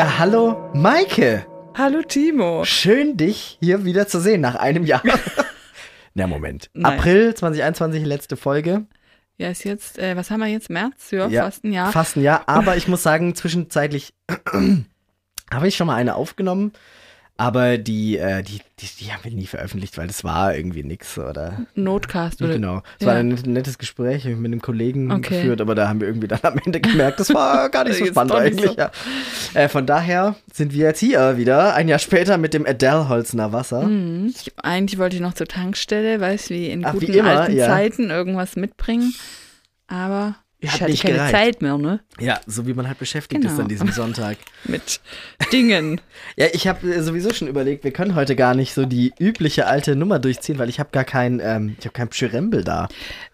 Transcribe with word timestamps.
Ja, 0.00 0.18
hallo 0.18 0.56
Maike. 0.72 1.46
Hallo 1.76 2.00
Timo. 2.00 2.64
Schön, 2.64 3.18
dich 3.18 3.58
hier 3.60 3.84
wieder 3.84 4.08
zu 4.08 4.18
sehen 4.18 4.40
nach 4.40 4.54
einem 4.54 4.86
Jahr. 4.86 5.02
Na, 6.14 6.26
Moment. 6.26 6.70
Nein. 6.72 6.98
April 6.98 7.34
2021, 7.34 8.06
letzte 8.06 8.38
Folge. 8.38 8.86
Ja, 9.36 9.50
ist 9.50 9.62
jetzt, 9.64 9.98
äh, 9.98 10.16
was 10.16 10.30
haben 10.30 10.40
wir 10.40 10.46
jetzt? 10.46 10.70
März? 10.70 11.10
Ja, 11.10 11.28
Ja, 11.28 11.42
fast 11.42 11.64
ein 11.64 11.74
Jahr. 11.74 11.92
Fast 11.92 12.16
ein 12.16 12.22
Jahr. 12.22 12.44
Aber 12.46 12.76
ich 12.78 12.88
muss 12.88 13.02
sagen, 13.02 13.34
zwischenzeitlich 13.34 14.14
habe 15.52 15.68
ich 15.68 15.76
schon 15.76 15.86
mal 15.86 15.96
eine 15.96 16.14
aufgenommen. 16.14 16.72
Aber 17.40 17.78
die, 17.78 18.18
äh, 18.18 18.42
die, 18.42 18.60
die, 18.80 18.86
die 19.00 19.12
haben 19.14 19.24
wir 19.24 19.30
nie 19.30 19.46
veröffentlicht, 19.46 19.96
weil 19.96 20.06
das 20.06 20.24
war 20.24 20.54
irgendwie 20.54 20.82
nix, 20.82 21.16
oder? 21.16 21.64
Notcast 21.74 22.42
oder? 22.42 22.52
Genau. 22.52 22.82
Es 22.98 23.06
Ja. 23.06 23.12
war 23.12 23.14
ein 23.14 23.28
net- 23.28 23.46
nettes 23.46 23.78
Gespräch 23.78 24.26
mit 24.26 24.44
einem 24.44 24.60
Kollegen 24.60 25.10
Okay. 25.10 25.36
geführt, 25.40 25.62
aber 25.62 25.74
da 25.74 25.88
haben 25.88 26.00
wir 26.02 26.08
irgendwie 26.08 26.28
dann 26.28 26.40
am 26.42 26.58
Ende 26.62 26.80
gemerkt, 26.80 27.18
das 27.18 27.32
war 27.32 27.68
gar 27.70 27.84
nicht 27.84 27.96
so 27.96 28.04
spannend 28.04 28.32
eigentlich. 28.34 28.70
so. 28.72 28.76
Ja. 28.76 28.90
Äh, 29.54 29.70
von 29.70 29.86
daher 29.86 30.36
sind 30.52 30.74
wir 30.74 30.84
jetzt 30.88 31.00
hier 31.00 31.38
wieder, 31.38 31.74
ein 31.74 31.88
Jahr 31.88 31.98
später 31.98 32.36
mit 32.36 32.52
dem 32.52 32.66
Adele 32.66 33.08
Holzner 33.08 33.54
Wasser. 33.54 33.84
Mhm. 33.86 34.34
Ich, 34.36 34.52
eigentlich 34.62 34.98
wollte 34.98 35.16
ich 35.16 35.22
noch 35.22 35.32
zur 35.32 35.46
Tankstelle, 35.46 36.20
weißt 36.20 36.50
du, 36.50 36.54
wie 36.54 36.68
in 36.68 36.84
Ach, 36.84 36.92
wie 36.92 37.06
guten 37.06 37.14
immer, 37.20 37.40
alten 37.40 37.56
ja. 37.56 37.68
Zeiten 37.68 38.10
irgendwas 38.10 38.54
mitbringen. 38.56 39.14
Aber 39.88 40.36
ich 40.62 40.70
Hat 40.72 40.80
hatte 40.82 40.90
nicht 40.90 41.02
keine 41.02 41.14
gereicht. 41.14 41.34
Zeit 41.34 41.62
mehr, 41.62 41.78
ne? 41.78 42.00
Ja, 42.18 42.38
so 42.46 42.66
wie 42.66 42.74
man 42.74 42.86
halt 42.86 42.98
beschäftigt 42.98 43.42
ist 43.44 43.50
Genau. 43.52 43.62
an 43.62 43.68
diesem 43.68 43.90
Sonntag. 43.92 44.36
Mit 44.64 45.00
Dingen. 45.52 46.00
Ja, 46.36 46.46
ich 46.52 46.68
habe 46.68 47.02
sowieso 47.02 47.32
schon 47.32 47.48
überlegt, 47.48 47.82
wir 47.84 47.92
können 47.92 48.14
heute 48.14 48.36
gar 48.36 48.54
nicht 48.54 48.74
so 48.74 48.84
die 48.84 49.12
übliche 49.18 49.66
alte 49.66 49.96
Nummer 49.96 50.18
durchziehen, 50.18 50.58
weil 50.58 50.68
ich 50.68 50.78
habe 50.78 50.90
gar 50.92 51.04
kein, 51.04 51.40
ähm, 51.42 51.76
ich 51.78 51.84
habe 51.86 51.92
kein 51.94 52.08
Pschyrembel 52.08 52.62
da. 52.64 52.88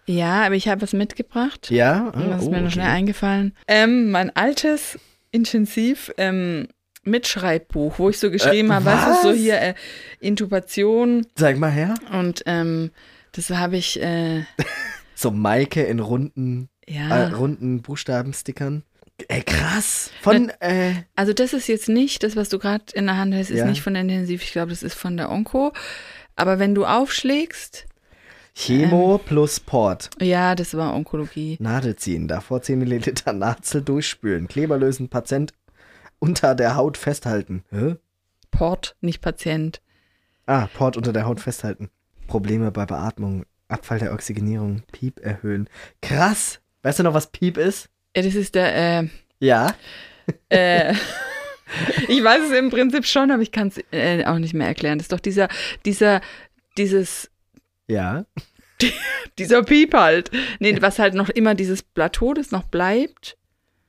ja, 0.06 0.45
aber 0.47 0.55
ich 0.55 0.69
habe 0.69 0.83
was 0.83 0.92
mitgebracht. 0.92 1.70
Ja? 1.70 2.11
Und 2.14 2.31
das 2.31 2.42
ist 2.42 2.47
Oh, 2.48 2.51
mir 2.51 2.59
noch 2.59 2.64
okay. 2.67 2.73
schnell 2.75 2.86
eingefallen. 2.91 3.55
Ähm, 3.67 4.11
mein 4.12 4.34
altes, 4.36 4.98
intensiv 5.33 6.12
ähm, 6.19 6.69
Mitschreibbuch, 7.03 7.98
wo 7.98 8.08
ich 8.11 8.19
so 8.19 8.31
geschrieben 8.31 8.70
Äh, 8.70 8.75
habe, 8.75 8.84
weißt 8.86 9.06
du, 9.06 9.23
so 9.23 9.29
was? 9.31 9.36
hier 9.36 9.61
äh, 9.61 9.75
Intubation 10.20 11.27
Sag 11.36 11.58
mal 11.58 11.70
her. 11.70 11.95
und 12.12 12.42
ähm, 12.47 12.91
das 13.33 13.51
habe 13.51 13.77
ich, 13.77 14.01
äh, 14.03 14.42
So 15.14 15.31
Maike 15.31 15.83
in 15.83 15.98
runden, 16.01 16.69
ja. 16.89 17.09
äh, 17.09 17.33
runden 17.34 17.83
Buchstabenstickern. 17.83 18.83
Ey, 19.29 19.42
krass. 19.42 20.11
Von, 20.20 20.51
äh, 20.61 20.92
Also 21.15 21.33
das 21.33 21.53
ist 21.55 21.69
jetzt 21.69 21.89
nicht, 21.89 22.23
das, 22.23 22.37
was 22.37 22.48
du 22.51 22.59
gerade 22.59 22.84
in 22.95 23.06
der 23.06 23.17
Hand 23.17 23.34
hast, 23.34 23.51
ist 23.51 23.59
Ja. 23.61 23.65
nicht 23.67 23.83
von 23.83 23.95
der 23.95 24.03
Intensiv, 24.03 24.42
ich 24.42 24.53
glaube, 24.53 24.70
das 24.70 24.83
ist 24.83 24.95
von 24.95 25.17
der 25.17 25.31
Onko. 25.31 25.73
Aber 26.37 26.59
wenn 26.59 26.75
du 26.75 26.84
aufschlägst, 26.84 27.87
Chemo 28.55 29.19
plus 29.19 29.61
Port. 29.61 30.11
ja, 30.20 30.55
das 30.55 30.75
war 30.75 30.95
Onkologie. 30.95 31.57
Nadel 31.61 31.97
ziehen, 31.97 32.29
davor 32.29 32.62
10 32.62 32.79
Milliliter 32.79 33.33
Nazel 33.33 33.83
durchspülen, 33.83 34.48
Kleber 34.48 34.79
lösen, 34.79 35.09
Patient 35.09 35.53
unter 36.19 36.55
der 36.55 36.77
Haut 36.77 36.97
festhalten. 36.97 37.64
Hä? 37.70 37.97
Port, 38.51 38.97
nicht 39.01 39.20
Patient. 39.20 39.81
Ah, 40.47 40.69
Port 40.75 40.97
unter 40.97 41.12
der 41.12 41.27
Haut 41.27 41.41
festhalten. 41.41 41.91
Probleme 42.27 42.70
bei 42.70 42.87
Beatmung, 42.87 43.45
Abfall 43.69 43.98
der 43.98 44.12
Oxygenierung, 44.12 44.83
Piep 44.92 45.20
erhöhen. 45.20 45.69
Krass. 46.03 46.61
Weißt 46.87 47.01
du 47.01 47.03
noch, 47.03 47.15
was 47.15 47.27
Piep 47.33 47.56
ist? 47.59 47.89
Ja, 48.17 48.23
das 48.23 48.37
ist 48.37 48.55
der, 48.55 49.01
äh, 49.03 49.09
Ja. 49.41 49.75
äh, 50.51 50.95
ich 52.09 52.23
weiß 52.23 52.42
es 52.45 52.53
im 52.56 52.70
Prinzip 52.70 53.05
schon, 53.05 53.33
aber 53.33 53.42
ich 53.42 53.51
kann 53.51 53.67
es 53.69 53.81
äh, 53.91 54.25
auch 54.25 54.39
nicht 54.39 54.55
mehr 54.55 54.69
erklären. 54.69 54.98
Das 54.98 55.07
ist 55.07 55.12
doch 55.12 55.19
dieser, 55.19 55.48
dieser, 55.84 56.20
dieses, 56.79 57.29
Ja. 57.89 58.25
dieser 59.41 59.64
Piep 59.64 59.95
halt. 59.95 60.30
Nee, 60.61 60.80
was 60.80 61.01
halt 61.01 61.14
noch 61.14 61.29
immer 61.29 61.57
dieses 61.57 61.83
Plateau, 61.83 62.35
das 62.35 62.52
noch 62.52 62.63
bleibt. 62.63 63.36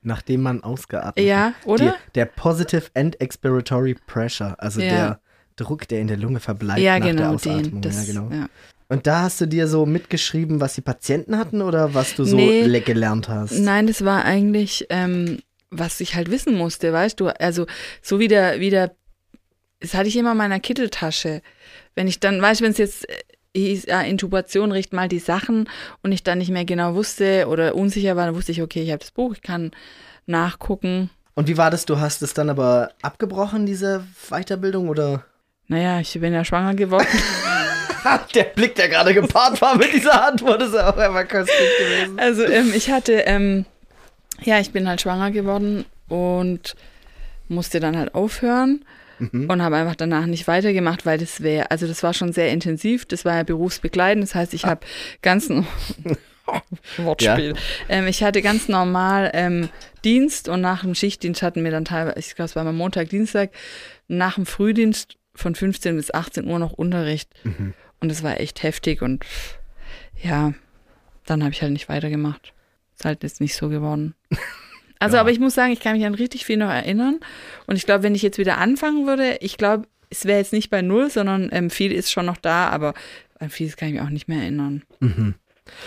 Nachdem 0.01 0.41
man 0.41 0.63
ausgeatmet 0.63 1.23
Ja, 1.23 1.53
hat. 1.59 1.67
oder? 1.67 1.85
Die, 2.07 2.11
der 2.15 2.25
Positive 2.25 2.85
End 2.95 3.21
Expiratory 3.21 3.95
Pressure, 4.07 4.55
also 4.57 4.81
Ja. 4.81 4.89
der 4.89 5.19
Druck, 5.55 5.87
der 5.87 5.99
in 6.01 6.07
der 6.07 6.17
Lunge 6.17 6.39
verbleibt 6.39 6.79
ja, 6.79 6.97
nach 6.97 7.05
der 7.05 7.13
genau, 7.15 7.33
Ausatmung. 7.35 7.63
den. 7.63 7.81
Das, 7.83 8.07
ja, 8.07 8.11
genau. 8.11 8.35
ja. 8.35 8.47
Und 8.89 9.05
da 9.05 9.23
hast 9.23 9.41
du 9.41 9.45
dir 9.47 9.67
so 9.67 9.85
mitgeschrieben, 9.85 10.61
was 10.61 10.75
die 10.75 10.81
Patienten 10.81 11.37
hatten 11.37 11.61
oder 11.61 11.93
was 11.93 12.15
du 12.15 12.23
so 12.23 12.37
Nee. 12.37 12.61
le- 12.63 12.81
gelernt 12.81 13.27
hast? 13.27 13.51
Nein, 13.59 13.85
das 13.87 14.05
war 14.05 14.23
eigentlich, 14.23 14.85
ähm, 14.89 15.39
was 15.69 15.99
ich 15.99 16.15
halt 16.15 16.31
wissen 16.31 16.55
musste, 16.55 16.93
weißt 16.93 17.19
du? 17.19 17.27
Also, 17.27 17.65
so 18.01 18.19
wie 18.19 18.29
der, 18.29 18.59
wie 18.61 18.69
der, 18.69 18.95
das 19.81 19.93
hatte 19.93 20.07
ich 20.07 20.15
immer 20.15 20.31
in 20.31 20.37
meiner 20.37 20.59
Kitteltasche. 20.61 21.41
Wenn 21.95 22.07
ich 22.07 22.19
dann, 22.21 22.41
weißt 22.41 22.61
du, 22.61 22.63
wenn 22.65 22.71
es 22.71 22.77
jetzt 22.77 23.09
äh, 23.09 23.13
hieß, 23.55 23.87
ja, 23.87 24.01
Intubation, 24.01 24.71
richt 24.71 24.93
mal 24.93 25.09
die 25.09 25.19
Sachen 25.19 25.69
und 26.01 26.13
ich 26.13 26.23
dann 26.23 26.37
nicht 26.37 26.51
mehr 26.51 26.63
genau 26.65 26.95
wusste 26.95 27.47
oder 27.49 27.75
unsicher 27.75 28.15
war, 28.15 28.27
dann 28.27 28.35
wusste 28.35 28.53
ich, 28.53 28.61
okay, 28.61 28.81
ich 28.83 28.89
habe 28.91 28.99
das 28.99 29.11
Buch, 29.11 29.33
ich 29.33 29.41
kann 29.41 29.71
nachgucken. 30.27 31.09
Und 31.35 31.47
wie 31.47 31.57
war 31.57 31.69
das? 31.71 31.85
Du 31.85 31.99
hast 31.99 32.21
es 32.21 32.33
dann 32.33 32.49
aber 32.49 32.91
abgebrochen, 33.01 33.65
diese 33.65 34.03
Weiterbildung, 34.29 34.87
oder? 34.89 35.25
Naja, 35.67 35.99
ich 35.99 36.13
bin 36.19 36.33
ja 36.33 36.45
schwanger 36.45 36.73
geworden. 36.75 37.05
der 38.35 38.43
Blick, 38.45 38.75
der 38.75 38.89
gerade 38.89 39.13
gepaart 39.13 39.61
war 39.61 39.77
mit 39.77 39.93
dieser 39.93 40.27
Antwort, 40.27 40.61
ist 40.61 40.75
auch 40.75 40.97
einfach 40.97 41.27
köstlich 41.27 41.69
gewesen. 41.79 42.19
Also 42.19 42.43
ähm, 42.45 42.71
ich 42.75 42.89
hatte, 42.89 43.13
ähm, 43.25 43.65
ja, 44.43 44.59
ich 44.59 44.71
bin 44.71 44.87
halt 44.87 45.01
schwanger 45.01 45.31
geworden 45.31 45.85
und 46.07 46.75
musste 47.47 47.79
dann 47.79 47.97
halt 47.97 48.13
aufhören 48.15 48.83
und 49.49 49.63
habe 49.63 49.77
einfach 49.77 49.95
danach 49.95 50.27
nicht 50.27 50.47
weitergemacht, 50.47 51.05
weil 51.05 51.17
das 51.17 51.41
wäre, 51.41 51.71
also 51.71 51.87
das 51.87 52.03
war 52.03 52.13
schon 52.13 52.33
sehr 52.33 52.51
intensiv, 52.51 53.05
das 53.05 53.25
war 53.25 53.35
ja 53.35 53.43
berufsbegleitend, 53.43 54.23
das 54.23 54.35
heißt, 54.35 54.53
ich 54.53 54.65
habe 54.65 54.85
ganz 55.23 55.49
no- 55.49 55.65
Wortspiel. 56.97 57.55
Ähm, 57.89 58.07
ich 58.07 58.23
hatte 58.23 58.41
ganz 58.41 58.67
normal 58.69 59.31
ähm, 59.33 59.69
Dienst 60.05 60.47
und 60.49 60.61
nach 60.61 60.81
dem 60.81 60.95
Schichtdienst 60.95 61.41
hatten 61.41 61.63
wir 61.63 61.71
dann 61.71 61.83
teilweise, 61.85 62.19
ich 62.19 62.35
glaube, 62.35 62.45
es 62.49 62.55
war 62.55 62.63
mal 62.63 62.73
Montag, 62.73 63.09
Dienstag, 63.09 63.49
nach 64.07 64.35
dem 64.35 64.45
Frühdienst 64.45 65.17
von 65.33 65.55
15 65.55 65.95
bis 65.97 66.13
18 66.13 66.45
Uhr 66.47 66.59
noch 66.59 66.73
Unterricht. 66.73 67.29
Und 67.99 68.11
es 68.11 68.23
war 68.23 68.39
echt 68.39 68.63
heftig 68.63 69.01
und 69.01 69.23
ja, 70.21 70.53
dann 71.25 71.43
habe 71.43 71.51
ich 71.53 71.61
halt 71.61 71.71
nicht 71.73 71.89
weitergemacht. 71.89 72.53
Ist 72.95 73.05
halt 73.05 73.23
jetzt 73.23 73.41
nicht 73.41 73.55
so 73.55 73.69
geworden. 73.69 74.13
Also, 74.99 75.17
Ja. 75.17 75.21
aber 75.21 75.29
ich 75.29 75.39
muss 75.39 75.53
sagen, 75.53 75.71
ich 75.71 75.79
kann 75.79 75.95
mich 75.95 76.07
an 76.07 76.15
richtig 76.15 76.43
viel 76.43 76.57
noch 76.57 76.71
erinnern. 76.71 77.19
Und 77.67 77.75
ich 77.75 77.85
glaube, 77.85 78.01
wenn 78.01 78.15
ich 78.15 78.23
jetzt 78.23 78.39
wieder 78.39 78.57
anfangen 78.57 79.05
würde, 79.05 79.37
ich 79.41 79.55
glaube, 79.57 79.87
es 80.09 80.25
wäre 80.25 80.39
jetzt 80.39 80.53
nicht 80.53 80.71
bei 80.71 80.81
null, 80.81 81.11
sondern 81.11 81.49
ähm, 81.51 81.69
viel 81.69 81.91
ist 81.91 82.11
schon 82.11 82.25
noch 82.25 82.37
da, 82.37 82.69
aber 82.69 82.95
an 83.37 83.51
vieles 83.51 83.77
kann 83.77 83.89
ich 83.89 83.93
mich 83.93 84.01
auch 84.01 84.09
nicht 84.09 84.27
mehr 84.27 84.39
erinnern. 84.41 84.81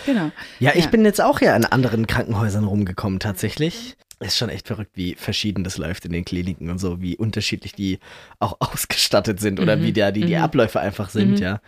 Genau. 0.05 0.31
Ja, 0.59 0.71
ich 0.75 0.85
Ja. 0.85 0.89
bin 0.91 1.03
jetzt 1.03 1.19
auch 1.19 1.41
ja 1.41 1.53
in 1.57 1.65
anderen 1.65 2.07
Krankenhäusern 2.07 2.63
rumgekommen, 2.63 3.19
tatsächlich. 3.19 3.97
Ist 4.21 4.37
schon 4.37 4.49
echt 4.49 4.67
verrückt, 4.67 4.91
wie 4.93 5.15
verschieden 5.15 5.63
das 5.63 5.77
läuft 5.77 6.05
in 6.05 6.11
den 6.11 6.23
Kliniken 6.23 6.69
und 6.69 6.77
so, 6.77 7.01
wie 7.01 7.17
unterschiedlich 7.17 7.73
die 7.73 7.99
auch 8.39 8.57
ausgestattet 8.59 9.39
sind 9.39 9.59
oder 9.59 9.75
Mhm. 9.77 9.83
wie 9.83 9.93
da 9.93 10.11
die, 10.11 10.21
die 10.25 10.37
Abläufe 10.37 10.79
einfach 10.79 11.09
sind, 11.09 11.39
ja. 11.39 11.59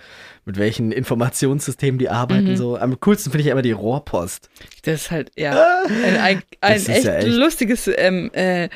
Mit 0.46 0.58
welchen 0.58 0.92
Informationssystemen 0.92 1.98
die 1.98 2.10
arbeiten, 2.10 2.52
Mhm. 2.52 2.56
so. 2.58 2.78
Am 2.78 3.00
coolsten 3.00 3.32
finde 3.32 3.46
ich 3.46 3.52
immer 3.52 3.62
die 3.64 3.72
Rohrpost. 3.72 4.50
Das 4.84 5.02
ist 5.04 5.12
halt, 5.12 5.32
ja, 5.38 5.84
ein, 6.06 6.18
ein, 6.18 6.44
ein 6.62 6.76
ist 6.76 6.90
echt, 6.90 7.06
ja 7.06 7.16
echt- 7.16 7.28
lustiges, 7.28 7.90
ähm, 7.98 8.30
äh, 8.34 8.70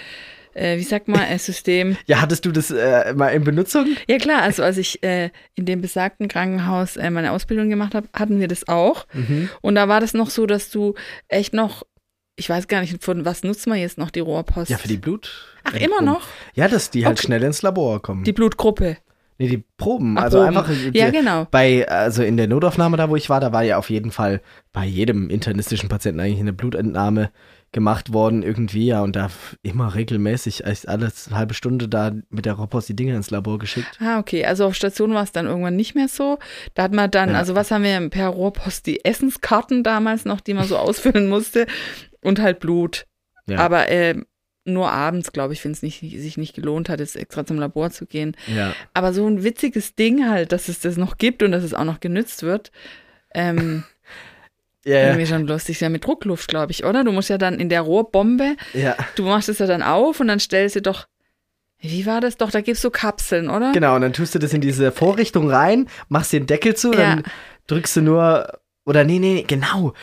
äh, 0.53 0.77
wie 0.79 0.83
sagt 0.83 1.07
man, 1.07 1.21
äh, 1.21 1.37
System. 1.37 1.97
Ja, 2.07 2.19
hattest 2.21 2.45
du 2.45 2.51
das 2.51 2.71
äh, 2.71 3.13
mal 3.13 3.29
in 3.29 3.43
Benutzung? 3.43 3.85
Ja 4.07 4.17
klar, 4.17 4.41
also 4.41 4.63
als 4.63 4.77
ich 4.77 5.03
äh, 5.03 5.29
in 5.53 5.65
dem 5.65 5.81
besagten 5.81 6.27
Krankenhaus 6.27 6.97
äh, 6.97 7.11
meine 7.11 7.31
Ausbildung 7.31 7.69
gemacht 7.69 7.93
habe, 7.93 8.07
hatten 8.13 8.39
wir 8.39 8.47
das 8.47 8.67
auch. 8.67 9.05
Mhm. 9.13 9.49
Und 9.61 9.75
da 9.75 9.87
war 9.87 9.99
das 9.99 10.15
noch 10.15 10.31
so, 10.31 10.47
dass 10.47 10.71
du 10.71 10.95
echt 11.27 11.53
noch, 11.53 11.83
ich 12.37 12.49
weiß 12.49 12.67
gar 12.69 12.79
nicht, 12.81 13.03
von 13.03 13.25
was 13.25 13.43
nutzt 13.43 13.67
man 13.67 13.77
jetzt 13.79 13.97
noch 13.97 14.09
die 14.11 14.21
Rohrpost? 14.21 14.69
Ja, 14.69 14.77
für 14.77 14.87
die 14.87 14.97
Blut. 14.97 15.29
Ach, 15.65 15.73
immer 15.73 16.01
noch? 16.01 16.21
Ja, 16.53 16.67
dass 16.69 16.89
die 16.91 17.05
halt 17.05 17.17
Okay. 17.17 17.25
schnell 17.27 17.43
ins 17.43 17.61
Labor 17.61 18.01
kommen. 18.01 18.23
Die 18.23 18.31
Blutgruppe. 18.33 18.97
nee, 19.39 19.47
die 19.49 19.63
Proben. 19.77 20.17
Ach, 20.17 20.23
also 20.23 20.37
Proben. 20.39 20.57
einfach. 20.57 20.69
Ja, 20.93 21.07
die- 21.11 21.17
genau. 21.17 21.45
Bei, 21.51 21.87
also 21.89 22.23
in 22.23 22.37
der 22.37 22.47
Notaufnahme 22.47 22.95
da, 22.97 23.09
wo 23.09 23.15
ich 23.15 23.29
war, 23.29 23.39
da 23.39 23.51
war 23.51 23.63
ja 23.63 23.77
auf 23.77 23.89
jeden 23.89 24.11
Fall 24.11 24.41
bei 24.73 24.85
jedem 24.85 25.29
internistischen 25.29 25.89
Patienten 25.89 26.19
eigentlich 26.21 26.39
eine 26.39 26.53
Blutentnahme 26.53 27.29
gemacht 27.73 28.13
worden 28.13 28.43
irgendwie, 28.43 28.85
ja, 28.87 29.01
und 29.01 29.17
da 29.17 29.29
immer 29.61 29.93
regelmäßig, 29.93 30.63
echt 30.63 30.87
alles 30.87 31.29
halbe 31.33 31.53
Stunde 31.53 31.89
da 31.89 32.13
mit 32.29 32.45
der 32.45 32.53
Rohrpost 32.53 32.87
die 32.87 32.95
Dinge 32.95 33.13
ins 33.13 33.29
Labor 33.29 33.59
geschickt. 33.59 33.97
Ah, 33.99 34.19
okay. 34.19 34.45
Also 34.45 34.65
auf 34.65 34.73
Station 34.73 35.13
war 35.13 35.23
es 35.23 35.33
dann 35.33 35.47
irgendwann 35.47 35.75
nicht 35.75 35.93
mehr 35.93 36.07
so. 36.07 36.39
Da 36.75 36.83
hat 36.83 36.93
man 36.93 37.11
dann, 37.11 37.31
Ja. 37.31 37.35
also 37.35 37.55
was 37.55 37.69
haben 37.69 37.83
wir 37.83 38.09
per 38.09 38.29
Rohrpost? 38.29 38.85
Die 38.87 39.03
Essenskarten 39.03 39.83
damals 39.83 40.23
noch, 40.23 40.39
die 40.39 40.53
man 40.53 40.65
so 40.65 40.77
ausfüllen 40.77 41.27
musste. 41.27 41.67
Und 42.21 42.39
halt 42.41 42.59
Blut. 42.59 43.05
Ja. 43.47 43.59
Aber 43.59 43.89
äh, 43.89 44.15
nur 44.65 44.91
abends, 44.91 45.31
glaube 45.31 45.53
ich, 45.53 45.63
wenn 45.63 45.71
es 45.71 45.81
nicht, 45.81 45.99
sich 46.01 46.37
nicht 46.37 46.55
gelohnt 46.55 46.89
hat, 46.89 46.99
jetzt 46.99 47.15
extra 47.15 47.45
zum 47.45 47.59
Labor 47.59 47.89
zu 47.91 48.05
gehen. 48.05 48.35
Ja. 48.53 48.73
Aber 48.93 49.13
so 49.13 49.25
ein 49.27 49.43
witziges 49.43 49.95
Ding 49.95 50.29
halt, 50.29 50.51
dass 50.51 50.67
es 50.67 50.79
das 50.81 50.97
noch 50.97 51.17
gibt 51.17 51.41
und 51.43 51.51
dass 51.51 51.63
es 51.63 51.73
auch 51.73 51.85
noch 51.85 51.99
genützt 51.99 52.43
wird. 52.43 52.71
Ähm, 53.33 53.83
Ja, 54.85 55.07
irgendwie 55.07 55.25
schon 55.25 55.45
lustig. 55.45 55.81
Ja, 55.81 55.89
mit 55.89 56.05
Druckluft, 56.05 56.47
glaube 56.47 56.71
ich, 56.71 56.85
oder? 56.85 57.03
Du 57.03 57.11
musst 57.11 57.29
ja 57.29 57.37
dann 57.37 57.59
in 57.59 57.67
der 57.67 57.81
Rohrbombe, 57.81 58.55
ja. 58.73 58.95
du 59.15 59.23
machst 59.23 59.49
es 59.49 59.59
ja 59.59 59.65
dann 59.65 59.83
auf 59.83 60.21
und 60.21 60.29
dann 60.29 60.39
stellst 60.39 60.77
du 60.77 60.81
doch, 60.81 61.07
wie 61.79 62.05
war 62.05 62.21
das 62.21 62.37
doch? 62.37 62.51
Da 62.51 62.61
gibt's 62.61 62.81
so 62.81 62.89
Kapseln, 62.89 63.49
oder? 63.49 63.73
Genau, 63.73 63.95
und 63.95 64.01
dann 64.01 64.13
tust 64.13 64.33
du 64.33 64.39
das 64.39 64.53
in 64.53 64.61
diese 64.61 64.93
Vorrichtung 64.93 65.49
rein, 65.51 65.89
machst 66.07 66.31
den 66.31 66.45
Deckel 66.47 66.73
zu, 66.75 66.93
Ja. 66.93 66.99
dann 66.99 67.23
drückst 67.67 67.97
du 67.97 68.01
nur 68.01 68.59
Oder 68.87 69.03
nee, 69.03 69.19
nee, 69.19 69.43
genau. 69.45 69.93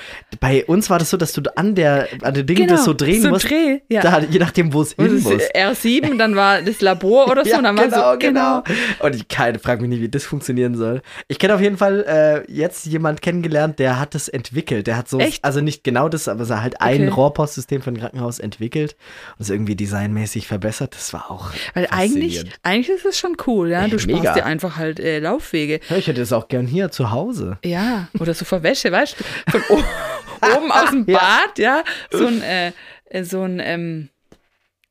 Bei 0.40 0.62
uns 0.66 0.90
war 0.90 0.98
das 0.98 1.08
so, 1.08 1.16
dass 1.16 1.32
du 1.32 1.40
an 1.56 1.74
der, 1.74 2.06
an 2.22 2.34
dem 2.34 2.46
Ding 2.46 2.68
das 2.68 2.84
so 2.84 2.92
drehen 2.92 3.22
so 3.22 3.30
musst. 3.30 3.48
Dreh, 3.48 3.80
ja. 3.88 4.02
Da, 4.02 4.20
je 4.20 4.38
nachdem, 4.38 4.74
wo 4.74 4.82
es 4.82 4.92
hin 4.92 5.22
muss. 5.22 5.38
das 5.38 5.50
R7, 5.82 6.18
dann 6.18 6.36
war 6.36 6.60
das 6.60 6.82
Labor 6.82 7.30
oder 7.30 7.44
so. 7.44 7.50
Ja, 7.50 7.58
und 7.58 7.64
dann 7.64 7.78
war 7.78 7.86
genau, 7.88 8.12
so, 8.12 8.18
genau. 8.18 8.62
Und 9.00 9.16
ich 9.16 9.26
keine, 9.28 9.58
frag 9.58 9.80
mich 9.80 9.88
nicht, 9.88 10.02
wie 10.02 10.10
das 10.10 10.24
funktionieren 10.24 10.74
soll. 10.74 11.00
Ich 11.28 11.38
kenne 11.38 11.54
auf 11.54 11.62
jeden 11.62 11.78
Fall 11.78 12.04
äh, 12.46 12.52
jetzt 12.52 12.84
jemand 12.84 13.22
kennengelernt, 13.22 13.78
der 13.78 13.98
hat 13.98 14.14
das 14.14 14.28
entwickelt. 14.28 14.86
Der 14.86 14.98
hat 14.98 15.08
so, 15.08 15.18
Echt? 15.18 15.42
also 15.42 15.62
nicht 15.62 15.82
genau 15.82 16.10
das, 16.10 16.28
aber 16.28 16.44
so 16.44 16.60
halt 16.60 16.80
ein 16.82 16.94
Okay. 17.04 17.08
Rohrpostsystem 17.08 17.80
für 17.80 17.90
ein 17.90 17.98
Krankenhaus 17.98 18.38
entwickelt 18.38 18.96
und 19.38 19.44
es 19.44 19.50
irgendwie 19.50 19.76
designmäßig 19.76 20.46
verbessert. 20.46 20.94
Das 20.94 21.12
war 21.14 21.30
auch 21.30 21.52
Weil 21.72 21.88
eigentlich, 21.90 22.44
eigentlich 22.62 22.94
ist 22.94 23.06
es 23.06 23.18
schon 23.18 23.36
cool, 23.46 23.70
ja. 23.70 23.88
Du 23.88 23.94
Ey, 23.96 24.00
sparst 24.00 24.22
mega. 24.22 24.34
dir 24.34 24.44
einfach 24.44 24.76
halt 24.76 25.00
äh, 25.00 25.20
Laufwege. 25.20 25.80
Ja, 25.88 25.96
ich 25.96 26.06
hätte 26.06 26.20
das 26.20 26.34
auch 26.34 26.48
gern 26.48 26.66
hier 26.66 26.90
zu 26.90 27.10
Hause. 27.10 27.58
Ja, 27.64 28.08
oder 28.18 28.34
so 28.34 28.44
für 28.44 28.62
Wäsche, 28.74 28.92
weißt 28.92 29.16
du? 29.18 29.24
Von 29.50 29.62
oben 30.56 30.72
aus 30.72 30.90
dem 30.90 31.04
Ja. 31.06 31.18
Bad, 31.18 31.58
ja. 31.58 31.84
So 32.10 32.26
ein, 32.26 32.42
äh, 32.42 32.72
äh, 33.04 33.24
so 33.24 33.42
ein 33.42 33.60
ähm, 33.60 34.08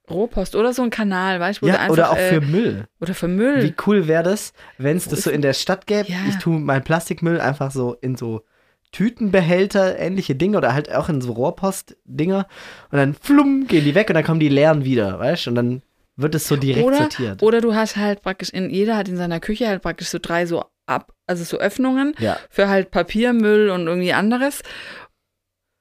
Rohpost 0.10 0.56
oder 0.56 0.74
so 0.74 0.84
ein 0.84 0.90
Kanal, 0.90 1.40
weißt 1.40 1.62
du? 1.62 1.68
Ja, 1.68 1.76
einfach, 1.76 1.94
oder 1.94 2.12
auch 2.12 2.18
äh, 2.18 2.30
für 2.30 2.42
Müll. 2.42 2.86
Oder 3.02 3.14
für 3.14 3.28
Müll. 3.28 3.64
Wie 3.64 3.76
cool 3.86 4.08
wäre 4.08 4.24
das, 4.24 4.54
wenn 4.78 4.98
es 4.98 5.08
das 5.08 5.24
so 5.24 5.30
in 5.30 5.42
der 5.42 5.54
Stadt 5.54 5.86
gäbe? 5.86 6.10
Ja. 6.10 6.20
Ich 6.30 6.38
tue 6.38 6.60
meinen 6.60 6.84
Plastikmüll 6.84 7.40
einfach 7.40 7.72
so 7.72 7.96
in 8.02 8.16
so 8.16 8.44
Tütenbehälter, 8.92 9.98
ähnliche 9.98 10.36
Dinge 10.36 10.58
oder 10.58 10.74
halt 10.74 10.94
auch 10.94 11.10
in 11.10 11.20
so 11.20 11.32
Rohrpost-Dinger 11.34 12.48
und 12.92 12.98
dann 12.98 13.16
flumm 13.16 13.68
gehen 13.68 13.84
die 13.84 13.96
weg 13.96 14.10
und 14.10 14.14
dann 14.14 14.24
kommen 14.24 14.40
die 14.40 14.50
leeren 14.50 14.86
wieder, 14.86 15.20
weißt 15.20 15.48
du? 15.48 15.50
Und 15.50 15.56
dann 15.56 15.82
wird 16.16 16.36
es 16.36 16.48
so 16.48 16.56
direkt 16.56 16.86
oder, 16.86 16.98
sortiert. 16.98 17.42
oder 17.42 17.60
du 17.60 17.74
hast 17.74 17.98
halt 17.98 18.22
praktisch, 18.22 18.50
in, 18.50 18.70
jeder 18.70 18.96
hat 18.96 19.10
in 19.10 19.18
seiner 19.18 19.40
Küche 19.40 19.68
halt 19.68 19.82
praktisch 19.82 20.10
so 20.10 20.20
drei 20.22 20.46
so 20.46 20.64
ab, 20.86 21.13
also 21.28 21.44
so 21.44 21.58
Öffnungen 21.58 22.14
ja, 22.20 22.38
für 22.50 22.68
halt 22.70 22.92
Papiermüll 22.92 23.70
und 23.70 23.88
irgendwie 23.88 24.14
anderes. 24.14 24.62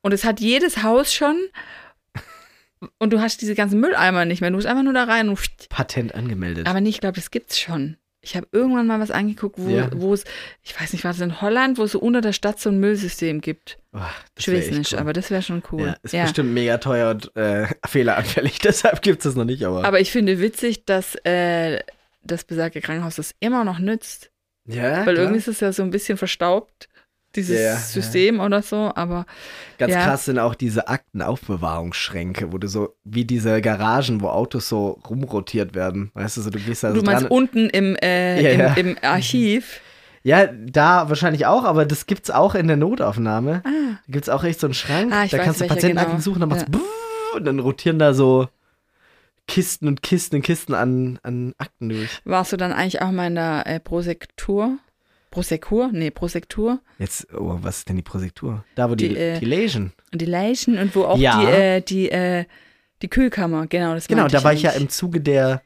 Und 0.03 0.12
es 0.12 0.25
hat 0.25 0.41
jedes 0.41 0.83
Haus 0.83 1.12
schon. 1.15 1.37
Und 2.99 3.12
du 3.12 3.21
hast 3.21 3.41
diese 3.43 3.55
ganzen 3.55 3.79
Mülleimer 3.79 4.25
nicht 4.25 4.41
mehr. 4.41 4.50
Du 4.50 4.56
musst 4.56 4.67
einfach 4.67 4.83
nur 4.83 4.93
da 4.93 5.05
rein 5.05 5.29
und 5.29 5.39
Patent 5.69 6.17
angemeldet. 6.17 6.67
Aber 6.67 6.81
nee, 6.81 6.89
ich 6.89 6.99
glaube, 7.00 7.15
das 7.15 7.31
gibt's 7.31 7.61
schon. 7.61 7.97
Ich 8.25 8.35
habe 8.37 8.49
irgendwann 8.50 8.89
mal 8.89 8.99
was 8.99 9.12
angeguckt, 9.12 9.55
wo, 9.59 9.69
Ja. 9.69 9.89
wo 9.94 10.12
es, 10.15 10.25
ich 10.65 10.81
weiß 10.81 10.93
nicht, 10.93 11.05
war 11.05 11.12
das 11.12 11.21
in 11.21 11.41
Holland, 11.41 11.79
wo 11.79 11.85
es 11.85 11.93
so 11.93 12.00
unter 12.00 12.21
der 12.21 12.33
Stadt 12.33 12.59
so 12.59 12.71
ein 12.71 12.81
Müllsystem 12.81 13.41
gibt. 13.41 13.79
Oh, 13.93 14.00
Ich 14.37 14.49
weiß 14.49 14.73
nicht, 14.73 14.93
cool. 14.94 14.99
aber 14.99 15.12
das 15.12 15.31
wäre 15.31 15.43
schon 15.43 15.62
cool. 15.71 15.83
Ja, 15.87 15.97
ist 16.03 16.12
Ja. 16.12 16.23
bestimmt 16.25 16.53
mega 16.55 16.79
teuer 16.79 17.11
und 17.11 17.37
äh, 17.37 17.69
fehleranfällig, 17.87 18.59
deshalb 18.65 19.00
gibt 19.00 19.19
es 19.19 19.25
das 19.27 19.37
noch 19.37 19.44
nicht, 19.44 19.62
aber. 19.65 19.85
Aber 19.85 20.00
ich 20.00 20.11
finde 20.11 20.41
witzig, 20.41 20.85
dass 20.85 21.15
äh, 21.25 21.79
das 22.25 22.43
besagte 22.43 22.81
Krankenhaus 22.81 23.15
das 23.15 23.33
immer 23.39 23.62
noch 23.62 23.79
nützt. 23.79 24.31
Ja, 24.67 24.82
Weil 25.06 25.14
klar. 25.14 25.17
irgendwie 25.17 25.38
ist 25.38 25.49
es 25.49 25.61
ja 25.61 25.73
so 25.73 25.82
ein 25.82 25.91
bisschen 25.91 26.17
verstaubt, 26.19 26.88
dieses 27.35 27.56
Ja, 27.59 27.64
ja. 27.73 27.76
System 27.76 28.41
oder 28.41 28.62
so. 28.62 28.93
Aber 28.94 29.25
Ganz 29.79 29.93
ja. 29.94 30.05
krass 30.05 30.26
sind 30.26 30.38
auch 30.38 30.55
diese 30.55 30.88
Aktenaufbewahrungsschränke, 30.88 32.53
wo 32.53 32.59
du 32.59 32.69
so, 32.69 32.94
wie 33.05 33.25
diese 33.25 33.61
Garagen, 33.61 34.20
wo 34.20 34.29
Autos 34.29 34.69
so 34.69 35.00
rumrotiert 35.09 35.75
werden. 35.75 36.11
Weißt 36.14 36.37
du, 36.37 36.41
so 36.43 36.50
du 36.50 36.59
gehst 36.59 36.85
da 36.85 36.91
so 36.93 36.97
du 37.00 37.03
meinst 37.03 37.23
dran. 37.25 37.31
unten 37.31 37.69
im, 37.70 37.97
äh, 37.97 38.41
Ja, 38.43 38.50
im, 38.50 38.61
ja. 38.61 38.75
im 38.75 38.97
Archiv. 39.03 39.81
Ja, 40.25 40.47
da 40.47 41.08
wahrscheinlich 41.08 41.47
auch, 41.47 41.65
aber 41.65 41.85
das 41.85 42.06
gibt's 42.06 42.31
auch 42.31 42.55
in 42.55 42.69
der 42.69 42.76
Notaufnahme. 42.76 43.62
Ah, 43.65 43.99
Da 44.06 44.12
gibt's 44.12 44.29
auch 44.29 44.44
echt 44.44 44.61
so 44.61 44.69
einen 44.69 44.75
Schrank. 44.75 45.12
Ah, 45.12 45.26
da 45.26 45.38
weiß, 45.38 45.44
kannst 45.44 45.61
du 45.61 45.67
Patientenakten 45.67 46.12
genau. 46.12 46.23
suchen, 46.23 46.41
dann 46.41 46.49
machst 46.49 46.67
du 46.70 46.79
Ja. 46.79 47.37
und 47.38 47.44
dann 47.44 47.58
rotieren 47.58 47.99
da 47.99 48.15
so 48.15 48.49
Kisten 49.49 49.89
und 49.89 50.03
Kisten 50.03 50.37
und 50.37 50.43
Kisten 50.43 50.75
an, 50.75 51.19
an 51.23 51.55
Akten 51.59 51.89
durch. 51.89 52.21
warst 52.25 52.53
du 52.53 52.56
dann 52.56 52.73
eigentlich 52.73 53.03
auch 53.03 53.11
mal 53.11 53.27
in 53.27 53.35
der 53.35 53.67
äh, 53.67 53.81
Prosektur? 53.81 54.79
Prosekur? 55.31 55.89
Nee, 55.93 56.11
Prosektur. 56.11 56.81
Jetzt, 56.99 57.27
oh, 57.35 57.59
was 57.62 57.79
ist 57.79 57.89
denn 57.89 57.97
die 57.97 58.03
Prosektur? 58.03 58.65
Da, 58.75 58.91
wo 58.91 58.94
die, 58.94 59.09
Die, 59.09 59.17
äh, 59.17 59.39
die 59.39 59.47
Lesion. 59.47 59.93
Und 60.12 60.21
die 60.21 60.27
Leichen 60.27 60.79
und 60.79 60.94
wo 60.94 61.05
auch 61.05 61.19
Ja. 61.19 61.41
die, 61.41 61.47
äh, 61.47 61.81
die, 61.81 62.11
äh, 62.11 62.44
die 63.00 63.09
Kühlkammer, 63.09 63.67
genau, 63.67 63.94
das 63.94 64.09
Genau, 64.09 64.29
da 64.29 64.44
war 64.44 64.53
ich 64.53 64.62
ja 64.62 64.71
im 64.73 64.89
Zuge 64.89 65.21
der 65.21 65.62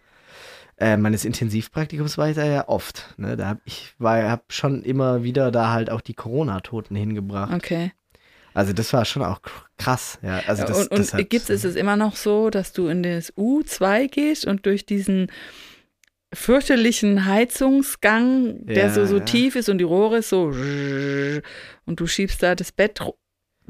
äh, 0.78 0.96
meines 0.96 1.24
Intensivpraktikums 1.24 2.18
war 2.18 2.28
ich 2.28 2.36
da 2.36 2.44
ja 2.44 2.68
oft. 2.68 3.14
Ne? 3.16 3.36
Da 3.36 3.48
hab 3.48 3.58
ich 3.64 3.94
war, 3.98 4.28
hab 4.30 4.52
schon 4.52 4.82
immer 4.82 5.22
wieder 5.22 5.50
da 5.50 5.72
halt 5.72 5.90
auch 5.90 6.00
die 6.02 6.14
Corona-Toten 6.14 6.94
hingebracht. 6.94 7.52
Okay. 7.54 7.92
Also 8.56 8.72
das 8.72 8.92
war 8.94 9.04
schon 9.04 9.22
auch 9.22 9.40
krass. 9.76 10.18
Ja, 10.22 10.40
also 10.46 10.64
das, 10.64 10.78
und 10.78 10.90
und 10.90 11.12
das 11.12 11.28
gibt's, 11.28 11.50
ist 11.50 11.64
es 11.64 11.76
immer 11.76 11.96
noch 11.96 12.16
so, 12.16 12.48
dass 12.48 12.72
du 12.72 12.88
in 12.88 13.02
das 13.02 13.32
U2 13.34 14.08
gehst 14.08 14.46
und 14.46 14.64
durch 14.64 14.86
diesen 14.86 15.30
fürchterlichen 16.32 17.26
Heizungsgang, 17.26 18.64
der 18.64 18.86
Ja, 18.86 18.92
so, 18.92 19.04
so 19.04 19.18
ja. 19.18 19.24
tief 19.24 19.56
ist 19.56 19.68
und 19.68 19.76
die 19.76 19.84
Rohre 19.84 20.18
ist 20.18 20.30
so 20.30 20.44
und 20.46 22.00
du 22.00 22.06
schiebst 22.06 22.42
da 22.42 22.54
das 22.54 22.72
Bett 22.72 22.98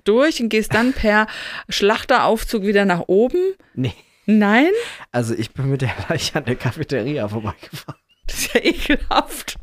durch 0.05 0.41
und 0.41 0.51
gehst 0.51 0.73
dann 0.73 0.93
per 0.93 1.27
Schlachteraufzug 1.69 2.63
wieder 2.63 2.85
nach 2.85 3.03
oben. 3.09 3.41
Nee, 3.75 3.93
Nein, 4.27 4.71
also 5.11 5.35
ich 5.35 5.53
bin 5.53 5.69
mit 5.71 5.83
der 5.83 5.93
Leiche 6.09 6.37
an 6.37 6.45
der 6.45 6.57
Cafeteria 6.57 7.29
vorbeigefahren. 7.29 8.01
das 8.27 8.39
ist 8.39 8.55
ja 8.55 8.61
ekelhaft. 8.63 9.57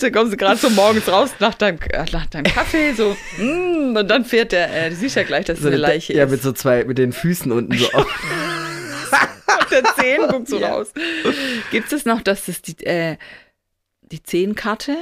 Du, 0.00 0.10
kommst 0.12 0.32
du 0.32 0.36
gerade 0.36 0.56
so 0.56 0.70
morgens 0.70 1.08
raus 1.08 1.30
nach 1.40 1.54
deinem, 1.54 1.78
äh, 1.90 2.04
nach 2.12 2.26
deinem 2.26 2.44
Kaffee, 2.44 2.92
so, 2.92 3.16
mm, 3.38 3.96
und 3.96 4.08
dann 4.08 4.24
fährt 4.24 4.52
der, 4.52 4.86
äh, 4.86 4.90
du 4.90 4.96
siehst 4.96 5.16
ja 5.16 5.24
gleich, 5.24 5.46
dass 5.46 5.58
es 5.58 5.62
So 5.62 5.68
eine 5.68 5.76
Leiche 5.78 6.12
ja, 6.14 6.24
ist. 6.24 6.30
mit 6.30 6.42
so 6.42 6.52
zwei, 6.52 6.84
mit 6.84 6.96
den 6.98 7.12
Füßen 7.12 7.50
unten 7.50 7.76
so 7.76 7.90
auf. 7.92 8.06
Und 8.06 9.70
der 9.72 9.82
Zehen 9.96 10.28
guckt 10.28 10.48
so 10.48 10.58
Ja. 10.60 10.70
raus. 10.72 10.92
Gibt 11.70 11.92
es 11.92 12.04
noch, 12.04 12.22
dass 12.22 12.46
das 12.46 12.62
die, 12.62 12.82
äh, 12.86 13.16
die 14.02 14.22
Zehnkarte? 14.22 14.96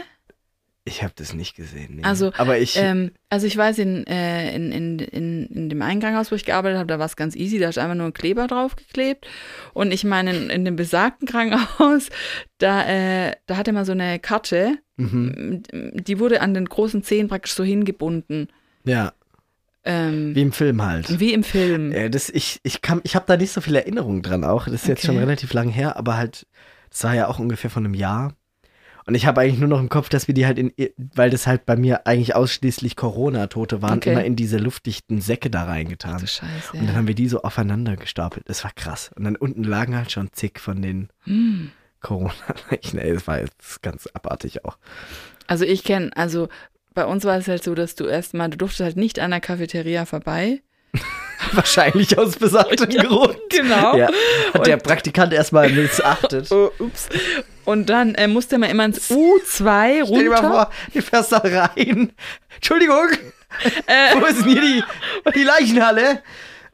Ich 0.89 1.03
habe 1.03 1.13
das 1.17 1.35
nicht 1.35 1.55
gesehen. 1.55 1.97
Nee. 1.97 2.03
Also, 2.03 2.33
aber 2.39 2.59
ich, 2.59 2.77
Ähm, 2.77 3.11
also 3.29 3.47
ich 3.47 3.57
weiß, 3.57 3.79
in, 3.79 4.07
äh, 4.07 4.55
in, 4.57 4.73
in, 4.73 4.99
in, 4.99 5.47
in 5.47 5.69
dem 5.69 5.83
Einganghaus, 5.83 6.31
wo 6.33 6.37
ich 6.37 6.45
gearbeitet 6.45 6.79
habe, 6.79 6.87
da 6.87 6.99
war 6.99 7.07
es 7.07 7.17
ganz 7.17 7.37
easy, 7.37 7.59
da 7.59 7.69
ist 7.69 7.79
einfach 7.79 7.95
nur 7.95 8.07
ein 8.07 8.13
Kleber 8.15 8.47
draufgeklebt. 8.47 9.27
Und 9.75 9.93
ich 9.93 10.05
meine, 10.05 10.35
in, 10.35 10.51
in 10.51 10.65
dem 10.65 10.77
besagten 10.77 11.29
Krankenhaus, 11.29 12.09
da, 12.59 12.89
äh, 12.89 13.33
da 13.47 13.57
hatte 13.57 13.73
man 13.73 13.85
so 13.85 13.93
eine 13.93 14.19
Karte, 14.19 14.79
mhm. 14.97 15.63
die 15.73 16.19
wurde 16.19 16.41
an 16.41 16.55
den 16.55 16.65
großen 16.65 17.03
Zehen 17.03 17.29
praktisch 17.29 17.53
so 17.55 17.65
hingebunden. 17.65 18.49
ja, 18.85 19.13
Ähm, 19.85 20.35
wie 20.35 20.43
im 20.43 20.53
Film 20.53 20.83
halt. 20.85 21.21
wie 21.21 21.33
im 21.33 21.45
Film. 21.45 21.93
Äh, 21.93 22.11
das, 22.11 22.29
ich 22.31 22.61
ich, 22.63 22.83
kann- 22.83 23.01
ich 23.05 23.15
habe 23.15 23.25
da 23.29 23.37
nicht 23.37 23.53
so 23.53 23.61
viel 23.61 23.77
Erinnerung 23.77 24.23
dran 24.23 24.45
auch. 24.45 24.65
Das 24.65 24.75
ist 24.75 24.89
jetzt 24.89 24.99
Okay. 25.05 25.07
schon 25.09 25.19
relativ 25.19 25.53
lang 25.53 25.69
her, 25.69 25.97
aber 25.97 26.17
halt, 26.17 26.47
das 26.91 27.05
war 27.05 27.15
ja 27.15 27.27
auch 27.29 27.39
ungefähr 27.39 27.71
von 27.71 27.85
einem 27.85 27.95
Jahr. 27.95 28.35
Und 29.09 29.15
ich 29.15 29.25
habe 29.25 29.41
eigentlich 29.41 29.59
nur 29.59 29.69
noch 29.71 29.81
im 29.81 29.89
Kopf, 29.89 30.11
dass 30.11 30.29
wir 30.29 30.35
die 30.35 30.45
halt 30.45 30.59
in, 30.59 30.71
weil 31.15 31.31
das 31.31 31.47
halt 31.47 31.65
bei 31.65 31.77
mir 31.77 32.07
eigentlich 32.07 32.35
ausschließlich 32.35 32.95
Corona-Tote 32.95 33.81
waren, 33.81 33.97
Okay. 33.97 34.13
immer 34.13 34.23
in 34.25 34.37
diese 34.37 34.59
luftdichten 34.59 35.23
Säcke 35.23 35.49
da 35.49 35.65
reingetan. 35.65 36.21
Du 36.21 36.27
Scheiße. 36.27 36.73
Und 36.75 36.87
dann 36.87 36.95
haben 36.95 37.09
wir 37.09 37.15
die 37.15 37.27
so 37.27 37.41
aufeinander 37.41 37.97
gestapelt. 37.97 38.47
Das 38.51 38.65
war 38.65 38.71
krass. 38.77 39.11
Und 39.17 39.25
dann 39.25 39.35
unten 39.37 39.65
lagen 39.65 39.97
halt 39.97 40.13
schon 40.13 40.29
zig 40.33 40.61
von 40.61 40.83
den 40.83 41.09
Hm. 41.25 41.71
Corona-Leichen. 42.03 42.99
Ey, 42.99 43.15
das 43.15 43.27
war 43.27 43.41
jetzt 43.41 43.83
ganz 43.83 44.07
abartig 44.13 44.65
auch. 44.67 44.77
Also 45.47 45.65
ich 45.65 45.85
kenne, 45.85 46.11
also 46.15 46.49
bei 46.93 47.07
uns 47.07 47.25
war 47.25 47.39
es 47.39 47.49
halt 47.49 47.65
so, 47.65 47.75
dass 47.75 47.95
du 47.95 48.05
erstmal, 48.05 48.51
du 48.51 48.59
durftest 48.59 48.81
halt 48.85 48.97
nicht 48.97 49.19
an 49.21 49.31
der 49.31 49.41
Cafeteria 49.41 50.05
vorbei. 50.05 50.61
Wahrscheinlich 51.53 52.19
aus 52.19 52.37
besagtem 52.37 52.89
Grund. 52.91 53.39
Genau. 53.49 53.97
Ja, 53.97 54.09
hat 54.55 54.67
der 54.67 54.75
Und- 54.75 54.83
Praktikant 54.83 55.33
erstmal 55.33 55.69
missachtet. 55.71 56.49
Oh, 56.53 56.71
ups. 56.79 57.09
Und 57.65 57.89
dann 57.91 58.15
äh, 58.17 58.27
musste 58.29 58.59
man 58.59 58.71
immer 58.71 58.85
ins 58.87 59.11
U2 59.11 59.45
Stell 59.47 60.05
dir 60.25 60.31
mal 60.31 60.37
runter. 60.37 60.51
vor, 60.51 60.73
du 60.95 61.03
fährst 61.03 61.33
da 61.33 61.39
rein. 61.39 62.13
Entschuldigung, 62.57 63.09
Äh, 63.87 64.15
wo 64.21 64.25
ist 64.27 64.41
denn 64.41 64.49
hier 64.49 64.61
die, 64.61 64.83
die 65.35 65.43
Leichenhalle? 65.45 66.23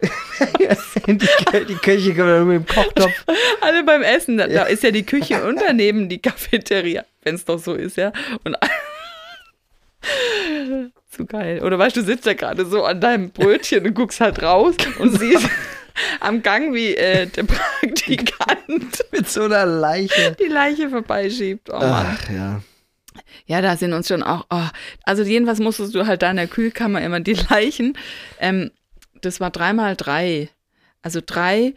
die, 1.07 1.19
die 1.19 1.75
Köche 1.77 2.15
kommen 2.15 2.29
dann 2.29 2.47
mit 2.49 2.57
dem 2.57 2.67
Kochtopf. 2.75 3.13
alle 3.61 3.85
beim 3.85 4.03
Essen, 4.03 4.37
da, 4.39 4.47
da 4.49 4.65
ist 4.65 4.83
ja 4.83 4.91
die 4.91 5.05
Küche 5.07 5.45
und 5.45 5.61
daneben 5.61 6.09
die 6.09 6.21
Cafeteria, 6.21 7.05
wenn 7.23 7.37
es 7.37 7.45
doch 7.45 7.59
so 7.59 7.75
ist, 7.75 7.97
ja. 7.97 8.13
Und 8.45 8.57
zu 11.15 11.27
geil. 11.27 11.63
Oder 11.63 11.79
weißt 11.79 11.97
du, 11.97 12.01
du 12.01 12.07
sitzt 12.07 12.27
da 12.27 12.35
gerade 12.35 12.67
so 12.67 12.85
an 12.85 13.01
deinem 13.01 13.31
Brötchen 13.31 13.87
und 13.87 13.95
guckst 13.95 14.21
halt 14.21 14.43
raus 14.43 14.75
und 14.99 15.19
siehst 15.19 15.49
am 16.21 16.43
Gang, 16.43 16.75
wie 16.75 16.95
äh, 16.97 17.27
der 17.27 17.45
Praktikant 17.45 19.05
Mit 19.13 19.29
so 19.29 19.45
einer 19.45 19.67
Leiche. 19.67 20.37
die 20.41 20.49
Leiche 20.49 20.89
vorbeischiebt. 20.91 21.71
Oh 21.71 21.79
Mann. 21.79 22.19
Ach 22.19 22.31
ja. 22.31 22.61
Ja, 23.47 23.61
da 23.61 23.77
sind 23.77 23.93
uns 23.93 24.09
schon 24.09 24.23
auch, 24.23 24.47
oh, 24.51 24.63
also 25.05 25.23
jedenfalls 25.23 25.61
musstest 25.61 25.95
du 25.95 26.07
halt 26.07 26.23
da 26.23 26.31
in 26.31 26.37
der 26.37 26.49
Kühlkammer 26.49 27.01
immer 27.03 27.21
die 27.21 27.37
Leichen, 27.51 27.97
ähm, 28.41 28.71
das 29.21 29.39
war 29.41 29.51
dreimal 29.51 29.97
drei, 29.97 30.49
also 31.03 31.21
drei, 31.25 31.75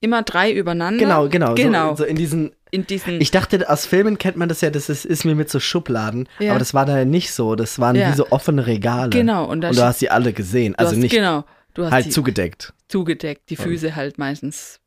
immer 0.00 0.22
drei 0.22 0.52
übereinander. 0.52 0.98
Genau, 1.04 1.28
genau. 1.28 1.54
Genau, 1.54 1.90
So, 1.90 1.96
so 1.96 2.04
in 2.04 2.16
diesen. 2.16 2.52
In 2.74 2.86
diesen, 2.86 3.20
Ich 3.20 3.30
dachte, 3.30 3.68
aus 3.70 3.86
Filmen 3.86 4.18
kennt 4.18 4.36
man 4.36 4.48
das 4.48 4.60
ja, 4.60 4.70
das 4.70 4.88
ist, 4.88 5.04
ist 5.04 5.24
mir 5.24 5.34
mit 5.34 5.48
so 5.48 5.60
Schubladen. 5.60 6.28
Ja. 6.38 6.50
Aber 6.50 6.58
das 6.58 6.74
war 6.74 6.84
da 6.86 7.04
nicht 7.04 7.32
so. 7.32 7.54
Das 7.54 7.78
waren 7.78 7.96
Ja. 7.96 8.10
wie 8.10 8.16
so 8.16 8.26
offene 8.30 8.66
Regale. 8.66 9.10
genau, 9.10 9.44
und 9.44 9.60
da 9.60 9.68
Und 9.68 9.78
du 9.78 9.82
hast 9.84 10.00
sie 10.00 10.10
alle 10.10 10.32
gesehen. 10.32 10.72
du 10.72 10.78
Also 10.80 10.92
hast, 10.92 10.98
nicht 10.98 11.12
genau, 11.14 11.44
du 11.74 11.84
hast 11.84 11.92
halt 11.92 12.12
zugedeckt. 12.12 12.72
zugedeckt, 12.88 13.48
die 13.50 13.56
Füße 13.56 13.94
halt 13.96 14.18
meistens. 14.18 14.80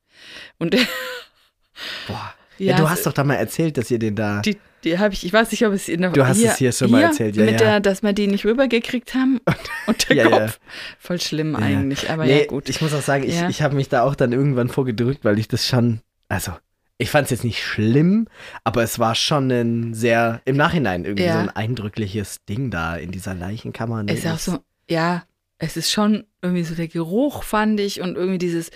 Und 0.60 0.76
Boah. 2.08 2.34
Ja, 2.58 2.72
Ja, 2.72 2.78
du 2.78 2.90
hast 2.90 3.06
doch 3.06 3.14
da 3.14 3.24
mal 3.24 3.36
erzählt, 3.36 3.78
dass 3.78 3.92
ihr 3.92 4.00
den 4.00 4.16
da. 4.16 4.42
Die, 4.42 4.58
die 4.84 4.98
habe 4.98 5.14
ich, 5.14 5.24
ich 5.26 5.32
weiß 5.32 5.52
nicht, 5.52 5.64
ob 5.66 5.74
es 5.74 5.88
in 5.88 6.02
der 6.02 6.10
Du 6.10 6.26
hast 6.26 6.42
es 6.42 6.58
hier 6.58 6.72
schon 6.72 6.90
mal 6.90 7.04
erzählt, 7.04 7.36
ja, 7.36 7.44
Mit 7.46 7.54
ja. 7.54 7.58
der, 7.58 7.80
dass 7.82 8.02
wir 8.02 8.14
die 8.14 8.26
nicht 8.28 8.46
rübergekriegt 8.46 9.14
haben 9.14 9.40
und 9.88 10.10
der 10.10 10.16
Ja, 10.16 10.30
ja. 10.30 10.40
Kopf. 10.40 10.60
Voll 11.00 11.22
schlimm 11.22 11.56
eigentlich, 11.56 12.10
aber 12.10 12.26
nee, 12.26 12.40
ja 12.42 12.46
gut. 12.48 12.68
ich 12.70 12.82
muss 12.82 12.94
auch 12.96 13.02
sagen, 13.02 13.24
ich, 13.24 13.40
ich 13.44 13.62
habe 13.62 13.76
mich 13.76 13.90
da 13.90 14.02
auch 14.04 14.16
dann 14.16 14.32
irgendwann 14.34 14.70
vorgedrückt, 14.70 15.24
weil 15.24 15.38
ich 15.38 15.48
das 15.48 15.68
schon. 15.68 16.02
Also, 16.30 16.52
ich 16.98 17.10
fand 17.10 17.26
es 17.26 17.32
jetzt 17.32 17.44
nicht 17.44 17.64
schlimm, 17.64 18.28
aber 18.64 18.82
es 18.84 18.98
war 19.00 19.14
schon 19.16 19.52
ein 19.52 19.94
sehr, 19.94 20.42
im 20.46 20.56
Nachhinein 20.58 21.06
irgendwie 21.06 21.26
Ja. 21.26 21.34
so 21.34 21.40
ein 21.40 21.50
eindrückliches 21.50 22.44
Ding 22.46 22.72
da 22.72 22.96
in 22.96 23.12
dieser 23.12 23.34
Leichenkammer. 23.36 24.04
ne? 24.04 24.14
ist 24.14 24.24
ja 24.24 24.32
auch 24.32 24.36
Das- 24.36 24.46
so, 24.46 24.60
ja, 24.90 25.24
es 25.60 25.78
ist 25.78 25.92
schon 25.92 26.24
irgendwie 26.42 26.64
so 26.64 26.76
der 26.76 26.88
Geruch, 26.88 27.44
fand 27.44 27.80
ich, 27.80 28.02
und 28.02 28.16
irgendwie 28.16 28.38
dieses, 28.40 28.70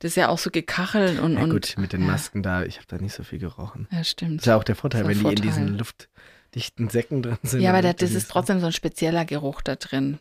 das 0.00 0.12
ist 0.12 0.16
ja 0.16 0.28
auch 0.28 0.38
so 0.38 0.50
gekachelt 0.50 1.18
und. 1.20 1.34
Ja, 1.38 1.46
gut, 1.46 1.74
mit 1.78 1.92
den 1.92 2.00
ja. 2.02 2.06
Masken 2.08 2.42
da, 2.42 2.62
ich 2.64 2.76
habe 2.76 2.86
da 2.88 2.98
nicht 2.98 3.14
so 3.14 3.22
viel 3.22 3.38
gerochen. 3.38 3.86
Ja, 3.90 3.98
Das 3.98 4.10
stimmt. 4.10 4.40
ist 4.40 4.46
ja 4.46 4.56
auch 4.56 4.64
der 4.64 4.74
Vorteil, 4.76 5.02
Das 5.02 5.08
wenn 5.10 5.16
ein 5.16 5.20
die 5.36 5.42
in 5.42 5.50
Vorteil. 5.52 5.64
diesen 5.66 5.78
luftdichten 5.78 6.88
Säcken 6.90 7.22
drin 7.22 7.38
sind. 7.42 7.60
Ja, 7.62 7.70
aber 7.70 7.80
das 7.82 8.00
nicht 8.00 8.14
ist 8.16 8.30
trotzdem 8.30 8.60
so 8.60 8.66
ein 8.66 8.72
spezieller 8.72 9.24
Geruch 9.24 9.62
da 9.62 9.76
drin. 9.76 10.18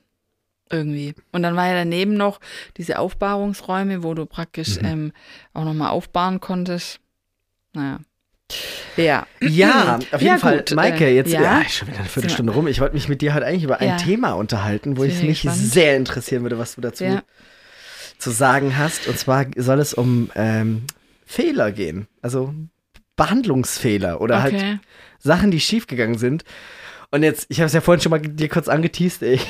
Irgendwie. 0.69 1.15
Und 1.33 1.43
dann 1.43 1.57
war 1.57 1.67
ja 1.67 1.73
daneben 1.73 2.13
noch 2.13 2.39
diese 2.77 2.97
Aufbahrungsräume, 2.99 4.03
wo 4.03 4.13
du 4.13 4.25
praktisch 4.25 4.77
Mhm. 4.79 4.85
ähm, 4.87 5.11
auch 5.53 5.65
nochmal 5.65 5.89
aufbahren 5.89 6.39
konntest. 6.39 7.00
Naja. 7.73 7.99
Ja. 8.97 9.25
Ja, 9.41 9.95
auf 10.11 10.21
jeden 10.21 10.25
Ja, 10.25 10.37
Fall. 10.37 10.57
gut, 10.57 10.75
Maike, 10.75 11.05
äh, 11.05 11.15
jetzt 11.15 11.31
ja. 11.31 11.41
ja. 11.41 11.69
schon 11.69 11.87
wieder 11.87 11.99
eine 11.99 12.07
Viertelstunde 12.09 12.51
rum. 12.51 12.67
Ich 12.67 12.81
wollte 12.81 12.95
mich 12.95 13.07
mit 13.07 13.21
dir 13.21 13.33
heute 13.33 13.45
eigentlich 13.45 13.63
über 13.63 13.79
ein 13.79 13.87
Ja. 13.87 13.97
Thema 13.97 14.33
unterhalten, 14.33 14.97
wo 14.97 15.03
ich 15.05 15.21
mich 15.23 15.43
gespannt. 15.43 15.57
sehr 15.57 15.95
interessieren 15.95 16.43
würde, 16.43 16.57
was 16.59 16.75
du 16.75 16.81
dazu 16.81 17.21
zu 18.17 18.29
sagen 18.31 18.77
hast. 18.77 19.07
Und 19.07 19.17
zwar 19.17 19.45
soll 19.55 19.79
es 19.79 19.93
um 19.93 20.29
ähm, 20.35 20.83
Fehler 21.25 21.71
gehen. 21.71 22.07
Also 22.21 22.53
Behandlungsfehler 23.15 24.19
oder 24.19 24.41
halt 24.43 24.55
Okay. 24.55 24.79
Sachen, 25.19 25.51
die 25.51 25.59
schiefgegangen 25.61 26.17
sind. 26.17 26.43
Und 27.11 27.23
jetzt, 27.23 27.45
ich 27.49 27.59
habe 27.59 27.67
es 27.67 27.73
ja 27.73 27.81
vorhin 27.81 28.01
schon 28.01 28.09
mal 28.09 28.19
dir 28.19 28.49
kurz 28.49 28.67
angeteased, 28.67 29.21
ey. 29.23 29.39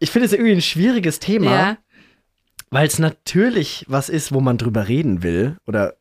Ich 0.00 0.10
finde 0.12 0.26
es 0.26 0.32
irgendwie 0.32 0.52
ein 0.52 0.62
schwieriges 0.62 1.18
Thema. 1.18 1.76
Weil 2.70 2.86
es 2.86 3.00
natürlich 3.00 3.84
was 3.88 4.08
ist, 4.08 4.30
wo 4.30 4.40
man 4.40 4.58
drüber 4.58 4.86
reden 4.86 5.24
will 5.24 5.56
oder 5.66 5.96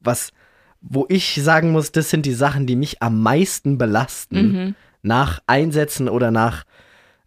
was, 0.00 0.32
wo 0.80 1.06
ich 1.08 1.34
sagen 1.42 1.72
muss, 1.72 1.92
das 1.92 2.10
sind 2.10 2.26
die 2.26 2.32
Sachen, 2.34 2.66
die 2.66 2.76
mich 2.76 3.02
am 3.02 3.22
meisten 3.22 3.78
belasten 3.78 4.52
Mhm. 4.52 4.74
nach 5.02 5.40
Einsätzen 5.46 6.08
oder 6.08 6.30
nach, 6.30 6.64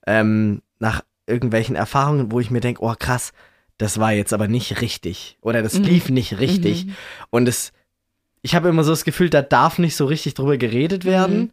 ähm, 0.06 0.62
nach 0.80 1.02
irgendwelchen 1.28 1.76
Erfahrungen, 1.76 2.32
wo 2.32 2.40
ich 2.40 2.52
mir 2.52 2.60
denke, 2.62 2.84
oh 2.84 2.94
krass, 2.98 3.32
das 3.78 4.00
war 4.00 4.12
jetzt 4.12 4.34
aber 4.34 4.48
nicht 4.48 4.82
richtig 4.82 5.38
oder 5.42 5.62
das 5.62 5.80
Mhm. 5.80 5.84
lief 5.84 6.10
nicht 6.10 6.40
richtig 6.40 6.86
Mhm. 6.86 6.92
und 7.32 7.48
es, 7.48 7.72
ich 8.42 8.56
habe 8.56 8.70
immer 8.70 8.84
so 8.84 8.92
das 8.92 9.06
Gefühl, 9.06 9.30
da 9.30 9.42
darf 9.42 9.80
nicht 9.80 9.96
so 9.96 10.06
richtig 10.06 10.34
drüber 10.34 10.58
geredet 10.58 11.06
werden, 11.06 11.38
Mhm. 11.38 11.52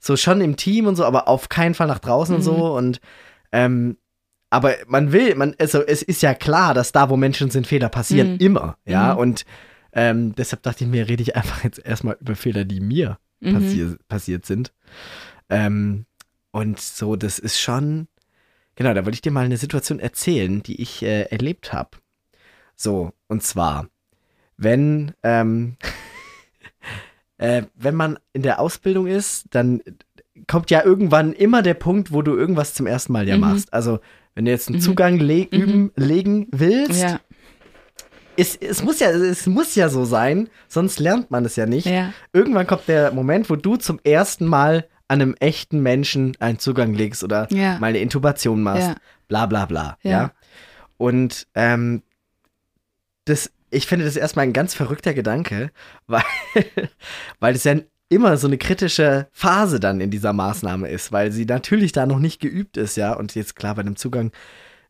so 0.00 0.16
schon 0.16 0.40
im 0.40 0.56
Team 0.56 0.86
und 0.86 0.96
so, 0.96 1.04
aber 1.04 1.28
auf 1.28 1.48
keinen 1.48 1.74
Fall 1.74 1.86
nach 1.86 2.00
draußen 2.00 2.34
und 2.34 2.40
Mhm. 2.42 2.44
so 2.44 2.76
und 2.76 3.00
ähm, 3.52 3.96
aber 4.50 4.74
man 4.86 5.10
will, 5.12 5.34
man, 5.34 5.54
also 5.58 5.82
es 5.84 6.02
ist 6.02 6.22
ja 6.22 6.34
klar, 6.34 6.74
dass 6.74 6.92
da, 6.92 7.08
wo 7.10 7.16
Menschen 7.16 7.50
sind, 7.50 7.66
Fehler 7.66 7.88
passieren, 7.88 8.30
Mhm. 8.32 8.36
immer, 8.38 8.76
ja, 8.84 9.12
und 9.12 9.44
ähm, 9.94 10.34
deshalb 10.34 10.62
dachte 10.62 10.84
ich 10.84 10.90
mir, 10.90 11.08
rede 11.08 11.22
ich 11.22 11.36
einfach 11.36 11.64
jetzt 11.64 11.78
erstmal 11.78 12.16
über 12.20 12.36
Fehler, 12.36 12.64
die 12.64 12.80
mir 12.80 13.18
Mhm. 13.40 13.52
passier 13.54 13.96
passiert 14.08 14.44
sind. 14.46 14.72
Ähm, 15.48 16.06
und 16.50 16.80
so, 16.80 17.16
das 17.16 17.38
ist 17.38 17.58
schon, 17.60 18.08
genau, 18.76 18.94
da 18.94 19.04
wollte 19.04 19.14
ich 19.16 19.22
dir 19.22 19.32
mal 19.32 19.44
eine 19.44 19.56
Situation 19.56 19.98
erzählen, 20.00 20.62
die 20.62 20.80
ich 20.80 21.02
äh, 21.02 21.22
erlebt 21.24 21.72
habe. 21.72 21.90
So, 22.76 23.12
und 23.28 23.42
zwar, 23.42 23.88
wenn, 24.56 25.12
ähm, 25.22 25.76
äh, 27.38 27.62
wenn 27.74 27.94
man 27.94 28.18
in 28.32 28.42
der 28.42 28.60
Ausbildung 28.60 29.06
ist, 29.06 29.46
dann 29.50 29.82
kommt 30.46 30.70
ja 30.70 30.84
irgendwann 30.84 31.32
immer 31.32 31.62
der 31.62 31.74
Punkt, 31.74 32.12
wo 32.12 32.22
du 32.22 32.34
irgendwas 32.36 32.74
zum 32.74 32.86
ersten 32.86 33.12
Mal 33.12 33.28
ja 33.28 33.36
Mhm. 33.36 33.40
machst. 33.40 33.72
Also, 33.72 34.00
wenn 34.34 34.44
du 34.46 34.50
jetzt 34.50 34.68
einen 34.68 34.78
Mhm. 34.78 34.82
Zugang 34.82 35.18
le 35.18 35.46
üben, 35.50 35.92
legen 35.96 36.48
willst, 36.50 37.00
Ja. 37.00 37.20
Es, 38.36 38.56
es, 38.56 38.82
muss 38.82 39.00
ja, 39.00 39.10
es 39.10 39.46
muss 39.46 39.74
ja 39.74 39.88
so 39.88 40.04
sein, 40.04 40.48
sonst 40.68 40.98
lernt 41.00 41.30
man 41.30 41.44
es 41.44 41.56
ja 41.56 41.66
nicht. 41.66 41.86
Ja. 41.86 42.12
Irgendwann 42.32 42.66
kommt 42.66 42.88
der 42.88 43.12
Moment, 43.12 43.48
wo 43.50 43.56
du 43.56 43.76
zum 43.76 44.00
ersten 44.04 44.46
Mal 44.46 44.88
an 45.08 45.20
einem 45.20 45.34
echten 45.38 45.80
Menschen 45.80 46.36
einen 46.40 46.58
Zugang 46.58 46.94
legst 46.94 47.22
oder 47.22 47.46
Ja. 47.52 47.78
mal 47.78 47.88
eine 47.88 47.98
Intubation 47.98 48.62
machst. 48.62 48.88
Ja. 48.88 48.94
Bla 49.28 49.46
bla 49.46 49.66
bla. 49.66 49.98
Ja. 50.02 50.10
Ja. 50.10 50.32
Und 50.96 51.46
ähm, 51.54 52.02
das, 53.24 53.50
ich 53.70 53.86
finde 53.86 54.04
das 54.04 54.16
erstmal 54.16 54.44
ein 54.44 54.52
ganz 54.52 54.74
verrückter 54.74 55.14
Gedanke, 55.14 55.70
weil, 56.06 56.22
weil 57.40 57.54
es 57.54 57.64
ja 57.64 57.76
immer 58.08 58.36
so 58.36 58.46
eine 58.46 58.58
kritische 58.58 59.28
Phase 59.32 59.80
dann 59.80 60.00
in 60.00 60.10
dieser 60.10 60.32
Maßnahme 60.32 60.88
ist, 60.88 61.10
weil 61.10 61.32
sie 61.32 61.46
natürlich 61.46 61.92
da 61.92 62.06
noch 62.06 62.18
nicht 62.18 62.40
geübt 62.40 62.76
ist, 62.76 62.96
ja. 62.96 63.12
Und 63.14 63.34
jetzt 63.34 63.56
klar, 63.56 63.74
bei 63.74 63.80
einem 63.82 63.96
Zugang 63.96 64.30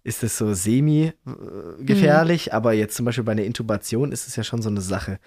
ist 0.05 0.23
es 0.23 0.37
so 0.39 0.53
semi-gefährlich, 0.55 2.53
aber 2.55 2.73
jetzt 2.75 2.95
zum 2.97 3.05
Beispiel 3.07 3.25
bei 3.25 3.33
einer 3.33 3.43
Intubation 3.45 4.13
ist 4.13 4.29
es 4.29 4.37
ja 4.37 4.45
schon 4.45 4.61
so 4.63 4.69
eine 4.69 4.81
Sache. 4.83 5.19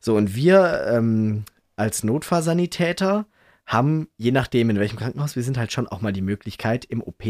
So, 0.00 0.16
und 0.16 0.34
wir 0.34 0.84
ähm, 0.90 1.44
als 1.76 2.02
Notfallsanitäter 2.04 3.26
haben, 3.66 4.08
je 4.16 4.30
nachdem 4.32 4.68
in 4.70 4.78
welchem 4.78 4.98
Krankenhaus 4.98 5.36
wir 5.36 5.42
sind, 5.42 5.56
halt 5.56 5.72
schon 5.72 5.86
auch 5.88 6.00
mal 6.02 6.12
die 6.12 6.20
Möglichkeit, 6.20 6.84
im 6.84 7.02
OP 7.02 7.22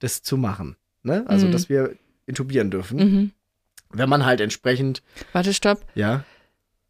das 0.00 0.22
zu 0.22 0.36
machen. 0.36 0.76
Ne? 1.02 1.24
Also, 1.28 1.46
Mhm. 1.46 1.52
dass 1.52 1.68
wir 1.68 1.94
intubieren 2.26 2.70
dürfen. 2.70 2.98
Mhm. 2.98 3.30
Wenn 3.90 4.08
man 4.08 4.26
halt 4.26 4.40
entsprechend, 4.40 5.02
Warte, 5.32 5.54
stopp. 5.54 5.84
ja. 5.94 6.24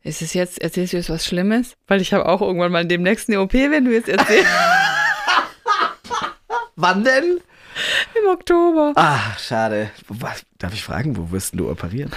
Ist 0.02 0.22
es 0.22 0.34
jetzt, 0.34 0.60
erzählst 0.62 0.92
du 0.92 0.98
jetzt 0.98 1.10
was 1.10 1.26
Schlimmes? 1.26 1.76
Weil 1.88 2.00
ich 2.00 2.12
habe 2.14 2.26
auch 2.26 2.40
irgendwann 2.40 2.70
mal 2.70 2.86
demnächst 2.86 3.28
eine 3.28 3.40
OP, 3.40 3.52
wenn 3.52 3.84
du 3.84 3.92
jetzt 3.92 4.08
erzählst. 4.08 4.46
Wann 6.76 7.02
denn? 7.04 7.40
Im 8.22 8.28
Oktober. 8.30 8.92
Ah, 8.96 9.36
schade. 9.38 9.90
Was, 10.08 10.44
darf 10.58 10.72
ich 10.74 10.82
fragen, 10.82 11.16
wo 11.16 11.30
wirst 11.30 11.58
du 11.58 11.70
operiert? 11.70 12.10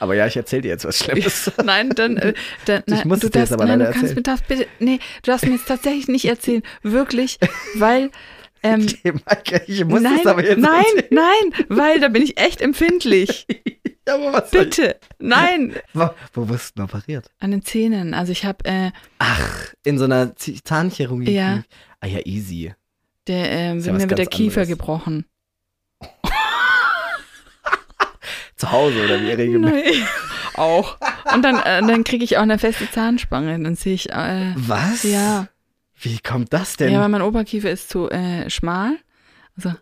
Aber 0.00 0.14
ja, 0.14 0.26
ich 0.26 0.36
erzähl 0.36 0.60
dir 0.60 0.68
jetzt 0.68 0.84
was 0.84 0.98
Schlimmes. 0.98 1.50
Nein, 1.64 1.90
dann, 1.90 2.16
äh, 2.18 2.32
dann 2.66 2.82
Ich 2.86 2.94
nein, 2.94 3.08
muss 3.08 3.18
du 3.20 3.26
es 3.26 3.32
dir 3.32 3.40
jetzt 3.40 3.52
aber 3.52 3.64
nein, 3.66 3.80
leider 3.80 3.92
du 3.92 3.98
kannst 3.98 4.16
erzählen. 4.16 4.16
mir 4.16 4.22
darfst 4.22 4.46
bitte, 4.48 4.66
nee, 4.78 4.98
du 5.22 5.30
darfst 5.30 5.44
mir 5.46 5.52
jetzt 5.52 5.66
tatsächlich 5.66 6.06
nicht 6.08 6.24
erzählen, 6.26 6.62
wirklich, 6.82 7.38
weil, 7.74 8.10
ähm, 8.62 8.86
Maike, 9.26 9.62
ich 9.66 9.84
muss 9.84 10.00
nein, 10.00 10.18
es 10.20 10.26
aber 10.26 10.44
jetzt 10.44 10.58
nein, 10.60 10.84
erzählen. 10.96 11.06
nein, 11.10 11.66
weil 11.68 11.98
da 12.00 12.08
bin 12.08 12.22
ich 12.22 12.38
echt 12.38 12.60
empfindlich. 12.60 13.46
Ja, 14.08 14.14
aber 14.14 14.32
was? 14.32 14.50
Bitte, 14.50 14.96
nein, 15.18 15.74
Wo, 15.92 16.08
wo 16.32 16.48
wirst 16.48 16.70
du 16.70 16.74
denn 16.76 16.84
operiert? 16.84 17.30
an 17.40 17.50
den 17.50 17.62
Zähnen. 17.62 18.14
Also 18.14 18.32
ich 18.32 18.46
habe, 18.46 18.64
äh, 18.64 18.90
Ach, 19.18 19.74
in 19.84 19.98
so 19.98 20.04
einer 20.04 20.34
Zahnchirurgie. 20.34 21.32
Ja. 21.32 21.62
Ah 22.00 22.06
ja, 22.06 22.20
easy. 22.24 22.72
Der, 23.28 23.50
äh, 23.50 23.76
Ist 23.76 23.86
ja 23.86 23.92
mir 23.92 24.00
wird 24.08 24.18
der 24.18 24.26
Kiefer 24.26 24.62
anderes. 24.62 24.78
gebrochen. 24.78 25.24
Zu 28.56 28.72
Hause 28.72 29.04
oder 29.04 29.20
wie 29.22 29.30
regelmäßig. 29.32 30.02
Auch. 30.54 30.96
Und 31.32 31.42
dann, 31.42 31.56
äh, 31.60 31.80
dann 31.86 32.02
kriege 32.02 32.24
ich 32.24 32.36
auch 32.36 32.42
eine 32.42 32.58
feste 32.58 32.90
Zahnspange. 32.90 33.56
Dann 33.62 33.76
sehe 33.76 33.94
ich, 33.94 34.10
äh, 34.10 34.52
Was? 34.56 35.04
ja, 35.04 35.46
Wie 36.00 36.18
kommt 36.18 36.52
das 36.52 36.76
denn? 36.76 36.92
ja, 36.92 37.00
weil 37.00 37.08
mein 37.08 37.22
Oberkiefer 37.22 37.70
ist 37.70 37.88
zu 37.90 38.10
äh, 38.10 38.50
schmal. 38.50 38.96
Also 39.56 39.74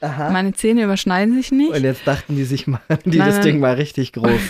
Aha. 0.00 0.30
meine 0.30 0.52
Zähne 0.52 0.82
überschneiden 0.82 1.36
sich 1.36 1.52
nicht. 1.52 1.70
Und 1.72 1.84
jetzt 1.84 2.04
dachten 2.06 2.34
die 2.34 2.42
sich 2.44 2.66
mal, 2.66 2.80
die 3.04 3.18
Nein, 3.18 3.28
das. 3.28 3.40
Ding 3.42 3.60
mal 3.60 3.74
richtig 3.74 4.12
groß. 4.12 4.40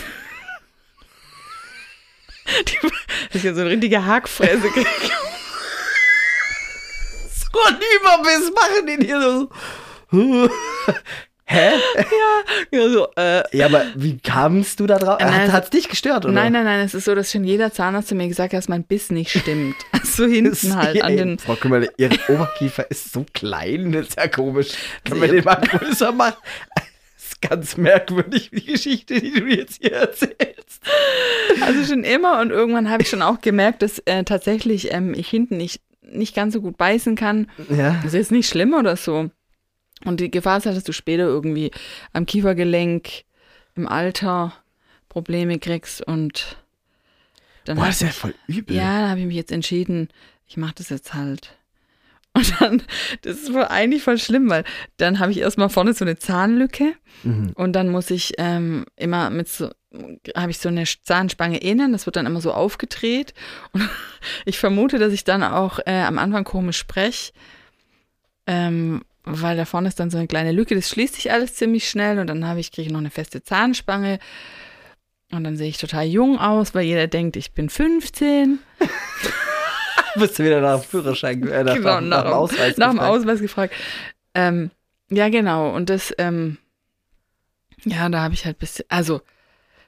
Das 3.27 3.35
ist 3.35 3.43
ja 3.43 3.53
so 3.53 3.61
eine 3.61 3.69
richtige 3.71 4.03
Hackfresse 4.05 4.67
kriege. 4.69 4.87
So 7.55 7.69
ein 7.69 7.77
Überbiss 7.99 8.51
machen 8.53 8.87
die 8.87 9.05
dir 9.05 9.21
so. 9.21 9.49
Hä? 11.47 11.73
Ja, 12.71 12.89
so, 12.89 13.07
äh, 13.17 13.43
Ja, 13.55 13.67
aber 13.67 13.85
wie 13.95 14.17
kamst 14.17 14.79
du 14.79 14.87
da 14.87 14.97
drauf? 14.97 15.17
Nein, 15.19 15.31
Hat, 15.43 15.51
hat's 15.51 15.69
dich 15.69 15.87
gestört, 15.89 16.25
oder? 16.25 16.33
Nein, 16.33 16.51
nein, 16.53 16.63
nein, 16.63 16.79
es 16.79 16.95
ist 16.95 17.05
so, 17.05 17.13
dass 17.13 17.31
schon 17.31 17.43
jeder 17.43 17.71
Zahnarzt 17.71 18.07
zu 18.09 18.15
mir 18.15 18.27
gesagt 18.27 18.53
hat, 18.53 18.57
dass 18.57 18.67
mein 18.67 18.83
Biss 18.83 19.11
nicht 19.11 19.31
stimmt. 19.31 19.75
So 20.03 20.25
hinten 20.25 20.75
halt 20.75 21.01
an 21.03 21.17
den. 21.17 21.39
Frau 21.39 21.55
Kümmerle, 21.55 21.91
Ihr 21.97 22.09
Oberkiefer 22.29 22.89
ist 22.89 23.11
so 23.11 23.25
klein, 23.33 23.91
das 23.91 24.09
ist 24.09 24.17
ja 24.17 24.27
komisch. 24.27 24.69
Können 25.03 25.19
wir 25.21 25.27
Sie- 25.29 25.35
den 25.35 25.43
mal 25.43 25.55
größer 25.55 26.11
machen? 26.13 26.35
Das 26.75 27.25
ist 27.25 27.41
ganz 27.41 27.75
merkwürdig, 27.77 28.49
die 28.53 28.63
Geschichte, 28.65 29.19
die 29.19 29.31
du 29.33 29.45
jetzt 29.45 29.81
hier 29.81 29.91
erzählst. 29.93 30.81
Also 31.61 31.83
schon 31.85 32.03
immer 32.03 32.39
und 32.39 32.51
irgendwann 32.51 32.89
habe 32.89 33.03
ich 33.03 33.09
schon 33.09 33.21
auch 33.21 33.41
gemerkt, 33.41 33.81
dass 33.81 33.99
äh, 34.05 34.23
tatsächlich 34.23 34.93
ähm, 34.93 35.13
ich 35.13 35.27
hinten 35.27 35.57
nicht, 35.57 35.81
nicht 36.11 36.35
ganz 36.35 36.53
so 36.53 36.61
gut 36.61 36.77
beißen 36.77 37.15
kann. 37.15 37.49
Ja. 37.69 37.93
Das 37.95 38.07
ist 38.07 38.13
jetzt 38.13 38.31
nicht 38.31 38.47
schlimm 38.47 38.73
oder 38.73 38.95
so. 38.95 39.29
Und 40.03 40.19
die 40.19 40.31
Gefahr 40.31 40.57
ist 40.57 40.65
halt, 40.65 40.75
dass 40.75 40.83
du 40.83 40.93
später 40.93 41.23
irgendwie 41.23 41.71
am 42.13 42.25
Kiefergelenk 42.25 43.23
im 43.75 43.87
Alter 43.87 44.53
Probleme 45.09 45.59
kriegst 45.59 46.01
und 46.01 46.57
dann 47.65 47.77
Boah, 47.77 47.87
das 47.87 47.95
ist 47.95 48.01
ja 48.01 48.07
voll 48.09 48.35
übel. 48.47 48.75
Ja, 48.75 49.01
da 49.01 49.09
habe 49.09 49.21
ich 49.21 49.25
mich 49.25 49.35
jetzt 49.35 49.51
entschieden, 49.51 50.09
ich 50.47 50.57
mache 50.57 50.75
das 50.77 50.89
jetzt 50.89 51.13
halt. 51.13 51.57
Und 52.35 52.53
dann, 52.61 52.83
das 53.21 53.37
ist 53.37 53.53
wohl 53.53 53.63
eigentlich 53.63 54.03
voll 54.03 54.17
schlimm, 54.17 54.49
weil 54.49 54.65
dann 54.97 55.19
habe 55.19 55.31
ich 55.31 55.39
erstmal 55.39 55.69
vorne 55.69 55.93
so 55.93 56.05
eine 56.05 56.17
Zahnlücke 56.17 56.93
Mhm. 57.23 57.53
und 57.55 57.73
dann 57.73 57.89
muss 57.89 58.11
ich 58.11 58.33
ähm, 58.37 58.85
immer 58.97 59.29
mit 59.29 59.47
so, 59.47 59.69
habe 60.35 60.51
ich 60.51 60.59
so 60.59 60.67
eine 60.67 60.83
Zahnspange 60.83 61.57
innen, 61.57 61.93
das 61.93 62.05
wird 62.05 62.17
dann 62.17 62.25
immer 62.25 62.41
so 62.41 62.51
aufgedreht. 62.53 63.33
Und 63.71 63.89
ich 64.45 64.59
vermute, 64.59 64.99
dass 64.99 65.13
ich 65.13 65.23
dann 65.23 65.41
auch 65.41 65.79
äh, 65.85 66.01
am 66.01 66.17
Anfang 66.17 66.43
komisch 66.43 66.77
spreche, 66.77 67.31
ähm, 68.47 69.03
weil 69.23 69.57
da 69.57 69.65
vorne 69.65 69.87
ist 69.87 69.99
dann 69.99 70.11
so 70.11 70.17
eine 70.17 70.27
kleine 70.27 70.51
Lücke, 70.51 70.75
das 70.75 70.89
schließt 70.89 71.15
sich 71.15 71.31
alles 71.31 71.55
ziemlich 71.55 71.89
schnell 71.89 72.19
und 72.19 72.27
dann 72.27 72.45
habe 72.45 72.59
ich, 72.59 72.71
kriege 72.71 72.87
ich 72.87 72.91
noch 72.91 72.99
eine 72.99 73.11
feste 73.11 73.41
Zahnspange. 73.43 74.19
Und 75.31 75.43
dann 75.43 75.57
sehe 75.57 75.69
ich 75.69 75.77
total 75.79 76.05
jung 76.05 76.37
aus, 76.37 76.75
weil 76.75 76.85
jeder 76.85 77.07
denkt, 77.07 77.35
ich 77.35 77.53
bin 77.53 77.69
15. 77.69 78.59
Bist 80.19 80.39
du 80.39 80.43
wieder 80.43 80.61
nach 80.61 80.79
dem 80.81 80.83
Führerschein, 80.89 81.47
äh, 81.47 81.63
nach, 81.63 81.75
Genau, 81.75 82.01
nach, 82.01 82.01
nach 82.01 82.23
dem 82.23 82.33
Ausweis 82.33 82.77
nach 82.77 82.89
dem 82.89 82.97
gefragt? 82.99 83.15
Ausweis 83.17 83.39
gefragt. 83.41 83.73
Ähm, 84.33 84.71
ja, 85.09 85.29
genau. 85.29 85.73
Und 85.73 85.89
das, 85.89 86.13
ähm, 86.17 86.57
ja, 87.83 88.09
da 88.09 88.21
habe 88.21 88.33
ich 88.33 88.45
halt 88.45 88.57
bisschen, 88.59 88.85
also 88.89 89.21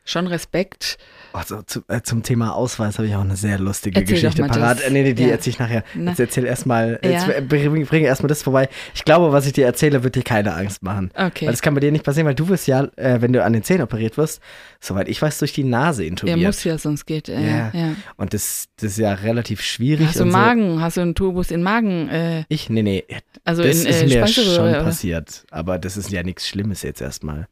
schon 0.06 0.28
Respekt. 0.28 0.98
Also 1.34 1.62
zu, 1.62 1.82
äh, 1.88 2.02
zum 2.02 2.24
Thema 2.24 2.54
Ausweis 2.56 2.98
habe 2.98 3.08
ich 3.08 3.16
auch 3.16 3.22
eine 3.22 3.36
sehr 3.36 3.60
lustige 3.60 4.00
Erzähl 4.00 4.16
Geschichte 4.16 4.44
parat. 4.44 4.82
Äh, 4.82 4.90
nee, 4.90 5.04
nee, 5.04 5.14
die 5.14 5.24
Ja. 5.24 5.30
erzähle 5.30 5.52
ich 5.54 5.60
nachher. 5.60 5.84
Na. 5.96 6.12
Jetzt 6.12 6.20
erzähl 6.20 6.46
erstmal, 6.46 7.00
jetzt 7.04 7.28
Ja. 7.28 7.42
bring, 7.42 7.86
bring 7.86 8.04
erstmal 8.06 8.28
das 8.30 8.42
vorbei. 8.44 8.70
Ich 8.96 9.06
glaube, 9.06 9.32
was 9.32 9.46
ich 9.46 9.54
dir 9.54 9.66
erzähle, 9.66 10.04
wird 10.04 10.16
dir 10.16 10.24
keine 10.24 10.54
Angst 10.54 10.84
machen. 10.84 11.12
Okay. 11.16 11.46
Weil 11.46 11.54
das 11.54 11.62
kann 11.62 11.74
bei 11.74 11.80
dir 11.80 11.92
nicht 11.92 12.04
passieren, 12.04 12.26
weil 12.28 12.36
du 12.36 12.48
wirst 12.50 12.68
ja, 12.68 12.86
äh, 12.96 13.22
wenn 13.22 13.34
du 13.34 13.44
an 13.44 13.54
den 13.54 13.64
Zähnen 13.64 13.84
operiert 13.84 14.18
wirst, 14.18 14.42
soweit 14.80 15.08
ich 15.08 15.22
weiß, 15.22 15.38
durch 15.40 15.54
die 15.54 15.64
Nase 15.64 16.04
ja, 16.04 16.10
intubiert. 16.10 16.40
muss 16.40 16.64
ja, 16.64 16.78
sonst 16.78 17.06
geht. 17.06 17.30
Äh, 17.30 17.42
Ja. 17.48 17.72
ja. 17.74 17.96
Und 18.16 18.34
das, 18.34 18.68
das 18.78 18.92
ist 18.92 18.98
ja 19.00 19.14
relativ 19.14 19.62
schwierig. 19.62 20.08
Hast 20.08 20.20
du 20.20 20.24
und 20.24 20.32
so. 20.32 20.38
Magen, 20.38 20.82
hast 20.82 20.98
du 20.98 21.02
einen 21.02 21.16
Tubus 21.16 21.52
in 21.52 21.64
Magen, 21.64 22.10
äh, 22.10 22.44
Ich? 22.50 22.70
Nee, 22.70 22.84
nee. 22.84 23.04
also 23.44 23.64
das 23.64 23.84
in 23.84 23.88
ist 23.88 24.02
äh, 24.02 24.06
mir 24.22 24.28
schon 24.28 24.72
passiert. 24.84 25.46
Aber 25.52 25.78
das 25.80 25.98
ist 25.98 26.12
ja 26.12 26.24
nichts 26.24 26.48
Schlimmes 26.48 26.82
jetzt 26.84 27.02
erstmal. 27.02 27.48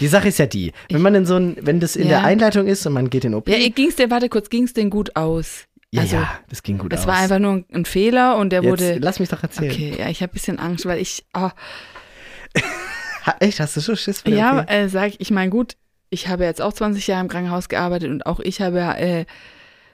Die 0.00 0.06
Sache 0.08 0.28
ist 0.28 0.38
ja 0.38 0.46
die, 0.46 0.72
wenn 0.90 1.02
man 1.02 1.14
in 1.14 1.26
so 1.26 1.36
ein, 1.36 1.56
wenn 1.60 1.80
das 1.80 1.96
in 1.96 2.04
Ja. 2.08 2.20
der 2.20 2.24
Einleitung 2.24 2.66
ist 2.66 2.86
und 2.86 2.92
man 2.92 3.08
geht 3.10 3.24
in 3.24 3.34
OP. 3.34 3.48
Ja, 3.48 3.56
ging's 3.68 3.96
dir, 3.96 4.10
warte 4.10 4.28
kurz, 4.28 4.50
ging's 4.50 4.72
denn 4.72 4.90
gut 4.90 5.16
aus? 5.16 5.64
ja, 5.92 6.02
also, 6.02 6.16
ja, 6.16 6.30
das 6.50 6.62
ging 6.62 6.78
gut 6.78 6.92
Es 6.92 7.00
aus. 7.00 7.06
war 7.06 7.16
einfach 7.18 7.38
nur 7.38 7.64
ein 7.72 7.84
Fehler 7.84 8.36
und 8.36 8.50
der 8.50 8.62
Jetzt, 8.62 8.70
wurde. 8.70 8.98
lass 8.98 9.20
mich 9.20 9.28
doch 9.28 9.42
erzählen. 9.42 9.70
Okay, 9.72 9.94
ja, 9.98 10.08
ich 10.08 10.20
habe 10.22 10.30
ein 10.32 10.34
bisschen 10.34 10.58
Angst, 10.58 10.84
weil 10.84 10.98
ich, 11.00 11.24
oh, 11.36 11.48
echt, 13.40 13.60
hast 13.60 13.76
du 13.76 13.80
schon 13.80 13.96
Schiss 13.96 14.22
ja, 14.26 14.60
OP? 14.60 14.70
äh, 14.70 14.88
sag 14.88 15.08
ich, 15.10 15.20
ich 15.20 15.30
meine, 15.30 15.50
gut, 15.50 15.76
ich 16.10 16.28
habe 16.28 16.44
jetzt 16.44 16.60
auch 16.62 16.72
20 16.72 17.06
Jahre 17.06 17.22
im 17.22 17.28
Krankenhaus 17.28 17.68
gearbeitet 17.68 18.10
und 18.10 18.26
auch 18.26 18.40
ich 18.40 18.60
habe 18.60 18.80
äh, 18.80 19.24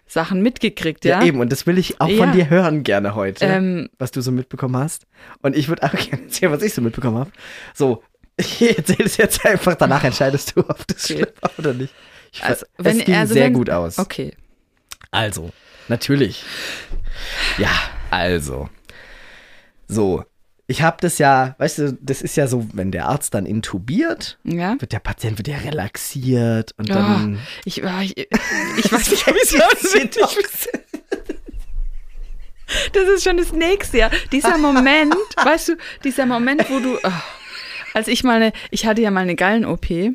Sachen 0.07 0.43
mitgekriegt, 0.43 1.05
ja. 1.05 1.21
Ja, 1.21 1.27
eben, 1.27 1.41
und 1.41 1.51
das 1.53 1.67
will 1.67 1.79
ich 1.79 2.01
auch 2.01 2.09
von 2.11 2.29
Ja. 2.29 2.33
dir 2.33 2.51
hören 2.51 2.83
gerne 2.83 3.15
heute, 3.15 3.45
Ähm, 3.47 3.89
was 3.99 4.11
du 4.11 4.21
so 4.21 4.31
mitbekommen 4.33 4.77
hast. 4.77 5.07
Und 5.41 5.57
ich 5.57 5.69
würde 5.69 5.83
auch 5.85 5.93
gerne 5.97 6.25
erzählen, 6.25 6.53
was 6.53 6.63
ich 6.63 6.75
so 6.75 6.83
mitbekommen 6.83 7.17
habe. 7.19 7.31
So, 7.75 8.03
ich 8.37 8.77
erzähle 8.79 9.05
es 9.05 9.17
jetzt 9.17 9.45
einfach, 9.45 9.75
danach 9.75 10.05
entscheidest 10.05 10.55
du, 10.57 10.61
ob 10.61 10.87
das 10.87 11.05
Okay. 11.05 11.15
schlimm 11.19 11.27
war 11.41 11.51
oder 11.59 11.75
nicht. 11.75 11.95
Ich, 12.33 12.43
Also, 12.43 12.65
es 12.79 12.85
wenn- 12.85 12.99
ging 12.99 13.15
also 13.15 13.35
sehr 13.35 13.45
wenn- 13.47 13.53
gut 13.55 13.71
aus. 13.71 13.99
okay. 13.99 14.35
Also, 15.11 15.51
natürlich. 15.89 16.43
Ja, 17.59 17.71
also. 18.11 18.71
So, 19.89 20.25
ich 20.67 20.81
habe 20.81 20.97
das 21.01 21.19
ja, 21.19 21.55
weißt 21.59 21.79
du, 21.79 21.99
das 22.01 22.23
ist 22.23 22.37
ja 22.37 22.47
so, 22.47 22.67
wenn 22.73 22.91
der 22.93 23.07
Arzt 23.09 23.35
dann 23.35 23.45
intubiert, 23.45 24.39
Ja. 24.45 24.81
wird 24.81 24.93
der 24.93 25.01
Patient 25.01 25.37
wird 25.37 25.49
ja 25.49 25.59
relaxiert 25.59 26.73
und 26.79 26.89
Ja. 26.89 26.95
dann. 26.95 27.41
Ich, 27.67 27.85
ah, 27.85 28.01
ich, 28.01 28.17
ich 28.17 28.91
weiß 28.93 29.11
nicht, 29.11 29.27
wie 29.27 29.43
es 29.43 29.61
aussieht. 29.61 30.19
Das 32.95 33.07
ist 33.09 33.25
schon 33.25 33.37
das 33.37 33.53
nächste 33.53 33.99
Jahr. 33.99 34.11
Dieser 34.31 34.57
Moment, 34.57 35.15
weißt 35.37 35.69
du, 35.71 35.77
dieser 36.05 36.25
Moment, 36.25 36.65
wo 36.71 36.81
du, 36.81 36.99
ah, 37.03 37.23
als 37.95 38.09
ich 38.09 38.25
mal 38.25 38.37
eine, 38.37 38.53
ich 38.71 38.87
hatte 38.87 39.03
ja 39.03 39.11
mal 39.11 39.21
eine 39.21 39.35
Gallen-OP, 39.37 40.15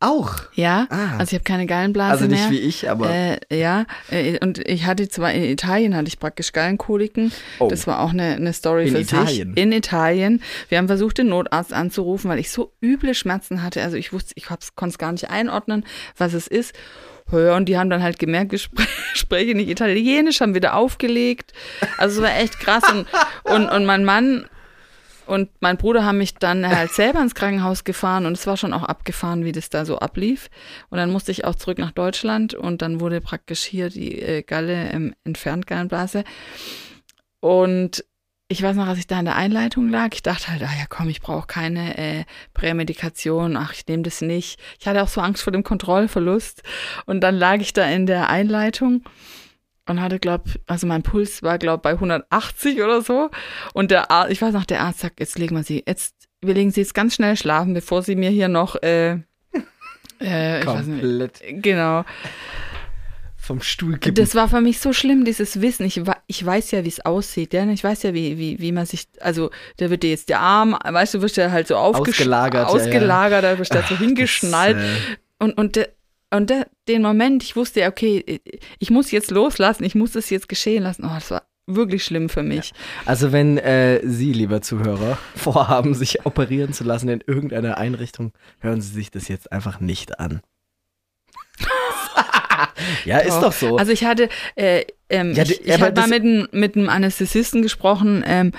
Auch. 0.00 0.34
ja, 0.54 0.86
Ah. 0.90 1.16
also 1.18 1.30
ich 1.30 1.34
habe 1.34 1.44
keine 1.44 1.66
Gallenblase 1.66 2.10
Also 2.12 2.26
nicht 2.26 2.40
mehr. 2.42 2.50
wie 2.50 2.58
ich, 2.58 2.90
aber. 2.90 3.08
Äh, 3.10 3.38
ja, 3.52 3.84
äh, 4.10 4.38
und 4.40 4.58
ich 4.58 4.84
hatte 4.86 5.08
zwar 5.08 5.32
in 5.32 5.44
Italien 5.44 5.94
hatte 5.94 6.08
ich 6.08 6.18
praktisch 6.18 6.52
Gallenkoliken. 6.52 7.30
Oh. 7.60 7.68
Das 7.68 7.86
war 7.86 8.00
auch 8.00 8.10
eine, 8.10 8.34
eine 8.34 8.52
Story 8.52 8.88
In 8.88 8.94
für 8.94 9.00
Italien? 9.00 9.54
sich. 9.54 9.62
In 9.62 9.70
Italien. 9.70 10.42
Wir 10.68 10.78
haben 10.78 10.88
versucht, 10.88 11.18
den 11.18 11.28
Notarzt 11.28 11.72
anzurufen, 11.72 12.28
weil 12.30 12.40
ich 12.40 12.50
so 12.50 12.72
üble 12.82 13.14
Schmerzen 13.14 13.62
hatte. 13.62 13.80
Also 13.82 13.96
ich 13.96 14.12
wusste, 14.12 14.32
ich 14.36 14.44
konnte 14.46 14.66
es 14.88 14.98
gar 14.98 15.12
nicht 15.12 15.30
einordnen, 15.30 15.84
was 16.16 16.32
es 16.32 16.48
ist. 16.48 16.74
Ja, 17.30 17.56
und 17.56 17.66
die 17.66 17.78
haben 17.78 17.88
dann 17.88 18.02
halt 18.02 18.18
gemerkt, 18.18 18.50
wir 18.50 18.58
spre- 18.58 18.86
sprechen 19.14 19.56
nicht 19.58 19.70
Italienisch, 19.70 20.40
haben 20.40 20.56
wieder 20.56 20.74
aufgelegt. 20.74 21.52
Also 21.96 22.16
es 22.20 22.28
war 22.28 22.36
echt 22.36 22.58
krass. 22.58 22.82
Und, 22.92 23.06
und, 23.44 23.68
und 23.70 23.86
mein 23.86 24.04
Mann 24.04 24.46
und 25.26 25.50
mein 25.60 25.76
Bruder 25.76 26.04
haben 26.04 26.18
mich 26.18 26.34
dann 26.34 26.66
halt 26.66 26.92
selber 26.92 27.20
ins 27.20 27.34
Krankenhaus 27.34 27.84
gefahren 27.84 28.26
und 28.26 28.32
es 28.32 28.46
war 28.46 28.56
schon 28.56 28.72
auch 28.72 28.82
abgefahren, 28.82 29.44
wie 29.44 29.52
das 29.52 29.70
da 29.70 29.84
so 29.84 29.98
ablief. 29.98 30.50
Und 30.90 30.98
dann 30.98 31.10
musste 31.10 31.30
ich 31.30 31.44
auch 31.44 31.54
zurück 31.54 31.78
nach 31.78 31.92
Deutschland 31.92 32.54
und 32.54 32.82
dann 32.82 33.00
wurde 33.00 33.20
praktisch 33.20 33.62
hier 33.62 33.88
die 33.88 34.20
äh, 34.20 34.42
Galle 34.42 34.90
ähm, 34.90 35.14
entfernt, 35.24 35.66
Gallenblase. 35.66 36.24
Und 37.40 38.04
ich 38.48 38.62
weiß 38.62 38.76
noch, 38.76 38.86
als 38.86 38.98
ich 38.98 39.06
da 39.06 39.18
in 39.18 39.24
der 39.24 39.36
Einleitung 39.36 39.88
lag, 39.88 40.10
ich 40.12 40.22
dachte 40.22 40.48
halt, 40.48 40.62
ah 40.62 40.78
ja 40.78 40.84
komm, 40.88 41.08
ich 41.08 41.22
brauche 41.22 41.46
keine 41.46 41.96
äh, 41.96 42.24
Prämedikation, 42.52 43.56
ach, 43.56 43.72
ich 43.72 43.86
nehme 43.86 44.02
das 44.02 44.20
nicht. 44.20 44.60
Ich 44.78 44.86
hatte 44.86 45.02
auch 45.02 45.08
so 45.08 45.22
Angst 45.22 45.42
vor 45.42 45.52
dem 45.52 45.62
Kontrollverlust. 45.62 46.62
Und 47.06 47.22
dann 47.22 47.34
lag 47.34 47.56
ich 47.56 47.72
da 47.72 47.86
in 47.86 48.06
der 48.06 48.28
Einleitung 48.28 49.04
und 49.88 50.00
hatte, 50.00 50.18
glaub, 50.18 50.44
also 50.66 50.86
mein 50.86 51.02
Puls 51.02 51.42
war, 51.42 51.58
glaub, 51.58 51.82
bei 51.82 51.90
180 51.92 52.82
oder 52.82 53.02
so. 53.02 53.30
Und 53.74 53.90
der 53.90 54.10
Arzt, 54.10 54.30
ich 54.32 54.40
weiß 54.40 54.54
noch, 54.54 54.64
der 54.64 54.80
Arzt 54.80 55.00
sagt, 55.00 55.20
jetzt 55.20 55.38
legen 55.38 55.56
wir 55.56 55.64
sie, 55.64 55.82
jetzt, 55.86 56.14
wir 56.40 56.54
legen 56.54 56.70
sie 56.70 56.80
jetzt 56.80 56.94
ganz 56.94 57.14
schnell 57.14 57.36
schlafen, 57.36 57.74
bevor 57.74 58.02
sie 58.02 58.16
mir 58.16 58.30
hier 58.30 58.48
noch, 58.48 58.76
äh, 58.82 59.18
äh, 60.20 60.64
weiß 60.64 60.86
nicht, 60.86 61.00
komplett 61.00 61.42
genau. 61.62 62.04
vom 63.36 63.60
Stuhl 63.60 63.98
kippen. 63.98 64.14
Das 64.14 64.36
war 64.36 64.48
für 64.48 64.60
mich 64.60 64.78
so 64.78 64.92
schlimm, 64.92 65.24
dieses 65.24 65.60
Wissen. 65.60 65.84
Ich, 65.84 66.00
ich 66.28 66.46
weiß 66.46 66.70
ja, 66.70 66.84
wie 66.84 66.88
es 66.88 67.04
aussieht. 67.04 67.52
Ja? 67.52 67.64
Ich 67.66 67.82
weiß 67.82 68.04
ja, 68.04 68.14
wie, 68.14 68.38
wie, 68.38 68.60
wie 68.60 68.70
man 68.70 68.86
sich, 68.86 69.08
also 69.20 69.50
da 69.78 69.90
wird 69.90 70.04
dir 70.04 70.10
jetzt 70.10 70.28
der 70.28 70.38
Arm, 70.38 70.76
weißt 70.84 71.14
du, 71.14 71.22
wirst 71.22 71.36
ja 71.36 71.50
halt 71.50 71.66
so 71.66 71.74
aufgesch- 71.76 72.10
Ausgelagert, 72.10 72.68
ja, 72.68 72.76
ja. 72.76 72.82
ausgelagert, 72.82 73.42
da 73.44 73.58
wirst 73.58 73.74
du 73.74 73.78
da 73.78 73.84
so 73.86 73.96
hingeschnallt. 73.98 74.76
Das, 74.76 74.84
äh, 74.84 75.16
Und, 75.40 75.58
und, 75.58 75.88
und 76.32 76.50
de, 76.50 76.64
den 76.88 77.02
Moment, 77.02 77.42
ich 77.42 77.54
wusste 77.56 77.80
ja, 77.80 77.88
okay, 77.88 78.40
ich 78.78 78.90
muss 78.90 79.10
jetzt 79.10 79.30
loslassen, 79.30 79.84
ich 79.84 79.94
muss 79.94 80.14
es 80.14 80.30
jetzt 80.30 80.48
geschehen 80.48 80.82
lassen. 80.82 81.04
Oh, 81.04 81.14
das 81.14 81.30
war 81.30 81.42
wirklich 81.66 82.04
schlimm 82.04 82.28
für 82.28 82.42
mich. 82.42 82.72
Also 83.06 83.30
wenn 83.32 83.56
äh, 83.58 84.00
Sie, 84.04 84.32
lieber 84.32 84.62
Zuhörer, 84.62 85.16
vorhaben, 85.36 85.94
sich 85.94 86.26
operieren 86.26 86.72
zu 86.72 86.84
lassen 86.84 87.08
in 87.08 87.22
irgendeiner 87.26 87.78
Einrichtung, 87.78 88.32
hören 88.60 88.80
Sie 88.80 88.92
sich 88.92 89.10
das 89.10 89.28
jetzt 89.28 89.52
einfach 89.52 89.78
nicht 89.80 90.18
an. 90.18 90.40
ja, 93.04 93.18
ist 93.18 93.40
doch 93.40 93.52
so. 93.52 93.76
Also 93.76 93.92
ich 93.92 94.04
hatte, 94.04 94.28
äh, 94.56 94.84
ähm, 95.08 95.32
Ja, 95.34 95.42
ich, 95.44 95.60
ich 95.64 95.72
hatte 95.72 95.82
mal 95.82 95.92
das- 95.92 96.08
mit, 96.08 96.22
einem- 96.22 96.48
mit 96.52 96.76
einem 96.76 96.88
Anästhesisten 96.88 97.62
gesprochen, 97.62 98.24
ähm, 98.26 98.52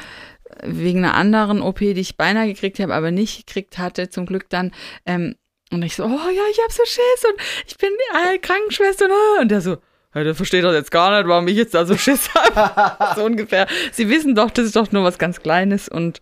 wegen 0.63 0.99
einer 0.99 1.15
anderen 1.15 1.61
OP, 1.61 1.79
die 1.79 1.91
ich 1.99 2.15
beinahe 2.15 2.47
gekriegt 2.47 2.79
habe, 2.79 2.93
aber 2.93 3.11
nicht 3.11 3.47
gekriegt 3.47 3.77
hatte, 3.79 4.09
zum 4.09 4.25
Glück 4.25 4.49
dann. 4.49 4.71
Ähm, 5.05 5.35
und 5.71 5.81
ich 5.83 5.95
so, 5.95 6.03
oh 6.03 6.07
ja, 6.09 6.41
ich 6.51 6.59
hab 6.63 6.71
so 6.71 6.83
Schiss 6.85 7.25
und 7.29 7.39
ich 7.67 7.77
bin 7.77 7.89
äh, 8.33 8.37
Krankenschwester. 8.37 9.05
Und, 9.05 9.41
und 9.43 9.51
der 9.51 9.61
so, 9.61 9.77
ja, 10.15 10.23
der 10.23 10.35
versteht 10.35 10.63
doch 10.63 10.73
jetzt 10.73 10.91
gar 10.91 11.17
nicht, 11.17 11.27
warum 11.27 11.47
ich 11.47 11.55
jetzt 11.57 11.73
da 11.73 11.85
so 11.85 11.97
Schiss 11.97 12.29
habe. 12.35 13.15
so 13.15 13.25
ungefähr. 13.25 13.67
Sie 13.91 14.09
wissen 14.09 14.35
doch, 14.35 14.51
das 14.51 14.65
ist 14.65 14.75
doch 14.75 14.91
nur 14.91 15.03
was 15.03 15.17
ganz 15.17 15.41
Kleines 15.41 15.89
und 15.89 16.21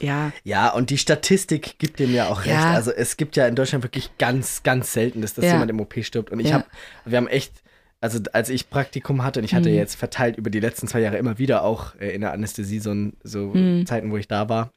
ja, 0.00 0.32
ja, 0.44 0.70
und 0.70 0.90
die 0.90 0.98
Statistik 0.98 1.76
gibt 1.80 1.98
dem 1.98 2.14
ja 2.14 2.28
auch 2.28 2.40
recht. 2.44 2.54
Ja. 2.54 2.72
Also 2.72 2.92
es 2.92 3.16
gibt 3.16 3.34
ja 3.34 3.48
in 3.48 3.56
Deutschland 3.56 3.82
wirklich 3.82 4.16
ganz, 4.16 4.62
ganz 4.62 4.92
selten, 4.92 5.22
dass, 5.22 5.34
dass 5.34 5.44
Ja. 5.46 5.52
jemand 5.54 5.70
im 5.72 5.80
OP 5.80 6.04
stirbt. 6.04 6.30
Und 6.30 6.38
ich 6.38 6.50
Ja. 6.50 6.54
habe, 6.54 6.66
wir 7.04 7.16
haben 7.16 7.26
echt, 7.26 7.52
also 8.00 8.20
als 8.32 8.48
ich 8.48 8.70
Praktikum 8.70 9.24
hatte 9.24 9.40
und 9.40 9.44
ich 9.44 9.54
hatte 9.56 9.70
Mhm. 9.70 9.74
jetzt 9.74 9.96
verteilt 9.96 10.36
über 10.36 10.50
die 10.50 10.60
letzten 10.60 10.86
zwei 10.86 11.00
Jahre 11.00 11.16
immer 11.18 11.38
wieder 11.38 11.64
auch 11.64 11.96
äh, 11.98 12.10
in 12.14 12.20
der 12.20 12.30
Anästhesie 12.32 12.78
so, 12.78 12.94
so 13.24 13.46
Mhm. 13.54 13.86
Zeiten, 13.86 14.12
wo 14.12 14.16
ich 14.16 14.28
da 14.28 14.48
war. 14.48 14.70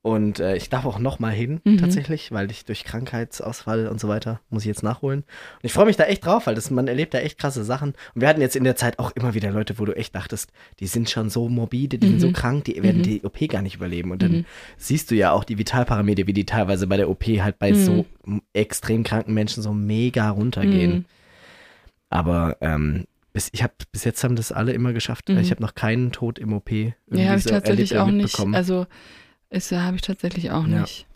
Und 0.00 0.38
äh, 0.38 0.56
ich 0.56 0.70
darf 0.70 0.86
auch 0.86 1.00
noch 1.00 1.18
mal 1.18 1.32
hin, 1.32 1.60
Mhm. 1.64 1.78
tatsächlich, 1.78 2.30
weil 2.30 2.50
ich 2.52 2.64
durch 2.64 2.84
Krankheitsausfall 2.84 3.88
und 3.88 4.00
so 4.00 4.06
weiter 4.08 4.40
muss 4.48 4.62
ich 4.62 4.68
jetzt 4.68 4.84
nachholen. 4.84 5.20
Und 5.20 5.64
ich 5.64 5.72
freue 5.72 5.86
mich 5.86 5.96
da 5.96 6.04
echt 6.04 6.24
drauf, 6.24 6.46
weil 6.46 6.54
das, 6.54 6.70
man 6.70 6.86
erlebt 6.86 7.14
da 7.14 7.18
echt 7.18 7.36
krasse 7.36 7.64
Sachen. 7.64 7.90
Und 8.14 8.20
wir 8.20 8.28
hatten 8.28 8.40
jetzt 8.40 8.54
in 8.54 8.62
der 8.64 8.76
Zeit 8.76 9.00
auch 9.00 9.10
immer 9.16 9.34
wieder 9.34 9.50
Leute, 9.50 9.78
wo 9.78 9.84
du 9.84 9.96
echt 9.96 10.14
dachtest, 10.14 10.52
die 10.78 10.86
sind 10.86 11.10
schon 11.10 11.30
so 11.30 11.48
morbide, 11.48 11.98
die 11.98 12.06
sind 12.08 12.20
so 12.20 12.30
krank, 12.30 12.64
die 12.64 12.80
werden 12.82 13.02
die 13.02 13.22
OP 13.24 13.38
gar 13.48 13.60
nicht 13.60 13.74
überleben. 13.74 14.12
Und 14.12 14.22
dann 14.22 14.46
siehst 14.76 15.10
du 15.10 15.16
ja 15.16 15.32
auch 15.32 15.42
die 15.42 15.58
Vitalparameter, 15.58 16.26
wie 16.28 16.32
die 16.32 16.46
teilweise 16.46 16.86
bei 16.86 16.96
der 16.96 17.10
OP 17.10 17.24
halt 17.24 17.58
bei 17.58 17.72
so 17.74 18.06
m- 18.24 18.40
extrem 18.52 19.02
kranken 19.02 19.34
Menschen 19.34 19.64
so 19.64 19.72
mega 19.74 20.30
runtergehen. 20.30 20.92
Mhm. 20.92 21.04
Aber 22.10 22.56
ähm, 22.60 23.04
bis, 23.32 23.50
ich 23.52 23.62
habe 23.62 23.74
bis 23.92 24.04
jetzt 24.04 24.22
haben 24.24 24.36
das 24.36 24.52
alle 24.52 24.72
immer 24.72 24.92
geschafft. 24.92 25.28
Mhm. 25.28 25.38
Ich 25.38 25.50
habe 25.50 25.62
noch 25.62 25.74
keinen 25.74 26.12
Tod 26.12 26.38
im 26.38 26.52
OP 26.52 26.70
irgendwie 26.70 26.94
ja, 27.16 27.28
habe 27.30 27.38
ich 27.38 27.44
so 27.44 27.50
tatsächlich 27.50 27.92
erlebt 27.92 28.34
auch 28.38 28.46
nicht. 28.46 28.54
Also, 28.54 28.86
ist 29.50 29.72
habe 29.72 29.96
ich 29.96 30.02
tatsächlich 30.02 30.50
auch 30.50 30.66
Ja. 30.66 30.80
nicht. 30.80 31.06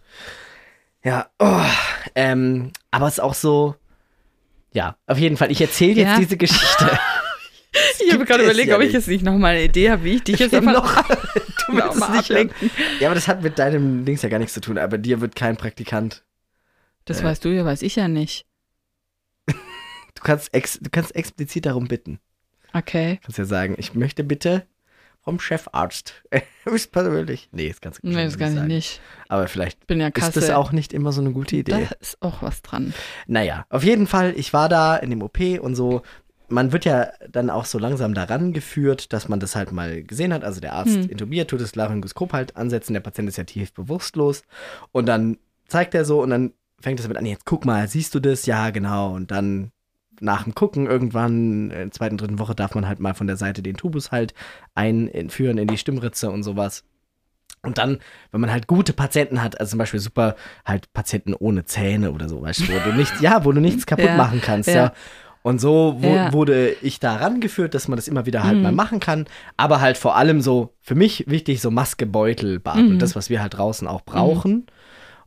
Ja, 1.05 1.31
oh, 1.39 1.65
ähm, 2.15 2.71
aber 2.91 3.09
es 3.09 3.15
ist 3.15 3.21
auch 3.21 3.35
so, 3.35 3.75
ja, 4.73 4.97
auf 5.07 5.19
jeden 5.19 5.37
Fall. 5.37 5.51
Ich 5.51 5.61
erzähle 5.61 5.95
jetzt 6.01 6.09
Ja. 6.09 6.19
diese 6.19 6.37
Geschichte. 6.37 6.99
Ich 8.05 8.13
habe 8.13 8.27
gerade 8.27 8.43
überlegt, 8.45 8.69
ja 8.69 8.77
ob 8.77 8.83
ich 8.83 8.93
jetzt 8.93 9.09
nicht 9.09 9.25
nochmal 9.25 9.55
eine 9.55 9.65
Idee 9.65 9.91
habe, 9.91 10.05
wie 10.05 10.17
ich 10.17 10.23
dich 10.25 10.39
jetzt 10.39 10.55
einfach 10.55 10.73
noch, 10.75 10.95
du 11.67 11.73
willst 11.73 11.97
es 11.97 12.09
nicht 12.11 12.31
ablenken. 12.31 12.71
Ja, 13.01 13.09
aber 13.09 13.15
das 13.15 13.27
hat 13.29 13.43
mit 13.43 13.59
deinem 13.59 14.05
Dings 14.05 14.21
ja 14.21 14.29
gar 14.29 14.39
nichts 14.39 14.53
zu 14.53 14.61
tun. 14.61 14.77
Aber 14.77 14.99
dir 14.99 15.23
wird 15.23 15.35
kein 15.37 15.57
Praktikant. 15.57 16.23
Das 17.07 17.23
äh, 17.23 17.25
weißt 17.25 17.43
du 17.47 17.49
ja, 17.49 17.65
weiß 17.65 17.81
ich 17.81 17.97
ja 17.97 18.09
nicht. 18.09 18.45
du, 19.47 19.55
kannst 20.23 20.53
ex, 20.53 20.79
du 20.83 20.91
kannst 20.91 21.17
explizit 21.17 21.65
darum 21.65 21.89
bitten. 21.89 22.19
Okay. 22.75 23.15
Du 23.17 23.21
kannst 23.23 23.39
ja 23.39 23.47
sagen, 23.47 23.75
ich 23.79 23.95
möchte 23.95 24.23
bitte 24.23 24.67
vom 25.23 25.39
Chefarzt. 25.39 26.23
Höchstpersönlich. 26.65 27.49
Nee, 27.53 27.75
kannst 27.81 28.03
du 28.03 28.09
nee, 28.09 28.25
das 28.25 28.39
kann 28.39 28.57
ich 28.57 28.63
nicht. 28.65 29.01
Aber 29.29 29.49
vielleicht 29.49 29.87
Bin 29.87 30.01
ja 30.01 30.09
ist 30.09 30.37
das 30.37 30.51
auch 30.51 30.73
nicht 30.73 30.93
immer 30.93 31.13
so 31.13 31.21
eine 31.21 31.33
gute 31.33 31.57
Idee. 31.57 31.73
Da 31.89 31.97
ist 32.01 32.21
auch 32.21 32.43
was 32.43 32.63
dran. 32.63 32.93
Naja, 33.27 33.65
auf 33.71 33.85
jeden 33.85 34.07
Fall, 34.07 34.35
ich 34.37 34.53
war 34.53 34.69
da 34.69 34.97
in 34.97 35.11
dem 35.11 35.23
OP 35.23 35.39
und 35.61 35.75
so. 35.75 36.03
Man 36.49 36.73
wird 36.73 36.85
ja 36.85 37.13
dann 37.31 37.49
auch 37.49 37.65
so 37.65 37.79
langsam 37.79 38.13
daran 38.13 38.53
geführt, 38.53 39.13
dass 39.13 39.29
man 39.29 39.41
das 39.41 39.57
halt 39.57 39.73
mal 39.73 40.03
gesehen 40.03 40.35
hat. 40.35 40.45
Also 40.45 40.61
der 40.61 40.75
Arzt 40.75 40.95
hm. 40.95 41.09
intubiert, 41.09 41.49
tut 41.49 41.61
das 41.61 41.75
Laryngoskop 41.75 42.33
halt 42.33 42.57
ansetzen, 42.57 42.93
der 42.93 43.01
Patient 43.01 43.29
ist 43.29 43.39
ja 43.39 43.45
tief 43.45 43.73
bewusstlos. 43.73 44.43
Und 44.91 45.07
dann 45.07 45.39
zeigt 45.67 45.95
er 45.95 46.05
so 46.05 46.21
und 46.21 46.31
dann 46.31 46.53
fängt 46.81 46.99
es 46.99 47.05
damit 47.05 47.17
an, 47.17 47.25
jetzt 47.27 47.47
guck 47.47 47.65
mal, 47.65 47.89
siehst 47.89 48.15
du 48.15 48.21
das? 48.21 48.45
Ja, 48.45 48.71
genau. 48.71 49.15
Und 49.15 49.31
dann 49.31 49.71
nach 50.21 50.45
dem 50.45 50.55
Gucken 50.55 50.87
irgendwann, 50.87 51.71
in 51.71 51.71
der 51.71 51.91
zweiten, 51.91 52.17
dritten 52.17 52.39
Woche 52.39 52.55
darf 52.55 52.75
man 52.75 52.87
halt 52.87 53.01
mal 53.01 53.15
von 53.15 53.27
der 53.27 53.37
Seite 53.37 53.63
den 53.63 53.77
Tubus 53.77 54.13
halt 54.13 54.35
einführen 54.75 55.59
in 55.59 55.69
die 55.69 55.79
Stimmritze 55.79 56.31
und 56.31 56.43
sowas. 56.43 56.85
Und 57.65 57.79
dann, 57.79 57.99
wenn 58.33 58.41
man 58.41 58.51
halt 58.51 58.67
gute 58.67 58.93
Patienten 58.93 59.41
hat, 59.41 59.61
also 59.61 59.71
zum 59.71 59.79
Beispiel 59.79 60.01
super 60.01 60.35
halt 60.65 60.93
Patienten 60.93 61.33
ohne 61.35 61.65
Zähne 61.65 62.11
oder 62.13 62.29
so, 62.29 62.43
weißt 62.43 62.61
du, 62.61 62.73
wo 62.73 62.91
du 62.91 62.93
nichts, 62.97 63.21
ja, 63.21 63.45
wo 63.45 63.53
du 63.53 63.61
nichts 63.61 63.87
kaputt 63.87 64.07
ja, 64.07 64.17
machen 64.17 64.41
kannst, 64.43 64.69
ja. 64.69 64.75
ja. 64.75 64.93
Und 65.43 65.61
so 65.61 65.97
wo, 65.99 66.15
ja. 66.15 66.33
wurde 66.33 66.71
ich 66.83 67.01
da 67.01 67.17
rangeführt, 67.17 67.75
dass 67.75 67.89
man 67.89 67.97
das 67.97 68.07
immer 68.07 68.27
wieder 68.27 68.45
halt 68.45 68.57
mhm. 68.57 68.63
mal 68.63 68.73
machen 68.73 69.01
kann. 69.01 69.27
Aber 69.57 69.81
halt 69.81 69.99
vor 69.99 70.17
allem 70.17 70.41
so, 70.41 70.75
für 70.81 70.95
mich 70.95 71.25
wichtig, 71.29 71.61
so 71.61 71.71
Maske, 71.71 72.07
Beutel, 72.07 72.61
Bart 72.61 72.77
mhm. 72.77 72.93
und 72.93 72.99
das, 73.01 73.17
was 73.17 73.29
wir 73.29 73.43
halt 73.43 73.55
draußen 73.55 73.89
auch 73.89 74.03
brauchen. 74.03 74.53
Mhm. 74.53 74.67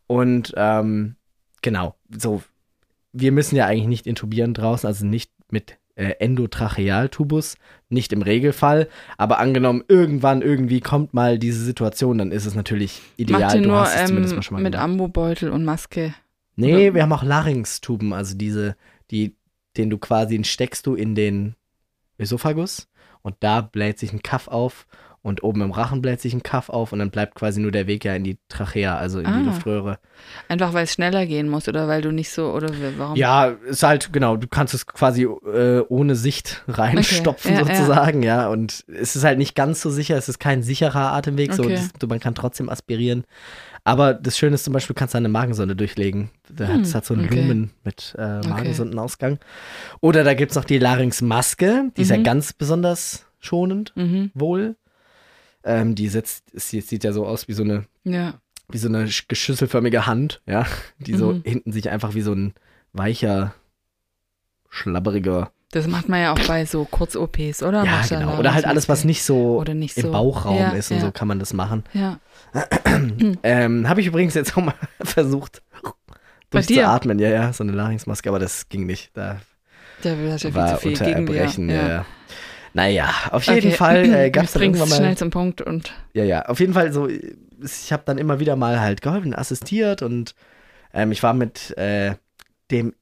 Und 0.08 0.54
ähm, 0.56 1.16
genau, 1.62 1.96
so 2.16 2.42
wir 3.16 3.32
müssen 3.32 3.56
ja 3.56 3.66
eigentlich 3.66 3.88
nicht 3.88 4.08
intubieren 4.08 4.54
draußen, 4.54 4.86
also 4.86 5.06
nicht 5.06 5.32
mit 5.50 5.78
äh, 5.96 6.16
Endotrachealtubus, 6.20 7.56
nicht 7.90 8.12
im 8.14 8.22
Regelfall. 8.22 8.90
Aber 9.18 9.40
angenommen, 9.40 9.84
irgendwann 9.88 10.42
irgendwie 10.42 10.82
kommt 10.82 11.14
mal 11.14 11.40
diese 11.40 11.64
Situation, 11.64 12.18
dann 12.18 12.32
ist 12.32 12.46
es 12.46 12.56
natürlich 12.56 13.02
ideal. 13.18 13.42
Macht 13.42 13.56
ihr 13.56 13.62
du 13.62 13.68
nur 13.70 13.80
hast 13.82 13.96
es 13.96 14.12
ähm, 14.12 14.42
schon 14.42 14.56
mal 14.56 14.64
mit 14.64 14.76
Ambobeutel 14.76 15.50
und 15.50 15.64
Maske? 15.64 16.14
Nee, 16.58 16.88
oder? 16.88 16.96
wir 16.96 17.04
haben 17.04 17.14
auch 17.14 17.24
Larynxtuben, 17.24 18.14
also 18.14 18.36
diese, 18.36 18.76
die, 19.12 19.36
den 19.78 19.90
du 19.90 19.98
quasi, 19.98 20.36
den 20.36 20.44
steckst 20.44 20.86
du 20.86 20.96
in 20.96 21.16
den 21.16 21.56
Ösophagus 22.20 22.88
und 23.22 23.36
da 23.40 23.62
bläht 23.62 24.00
sich 24.00 24.14
ein 24.14 24.22
Kaff 24.22 24.48
auf 24.48 24.88
und 25.26 25.42
oben 25.42 25.62
im 25.62 25.72
Rachen 25.72 26.04
bläht 26.04 26.22
sich 26.22 26.36
ein 26.36 26.44
Kaff 26.44 26.70
auf 26.70 26.92
und 26.94 27.00
dann 27.00 27.10
bleibt 27.10 27.34
quasi 27.34 27.60
nur 27.60 27.72
der 27.72 27.88
Weg 27.88 28.06
ja 28.06 28.14
in 28.14 28.24
die 28.24 28.38
Trachea, 28.48 28.96
also 28.96 29.20
in 29.20 29.26
ah. 29.26 29.40
die 29.40 29.46
Luftröhre. 29.46 29.98
Einfach 30.50 30.74
weil 30.74 30.84
es 30.84 30.94
schneller 30.94 31.26
gehen 31.26 31.50
muss 31.50 31.68
oder 31.68 31.88
weil 31.88 32.04
du 32.04 32.12
nicht 32.12 32.30
so, 32.30 32.52
oder 32.52 32.70
warum? 32.98 33.16
Ja, 33.16 33.48
ist 33.48 33.82
halt, 33.82 34.14
genau, 34.14 34.38
du 34.38 34.48
kannst 34.48 34.76
es 34.76 34.86
quasi 34.86 35.24
äh, 35.24 35.80
ohne 35.90 36.16
Sicht 36.16 36.64
reinstopfen 36.68 37.58
okay. 37.58 37.68
ja, 37.68 37.76
sozusagen, 37.76 38.22
ja. 38.22 38.44
ja. 38.44 38.50
Und 38.50 38.86
es 38.88 39.16
ist 39.16 39.24
halt 39.24 39.40
nicht 39.40 39.56
ganz 39.56 39.82
so 39.82 39.90
sicher, 39.90 40.16
es 40.16 40.30
ist 40.30 40.40
kein 40.40 40.62
sicherer 40.62 41.14
Atemweg, 41.14 41.54
okay. 41.54 41.76
so, 41.76 41.84
das, 41.98 42.08
man 42.08 42.20
kann 42.20 42.36
trotzdem 42.36 42.70
aspirieren. 42.70 43.24
Aber 43.84 44.14
das 44.14 44.38
Schöne 44.38 44.56
ist 44.56 44.64
zum 44.64 44.74
Beispiel, 44.74 44.94
du 44.94 45.00
kannst 45.00 45.16
eine 45.16 45.30
Magensonde 45.30 45.76
durchlegen. 45.76 46.30
Das 46.56 46.70
hm, 46.70 46.94
hat 46.94 47.06
so 47.06 47.16
einen 47.16 47.26
okay. 47.26 47.42
Lumen 47.42 47.72
mit 47.84 48.16
äh, 48.18 48.42
Magensondenausgang. 48.48 49.40
Oder 50.02 50.24
da 50.24 50.36
gibt 50.36 50.52
es 50.52 50.56
noch 50.56 50.66
die 50.66 50.78
Larynxmaske, 50.78 51.92
die 51.98 52.02
mhm. 52.02 52.04
ist 52.04 52.10
ja 52.10 52.18
mhm. 52.18 52.24
ganz 52.24 52.54
besonders 52.54 53.26
schonend 53.40 53.94
mhm. 53.96 54.30
wohl. 54.36 54.76
Ähm, 55.66 55.96
die 55.96 56.08
setzt, 56.08 56.46
es 56.54 56.70
sieht 56.70 57.04
ja 57.04 57.12
so 57.12 57.26
aus 57.26 57.48
wie 57.48 57.54
so 57.54 57.64
eine, 57.64 57.86
ja. 58.04 58.36
wie 58.70 58.78
so 58.78 58.88
eine 58.88 59.10
geschüsselförmige 59.28 60.06
Hand, 60.06 60.42
ja, 60.46 60.68
die 61.00 61.14
mhm. 61.14 61.18
so 61.18 61.42
hinten 61.44 61.72
sich 61.72 61.90
einfach 61.90 62.14
wie 62.14 62.22
so 62.22 62.34
ein 62.34 62.54
weicher, 62.94 63.56
schlabberiger. 64.70 65.52
Das 65.72 65.88
macht 65.88 66.08
man 66.08 66.22
ja 66.22 66.32
auch 66.32 66.40
bei 66.48 66.66
so 66.66 66.86
Kurz-OPs, 66.86 67.64
oder? 67.64 67.84
Ja, 67.84 68.02
genau. 68.08 68.38
Oder 68.38 68.54
halt 68.54 68.66
alles, 68.66 68.88
was 68.88 69.04
nicht 69.04 69.24
so, 69.24 69.64
nicht 69.64 69.96
so. 69.96 70.08
im 70.08 70.14
Bauchraum 70.14 70.58
ja, 70.58 70.70
ist 70.70 70.92
und 70.92 70.98
ja. 70.98 71.04
so 71.04 71.12
kann 71.12 71.28
man 71.28 71.40
das 71.40 71.52
machen. 71.52 71.84
Ja. 71.94 72.20
ähm, 73.44 73.90
Habe 73.90 74.02
ich 74.02 74.08
übrigens 74.08 74.36
jetzt 74.36 74.56
auch 74.56 74.64
mal 74.64 74.76
versucht, 75.02 75.64
durchzuatmen. 76.52 77.20
Ja, 77.20 77.30
ja, 77.30 77.54
so 77.54 77.64
eine 77.64 77.74
Larynxmaske, 77.74 78.30
aber 78.30 78.40
das 78.40 78.70
ging 78.70 78.86
nicht. 78.86 79.12
Da 79.16 79.42
der 80.04 80.18
will 80.20 80.30
ja 80.30 80.38
viel 80.38 80.54
war 80.54 80.76
zu 80.76 80.82
viel 80.82 80.92
unter 80.92 81.06
Erbrechen, 81.08 81.70
ja. 81.70 82.06
Ja. 82.76 82.82
Naja, 82.82 83.14
auf 83.32 83.46
jeden 83.46 83.68
okay. 83.68 83.72
Fall 83.72 84.14
äh, 84.14 84.30
gab 84.32 84.46
es 84.46 84.54
dann 84.54 84.64
irgendwann 84.64 84.90
mal. 84.90 84.96
schnell 84.96 85.18
zum 85.18 85.30
Punkt 85.30 85.62
und. 85.62 85.94
Ja, 86.14 86.24
ja, 86.24 86.46
auf 86.46 86.60
jeden 86.60 86.74
Fall 86.74 86.92
so. 86.92 87.08
Ich 87.08 87.94
habe 87.94 88.04
dann 88.06 88.18
immer 88.18 88.40
wieder 88.40 88.56
mal 88.56 88.80
halt 88.80 89.02
geholfen, 89.02 89.34
assistiert 89.34 90.02
und 90.02 90.36
ähm, 90.94 91.12
ich 91.12 91.24
war 91.24 91.34
mit 91.34 91.76
äh, 91.78 92.16
dem 92.72 92.94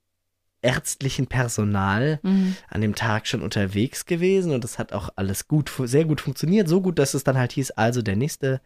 ärztlichen 0.62 1.27
Personal 1.27 2.19
mhm. 2.23 2.55
an 2.69 2.81
dem 2.81 2.95
Tag 2.95 3.27
schon 3.27 3.41
unterwegs 3.41 4.05
gewesen 4.05 4.53
und 4.53 4.63
das 4.63 4.79
hat 4.79 4.93
auch 4.93 5.09
alles 5.15 5.47
gut, 5.47 5.71
sehr 5.83 6.05
gut 6.05 6.21
funktioniert. 6.21 6.67
So 6.67 6.81
gut, 6.81 6.99
dass 6.99 7.13
es 7.13 7.23
dann 7.23 7.38
halt 7.38 7.51
hieß, 7.51 7.71
also 7.71 8.01
der 8.01 8.15
nächste 8.15 8.62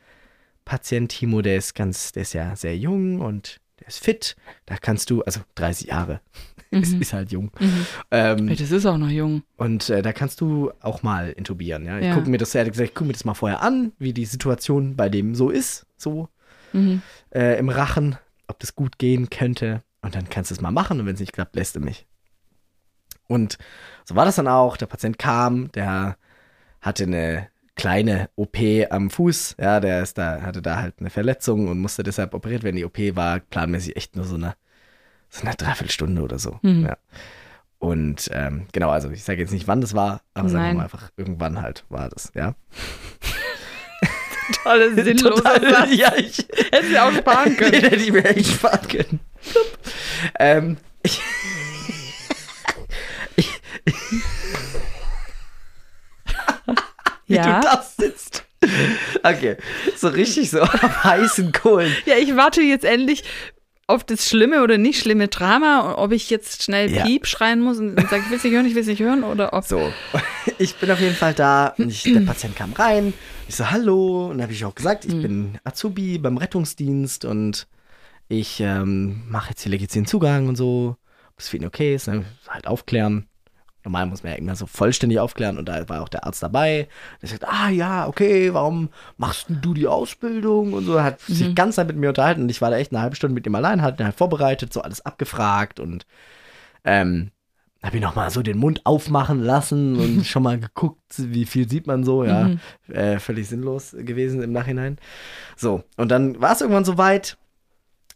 Patient 0.63 1.09
Timo, 1.09 1.41
der 1.41 1.57
ist 1.57 1.73
ganz, 1.73 2.11
der 2.11 2.21
ist 2.23 2.33
ja 2.33 2.55
sehr 2.55 2.77
jung 2.77 3.21
und 3.21 3.59
der 3.79 3.87
ist 3.87 4.03
fit. 4.03 4.35
Da 4.65 4.77
kannst 4.77 5.09
du, 5.09 5.21
also 5.23 5.41
30 5.55 5.87
Jahre, 5.87 6.21
mhm. 6.71 6.81
ist, 6.81 6.93
ist, 6.93 7.13
halt 7.13 7.31
jung. 7.31 7.51
Mhm. 7.59 7.85
Ähm, 8.11 8.55
das 8.55 8.71
ist 8.71 8.85
auch 8.85 8.97
noch 8.97 9.09
jung. 9.09 9.43
Und 9.57 9.89
äh, 9.89 10.01
da 10.01 10.13
kannst 10.13 10.41
du 10.41 10.71
auch 10.81 11.03
mal 11.03 11.31
intubieren. 11.31 11.85
Ja? 11.85 11.99
Ich 11.99 12.05
ja. 12.05 12.15
gucke 12.15 12.29
mir 12.29 12.37
das, 12.37 12.55
er 12.55 12.65
hat 12.65 12.71
gesagt, 12.71 12.89
ich 12.89 12.95
gucke 12.95 13.07
mir 13.07 13.13
das 13.13 13.25
mal 13.25 13.33
vorher 13.33 13.61
an, 13.61 13.93
wie 13.99 14.13
die 14.13 14.25
Situation 14.25 14.95
bei 14.95 15.09
dem 15.09 15.35
so 15.35 15.49
ist, 15.49 15.85
so 15.97 16.29
mhm. 16.73 17.01
äh, 17.33 17.57
im 17.59 17.69
Rachen, 17.69 18.17
ob 18.47 18.59
das 18.59 18.75
gut 18.75 18.97
gehen 18.97 19.29
könnte. 19.29 19.83
Und 20.01 20.15
dann 20.15 20.29
kannst 20.29 20.51
du 20.51 20.55
es 20.55 20.61
mal 20.61 20.71
machen 20.71 20.99
und 20.99 21.05
wenn 21.05 21.15
es 21.15 21.19
nicht 21.19 21.33
klappt, 21.33 21.55
lässt 21.55 21.75
du 21.75 21.79
mich. 21.79 22.05
Und 23.27 23.57
so 24.05 24.15
war 24.15 24.25
das 24.25 24.35
dann 24.37 24.47
auch. 24.47 24.77
Der 24.77 24.85
Patient 24.85 25.19
kam, 25.19 25.71
der 25.73 26.17
hatte 26.81 27.03
eine 27.03 27.49
kleine 27.77 28.29
OP 28.35 28.57
am 28.89 29.09
Fuß. 29.09 29.55
Ja, 29.59 29.79
der 29.79 30.01
ist 30.03 30.17
da, 30.17 30.41
hatte 30.41 30.61
da 30.61 30.77
halt 30.77 30.95
eine 30.99 31.09
Verletzung 31.09 31.67
und 31.67 31.79
musste 31.79 32.03
deshalb 32.03 32.33
operiert 32.33 32.63
werden. 32.63 32.75
Die 32.75 32.85
OP 32.85 32.97
war 33.15 33.39
planmäßig 33.39 33.95
echt 33.95 34.15
nur 34.15 34.25
so 34.25 34.35
eine, 34.35 34.55
so 35.29 35.45
eine 35.45 35.55
Dreiviertelstunde 35.55 36.21
oder 36.21 36.39
so. 36.39 36.59
Mhm. 36.63 36.85
Ja. 36.85 36.97
Und 37.79 38.29
ähm, 38.33 38.65
genau, 38.73 38.89
also 38.89 39.09
ich 39.11 39.23
sage 39.23 39.39
jetzt 39.41 39.51
nicht, 39.53 39.67
wann 39.67 39.81
das 39.81 39.93
war, 39.93 40.21
aber 40.33 40.49
sagen 40.49 40.65
wir 40.69 40.73
mal 40.73 40.83
einfach, 40.85 41.11
irgendwann 41.15 41.61
halt 41.61 41.85
war 41.89 42.09
das, 42.09 42.31
ja. 42.33 42.55
Totale 44.63 44.93
sinnlose 44.95 45.43
Total, 45.43 45.93
Ja, 45.93 46.13
ich 46.15 46.37
hätte 46.71 46.87
sie 46.87 46.97
auch 46.99 47.11
sparen 47.11 47.55
können. 47.55 47.73
hätte 47.73 47.95
ich 47.97 48.11
mir 48.11 48.25
echt 48.25 48.47
sparen 48.47 48.87
können. 48.87 49.19
ähm, 50.39 50.77
ich, 51.03 51.21
ich, 53.35 53.61
wie 57.27 57.35
ja? 57.35 57.59
du 57.59 57.67
das 57.67 57.95
sitzt. 57.95 58.43
Okay, 59.23 59.57
so 59.95 60.07
richtig 60.07 60.49
so 60.49 60.61
auf 60.61 61.03
heißen 61.03 61.51
Kohlen. 61.51 61.95
Ja, 62.05 62.15
ich 62.17 62.35
warte 62.35 62.61
jetzt 62.61 62.85
endlich 62.85 63.23
auf 63.85 64.03
das 64.03 64.27
schlimme 64.27 64.63
oder 64.63 64.77
nicht 64.77 64.99
schlimme 64.99 65.29
Drama, 65.29 65.95
ob 65.97 66.11
ich 66.11 66.29
jetzt 66.29 66.63
schnell 66.63 66.91
ja. 66.91 67.03
Piep 67.03 67.25
schreien 67.25 67.61
muss 67.61 67.77
und 67.77 67.95
sage, 68.09 68.23
ich 68.25 68.29
will 68.29 68.37
es 68.37 68.43
nicht 68.43 68.53
hören, 68.53 68.65
ich 68.65 68.75
will 68.75 68.81
es 68.81 68.87
nicht 68.87 69.01
hören 69.01 69.23
oder 69.23 69.53
ob. 69.53 69.63
So, 69.63 69.93
ich 70.57 70.75
bin 70.75 70.91
auf 70.91 70.99
jeden 70.99 71.15
Fall 71.15 71.33
da 71.33 71.73
und 71.77 71.89
ich, 71.89 72.03
der 72.03 72.19
Patient 72.21 72.55
kam 72.55 72.73
rein. 72.73 73.13
Ich 73.47 73.55
so, 73.55 73.69
hallo. 73.69 74.25
Und 74.25 74.37
dann 74.37 74.43
habe 74.43 74.53
ich 74.53 74.65
auch 74.65 74.75
gesagt, 74.75 75.05
ich 75.05 75.13
mhm. 75.13 75.21
bin 75.21 75.59
Azubi 75.63 76.17
beim 76.17 76.37
Rettungsdienst 76.37 77.23
und 77.23 77.67
ich 78.27 78.59
ähm, 78.59 79.23
mache 79.29 79.51
jetzt 79.51 79.61
hier 79.61 79.71
legitimen 79.71 80.05
Zugang 80.05 80.49
und 80.49 80.57
so. 80.57 80.97
Ob 81.31 81.39
es 81.39 81.49
für 81.49 81.57
ihn 81.57 81.65
okay 81.65 81.95
ist, 81.95 82.07
ne? 82.07 82.25
halt 82.49 82.67
aufklären 82.67 83.27
normal 83.87 84.05
muss 84.05 84.23
man 84.23 84.33
ja 84.33 84.37
immer 84.37 84.55
so 84.55 84.65
vollständig 84.65 85.19
aufklären 85.19 85.57
und 85.57 85.67
da 85.67 85.87
war 85.87 86.01
auch 86.01 86.09
der 86.09 86.25
Arzt 86.25 86.43
dabei. 86.43 86.87
Der 87.21 87.29
sagt, 87.29 87.47
ah 87.47 87.69
ja, 87.69 88.07
okay, 88.07 88.53
warum 88.53 88.89
machst 89.17 89.47
du 89.49 89.73
die 89.73 89.87
Ausbildung? 89.87 90.73
Und 90.73 90.85
so, 90.85 91.01
hat 91.01 91.19
mhm. 91.27 91.33
sich 91.33 91.55
ganz 91.55 91.75
Zeit 91.75 91.87
mit 91.87 91.95
mir 91.95 92.09
unterhalten 92.09 92.41
und 92.41 92.49
ich 92.49 92.61
war 92.61 92.69
da 92.69 92.77
echt 92.77 92.91
eine 92.91 93.01
halbe 93.01 93.15
Stunde 93.15 93.33
mit 93.33 93.47
ihm 93.47 93.55
allein, 93.55 93.81
hat 93.81 93.99
ihn 93.99 94.05
halt 94.05 94.15
vorbereitet, 94.15 94.73
so 94.73 94.81
alles 94.81 95.05
abgefragt 95.05 95.79
und 95.79 96.05
ähm, 96.83 97.31
habe 97.81 97.97
ich 97.97 98.03
nochmal 98.03 98.29
so 98.29 98.41
den 98.41 98.57
Mund 98.57 98.85
aufmachen 98.85 99.41
lassen 99.41 99.97
und 99.97 100.25
schon 100.27 100.43
mal 100.43 100.59
geguckt, 100.59 100.99
wie 101.17 101.45
viel 101.45 101.69
sieht 101.69 101.87
man 101.87 102.03
so, 102.03 102.25
ja. 102.25 102.49
Mhm. 102.49 102.59
Äh, 102.93 103.19
völlig 103.19 103.47
sinnlos 103.47 103.95
gewesen 103.97 104.43
im 104.43 104.51
Nachhinein. 104.51 104.97
So, 105.55 105.83
und 105.95 106.09
dann 106.09 106.41
war 106.41 106.51
es 106.51 106.61
irgendwann 106.61 106.85
soweit. 106.85 107.37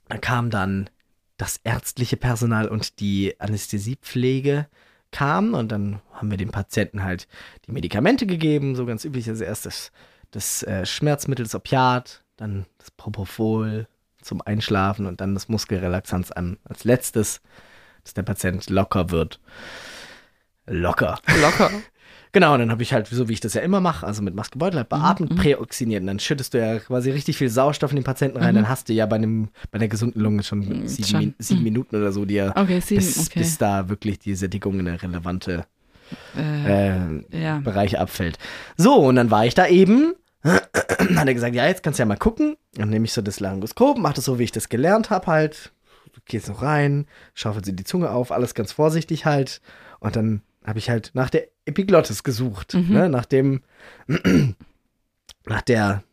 Da 0.09 0.17
kam 0.17 0.49
dann 0.49 0.89
das 1.37 1.61
ärztliche 1.63 2.17
Personal 2.17 2.67
und 2.67 2.99
die 2.99 3.39
Anästhesiepflege 3.39 4.67
kam 5.11 5.53
und 5.53 5.71
dann 5.71 6.01
haben 6.13 6.31
wir 6.31 6.37
dem 6.37 6.51
Patienten 6.51 7.03
halt 7.03 7.27
die 7.65 7.71
Medikamente 7.71 8.25
gegeben, 8.25 8.75
so 8.75 8.85
ganz 8.85 9.05
üblich. 9.05 9.27
Also 9.29 9.43
erst 9.43 9.65
das, 9.65 9.91
das 10.31 10.63
äh, 10.63 10.85
Schmerzmittel, 10.85 11.43
das 11.45 11.55
Opiat, 11.55 12.23
dann 12.37 12.65
das 12.77 12.91
Propofol 12.91 13.87
zum 14.21 14.41
Einschlafen 14.41 15.05
und 15.05 15.21
dann 15.21 15.33
das 15.33 15.49
Muskelrelaxanz 15.49 16.31
an, 16.31 16.57
als 16.63 16.83
letztes, 16.83 17.41
dass 18.03 18.13
der 18.13 18.23
Patient 18.23 18.69
locker 18.69 19.09
wird. 19.09 19.39
locker. 20.67 21.19
Locker. 21.41 21.71
Genau, 22.33 22.53
und 22.53 22.59
dann 22.59 22.71
habe 22.71 22.81
ich 22.81 22.93
halt, 22.93 23.07
so 23.07 23.27
wie 23.27 23.33
ich 23.33 23.41
das 23.41 23.55
ja 23.55 23.61
immer 23.61 23.81
mache, 23.81 24.05
also 24.07 24.21
mit 24.21 24.33
Maskebeutel 24.35 24.77
halt 24.77 24.89
beatmet, 24.89 25.35
präoxiniert. 25.35 26.01
Und 26.01 26.07
dann 26.07 26.19
schüttest 26.19 26.53
du 26.53 26.59
ja 26.59 26.79
quasi 26.79 27.11
richtig 27.11 27.37
viel 27.37 27.49
Sauerstoff 27.49 27.91
in 27.91 27.97
den 27.97 28.05
Patienten 28.05 28.37
rein. 28.37 28.55
Dann 28.55 28.69
hast 28.69 28.87
du 28.87 28.93
ja 28.93 29.05
bei, 29.05 29.17
einem, 29.17 29.49
bei 29.69 29.79
einer 29.79 29.89
gesunden 29.89 30.21
Lunge 30.21 30.43
schon 30.43 30.87
sieben, 30.87 31.07
schon. 31.07 31.19
Min 31.19 31.35
sieben 31.39 31.63
Minuten 31.63 31.95
oder 31.95 32.11
so, 32.11 32.23
die 32.25 32.35
ja 32.35 32.55
Okay, 32.55 32.81
bis, 32.87 33.27
okay. 33.27 33.39
bis 33.39 33.57
da 33.57 33.89
wirklich 33.89 34.19
die 34.19 34.35
Sättigung 34.35 34.79
in 34.79 34.87
eine 34.87 35.01
relevante 35.01 35.65
Äh, 36.37 36.89
äh, 36.89 37.23
ja. 37.31 37.59
Bereich 37.59 37.99
abfällt. 37.99 38.37
So, 38.77 38.95
und 38.95 39.15
dann 39.15 39.31
war 39.31 39.45
ich 39.45 39.53
da 39.53 39.67
eben. 39.67 40.13
hat 40.43 41.27
er 41.27 41.33
gesagt, 41.33 41.53
ja, 41.55 41.67
jetzt 41.67 41.83
kannst 41.83 41.99
du 41.99 42.01
ja 42.01 42.05
mal 42.07 42.17
gucken. 42.17 42.55
Dann 42.75 42.89
nehme 42.89 43.05
ich 43.05 43.13
so 43.13 43.21
das 43.21 43.39
Laryngoskop, 43.39 43.97
mache 43.97 44.15
das 44.15 44.25
so, 44.25 44.39
wie 44.39 44.43
ich 44.43 44.51
das 44.51 44.69
gelernt 44.69 45.09
habe 45.09 45.27
halt. 45.27 45.71
Du 46.13 46.19
gehst 46.25 46.49
noch 46.49 46.61
rein, 46.61 47.05
schaufelt 47.33 47.65
sie 47.65 47.75
die 47.75 47.83
Zunge 47.83 48.09
auf, 48.09 48.31
alles 48.31 48.53
ganz 48.55 48.71
vorsichtig 48.71 49.25
halt. 49.25 49.61
Und 49.99 50.15
dann 50.15 50.41
habe 50.65 50.79
ich 50.79 50.89
halt 50.89 51.11
nach 51.13 51.29
der 51.29 51.47
Epiglottis 51.65 52.23
gesucht. 52.23 52.73
Mhm. 52.73 52.93
Ne? 52.93 53.09
Nach 53.09 53.25
dem, 53.25 53.61
nach 55.45 55.61
der, 55.61 56.03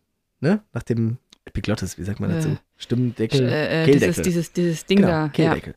ne? 0.41 0.63
Nach 0.73 0.83
dem 0.83 1.19
Epiglottis, 1.45 1.99
wie 1.99 2.05
sagt 2.05 2.21
man 2.21 2.31
dazu? 2.31 2.49
Äh, 2.51 2.57
Stimmdeckel, 2.77 3.49
äh, 3.49 3.83
äh, 3.83 3.85
Kehldeckel. 3.87 3.99
dieses, 4.09 4.23
dieses, 4.23 4.53
dieses 4.53 4.87
Ding 4.87 4.99
Genau, 4.99 5.09
da. 5.09 5.23
Ja. 5.25 5.29
Kehldeckel. 5.29 5.75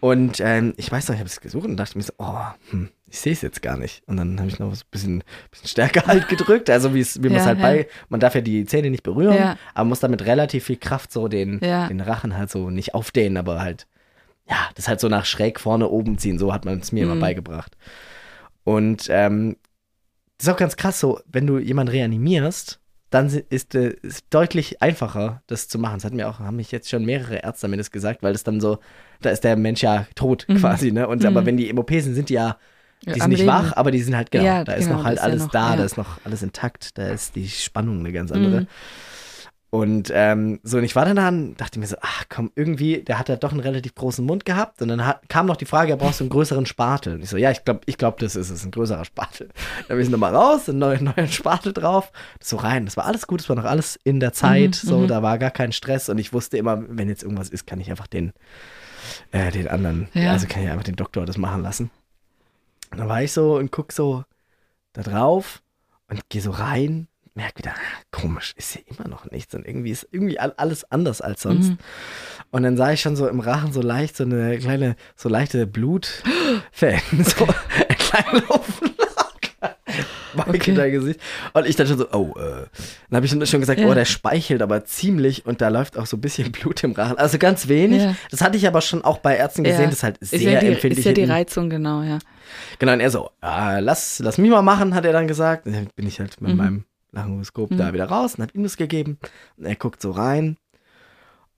Und 0.00 0.38
ähm, 0.40 0.74
ich 0.76 0.92
weiß 0.92 1.08
noch, 1.08 1.14
ich 1.14 1.20
habe 1.20 1.28
es 1.28 1.40
gesucht 1.40 1.64
und 1.66 1.76
dachte 1.78 1.96
mir 1.96 2.04
so, 2.04 2.12
oh, 2.18 2.36
hm, 2.70 2.90
ich 3.08 3.18
sehe 3.20 3.32
es 3.32 3.40
jetzt 3.40 3.62
gar 3.62 3.78
nicht. 3.78 4.02
Und 4.06 4.18
dann 4.18 4.38
habe 4.38 4.48
ich 4.50 4.58
noch 4.58 4.74
so 4.74 4.82
ein 4.82 4.88
bisschen, 4.90 5.24
bisschen 5.50 5.68
stärker 5.68 6.06
halt 6.06 6.28
gedrückt, 6.28 6.68
also 6.68 6.94
wie 6.94 7.00
es, 7.00 7.22
wie 7.22 7.28
man 7.28 7.38
es 7.38 7.44
Ja, 7.44 7.46
halt 7.46 7.58
ja. 7.60 7.64
bei, 7.64 7.88
man 8.10 8.20
darf 8.20 8.34
ja 8.34 8.42
die 8.42 8.66
Zähne 8.66 8.90
nicht 8.90 9.02
berühren, 9.02 9.34
Ja. 9.34 9.56
aber 9.72 9.88
muss 9.88 10.00
damit 10.00 10.26
relativ 10.26 10.64
viel 10.64 10.76
Kraft 10.76 11.10
so 11.10 11.26
den, 11.28 11.58
Ja. 11.62 11.88
den 11.88 12.00
Rachen 12.02 12.36
halt 12.36 12.50
so 12.50 12.68
nicht 12.68 12.94
aufdehnen, 12.94 13.38
aber 13.38 13.60
halt, 13.62 13.86
ja, 14.48 14.56
das 14.74 14.88
halt 14.88 15.00
so 15.00 15.08
nach 15.08 15.24
schräg 15.24 15.58
vorne 15.58 15.88
oben 15.88 16.18
ziehen, 16.18 16.38
so 16.38 16.52
hat 16.52 16.66
man 16.66 16.80
es 16.80 16.92
mir 16.92 17.04
immer 17.04 17.14
Mhm. 17.14 17.20
beigebracht. 17.20 17.74
Und 18.64 19.06
ähm, 19.10 19.56
das 20.38 20.48
ist 20.48 20.52
auch 20.54 20.58
ganz 20.58 20.76
krass 20.76 20.98
so, 21.00 21.20
wenn 21.26 21.46
du 21.46 21.58
jemanden 21.58 21.92
reanimierst, 21.92 22.80
dann 23.10 23.26
ist 23.26 23.74
es 23.76 23.94
ist 24.02 24.24
deutlich 24.30 24.82
einfacher, 24.82 25.42
das 25.46 25.68
zu 25.68 25.78
machen. 25.78 25.94
Das 25.98 26.04
hat 26.04 26.14
mir 26.14 26.28
auch, 26.28 26.40
haben 26.40 26.56
mich 26.56 26.72
jetzt 26.72 26.90
schon 26.90 27.04
mehrere 27.04 27.36
Ärzte 27.36 27.68
mir 27.68 27.76
das 27.76 27.90
gesagt, 27.92 28.22
weil 28.24 28.32
das 28.32 28.42
dann 28.42 28.60
so, 28.60 28.78
da 29.20 29.30
ist 29.30 29.44
der 29.44 29.56
Mensch 29.56 29.82
ja 29.82 30.06
tot 30.16 30.46
Mhm. 30.48 30.56
quasi, 30.56 30.90
ne? 30.90 31.06
Und 31.06 31.24
aber 31.24 31.46
wenn 31.46 31.56
die 31.56 31.68
im 31.68 31.78
OP 31.78 31.90
sind, 32.00 32.14
sind 32.14 32.28
die 32.28 32.34
ja, 32.34 32.58
die 33.04 33.10
Ja, 33.10 33.14
sind 33.16 33.28
nicht 33.28 33.38
Leben. 33.40 33.48
wach, 33.52 33.72
aber 33.76 33.90
die 33.92 34.00
sind 34.02 34.16
halt, 34.16 34.30
genau, 34.32 34.44
Ja, 34.44 34.64
da 34.64 34.72
ist 34.72 34.86
genau, 34.86 34.96
noch 34.98 35.04
halt 35.04 35.16
ist 35.18 35.20
ja 35.22 35.24
alles 35.30 35.42
noch- 35.44 35.50
da, 35.50 35.70
ja. 35.70 35.76
da 35.76 35.84
ist 35.84 35.96
noch 35.96 36.18
alles 36.24 36.42
intakt, 36.42 36.98
da 36.98 37.08
ist 37.08 37.36
die 37.36 37.48
Spannung 37.48 38.00
eine 38.00 38.12
ganz 38.12 38.32
andere. 38.32 38.62
Mhm. 38.62 38.66
Und 39.74 40.12
ähm, 40.14 40.60
so, 40.62 40.78
und 40.78 40.84
ich 40.84 40.94
war 40.94 41.04
dann 41.04 41.16
da 41.16 41.26
und 41.26 41.56
dachte 41.56 41.80
mir 41.80 41.86
so, 41.88 41.96
ach 42.00 42.26
komm, 42.28 42.52
irgendwie, 42.54 43.02
der 43.02 43.18
hat 43.18 43.28
ja 43.28 43.34
doch 43.34 43.50
einen 43.50 43.58
relativ 43.58 43.96
großen 43.96 44.24
Mund 44.24 44.44
gehabt. 44.44 44.80
Und 44.80 44.86
dann 44.86 45.04
hat, 45.04 45.28
kam 45.28 45.46
noch 45.46 45.56
die 45.56 45.64
Frage, 45.64 45.90
ja, 45.90 45.96
brauchst 45.96 46.20
du 46.20 46.24
einen 46.24 46.30
größeren 46.30 46.64
Spatel? 46.64 47.14
Und 47.16 47.24
ich 47.24 47.28
so, 47.28 47.36
ja, 47.36 47.50
ich 47.50 47.64
glaube, 47.64 47.80
ich 47.86 47.98
glaub, 47.98 48.18
das 48.18 48.36
ist 48.36 48.50
es, 48.50 48.64
ein 48.64 48.70
größerer 48.70 49.04
Spatel. 49.04 49.48
Dann 49.88 49.96
bin 49.96 50.06
ich 50.06 50.12
nochmal 50.12 50.32
raus, 50.32 50.68
einen 50.68 50.78
neuen, 50.78 51.12
neuen 51.16 51.26
Spatel 51.26 51.72
drauf, 51.72 52.12
so 52.40 52.56
rein. 52.56 52.84
Das 52.84 52.96
war 52.96 53.04
alles 53.06 53.26
gut, 53.26 53.40
das 53.40 53.48
war 53.48 53.56
noch 53.56 53.64
alles 53.64 53.98
in 54.04 54.20
der 54.20 54.32
Zeit, 54.32 54.80
Mhm, 54.84 54.88
so, 54.88 54.98
mhm. 55.00 55.08
da 55.08 55.22
war 55.24 55.38
gar 55.38 55.50
kein 55.50 55.72
Stress. 55.72 56.08
Und 56.08 56.18
ich 56.18 56.32
wusste 56.32 56.56
immer, 56.56 56.80
wenn 56.88 57.08
jetzt 57.08 57.24
irgendwas 57.24 57.48
ist, 57.48 57.66
kann 57.66 57.80
ich 57.80 57.90
einfach 57.90 58.06
den, 58.06 58.32
äh, 59.32 59.50
den 59.50 59.66
anderen, 59.66 60.06
Ja. 60.14 60.30
also 60.30 60.46
kann 60.46 60.62
ich 60.62 60.68
einfach 60.70 60.84
den 60.84 60.94
Doktor 60.94 61.26
das 61.26 61.36
machen 61.36 61.62
lassen. 61.62 61.90
Und 62.92 62.98
dann 63.00 63.08
war 63.08 63.24
ich 63.24 63.32
so 63.32 63.56
und 63.56 63.72
guck 63.72 63.90
so 63.90 64.22
da 64.92 65.02
drauf 65.02 65.62
und 66.08 66.28
gehe 66.28 66.42
so 66.42 66.52
rein, 66.52 67.08
merke 67.34 67.58
wieder, 67.58 67.72
ah, 67.72 68.02
komisch, 68.12 68.54
ist 68.56 68.72
hier 68.74 68.82
immer 68.86 69.08
noch 69.08 69.30
nichts 69.30 69.54
und 69.54 69.66
irgendwie 69.66 69.90
ist 69.90 70.06
irgendwie 70.12 70.38
all- 70.38 70.54
alles 70.56 70.90
anders 70.90 71.20
als 71.20 71.42
sonst. 71.42 71.70
Mhm. 71.70 71.78
Und 72.50 72.62
dann 72.62 72.76
sah 72.76 72.92
ich 72.92 73.00
schon 73.00 73.16
so 73.16 73.26
im 73.28 73.40
Rachen 73.40 73.72
so 73.72 73.80
leicht 73.82 74.16
so 74.16 74.24
eine 74.24 74.58
kleine, 74.58 74.94
so 75.16 75.28
leichte 75.28 75.66
Blutfäden, 75.66 77.24
so 77.24 77.46
entlang 77.88 78.42
laufen. 78.48 78.90
Okay. 80.36 80.70
in 80.72 80.76
dein 80.76 80.90
Gesicht. 80.90 81.20
Und 81.52 81.64
ich 81.64 81.76
dann 81.76 81.86
schon 81.86 81.96
so, 81.96 82.10
oh, 82.12 82.34
äh. 82.36 82.66
Dann 83.08 83.16
habe 83.16 83.24
ich 83.24 83.30
schon- 83.30 83.60
gesagt, 83.60 83.78
Ja. 83.78 83.86
oh, 83.86 83.94
der 83.94 84.04
speichelt 84.04 84.62
aber 84.62 84.84
ziemlich 84.84 85.46
und 85.46 85.60
da 85.60 85.68
läuft 85.68 85.96
auch 85.96 86.06
so 86.06 86.16
ein 86.16 86.20
bisschen 86.20 86.50
Blut 86.50 86.82
im 86.82 86.90
Rachen. 86.90 87.16
Also 87.18 87.38
ganz 87.38 87.68
wenig. 87.68 88.02
Ja. 88.02 88.16
Das 88.32 88.40
hatte 88.40 88.56
ich 88.56 88.66
aber 88.66 88.80
schon 88.80 89.04
auch 89.04 89.18
bei 89.18 89.36
Ärzten 89.36 89.62
gesehen, 89.62 89.82
Ja. 89.82 89.86
das 89.86 89.94
ist 89.98 90.02
halt 90.02 90.18
Ist 90.18 90.30
sehr 90.30 90.40
ja 90.54 90.58
die, 90.60 90.66
empfindlich. 90.66 90.98
Ist 90.98 91.04
ja 91.04 91.12
die. 91.12 91.22
Reizung, 91.24 91.70
genau, 91.70 92.02
ja. 92.02 92.18
Genau, 92.80 92.94
und 92.94 93.00
er 93.00 93.10
so, 93.10 93.30
ja, 93.44 93.78
lass, 93.78 94.18
lass 94.18 94.36
mich 94.38 94.50
mal 94.50 94.62
machen, 94.62 94.92
hat 94.96 95.04
er 95.04 95.12
dann 95.12 95.28
gesagt. 95.28 95.66
Und 95.66 95.72
dann 95.76 95.86
bin 95.94 96.08
ich 96.08 96.18
halt 96.18 96.40
mit 96.40 96.50
Mhm. 96.50 96.56
meinem 96.56 96.84
Laryngoskop 97.14 97.70
Mhm. 97.70 97.76
da 97.78 97.92
wieder 97.92 98.06
raus 98.06 98.34
und 98.36 98.42
hab 98.42 98.54
ihm 98.54 98.62
das 98.62 98.76
gegeben. 98.76 99.18
Und 99.56 99.64
er 99.66 99.76
guckt 99.76 100.00
so 100.02 100.10
rein 100.10 100.56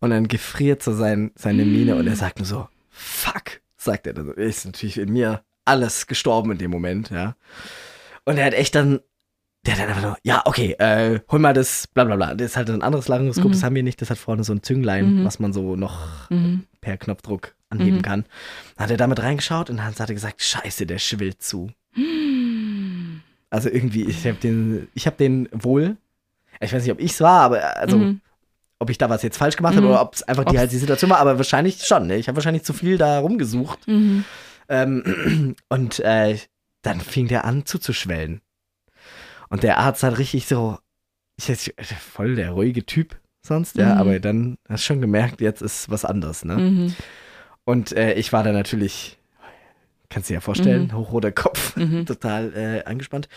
und 0.00 0.10
dann 0.10 0.28
gefriert 0.28 0.82
so 0.82 0.92
sein, 0.94 1.32
seine 1.34 1.64
Miene 1.64 1.96
und 1.96 2.06
er 2.06 2.16
sagt 2.16 2.38
nur 2.38 2.46
so, 2.46 2.68
fuck, 2.90 3.60
sagt 3.76 4.06
er 4.06 4.14
dann. 4.14 4.26
so. 4.26 4.32
Ist 4.32 4.64
natürlich 4.66 4.98
in 4.98 5.12
mir 5.12 5.42
alles 5.64 6.06
gestorben 6.06 6.52
in 6.52 6.58
dem 6.58 6.70
Moment, 6.70 7.10
ja. 7.10 7.34
Und 8.24 8.38
er 8.38 8.44
hat 8.46 8.54
echt 8.54 8.74
dann, 8.74 9.00
der 9.64 9.74
hat 9.74 9.80
dann 9.80 9.88
einfach 9.88 10.02
nur, 10.02 10.16
ja, 10.22 10.42
okay, 10.44 10.72
äh, 10.78 11.20
hol 11.30 11.38
mal 11.40 11.52
das, 11.54 11.86
bla 11.88 12.04
bla 12.04 12.16
bla. 12.16 12.34
Das 12.34 12.50
ist 12.52 12.56
halt 12.56 12.70
ein 12.70 12.82
anderes 12.82 13.08
Laryngoskop, 13.08 13.46
Mhm. 13.46 13.52
das 13.52 13.62
haben 13.64 13.74
wir 13.74 13.82
nicht. 13.82 14.00
Das 14.00 14.10
hat 14.10 14.18
vorne 14.18 14.44
so 14.44 14.52
ein 14.52 14.62
Zünglein, 14.62 15.20
Mhm. 15.20 15.24
was 15.24 15.38
man 15.40 15.52
so 15.52 15.74
noch 15.76 16.30
Mhm. 16.30 16.64
per 16.80 16.96
Knopfdruck 16.98 17.54
anheben 17.68 17.98
Mhm. 17.98 18.02
kann. 18.02 18.24
Dann 18.76 18.84
hat 18.84 18.90
er 18.92 18.96
damit 18.96 19.20
reingeschaut 19.22 19.70
und 19.70 19.78
dann 19.78 19.86
hat 19.86 19.98
er 19.98 20.06
gesagt, 20.14 20.40
scheiße, 20.42 20.86
der 20.86 20.98
schwillt 20.98 21.42
zu. 21.42 21.70
Also 23.56 23.68
irgendwie, 23.70 24.04
ich 24.04 24.24
habe 24.26 24.36
den, 24.38 24.88
ich 24.94 25.06
habe 25.06 25.16
den 25.16 25.48
wohl, 25.52 25.96
ich 26.60 26.72
weiß 26.72 26.82
nicht, 26.82 26.92
ob 26.92 27.00
ich 27.00 27.12
es 27.12 27.20
war, 27.20 27.40
aber 27.42 27.76
also, 27.76 27.98
Mhm. 27.98 28.20
ob 28.78 28.90
ich 28.90 28.98
da 28.98 29.08
was 29.10 29.22
jetzt 29.22 29.38
falsch 29.38 29.56
gemacht 29.56 29.74
habe 29.74 29.86
Mhm. 29.86 29.92
oder 29.92 30.02
ob 30.02 30.14
es 30.14 30.22
einfach 30.22 30.44
die 30.44 30.58
halt 30.58 30.70
die 30.72 30.76
Situation 30.78 31.10
war, 31.10 31.18
aber 31.18 31.38
wahrscheinlich 31.38 31.82
schon. 31.84 32.06
Ne? 32.06 32.16
Ich 32.16 32.28
habe 32.28 32.36
wahrscheinlich 32.36 32.62
zu 32.64 32.72
viel 32.72 32.98
da 32.98 33.18
rumgesucht. 33.18 33.86
Mhm. 33.88 34.24
Ähm, 34.68 35.56
und 35.68 36.00
äh, 36.00 36.38
dann 36.82 37.00
fing 37.00 37.28
der 37.28 37.44
an 37.44 37.64
zuzuschwellen. 37.66 38.40
Und 39.48 39.62
der 39.62 39.78
Arzt 39.78 40.02
hat 40.02 40.18
richtig 40.18 40.46
so, 40.46 40.78
ich 41.36 41.48
weiß, 41.48 41.66
nicht, 41.78 41.92
voll 42.00 42.34
der 42.36 42.50
ruhige 42.50 42.84
Typ 42.84 43.16
sonst, 43.42 43.76
ja, 43.76 43.94
Mhm. 43.94 44.00
aber 44.00 44.20
dann 44.20 44.58
hast 44.68 44.82
du 44.82 44.86
schon 44.88 45.00
gemerkt, 45.00 45.40
jetzt 45.40 45.62
ist 45.62 45.88
was 45.90 46.04
anderes, 46.04 46.44
ne? 46.44 46.56
Mhm. 46.56 46.94
Und 47.64 47.92
äh, 47.92 48.14
ich 48.14 48.32
war 48.32 48.42
da 48.42 48.52
natürlich, 48.52 49.15
kannst 50.10 50.28
du 50.28 50.32
dir 50.32 50.36
ja 50.36 50.40
vorstellen, 50.40 50.92
hochroter 50.94 51.32
Kopf, 51.32 51.76
Mhm. 51.76 52.06
total 52.06 52.52
äh, 52.54 52.84
angespannt. 52.84 53.28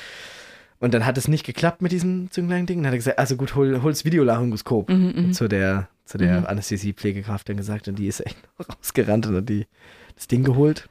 Und 0.80 0.94
dann 0.94 1.06
hat 1.06 1.18
es 1.18 1.28
nicht 1.28 1.46
geklappt 1.46 1.82
mit 1.82 1.92
diesem 1.92 2.32
Zünglein-Ding. 2.32 2.80
Dann 2.80 2.88
hat 2.88 2.94
er 2.94 2.98
gesagt, 3.00 3.20
also 3.20 3.36
gut, 3.36 3.54
hol, 3.56 3.82
hol's 3.84 4.06
Videolaryngoskop. 4.06 4.90
Mhm, 4.90 5.14
mhm. 5.16 5.34
Zu 5.34 5.48
der, 5.50 5.90
zu 6.06 6.18
der 6.18 6.42
Mhm. 6.42 6.46
Anästhesie-Pflegekraft 6.48 7.50
dann 7.50 7.58
gesagt 7.58 7.88
und 7.90 8.00
die 8.00 8.08
ist 8.08 8.26
echt 8.26 8.38
rausgerannt 8.78 9.28
und 9.28 9.36
hat 9.36 9.50
die, 9.50 9.68
das 10.16 10.28
Ding 10.28 10.44
geholt. 10.46 10.88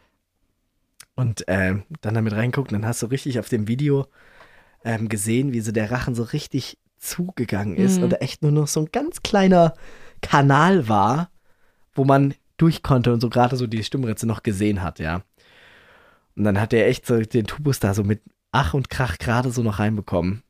Und 1.14 1.44
ähm, 1.48 1.82
dann 2.02 2.14
damit 2.14 2.32
reinguckt 2.34 2.70
und 2.72 2.80
dann 2.80 2.88
hast 2.88 3.02
du 3.02 3.06
richtig 3.06 3.38
auf 3.40 3.48
dem 3.48 3.66
Video 3.66 4.06
ähm, 4.84 5.08
gesehen, 5.08 5.52
wie 5.52 5.60
so 5.60 5.72
der 5.72 5.90
Rachen 5.90 6.14
so 6.14 6.22
richtig 6.22 6.78
zugegangen 6.98 7.76
ist 7.76 7.98
Mhm. 7.98 8.04
und 8.04 8.10
da 8.10 8.16
echt 8.16 8.42
nur 8.42 8.52
noch 8.52 8.68
so 8.68 8.80
ein 8.80 8.88
ganz 8.92 9.22
kleiner 9.22 9.74
Kanal 10.20 10.88
war, 10.88 11.30
wo 11.94 12.04
man 12.04 12.34
durch 12.56 12.82
konnte 12.82 13.12
und 13.12 13.20
so 13.20 13.30
gerade 13.30 13.56
so 13.56 13.66
die 13.66 13.82
Stimmritze 13.84 14.26
noch 14.26 14.42
gesehen 14.42 14.82
hat, 14.82 14.98
ja. 14.98 15.22
Und 16.38 16.44
dann 16.44 16.60
hat 16.60 16.72
er 16.72 16.86
echt 16.86 17.04
so 17.04 17.20
den 17.20 17.46
Tubus 17.46 17.80
da 17.80 17.92
so 17.94 18.04
mit 18.04 18.22
Ach 18.52 18.72
und 18.72 18.88
Krach 18.88 19.18
gerade 19.18 19.50
so 19.50 19.62
noch 19.62 19.78
reinbekommen. 19.80 20.42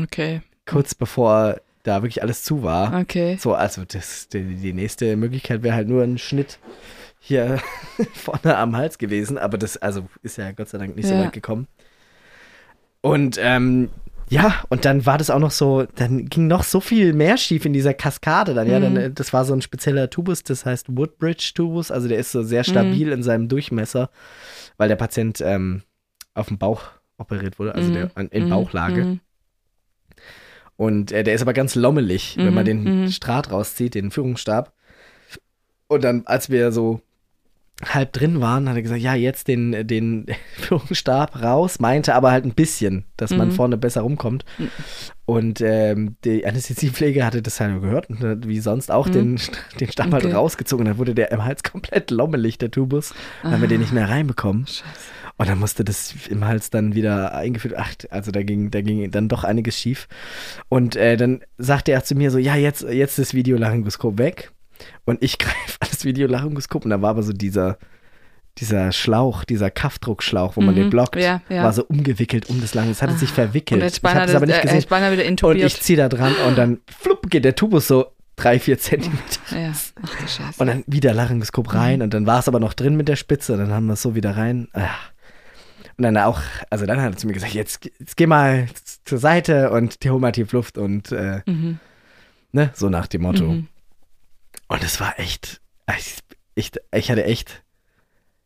Okay. 0.00 0.40
Kurz 0.66 0.94
bevor 0.94 1.60
da 1.82 1.96
wirklich 2.02 2.22
alles 2.22 2.42
zu 2.42 2.62
war. 2.62 2.98
Okay. 2.98 3.36
So, 3.38 3.54
also 3.54 3.84
das, 3.84 4.28
die, 4.28 4.42
die 4.56 4.72
nächste 4.72 5.16
Möglichkeit 5.16 5.62
wäre 5.62 5.74
halt 5.76 5.86
nur 5.88 6.02
ein 6.02 6.16
Schnitt 6.18 6.58
hier 7.20 7.60
vorne 8.14 8.56
am 8.56 8.74
Hals 8.74 8.96
gewesen, 8.98 9.36
aber 9.38 9.58
das 9.58 9.76
also 9.76 10.08
ist 10.22 10.38
ja 10.38 10.50
Gott 10.52 10.70
sei 10.70 10.78
Dank 10.78 10.96
nicht 10.96 11.06
so 11.06 11.14
Ja. 11.14 11.20
weit 11.24 11.32
gekommen. 11.34 11.68
Und 13.02 13.36
ähm, 13.38 13.90
ja, 14.34 14.54
und 14.68 14.84
dann 14.84 15.06
war 15.06 15.16
das 15.18 15.30
auch 15.30 15.38
noch 15.38 15.50
so, 15.50 15.84
dann 15.94 16.26
ging 16.26 16.46
noch 16.46 16.64
so 16.64 16.80
viel 16.80 17.12
mehr 17.12 17.36
schief 17.36 17.64
in 17.64 17.72
dieser 17.72 17.94
Kaskade 17.94 18.52
dann, 18.54 18.68
ja, 18.68 18.80
dann, 18.80 18.92
Mhm. 18.94 18.98
äh, 18.98 19.10
das 19.10 19.32
war 19.32 19.44
so 19.44 19.52
ein 19.54 19.62
spezieller 19.62 20.10
Tubus, 20.10 20.42
das 20.42 20.64
heißt 20.66 20.86
Woodbridge-Tubus, 20.96 21.90
also 21.90 22.08
der 22.08 22.18
ist 22.18 22.32
so 22.32 22.42
sehr 22.42 22.64
stabil 22.64 23.12
in 23.12 23.22
seinem 23.22 23.48
Durchmesser, 23.48 24.10
weil 24.76 24.88
der 24.88 24.96
Patient 24.96 25.40
ähm, 25.40 25.82
auf 26.34 26.48
dem 26.48 26.58
Bauch 26.58 26.82
operiert 27.16 27.58
wurde, 27.58 27.74
also 27.74 27.88
Mhm. 27.90 27.94
der 27.94 28.10
an- 28.16 28.28
in 28.28 28.44
Mhm. 28.44 28.48
Bauchlage. 28.50 29.04
Mhm. 29.04 29.20
Und 30.76 31.12
äh, 31.12 31.22
der 31.22 31.34
ist 31.34 31.42
aber 31.42 31.52
ganz 31.52 31.74
lommelig, 31.76 32.36
wenn 32.36 32.52
man 32.54 32.64
Mhm, 32.64 32.84
den 32.84 33.04
mhm. 33.04 33.10
Draht 33.20 33.52
rauszieht, 33.52 33.94
den 33.94 34.10
Führungsstab. 34.10 34.72
Und 35.86 36.02
dann, 36.02 36.22
als 36.26 36.50
wir 36.50 36.72
so 36.72 37.00
halb 37.82 38.12
drin 38.12 38.40
waren, 38.40 38.68
hat 38.68 38.76
er 38.76 38.82
gesagt, 38.82 39.00
ja, 39.00 39.14
jetzt 39.14 39.48
den, 39.48 39.86
den 39.86 40.26
Führungsstab 40.56 41.42
raus, 41.42 41.80
meinte 41.80 42.14
aber 42.14 42.30
halt 42.30 42.44
ein 42.44 42.54
bisschen, 42.54 43.04
dass 43.16 43.30
man 43.30 43.48
Mhm. 43.48 43.52
vorne 43.52 43.76
besser 43.76 44.02
rumkommt. 44.02 44.44
Mhm. 44.58 44.70
Und 45.26 45.60
ähm, 45.60 46.16
die 46.24 46.46
Anästhesiepflege 46.46 47.24
hatte 47.24 47.42
das 47.42 47.58
halt 47.58 47.80
gehört 47.80 48.10
und 48.10 48.20
hat 48.20 48.46
wie 48.46 48.60
sonst 48.60 48.90
auch 48.90 49.06
Mhm. 49.08 49.12
den, 49.12 49.40
den 49.80 49.90
Stab 49.92 50.12
halt 50.12 50.24
Okay. 50.24 50.34
rausgezogen. 50.34 50.86
Dann 50.86 50.98
wurde 50.98 51.14
der 51.14 51.32
im 51.32 51.44
Hals 51.44 51.62
komplett 51.62 52.10
lommelig, 52.10 52.58
der 52.58 52.70
Tubus. 52.70 53.12
Dann 53.42 53.52
haben 53.52 53.60
wir 53.60 53.68
den 53.68 53.80
nicht 53.80 53.92
mehr 53.92 54.08
reinbekommen. 54.08 54.66
Scheiße. 54.66 54.84
Und 55.36 55.48
dann 55.48 55.58
musste 55.58 55.82
das 55.82 56.14
im 56.28 56.44
Hals 56.44 56.70
dann 56.70 56.94
wieder 56.94 57.34
eingeführt. 57.34 57.74
Ach, 57.76 57.92
also 58.10 58.30
da 58.30 58.44
ging, 58.44 58.70
da 58.70 58.82
ging 58.82 59.10
dann 59.10 59.28
doch 59.28 59.42
einiges 59.42 59.76
schief. 59.80 60.06
Und 60.68 60.94
äh, 60.94 61.16
dann 61.16 61.40
sagte 61.58 61.90
er 61.90 62.04
zu 62.04 62.14
mir 62.14 62.30
so, 62.30 62.38
ja, 62.38 62.54
jetzt, 62.54 62.82
jetzt 62.82 63.18
das 63.18 63.34
Videolaryngoskop 63.34 64.16
weg. 64.18 64.52
Und 65.04 65.22
ich 65.22 65.38
greife 65.38 65.76
an 65.80 65.88
das 65.90 66.04
Videolaryngoskop 66.04 66.84
und 66.84 66.90
da 66.90 67.00
war 67.02 67.10
aber 67.10 67.22
so 67.22 67.32
dieser, 67.32 67.78
dieser 68.58 68.92
Schlauch, 68.92 69.44
dieser 69.44 69.70
Kaffdruckschlauch, 69.70 70.56
wo 70.56 70.60
man 70.60 70.74
Mhm, 70.74 70.80
den 70.80 70.90
blockt, 70.90 71.16
ja, 71.16 71.42
ja. 71.48 71.64
war 71.64 71.72
so 71.72 71.84
umgewickelt 71.84 72.48
um 72.48 72.60
das 72.60 72.74
Lange. 72.74 72.90
Es 72.90 73.02
hatte 73.02 73.14
sich 73.14 73.30
verwickelt. 73.30 73.82
Und 73.82 73.88
ich 73.88 74.02
habe 74.02 74.26
das 74.26 74.34
aber 74.34 74.46
nicht 74.46 74.58
äh, 74.58 74.62
gesehen. 74.62 74.84
beinahe 74.88 75.12
wieder 75.12 75.22
Und 75.22 75.28
intubiert. 75.28 75.66
ich 75.66 75.80
ziehe 75.80 75.96
da 75.96 76.08
dran 76.08 76.34
und 76.46 76.56
dann 76.56 76.78
flupp 77.00 77.30
geht 77.30 77.44
der 77.44 77.54
Tubus 77.56 77.88
so 77.88 78.06
drei, 78.36 78.58
vier 78.58 78.78
Zentimeter. 78.78 79.40
ja. 79.52 79.72
Ach 80.02 80.14
du 80.20 80.26
Scheiße. 80.28 80.60
Und 80.60 80.66
dann 80.66 80.84
wieder 80.86 81.14
Laryngoskop 81.14 81.74
rein 81.74 82.02
und 82.02 82.14
dann 82.14 82.26
war 82.26 82.38
es 82.40 82.48
aber 82.48 82.60
noch 82.60 82.74
drin 82.74 82.96
mit 82.96 83.08
der 83.08 83.16
Spitze. 83.16 83.56
Dann 83.56 83.72
haben 83.72 83.86
wir 83.86 83.94
es 83.94 84.02
so 84.02 84.14
wieder 84.14 84.36
rein. 84.36 84.68
Ah. 84.72 84.88
Und 85.96 86.02
dann 86.02 86.16
auch, 86.16 86.40
also 86.70 86.86
dann 86.86 87.00
hat 87.00 87.12
er 87.12 87.16
zu 87.16 87.26
mir 87.28 87.34
gesagt, 87.34 87.54
jetzt, 87.54 87.88
jetzt 88.00 88.16
geh 88.16 88.26
mal 88.26 88.66
zur 89.04 89.18
Seite 89.18 89.70
und 89.70 89.96
hol 90.04 90.18
mal 90.18 90.32
tief 90.32 90.50
Luft 90.52 90.76
und 90.78 91.12
äh, 91.12 91.42
mhm. 91.46 91.78
ne, 92.52 92.70
so 92.74 92.88
nach 92.88 93.06
dem 93.06 93.22
Motto. 93.22 93.44
Mhm. 93.44 93.68
Und 94.68 94.82
es 94.82 95.00
war 95.00 95.18
echt, 95.18 95.60
ich, 95.98 96.18
ich, 96.54 96.72
ich 96.94 97.10
hatte 97.10 97.24
echt, 97.24 97.62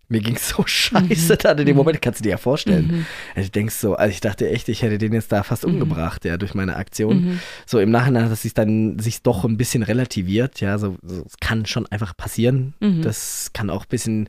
mir 0.08 0.20
ging 0.20 0.36
so 0.38 0.62
scheiße 0.66 1.34
Mhm. 1.34 1.38
da 1.42 1.52
in 1.52 1.66
dem 1.66 1.76
Moment, 1.76 2.00
kannst 2.00 2.20
du 2.20 2.22
dir 2.24 2.30
ja 2.30 2.36
vorstellen. 2.38 3.06
Also 3.34 3.44
ich 3.46 3.52
denkst 3.52 3.74
so, 3.76 3.94
also 3.94 4.10
ich 4.10 4.20
dachte 4.20 4.48
echt, 4.48 4.68
ich 4.68 4.82
hätte 4.82 4.98
den 4.98 5.12
jetzt 5.12 5.30
da 5.32 5.42
fast 5.42 5.64
umgebracht, 5.64 6.24
ja, 6.24 6.36
durch 6.38 6.54
meine 6.54 6.76
Aktion. 6.76 7.24
Mhm. 7.24 7.40
So 7.66 7.78
im 7.78 7.90
Nachhinein 7.90 8.24
hat 8.24 8.32
es 8.32 8.42
sich 8.42 8.54
dann 8.54 8.98
sich 8.98 9.22
doch 9.22 9.44
ein 9.44 9.56
bisschen 9.58 9.82
relativiert, 9.82 10.60
ja, 10.60 10.78
so, 10.78 10.96
so 11.02 11.24
es 11.26 11.36
kann 11.40 11.66
schon 11.66 11.86
einfach 11.86 12.16
passieren. 12.16 12.74
Mhm. 12.80 13.02
Das 13.02 13.50
kann 13.52 13.68
auch 13.70 13.82
ein 13.84 13.88
bisschen, 13.90 14.28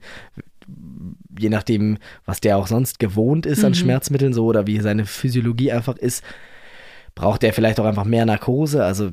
je 1.39 1.49
nachdem, 1.49 1.97
was 2.25 2.41
der 2.41 2.58
auch 2.58 2.67
sonst 2.67 2.99
gewohnt 2.99 3.45
ist 3.45 3.63
an 3.63 3.71
Mhm. 3.71 3.75
Schmerzmitteln 3.75 4.34
so 4.34 4.45
oder 4.45 4.67
wie 4.67 4.80
seine 4.82 5.06
Physiologie 5.06 5.71
einfach 5.71 5.95
ist, 5.97 6.23
braucht 7.15 7.43
er 7.43 7.54
vielleicht 7.54 7.80
auch 7.80 7.86
einfach 7.86 8.06
mehr 8.06 8.26
Narkose. 8.26 8.84
Also 8.84 9.10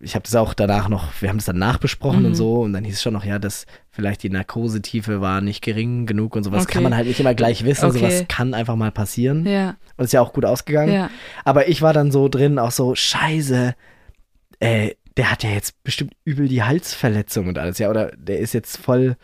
ich 0.00 0.14
habe 0.14 0.24
das 0.24 0.34
auch 0.34 0.52
danach 0.54 0.88
noch, 0.88 1.10
wir 1.20 1.28
haben 1.28 1.38
das 1.38 1.46
dann 1.46 1.58
nachbesprochen 1.58 2.20
Mhm. 2.20 2.26
und 2.26 2.34
so 2.34 2.60
und 2.62 2.72
dann 2.72 2.84
hieß 2.84 2.94
es 2.96 3.02
schon 3.02 3.14
noch, 3.14 3.24
ja, 3.24 3.38
dass 3.38 3.66
vielleicht 3.90 4.22
die 4.22 4.30
Narkosetiefe 4.30 5.20
war 5.20 5.40
nicht 5.40 5.62
gering 5.62 6.06
genug 6.06 6.36
und 6.36 6.44
sowas 6.44 6.64
Okay. 6.64 6.74
kann 6.74 6.82
man 6.82 6.94
halt 6.96 7.06
nicht 7.06 7.18
immer 7.20 7.34
gleich 7.34 7.64
wissen. 7.64 7.86
Okay. 7.86 7.98
Sowas 7.98 8.24
kann 8.28 8.52
einfach 8.54 8.76
mal 8.76 8.92
passieren. 8.92 9.46
Ja, 9.46 9.76
Und 9.96 10.04
ist 10.04 10.12
ja 10.12 10.20
auch 10.20 10.32
gut 10.32 10.44
ausgegangen. 10.44 10.92
ja. 10.92 11.10
Aber 11.44 11.68
ich 11.68 11.80
war 11.82 11.92
dann 11.92 12.10
so 12.12 12.28
drin, 12.28 12.58
auch 12.58 12.70
so, 12.72 12.94
scheiße, 12.94 13.74
äh, 14.60 14.90
der 15.16 15.30
hat 15.30 15.42
ja 15.42 15.50
jetzt 15.50 15.82
bestimmt 15.82 16.12
übel 16.24 16.46
die 16.48 16.62
Halsverletzung 16.62 17.48
und 17.48 17.58
alles, 17.58 17.78
ja, 17.78 17.88
oder 17.88 18.10
der 18.16 18.38
ist 18.38 18.52
jetzt 18.52 18.76
voll, 18.76 19.16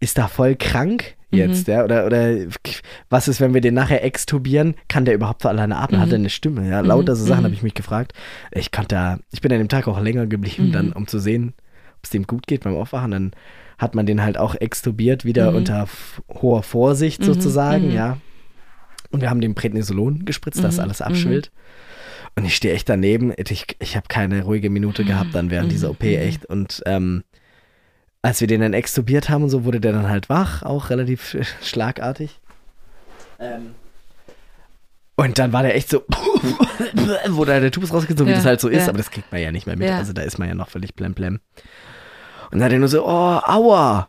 ist 0.00 0.18
da 0.18 0.28
voll 0.28 0.56
krank 0.56 1.16
jetzt, 1.30 1.68
Mhm. 1.68 1.72
ja, 1.74 1.84
oder, 1.84 2.06
oder 2.06 2.34
was 3.08 3.28
ist, 3.28 3.40
wenn 3.40 3.54
wir 3.54 3.60
den 3.60 3.74
nachher 3.74 4.02
extubieren, 4.02 4.74
kann 4.88 5.04
der 5.04 5.14
überhaupt 5.14 5.42
für 5.42 5.48
alleine 5.48 5.76
atmen, 5.76 6.00
Mhm. 6.00 6.02
hat 6.02 6.10
er 6.12 6.16
eine 6.18 6.30
Stimme, 6.30 6.68
ja, 6.68 6.80
lauter 6.80 7.14
so 7.14 7.24
Sachen 7.24 7.40
Mhm. 7.42 7.44
habe 7.44 7.54
ich 7.54 7.62
mich 7.62 7.74
gefragt. 7.74 8.12
Ich 8.50 8.72
konnte 8.72 8.94
da, 8.96 9.18
ich 9.30 9.40
bin 9.40 9.52
an 9.52 9.58
dem 9.58 9.68
Tag 9.68 9.86
auch 9.86 10.00
länger 10.00 10.26
geblieben, 10.26 10.68
Mhm. 10.68 10.72
dann, 10.72 10.92
um 10.92 11.06
zu 11.06 11.18
sehen, 11.20 11.54
ob 11.98 12.04
es 12.04 12.10
dem 12.10 12.26
gut 12.26 12.46
geht 12.48 12.64
beim 12.64 12.74
Aufwachen, 12.74 13.12
dann 13.12 13.30
hat 13.78 13.94
man 13.94 14.06
den 14.06 14.22
halt 14.22 14.38
auch 14.38 14.54
extubiert, 14.56 15.24
wieder 15.24 15.50
Mhm. 15.52 15.56
unter 15.58 15.88
hoher 16.28 16.62
Vorsicht 16.64 17.20
Mhm, 17.20 17.24
sozusagen, 17.26 17.88
mhm. 17.88 17.94
ja. 17.94 18.18
Und 19.12 19.20
wir 19.22 19.30
haben 19.30 19.40
dem 19.40 19.54
Prednisolon 19.54 20.24
gespritzt, 20.24 20.62
dass 20.64 20.76
Mhm, 20.78 20.82
alles 20.82 21.00
mhm. 21.00 21.06
abschwillt. 21.06 21.50
Und 22.36 22.44
ich 22.44 22.54
stehe 22.56 22.74
echt 22.74 22.88
daneben. 22.88 23.32
Ich, 23.36 23.66
ich 23.80 23.96
habe 23.96 24.06
keine 24.08 24.42
ruhige 24.42 24.70
Minute 24.70 25.04
gehabt 25.04 25.34
dann 25.34 25.50
während 25.50 25.68
Mhm, 25.68 25.70
dieser 25.70 25.90
OP 25.90 26.02
mhm. 26.02 26.14
echt. 26.22 26.46
Und 26.46 26.82
ähm, 26.86 27.24
als 28.22 28.40
wir 28.40 28.48
den 28.48 28.60
dann 28.60 28.74
extubiert 28.74 29.28
haben 29.28 29.44
und 29.44 29.50
so, 29.50 29.64
wurde 29.64 29.80
der 29.80 29.92
dann 29.92 30.08
halt 30.08 30.28
wach, 30.28 30.62
auch 30.62 30.90
relativ 30.90 31.36
schlagartig. 31.62 32.40
Ähm, 33.38 33.74
und 35.16 35.38
dann 35.38 35.52
war 35.52 35.62
der 35.62 35.74
echt 35.74 35.90
so, 35.90 36.02
wo 37.28 37.44
da 37.44 37.60
der 37.60 37.70
Tubus 37.70 37.92
rausgezogen, 37.92 38.26
wie 38.26 38.30
Ja, 38.30 38.36
das 38.38 38.46
halt 38.46 38.60
so 38.60 38.68
ist, 38.68 38.84
ja. 38.84 38.88
aber 38.88 38.98
das 38.98 39.10
kriegt 39.10 39.30
man 39.30 39.40
ja 39.40 39.52
nicht 39.52 39.66
mehr 39.66 39.76
mit. 39.76 39.88
Ja. 39.88 39.98
Also 39.98 40.12
da 40.12 40.22
ist 40.22 40.38
man 40.38 40.48
ja 40.48 40.54
noch 40.54 40.68
völlig 40.68 40.94
blemblem. 40.94 41.40
Und 42.50 42.58
dann 42.58 42.64
hat 42.64 42.72
er 42.72 42.78
nur 42.78 42.88
so, 42.88 43.06
oh, 43.06 43.40
aua. 43.44 44.08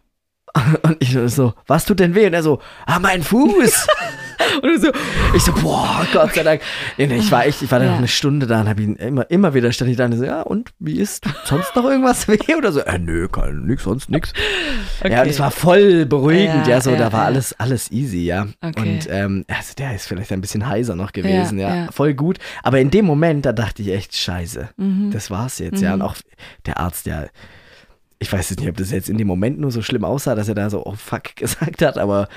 Und 0.83 0.97
ich 0.99 1.17
so, 1.27 1.53
was 1.67 1.85
tut 1.85 1.99
denn 1.99 2.15
weh? 2.15 2.27
Und 2.27 2.33
er 2.33 2.43
so, 2.43 2.61
ah, 2.85 2.99
mein 2.99 3.23
Fuß. 3.23 3.87
Und 4.61 4.81
so, 4.81 4.91
ich 5.35 5.43
so, 5.43 5.51
boah, 5.53 6.05
Gott 6.13 6.33
sei 6.33 6.43
Dank. 6.43 6.61
Ja, 6.97 7.07
nee, 7.07 7.17
Ich 7.17 7.31
war 7.31 7.45
echt, 7.45 7.61
ich 7.61 7.71
war 7.71 7.79
dann 7.79 7.87
Ja. 7.87 7.91
noch 7.93 7.99
eine 7.99 8.07
Stunde 8.07 8.47
da 8.47 8.61
und 8.61 8.69
habe 8.69 8.81
ihn 8.81 8.95
immer, 8.95 9.29
immer 9.29 9.53
wieder 9.53 9.71
stand 9.71 9.91
ich 9.91 9.97
da 9.97 10.05
und 10.05 10.17
so, 10.17 10.23
ja, 10.25 10.41
und 10.41 10.71
wie 10.79 10.99
ist, 10.99 11.23
sonst 11.45 11.75
noch 11.75 11.85
irgendwas 11.85 12.27
weh? 12.27 12.37
Oder 12.57 12.71
so, 12.71 12.79
äh, 12.81 12.97
nö, 12.99 13.27
kein, 13.27 13.65
nix, 13.65 13.83
sonst 13.83 14.09
nix. 14.09 14.33
Ja, 15.07 15.21
und 15.21 15.27
es 15.29 15.39
war 15.39 15.51
voll 15.51 16.05
beruhigend, 16.05 16.67
ja, 16.67 16.75
Ja, 16.75 16.81
so, 16.81 16.91
ja, 16.91 16.97
da 16.97 17.11
war 17.13 17.21
ja. 17.21 17.25
alles, 17.27 17.53
alles 17.59 17.91
easy, 17.91 18.25
ja. 18.25 18.47
Okay. 18.61 18.79
Und 18.79 19.07
ähm, 19.09 19.45
also 19.47 19.73
der 19.77 19.95
ist 19.95 20.07
vielleicht 20.07 20.31
ein 20.31 20.41
bisschen 20.41 20.67
heiser 20.67 20.95
noch 20.95 21.11
gewesen, 21.11 21.59
ja, 21.59 21.75
ja. 21.75 21.91
voll 21.91 22.13
gut. 22.13 22.37
Aber 22.63 22.79
in 22.79 22.91
dem 22.91 23.05
Moment, 23.05 23.45
da 23.45 23.53
dachte 23.53 23.81
ich 23.81 23.89
echt, 23.89 24.15
scheiße, 24.15 24.69
Mhm. 24.77 25.11
das 25.11 25.29
war's 25.31 25.59
jetzt, 25.59 25.81
ja. 25.81 25.93
Und 25.93 26.01
auch 26.01 26.15
der 26.65 26.77
Arzt, 26.79 27.05
der, 27.05 27.29
ich 28.19 28.31
weiß 28.31 28.49
jetzt 28.51 28.59
nicht, 28.59 28.69
ob 28.69 28.77
das 28.77 28.91
jetzt 28.91 29.09
in 29.09 29.17
dem 29.17 29.27
Moment 29.27 29.59
nur 29.59 29.71
so 29.71 29.81
schlimm 29.81 30.05
aussah, 30.05 30.35
dass 30.35 30.47
er 30.47 30.55
da 30.55 30.69
so, 30.69 30.85
oh 30.85 30.93
fuck, 30.95 31.23
gesagt 31.35 31.81
hat, 31.81 31.97
aber 31.97 32.27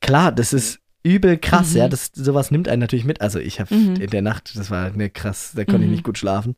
klar, 0.00 0.32
das 0.32 0.52
ist 0.52 0.80
übel 1.04 1.38
krass, 1.38 1.72
Mhm. 1.72 1.76
ja, 1.78 1.88
das, 1.88 2.10
sowas 2.14 2.50
nimmt 2.50 2.68
einen 2.68 2.80
natürlich 2.80 3.04
mit. 3.04 3.20
Also 3.20 3.38
ich 3.38 3.60
habe 3.60 3.72
Mhm. 3.72 3.96
in 3.96 4.10
der 4.10 4.22
Nacht, 4.22 4.58
das 4.58 4.70
war 4.70 4.86
eine 4.86 5.10
krass, 5.10 5.52
da 5.54 5.64
konnte 5.64 5.82
ich 5.82 5.86
Mhm. 5.86 5.90
nicht 5.92 6.04
gut 6.04 6.18
schlafen. 6.18 6.56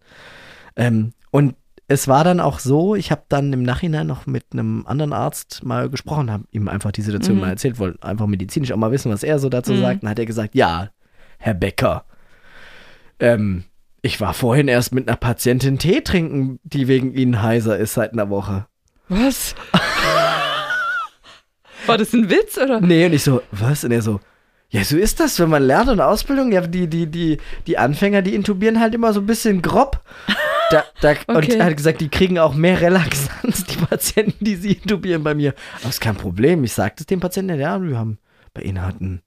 Ähm, 0.76 1.12
und 1.30 1.54
es 1.88 2.08
war 2.08 2.24
dann 2.24 2.40
auch 2.40 2.58
so, 2.58 2.94
ich 2.96 3.10
habe 3.10 3.22
dann 3.28 3.52
im 3.52 3.62
Nachhinein 3.62 4.06
noch 4.06 4.26
mit 4.26 4.44
einem 4.52 4.84
anderen 4.86 5.12
Arzt 5.12 5.62
mal 5.64 5.88
gesprochen, 5.90 6.30
habe 6.32 6.44
ihm 6.50 6.68
einfach 6.68 6.92
die 6.92 7.02
Situation 7.02 7.36
Mhm. 7.36 7.40
mal 7.42 7.50
erzählt, 7.50 7.78
wollte 7.78 8.02
einfach 8.02 8.26
medizinisch 8.26 8.72
auch 8.72 8.76
mal 8.76 8.90
wissen, 8.92 9.12
was 9.12 9.22
er 9.22 9.38
so 9.38 9.48
dazu 9.48 9.72
Mhm. 9.74 9.80
sagt. 9.80 10.02
Dann 10.02 10.10
hat 10.10 10.18
er 10.18 10.26
gesagt, 10.26 10.54
ja, 10.54 10.90
Herr 11.38 11.54
Becker, 11.54 12.04
ähm, 13.20 13.64
ich 14.02 14.20
war 14.20 14.34
vorhin 14.34 14.68
erst 14.68 14.94
mit 14.94 15.08
einer 15.08 15.16
Patientin 15.16 15.78
Tee 15.78 16.00
trinken, 16.02 16.58
die 16.64 16.88
wegen 16.88 17.12
Ihnen 17.14 17.42
heiser 17.42 17.76
ist 17.78 17.94
seit 17.94 18.12
einer 18.12 18.30
Woche. 18.30 18.66
Was? 19.08 19.54
War 21.86 21.98
das 21.98 22.12
ein 22.12 22.28
Witz 22.30 22.58
oder? 22.58 22.80
Nee, 22.80 23.06
und 23.06 23.12
ich 23.12 23.22
so, 23.22 23.42
was? 23.52 23.84
Und 23.84 23.92
er 23.92 24.02
so, 24.02 24.20
ja, 24.70 24.84
so 24.84 24.96
ist 24.96 25.20
das, 25.20 25.38
wenn 25.38 25.48
man 25.48 25.62
lernt 25.62 25.88
der 25.96 26.08
Ausbildung. 26.08 26.52
Ja, 26.52 26.60
die, 26.60 26.88
die, 26.88 27.06
die, 27.06 27.38
die 27.66 27.78
Anfänger, 27.78 28.22
die 28.22 28.34
intubieren 28.34 28.80
halt 28.80 28.94
immer 28.94 29.12
so 29.12 29.20
ein 29.20 29.26
bisschen 29.26 29.62
grob. 29.62 30.00
Da, 30.68 30.82
da, 31.00 31.10
Und 31.28 31.36
Okay. 31.36 31.58
er 31.58 31.66
hat 31.66 31.76
gesagt, 31.76 32.00
die 32.00 32.08
kriegen 32.08 32.40
auch 32.40 32.52
mehr 32.52 32.80
Relaxanz, 32.80 33.62
die 33.66 33.76
Patienten, 33.76 34.44
die 34.44 34.56
sie 34.56 34.72
intubieren 34.72 35.22
bei 35.22 35.32
mir. 35.32 35.54
Aber 35.78 35.90
ist 35.90 36.00
kein 36.00 36.16
Problem. 36.16 36.64
Ich 36.64 36.72
sagte 36.72 37.04
es 37.04 37.06
dem 37.06 37.20
Patienten, 37.20 37.56
ja, 37.60 37.80
wir 37.80 37.96
haben 37.96 38.18
bei 38.52 38.62
Ihnen 38.62 38.78
einen 38.78 39.22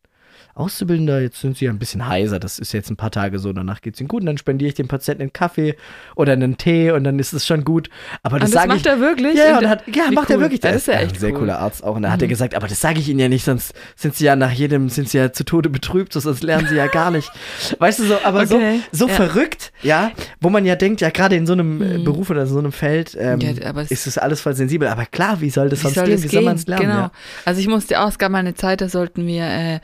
Auszubildender, 0.60 1.22
jetzt 1.22 1.40
sind 1.42 1.58
sie 1.58 1.66
ja 1.66 1.72
ein 1.72 1.80
bisschen 1.80 2.08
heiser, 2.08 2.38
das 2.40 2.60
ist 2.60 2.74
jetzt 2.74 2.90
ein 2.90 2.98
paar 2.98 3.12
Tage 3.12 3.40
so, 3.40 3.54
danach 3.54 3.82
geht's 3.82 4.00
ihnen 4.02 4.08
gut 4.10 4.22
und 4.22 4.26
dann 4.26 4.38
spendiere 4.38 4.70
ich 4.70 4.76
dem 4.76 4.88
Patienten 4.88 5.22
einen 5.24 5.34
Kaffee 5.34 5.76
oder 6.16 6.34
einen 6.34 6.58
Tee 6.58 6.92
und 6.92 7.04
dann 7.06 7.18
ist 7.18 7.32
es 7.34 7.48
schon 7.48 7.64
gut. 7.64 7.90
Aber 8.24 8.40
das 8.40 8.52
das 8.52 8.68
macht 8.68 8.82
ich. 8.82 8.86
er 8.86 9.00
wirklich? 9.00 9.36
Ja, 9.38 9.62
hat, 9.70 9.84
ja 9.88 10.12
macht 10.12 10.30
er 10.30 10.36
cool. 10.36 10.42
wirklich. 10.44 10.60
Der 10.60 10.74
Das 10.74 10.82
ist 10.82 10.88
ja 10.88 10.96
ein 10.96 11.06
echt 11.08 11.20
sehr 11.20 11.32
cool. 11.32 11.40
cooler 11.40 11.60
Arzt 11.60 11.84
auch. 11.84 11.96
Und 11.96 12.02
da 12.04 12.12
hat 12.12 12.22
er 12.22 12.28
gesagt, 12.28 12.56
aber 12.56 12.68
das 12.68 12.82
sage 12.82 13.00
ich 13.00 13.08
Ihnen 13.10 13.20
ja 13.20 13.30
nicht, 13.30 13.46
sonst 13.46 13.74
sind 13.96 14.16
Sie 14.16 14.26
ja 14.26 14.36
nach 14.36 14.52
jedem, 14.52 14.90
sind 14.90 15.08
Sie 15.10 15.18
ja 15.18 15.32
zu 15.32 15.46
Tode 15.46 15.70
betrübt, 15.70 16.12
so, 16.14 16.20
sonst 16.20 16.44
lernen 16.44 16.68
Sie 16.68 16.76
ja 16.76 16.88
gar 16.88 17.10
nicht. 17.12 17.32
Weißt 17.80 18.00
du, 18.00 18.04
so, 18.04 18.18
aber 18.24 18.42
Okay, 18.42 18.82
so, 18.92 19.06
so 19.06 19.08
ja. 19.08 19.14
verrückt, 19.14 19.72
ja, 19.82 20.12
wo 20.42 20.50
man 20.50 20.66
ja 20.66 20.76
denkt, 20.76 21.02
ja, 21.02 21.10
gerade 21.10 21.36
in 21.36 21.46
so 21.48 21.54
einem 21.54 21.82
äh, 21.82 21.98
Mhm. 22.00 22.04
Beruf 22.04 22.30
oder 22.30 22.46
so 22.48 22.60
einem 22.60 22.72
Feld 22.72 23.16
ähm, 23.20 23.40
Ja, 23.40 23.52
es- 23.78 23.92
ist 23.92 24.08
es 24.08 24.18
alles 24.18 24.42
voll 24.42 24.54
sensibel. 24.56 24.88
Aber 24.90 25.06
klar, 25.06 25.42
wie 25.42 25.50
soll 25.50 25.70
das 25.70 25.80
Wie 25.80 25.84
sonst 25.84 25.96
soll 25.96 26.06
gehen? 26.06 26.14
das 26.16 26.24
Wie 26.24 26.28
soll 26.28 26.40
gehen? 26.42 26.46
man 26.46 26.56
es 26.58 26.68
lernen? 26.68 26.86
Genau. 26.90 27.12
Also 27.46 27.62
ich 27.62 27.68
musste 27.68 28.00
auch, 28.02 28.10
es 28.10 28.18
gab 28.20 28.32
mal 28.32 28.40
eine 28.40 28.56
Zeit, 28.56 28.82
da 28.82 28.90
sollten 28.90 29.26
wir 29.26 29.44
äh, 29.44 29.80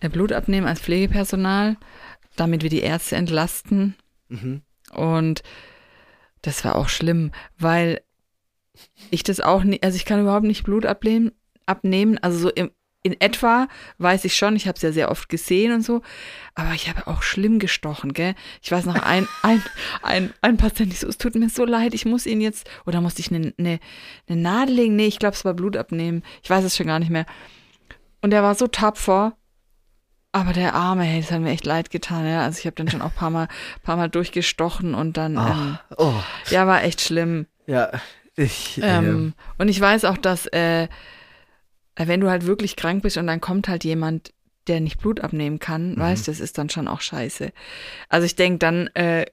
Blut 0.00 0.32
abnehmen 0.32 0.66
als 0.66 0.80
Pflegepersonal, 0.80 1.76
damit 2.36 2.62
wir 2.62 2.70
die 2.70 2.80
Ärzte 2.80 3.16
entlasten. 3.16 3.96
Mhm. 4.28 4.62
Und 4.92 5.42
das 6.42 6.64
war 6.64 6.76
auch 6.76 6.88
schlimm, 6.88 7.32
weil 7.58 8.00
ich 9.10 9.22
das 9.22 9.40
auch 9.40 9.64
nicht, 9.64 9.82
also 9.84 9.96
ich 9.96 10.04
kann 10.04 10.20
überhaupt 10.20 10.46
nicht 10.46 10.64
Blut 10.64 10.86
abnehmen, 10.86 11.32
abnehmen. 11.64 12.18
Also 12.18 12.38
so 12.38 12.50
im, 12.50 12.70
in 13.02 13.20
etwa 13.20 13.68
weiß 13.98 14.24
ich 14.24 14.36
schon, 14.36 14.56
ich 14.56 14.66
habe 14.66 14.76
es 14.76 14.82
ja 14.82 14.92
sehr 14.92 15.10
oft 15.10 15.28
gesehen 15.28 15.72
und 15.72 15.82
so, 15.82 16.02
aber 16.54 16.72
ich 16.74 16.88
habe 16.88 17.06
auch 17.06 17.22
schlimm 17.22 17.58
gestochen, 17.58 18.12
gell? 18.12 18.34
Ich 18.62 18.72
weiß 18.72 18.84
noch, 18.84 18.96
ein, 18.96 19.28
ein, 19.42 19.62
ein, 20.02 20.34
ein 20.42 20.56
Patient, 20.56 20.92
ich 20.92 21.00
so, 21.00 21.08
es 21.08 21.18
tut 21.18 21.36
mir 21.36 21.48
so 21.48 21.64
leid, 21.64 21.94
ich 21.94 22.04
muss 22.04 22.26
ihn 22.26 22.40
jetzt, 22.40 22.68
oder 22.84 23.00
musste 23.00 23.20
ich 23.20 23.30
eine, 23.30 23.54
eine, 23.58 23.78
eine 24.28 24.40
Nadel 24.40 24.74
legen? 24.74 24.96
Nee, 24.96 25.06
ich 25.06 25.18
glaube, 25.18 25.36
es 25.36 25.44
war 25.44 25.54
Blut 25.54 25.76
abnehmen. 25.76 26.22
Ich 26.42 26.50
weiß 26.50 26.64
es 26.64 26.76
schon 26.76 26.86
gar 26.86 26.98
nicht 26.98 27.10
mehr. 27.10 27.26
Und 28.22 28.32
er 28.32 28.42
war 28.42 28.54
so 28.54 28.66
tapfer. 28.66 29.36
Aber 30.36 30.52
der 30.52 30.74
Arme, 30.74 31.04
hey, 31.04 31.20
das 31.20 31.30
hat 31.30 31.40
mir 31.40 31.50
echt 31.50 31.64
leid 31.64 31.90
getan, 31.90 32.26
ja. 32.26 32.42
Also 32.42 32.58
ich 32.58 32.66
habe 32.66 32.76
dann 32.76 32.88
schon 32.90 33.00
auch 33.00 33.06
ein 33.10 33.16
paar 33.16 33.30
Mal, 33.30 33.48
paar 33.82 33.96
Mal 33.96 34.08
durchgestochen 34.10 34.94
und 34.94 35.16
dann, 35.16 35.32
ähm, 35.34 35.38
Ah, 35.38 35.80
oh, 35.96 36.12
ja, 36.50 36.66
war 36.66 36.82
echt 36.84 37.00
schlimm. 37.00 37.46
ja. 37.66 37.90
Ich, 38.38 38.76
Ähm, 38.82 39.32
und 39.56 39.68
ich 39.68 39.80
weiß 39.80 40.04
auch, 40.04 40.18
dass 40.18 40.44
äh, 40.48 40.88
wenn 41.96 42.20
du 42.20 42.28
halt 42.28 42.44
wirklich 42.46 42.76
krank 42.76 43.02
bist 43.02 43.16
und 43.16 43.26
dann 43.26 43.40
kommt 43.40 43.66
halt 43.66 43.82
jemand, 43.84 44.34
der 44.66 44.80
nicht 44.80 44.98
Blut 44.98 45.20
abnehmen 45.20 45.58
kann, 45.58 45.92
Mhm. 45.94 46.00
weißt, 46.00 46.28
das 46.28 46.40
ist 46.40 46.58
dann 46.58 46.68
schon 46.68 46.86
auch 46.86 47.00
scheiße. 47.00 47.50
Also 48.10 48.26
ich 48.26 48.36
denke, 48.36 48.58
dann 48.58 48.88
äh, 48.88 49.24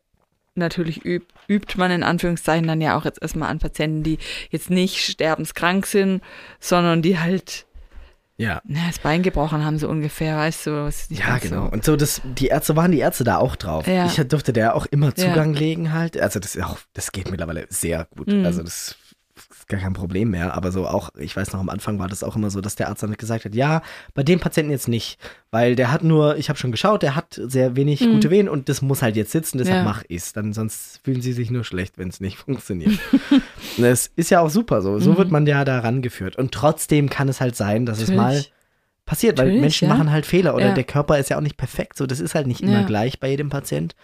natürlich 0.55 1.03
üb, 1.03 1.25
übt 1.49 1.77
man 1.77 1.91
in 1.91 2.03
Anführungszeichen 2.03 2.65
dann 2.65 2.79
ja 2.79 2.97
auch 2.97 3.03
jetzt 3.03 3.21
erstmal 3.21 3.49
an 3.49 3.59
Patienten, 3.59 4.03
die 4.03 4.19
jetzt 4.51 4.69
nicht 4.69 4.99
sterbenskrank 4.99 5.85
sind, 5.85 6.21
sondern 6.61 7.01
die 7.01 7.19
halt 7.19 7.65
ja. 8.43 8.61
na, 8.65 8.87
das 8.87 8.99
Bein 8.99 9.23
gebrochen 9.23 9.63
haben, 9.63 9.77
so 9.77 9.87
ungefähr, 9.87 10.37
weißt 10.37 10.67
du? 10.67 10.85
was 10.85 11.09
nicht 11.09 11.19
Ja, 11.21 11.37
genau. 11.37 11.65
So. 11.65 11.71
Und 11.71 11.85
so, 11.85 11.95
das, 11.95 12.21
die 12.23 12.47
Ärzte 12.47 12.75
waren 12.75 12.91
die 12.91 12.99
Ärzte 12.99 13.23
da 13.23 13.37
auch 13.37 13.55
drauf. 13.55 13.87
Ja. 13.87 14.05
Ich 14.05 14.15
durfte 14.27 14.53
der 14.53 14.75
auch 14.75 14.85
immer 14.87 15.13
Ja. 15.15 15.29
Zugang 15.29 15.53
legen 15.53 15.93
halt. 15.93 16.19
Also 16.19 16.39
das 16.39 16.55
ist 16.55 16.63
auch, 16.63 16.77
das 16.93 17.11
geht 17.11 17.31
mittlerweile 17.31 17.65
sehr 17.69 18.07
gut. 18.15 18.27
Mhm. 18.27 18.45
Also 18.45 18.63
das 18.63 18.95
gar 19.73 19.81
kein 19.81 19.93
Problem 19.93 20.29
mehr. 20.31 20.53
Aber 20.53 20.71
so 20.71 20.87
auch, 20.87 21.09
ich 21.17 21.35
weiß 21.35 21.51
noch, 21.51 21.59
am 21.59 21.69
Anfang 21.69 21.99
war 21.99 22.07
das 22.07 22.23
auch 22.23 22.35
immer 22.37 22.49
so, 22.49 22.61
dass 22.61 22.75
der 22.75 22.87
Arzt 22.87 23.03
dann 23.03 23.13
gesagt 23.13 23.43
hat, 23.45 23.53
ja, 23.55 23.81
bei 24.13 24.23
dem 24.23 24.39
Patienten 24.39 24.71
jetzt 24.71 24.87
nicht, 24.87 25.17
weil 25.51 25.75
der 25.75 25.91
hat 25.91 26.03
nur, 26.03 26.37
ich 26.37 26.47
habe 26.49 26.57
schon 26.57 26.71
geschaut, 26.71 27.03
der 27.03 27.15
hat 27.15 27.39
sehr 27.43 27.75
wenig 27.75 27.99
Mhm. 28.01 28.11
gute 28.13 28.29
Venen 28.31 28.47
und 28.49 28.69
das 28.69 28.81
muss 28.81 29.01
halt 29.01 29.15
jetzt 29.15 29.31
sitzen, 29.31 29.57
deshalb 29.57 29.79
Ja. 29.79 29.83
mach 29.83 30.03
ich's. 30.07 30.31
Dann 30.33 30.53
sonst 30.53 31.01
fühlen 31.03 31.21
sie 31.21 31.33
sich 31.33 31.51
nur 31.51 31.63
schlecht, 31.65 31.97
wenn 31.97 32.07
es 32.07 32.19
nicht 32.21 32.37
funktioniert. 32.45 32.93
Das 33.77 34.11
ist 34.15 34.29
ja 34.29 34.39
auch 34.39 34.49
super 34.49 34.81
so. 34.81 34.99
So 34.99 35.11
Mhm. 35.13 35.17
wird 35.17 35.31
man 35.31 35.45
ja 35.47 35.65
da 35.65 35.79
rangeführt. 35.79 36.35
Und 36.37 36.51
trotzdem 36.53 37.09
kann 37.09 37.27
es 37.27 37.41
halt 37.41 37.55
sein, 37.55 37.85
dass 37.85 37.99
es 37.99 38.09
mal 38.09 38.27
Natürlich. 38.35 38.53
passiert, 39.05 39.37
weil 39.37 39.45
Natürlich, 39.47 39.61
Menschen 39.61 39.87
ja. 39.89 39.93
machen 39.95 40.11
halt 40.11 40.25
Fehler 40.25 40.55
oder 40.55 40.67
Ja. 40.67 40.73
der 40.73 40.83
Körper 40.83 41.17
ist 41.17 41.29
ja 41.29 41.37
auch 41.37 41.41
nicht 41.41 41.57
perfekt. 41.57 41.97
So, 41.97 42.05
das 42.05 42.19
ist 42.19 42.35
halt 42.35 42.47
nicht 42.47 42.61
immer 42.61 42.83
gleich 42.83 43.19
bei 43.19 43.29
jedem 43.29 43.49
Patient. 43.49 43.95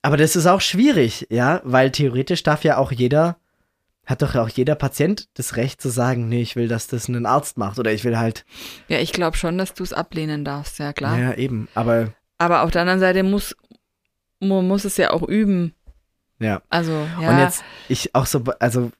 Aber 0.00 0.16
das 0.16 0.36
ist 0.36 0.46
auch 0.46 0.60
schwierig, 0.60 1.26
ja, 1.28 1.60
weil 1.64 1.90
theoretisch 1.90 2.44
darf 2.44 2.62
ja 2.62 2.76
auch 2.78 2.92
jeder, 2.92 3.36
hat 4.08 4.22
doch 4.22 4.34
auch 4.36 4.48
jeder 4.48 4.74
Patient 4.74 5.28
das 5.34 5.56
Recht 5.56 5.82
zu 5.82 5.90
sagen, 5.90 6.28
nee, 6.30 6.40
ich 6.40 6.56
will, 6.56 6.66
dass 6.66 6.86
das 6.86 7.08
ein 7.08 7.26
Arzt 7.26 7.58
macht 7.58 7.78
oder 7.78 7.92
ich 7.92 8.04
will 8.04 8.16
halt, 8.16 8.46
Ja, 8.88 8.98
ich 8.98 9.12
glaube 9.12 9.36
schon, 9.36 9.58
dass 9.58 9.74
du 9.74 9.82
es 9.84 9.92
ablehnen 9.92 10.46
darfst, 10.46 10.78
ja 10.78 10.94
klar. 10.94 11.18
ja 11.18 11.34
eben, 11.34 11.68
aber 11.74 12.14
Aber 12.38 12.62
auf 12.62 12.70
der 12.70 12.80
anderen 12.82 13.00
Seite 13.00 13.22
muss, 13.22 13.54
man 14.40 14.66
muss 14.66 14.86
es 14.86 14.96
ja 14.96 15.10
auch 15.10 15.22
üben. 15.22 15.74
ja. 16.38 16.62
Also, 16.70 17.06
ja. 17.20 17.30
Und 17.30 17.38
jetzt, 17.38 17.62
ich 17.88 18.14
auch 18.14 18.24
so, 18.24 18.42
also 18.60 18.90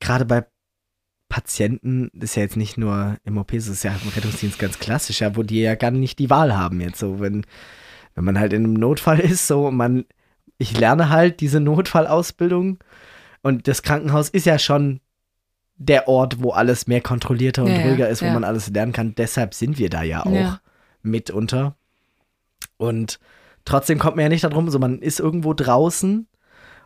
gerade 0.00 0.24
bei 0.24 0.44
Patienten, 1.28 2.10
das 2.12 2.30
ist 2.30 2.34
ja 2.34 2.42
jetzt 2.42 2.56
nicht 2.56 2.76
nur 2.76 3.18
im 3.24 3.38
OP, 3.38 3.52
das 3.52 3.68
ist 3.68 3.84
ja 3.84 3.92
im 3.92 4.08
Rettungsdienst 4.08 4.58
ganz 4.58 4.80
klassisch, 4.80 5.20
ja, 5.20 5.36
wo 5.36 5.44
die 5.44 5.60
ja 5.60 5.76
gar 5.76 5.92
nicht 5.92 6.18
die 6.18 6.28
Wahl 6.28 6.56
haben 6.56 6.80
jetzt 6.80 6.98
so, 6.98 7.20
wenn, 7.20 7.46
wenn 8.16 8.24
man 8.24 8.40
halt 8.40 8.52
in 8.52 8.64
einem 8.64 8.74
Notfall 8.74 9.20
ist, 9.20 9.46
so, 9.46 9.70
man, 9.70 10.06
ich 10.58 10.76
lerne 10.76 11.08
halt 11.08 11.40
diese 11.40 11.60
Notfallausbildung 11.60 12.78
und 13.42 13.68
das 13.68 13.82
Krankenhaus 13.82 14.28
ist 14.28 14.46
ja 14.46 14.58
schon 14.58 15.00
der 15.76 16.08
Ort, 16.08 16.42
wo 16.42 16.50
alles 16.50 16.86
mehr 16.86 17.00
kontrollierter 17.00 17.64
und 17.64 17.74
Ja, 17.74 17.82
ruhiger 17.82 18.08
ist, 18.08 18.20
wo 18.22 18.26
man 18.26 18.44
alles 18.44 18.68
lernen 18.68 18.92
kann. 18.92 19.14
Deshalb 19.14 19.54
sind 19.54 19.78
wir 19.78 19.88
da 19.88 20.02
ja 20.02 20.26
auch 20.26 20.58
mitunter. 21.02 21.74
Und 22.76 23.18
trotzdem 23.64 23.98
kommt 23.98 24.16
man 24.16 24.24
ja 24.24 24.28
nicht 24.28 24.44
darum, 24.44 24.70
so 24.70 24.78
man 24.78 25.00
ist 25.00 25.20
irgendwo 25.20 25.54
draußen 25.54 26.26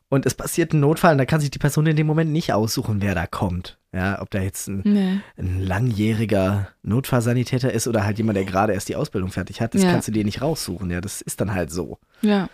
und 0.08 0.26
es 0.26 0.34
passiert 0.34 0.72
ein 0.72 0.80
Notfall 0.80 1.12
und 1.12 1.18
da 1.18 1.24
kann 1.24 1.40
sich 1.40 1.50
die 1.50 1.58
Person 1.58 1.86
in 1.86 1.96
dem 1.96 2.06
Moment 2.06 2.30
nicht 2.30 2.52
aussuchen, 2.52 3.02
wer 3.02 3.16
da 3.16 3.26
kommt. 3.26 3.78
Ja, 3.92 4.20
ob 4.20 4.30
da 4.30 4.40
jetzt 4.40 4.68
ein, 4.68 4.82
nee. 4.84 5.20
ein 5.36 5.60
langjähriger 5.60 6.68
Notfallsanitäter 6.82 7.72
ist 7.72 7.86
oder 7.88 8.04
halt 8.04 8.18
jemand, 8.18 8.36
der 8.36 8.44
gerade 8.44 8.72
erst 8.72 8.88
die 8.88 8.96
Ausbildung 8.96 9.30
fertig 9.30 9.60
hat, 9.60 9.74
das 9.74 9.82
Ja. 9.82 9.90
kannst 9.90 10.08
du 10.08 10.12
dir 10.12 10.24
nicht 10.24 10.42
raussuchen. 10.42 10.90
Ja, 10.90 11.00
das 11.00 11.20
ist 11.20 11.40
dann 11.40 11.54
halt 11.54 11.70
so. 11.70 11.98
Ja. 12.20 12.48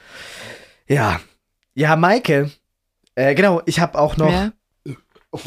Ja. 0.87 1.21
Ja, 1.75 1.97
Maike. 1.97 2.51
Äh, 3.15 3.35
genau, 3.35 3.61
ich 3.67 3.81
habe 3.81 3.99
auch 3.99 4.17
noch. 4.17 4.31
ja. 4.31 4.53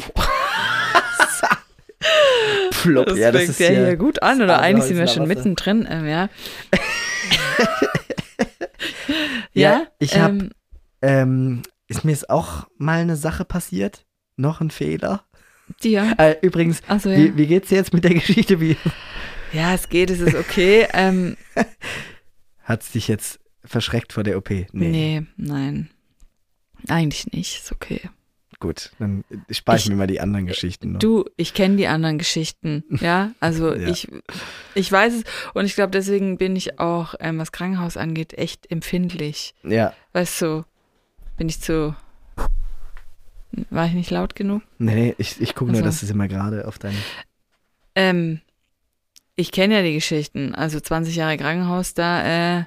Plop, 2.82 3.06
Das 3.06 3.18
ja, 3.18 3.32
das 3.32 3.40
fängt 3.42 3.50
ist 3.52 3.60
ja 3.60 3.70
ja, 3.72 3.86
hier 3.86 3.96
gut 3.96 4.22
an, 4.22 4.42
oder 4.42 4.58
eigentlich 4.60 4.84
sind 4.84 4.98
wir 4.98 5.06
schon 5.06 5.26
mittendrin, 5.26 5.86
ähm, 5.90 6.06
ja. 6.06 6.28
Ja, 9.54 9.86
ich 9.98 10.18
hab- 10.18 10.30
ähm, 10.32 10.50
Ähm, 11.00 11.62
ist 11.86 12.04
mir 12.04 12.12
jetzt 12.12 12.28
auch 12.30 12.66
mal 12.78 13.00
eine 13.00 13.16
Sache 13.16 13.44
passiert? 13.44 14.04
Noch 14.36 14.60
ein 14.60 14.70
Fehler? 14.70 15.24
dir. 15.82 16.14
Äh, 16.18 16.36
übrigens, 16.42 16.82
Also 16.88 17.08
ja. 17.10 17.16
wie, 17.18 17.36
wie 17.38 17.46
geht's 17.46 17.68
dir 17.70 17.76
jetzt 17.76 17.94
mit 17.94 18.04
der 18.04 18.12
Geschichte? 18.14 18.60
Wie 18.60 18.76
ja, 19.52 19.72
es 19.74 19.88
geht, 19.88 20.10
es 20.10 20.20
ist 20.20 20.34
okay. 20.34 20.86
ähm, 20.92 21.36
hat's 22.64 22.92
dich 22.92 23.08
jetzt 23.08 23.40
verschreckt 23.64 24.12
vor 24.12 24.24
der 24.24 24.36
OP? 24.36 24.50
nee. 24.72 25.22
nein. 25.36 25.88
Eigentlich 26.88 27.26
nicht, 27.32 27.58
ist 27.62 27.72
okay. 27.72 28.00
Gut, 28.60 28.92
dann 28.98 29.24
Ich- 29.48 29.64
mir 29.88 29.96
mal 29.96 30.06
die 30.06 30.20
anderen 30.20 30.46
Geschichten 30.46 30.92
noch. 30.92 30.98
Du, 31.00 31.24
ich 31.36 31.54
kenne 31.54 31.76
die 31.76 31.86
anderen 31.86 32.18
Geschichten, 32.18 32.84
ja. 33.00 33.32
Also 33.40 33.74
Ja. 33.74 33.88
ich, 33.88 34.08
ich 34.74 34.90
weiß 34.90 35.12
es 35.14 35.24
und 35.54 35.64
ich 35.66 35.74
glaube, 35.74 35.90
deswegen 35.90 36.38
bin 36.38 36.54
ich 36.56 36.78
auch, 36.78 37.14
ähm, 37.20 37.38
was 37.38 37.52
Krankenhaus 37.52 37.96
angeht, 37.96 38.32
echt 38.34 38.70
empfindlich. 38.70 39.54
Ja, 39.64 39.92
Weißt 40.12 40.40
du, 40.42 40.64
bin 41.36 41.48
ich 41.48 41.60
zu. 41.60 41.94
War 43.70 43.86
ich 43.86 43.92
nicht 43.92 44.10
laut 44.10 44.34
genug? 44.34 44.62
nee, 44.78 44.94
nee, 44.94 45.14
ich, 45.18 45.40
ich 45.40 45.54
gucke 45.54 45.70
nur, 45.72 45.80
Also. 45.80 45.84
dass 45.88 46.02
es 46.02 46.10
immer 46.10 46.26
gerade 46.28 46.66
auf 46.66 46.78
deinen. 46.78 46.96
Ähm, 47.94 48.40
ich 49.36 49.52
kenne 49.52 49.74
ja 49.74 49.82
die 49.82 49.94
Geschichten. 49.94 50.54
Also 50.54 50.80
20 50.80 51.14
Jahre 51.16 51.36
Krankenhaus, 51.36 51.94
da, 51.94 52.60
äh, 52.60 52.64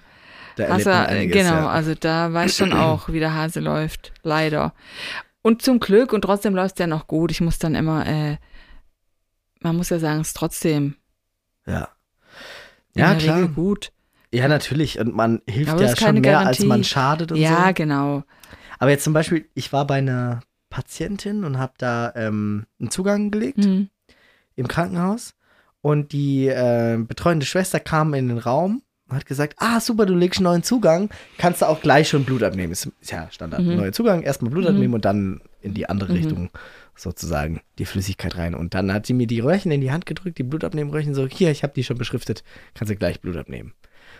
Da 0.58 0.64
erlebt 0.66 0.86
man 0.88 0.94
äh, 0.96 1.08
einiges, 1.08 1.38
genau, 1.38 1.56
ja. 1.56 1.70
also 1.70 1.94
da 1.96 2.34
weiß 2.34 2.58
schon 2.58 2.74
auch, 2.74 3.10
wie 3.10 3.20
der 3.20 3.34
Hase 3.34 3.60
läuft. 3.62 4.12
Leider. 4.24 4.74
Und 5.42 5.62
zum 5.62 5.80
Glück, 5.80 6.12
und 6.14 6.24
trotzdem 6.24 6.54
läuft 6.56 6.76
es 6.76 6.80
ja 6.80 6.88
noch 6.88 7.08
gut. 7.08 7.32
Ich 7.32 7.40
muss 7.42 7.58
dann 7.60 7.76
immer, 7.76 8.06
äh, 8.06 8.38
man 9.62 9.76
muss 9.78 9.90
ja 9.90 10.00
sagen, 10.00 10.20
es 10.22 10.28
ist 10.30 10.38
trotzdem 10.38 10.96
Ja, 11.66 11.90
ja 12.96 13.16
klar. 13.16 13.38
Regel 13.38 13.50
gut. 13.50 13.92
Ja, 14.34 14.48
natürlich. 14.50 15.00
Und 15.00 15.16
man 15.16 15.42
hilft 15.48 15.72
Aber 15.72 15.82
ja 15.84 15.96
schon 15.96 16.20
mehr, 16.20 16.40
als 16.40 16.58
Garantie. 16.58 16.66
man 16.66 16.84
schadet 16.84 17.32
und 17.32 17.38
Ja, 17.38 17.68
so. 17.68 17.74
genau. 17.76 18.24
Aber 18.80 18.92
jetzt 18.92 19.06
zum 19.06 19.14
Beispiel, 19.14 19.48
ich 19.54 19.72
war 19.72 19.88
bei 19.88 20.00
einer 20.00 20.42
Patientin 20.70 21.46
und 21.46 21.58
habe 21.58 21.74
da 21.78 22.12
ähm, 22.16 22.66
einen 22.80 22.92
Zugang 22.92 23.32
gelegt 23.32 23.64
Hm. 23.64 23.90
im 24.56 24.68
Krankenhaus. 24.68 25.34
Und 25.82 26.12
die 26.12 26.48
äh, 26.48 26.98
betreuende 26.98 27.46
Schwester 27.46 27.80
kam 27.80 28.14
in 28.14 28.28
den 28.28 28.38
Raum 28.38 28.82
hat 29.10 29.26
gesagt, 29.26 29.56
ah, 29.58 29.80
super, 29.80 30.06
du 30.06 30.14
legst 30.16 30.40
einen 30.40 30.46
neuen 30.46 30.64
Zugang, 30.64 31.10
kannst 31.38 31.62
du 31.62 31.66
auch 31.68 31.82
gleich 31.82 32.10
schon 32.10 32.24
Blut 32.26 32.44
abnehmen. 32.44 32.74
Ist, 32.74 32.90
ist 33.02 33.12
ja 33.12 33.28
Standard. 33.32 33.62
Mhm. 33.64 33.76
Neuer 33.78 33.92
Zugang, 33.94 34.22
erstmal 34.24 34.52
Blut 34.52 34.64
Mhm. 34.66 34.70
abnehmen 34.72 34.94
und 34.96 35.06
dann 35.06 35.42
in 35.62 35.74
die 35.74 35.88
andere 35.90 36.12
Mhm. 36.12 36.18
Richtung 36.18 36.50
sozusagen 36.96 37.62
die 37.78 37.86
Flüssigkeit 37.86 38.36
rein. 38.38 38.56
Und 38.56 38.74
dann 38.74 38.92
hat 38.92 39.06
sie 39.06 39.14
mir 39.14 39.28
die 39.28 39.40
Röhrchen 39.40 39.72
in 39.72 39.82
die 39.82 39.92
Hand 39.92 40.06
gedrückt, 40.06 40.38
die 40.40 40.44
Blutabnehmröhrchen, 40.44 41.14
so, 41.14 41.28
hier, 41.28 41.52
ich 41.52 41.64
habe 41.64 41.74
die 41.76 41.84
schon 41.84 41.98
beschriftet, 41.98 42.44
kannst 42.74 42.92
du 42.92 42.96
gleich 42.96 43.22
Blut 43.22 43.38
abnehmen. 43.38 43.70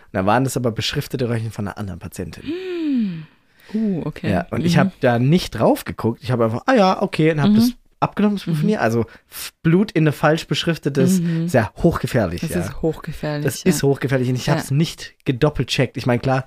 Und 0.06 0.12
dann 0.14 0.26
waren 0.26 0.44
das 0.44 0.56
aber 0.56 0.70
beschriftete 0.70 1.28
Röhrchen 1.28 1.50
von 1.50 1.66
einer 1.66 1.76
anderen 1.76 1.98
Patientin. 1.98 2.44
Uh, 3.74 4.00
okay. 4.06 4.30
Ja, 4.30 4.46
und 4.50 4.64
ich 4.64 4.76
Mhm. 4.76 4.80
habe 4.80 4.92
da 5.00 5.18
nicht 5.18 5.50
drauf 5.50 5.84
geguckt. 5.84 6.20
Ich 6.22 6.30
habe 6.30 6.44
einfach, 6.46 6.62
ah 6.66 6.74
ja, 6.74 7.02
okay, 7.02 7.30
und 7.32 7.40
habe 7.42 7.52
Mhm. 7.52 7.56
das 7.56 7.72
abgenommen 8.00 8.36
Blut 8.38 8.56
von 8.56 8.68
ihr. 8.68 8.80
Also 8.80 9.06
Blut 9.62 9.90
in 9.92 10.04
eine 10.04 10.12
falsch 10.12 10.46
beschriftetes, 10.46 11.20
Mhm. 11.20 11.46
ist 11.46 11.54
ja 11.54 11.72
hochgefährlich. 11.76 12.40
Das 12.40 12.50
ja. 12.50 12.60
ist 12.60 12.82
hochgefährlich. 12.82 13.44
das 13.44 13.64
ja. 13.64 13.70
ist 13.70 13.82
hochgefährlich 13.82 14.28
und 14.28 14.36
ich 14.36 14.48
habe 14.50 14.60
es 14.60 14.70
nicht 14.70 15.14
gedoppelt 15.24 15.68
checkt. 15.68 15.96
Ich 15.96 16.06
meine, 16.06 16.20
klar, 16.20 16.44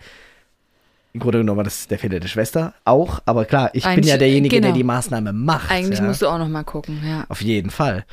im 1.13 1.19
Grunde 1.19 1.39
genommen 1.39 1.57
war 1.57 1.63
das 1.65 1.87
der 1.87 1.99
Fehler 1.99 2.19
der 2.21 2.29
Schwester 2.29 2.73
auch, 2.85 3.21
aber 3.25 3.43
klar, 3.45 3.69
ich 3.73 3.83
bin 3.83 3.91
Eigentlich- 3.93 4.07
ja 4.07 4.17
derjenige, 4.17 4.55
der 4.61 4.69
genau. 4.69 4.77
die 4.77 4.83
Maßnahme 4.85 5.33
macht. 5.33 5.69
Eigentlich 5.69 5.99
ja. 5.99 6.05
musst 6.05 6.21
du 6.21 6.27
auch 6.27 6.37
noch 6.37 6.47
mal 6.47 6.63
gucken, 6.63 7.01
ja. 7.05 7.25
Auf 7.27 7.41
jeden 7.41 7.69
Fall. 7.69 8.05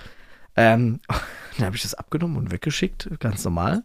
Ähm, 0.56 0.98
dann 1.56 1.66
habe 1.66 1.76
ich 1.76 1.82
das 1.82 1.94
abgenommen 1.94 2.36
und 2.36 2.50
weggeschickt, 2.50 3.08
ganz 3.20 3.44
normal. 3.44 3.84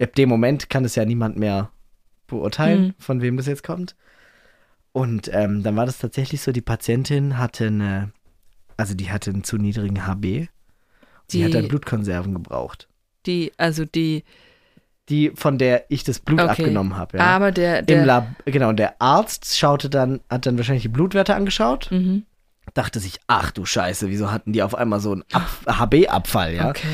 Ab 0.00 0.14
dem 0.14 0.28
Moment 0.30 0.70
kann 0.70 0.84
es 0.86 0.94
ja 0.94 1.04
niemand 1.04 1.36
mehr 1.36 1.70
beurteilen, 2.26 2.82
Mhm. 2.88 2.94
von 2.98 3.20
wem 3.20 3.36
das 3.36 3.46
jetzt 3.46 3.64
kommt. 3.64 3.96
Und 4.92 5.28
ähm, 5.34 5.62
dann 5.62 5.76
war 5.76 5.84
das 5.86 5.98
tatsächlich 5.98 6.40
so, 6.40 6.50
die 6.52 6.60
Patientin 6.62 7.36
hatte 7.38 7.66
eine, 7.66 8.12
also 8.78 8.94
die 8.94 9.10
hatte 9.10 9.30
einen 9.30 9.44
zu 9.44 9.58
niedrigen 9.58 10.06
HB. 10.06 10.22
Die, 10.22 10.48
Die- 11.30 11.44
hat 11.44 11.52
dann 11.52 11.68
Blutkonserven 11.68 12.32
gebraucht. 12.32 12.88
Die, 13.26 13.52
also 13.58 13.84
die, 13.84 14.24
Die, 15.10 15.32
von 15.34 15.58
der 15.58 15.84
ich 15.90 16.04
das 16.04 16.20
Blut 16.20 16.40
Okay. 16.40 16.50
abgenommen 16.50 16.96
habe. 16.96 17.18
Ja. 17.18 17.24
aber 17.26 17.50
der, 17.52 17.80
Im 17.80 17.86
der, 17.86 18.04
Lab, 18.06 18.26
genau, 18.46 18.68
und 18.70 18.76
der 18.78 19.00
Arzt 19.00 19.56
schaute 19.58 19.88
dann, 19.90 20.20
hat 20.30 20.46
dann 20.46 20.56
wahrscheinlich 20.58 20.82
die 20.82 20.88
Blutwerte 20.88 21.34
angeschaut, 21.34 21.88
mhm. 21.90 22.24
dachte 22.74 23.00
sich, 23.00 23.18
ach 23.26 23.50
du 23.50 23.64
Scheiße, 23.64 24.08
wieso 24.10 24.30
hatten 24.30 24.52
die 24.52 24.62
auf 24.62 24.74
einmal 24.74 25.00
so 25.00 25.12
einen 25.12 25.24
HB-Abfall, 25.66 26.54
ja? 26.54 26.68
okay. 26.68 26.86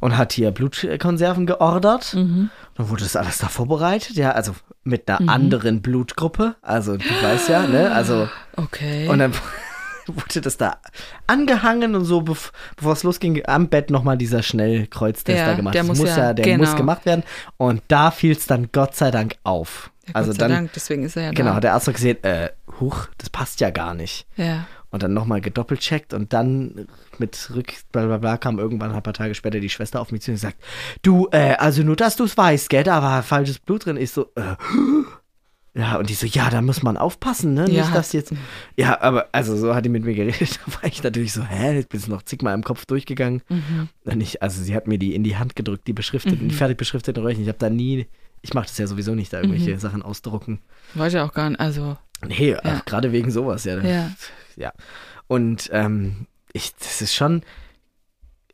und 0.00 0.16
hat 0.16 0.32
hier 0.32 0.50
Blutkonserven 0.50 1.46
geordert. 1.46 2.14
Mhm. 2.14 2.50
Dann 2.74 2.88
wurde 2.88 3.04
das 3.04 3.14
alles 3.16 3.38
da 3.38 3.46
vorbereitet, 3.48 4.16
ja, 4.16 4.32
also 4.32 4.54
mit 4.82 5.08
einer 5.08 5.22
Mhm. 5.22 5.28
anderen 5.28 5.82
Blutgruppe. 5.82 6.56
Also 6.62 6.96
du 6.96 7.04
weißt 7.22 7.48
ja, 7.50 7.66
ne? 7.66 7.92
Also 7.92 8.28
Okay. 8.56 9.06
und 9.08 9.18
dann 9.20 9.32
wurde 10.16 10.40
das 10.40 10.56
da 10.56 10.78
angehangen 11.26 11.94
und 11.94 12.04
so, 12.04 12.20
bev 12.22 12.52
bevor 12.76 12.92
es 12.92 13.02
losging, 13.02 13.42
am 13.46 13.68
Bett 13.68 13.90
nochmal 13.90 14.16
dieser 14.18 14.42
Schnellkreuztest 14.42 15.38
Ja, 15.38 15.46
da 15.46 15.54
gemacht. 15.54 15.74
der 15.74 15.84
Das 15.84 15.98
muss 15.98 16.08
ja- 16.08 16.32
der 16.32 16.44
genau. 16.44 16.64
muss 16.64 16.76
gemacht 16.76 17.06
werden. 17.06 17.22
Und 17.56 17.82
da 17.88 18.10
fiel 18.10 18.32
es 18.32 18.46
dann 18.46 18.68
Gott 18.72 18.94
sei 18.96 19.10
Dank 19.10 19.36
auf. 19.44 19.90
ja, 20.06 20.14
also 20.14 20.30
Gott 20.30 20.40
sei 20.40 20.48
dann, 20.48 20.52
Dank, 20.52 20.72
deswegen 20.74 21.02
ist 21.04 21.16
er 21.16 21.24
ja 21.24 21.30
genau, 21.30 21.50
da. 21.50 21.56
hat 21.56 21.64
der 21.64 21.74
Arzt 21.74 21.86
noch 21.86 21.94
gesehen, 21.94 22.22
äh, 22.24 22.50
huch, 22.80 23.06
das 23.18 23.30
passt 23.30 23.60
ja 23.60 23.70
gar 23.70 23.94
nicht. 23.94 24.26
Ja. 24.36 24.66
Und 24.92 25.04
dann 25.04 25.12
nochmal 25.14 25.40
gedoppelcheckt 25.40 26.14
und 26.14 26.32
dann 26.32 26.88
mit 27.18 27.48
Rück, 27.54 27.72
bla 27.92 28.06
bla 28.06 28.16
bla, 28.18 28.36
kam 28.38 28.58
irgendwann 28.58 28.90
ein 28.90 29.02
paar 29.04 29.14
Tage 29.14 29.36
später 29.36 29.60
die 29.60 29.68
Schwester 29.68 30.00
auf 30.00 30.10
mich 30.10 30.22
zu 30.22 30.32
und 30.32 30.36
sagt, 30.38 30.56
du, 31.02 31.28
äh, 31.30 31.54
also 31.58 31.84
nur, 31.84 31.94
dass 31.94 32.16
du 32.16 32.24
es 32.24 32.36
weißt, 32.36 32.68
gell, 32.68 32.82
da 32.82 33.00
war 33.00 33.22
falsches 33.22 33.60
Blut 33.60 33.86
drin. 33.86 33.96
Ich 33.96 34.10
so, 34.10 34.32
äh, 34.34 34.42
ja, 35.74 35.96
und 35.98 36.10
die 36.10 36.14
so, 36.14 36.26
ja, 36.26 36.50
da 36.50 36.62
muss 36.62 36.82
man 36.82 36.96
aufpassen, 36.96 37.54
ne? 37.54 37.70
Ja. 37.70 37.84
Nicht, 37.84 37.94
dass 37.94 38.12
jetzt, 38.12 38.32
ja, 38.76 39.00
aber, 39.00 39.28
also 39.32 39.56
so 39.56 39.74
hat 39.74 39.84
die 39.84 39.88
mit 39.88 40.04
mir 40.04 40.14
geredet, 40.14 40.58
da 40.66 40.72
war 40.74 40.84
ich 40.84 41.02
natürlich 41.02 41.32
so, 41.32 41.44
hä, 41.44 41.74
jetzt 41.76 41.88
bin 41.90 42.00
ich 42.00 42.08
noch 42.08 42.22
zigmal 42.22 42.54
im 42.54 42.64
Kopf 42.64 42.86
durchgegangen. 42.86 43.42
Mhm. 43.48 43.88
Und 44.04 44.20
ich, 44.20 44.42
also 44.42 44.62
sie 44.62 44.74
hat 44.74 44.88
mir 44.88 44.98
die 44.98 45.14
in 45.14 45.22
die 45.22 45.36
Hand 45.36 45.54
gedrückt, 45.56 45.86
die 45.86 45.92
beschrifteten, 45.92 46.48
die 46.48 46.54
fertig 46.54 46.76
beschrifteten 46.76 47.22
Röhrchen. 47.22 47.42
Ich 47.42 47.48
habe 47.48 47.58
da 47.58 47.70
nie, 47.70 48.06
ich 48.42 48.52
mache 48.54 48.66
das 48.66 48.78
ja 48.78 48.86
sowieso 48.88 49.14
nicht, 49.14 49.32
da 49.32 49.38
irgendwelche 49.38 49.70
Mhm. 49.74 49.78
Sachen 49.78 50.02
ausdrucken. 50.02 50.60
Weiß 50.94 51.12
ja 51.12 51.24
auch 51.24 51.32
gar 51.32 51.48
nicht, 51.50 51.60
also, 51.60 51.96
Nee, 52.26 52.50
Ja. 52.62 52.82
gerade 52.84 53.12
wegen 53.12 53.30
sowas, 53.30 53.64
ja. 53.64 53.78
ja. 53.80 54.10
Ja. 54.56 54.72
Und 55.28 55.70
ähm, 55.72 56.26
ich, 56.52 56.74
das 56.74 57.00
ist 57.00 57.14
schon, 57.14 57.42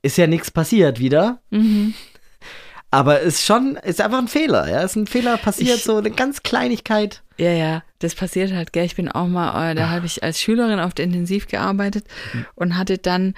ist 0.03 0.19
ja 0.19 0.27
nichts 0.27 0.51
passiert 0.51 1.01
wieder. 1.01 1.41
Mhm. 1.51 1.95
Aber 2.91 3.21
ist 3.21 3.45
schon, 3.45 3.77
ist 3.77 4.01
einfach 4.01 4.19
ein 4.19 4.29
Fehler, 4.29 4.69
ja. 4.71 4.81
Ist 4.83 4.97
ein 4.97 5.07
Fehler 5.07 5.37
passiert, 5.39 5.79
Ich- 5.79 5.85
so 5.85 5.97
eine 5.97 6.11
ganz 6.11 6.43
Kleinigkeit. 6.43 7.23
Ja, 7.39 7.51
ja, 7.51 7.83
das 7.99 8.15
passiert 8.15 8.53
halt, 8.55 8.73
gell. 8.73 8.87
Ich 8.87 8.97
bin 8.97 9.11
auch 9.11 9.27
mal, 9.27 9.73
äh, 9.73 9.75
da 9.75 9.91
habe 9.91 10.07
ich 10.07 10.23
als 10.23 10.41
Schülerin 10.41 10.81
auf 10.81 10.95
der 10.95 11.05
Intensiv 11.05 11.49
gearbeitet 11.49 12.07
Mhm. 12.33 12.47
und 12.55 12.79
hatte 12.79 12.97
dann, 12.97 13.35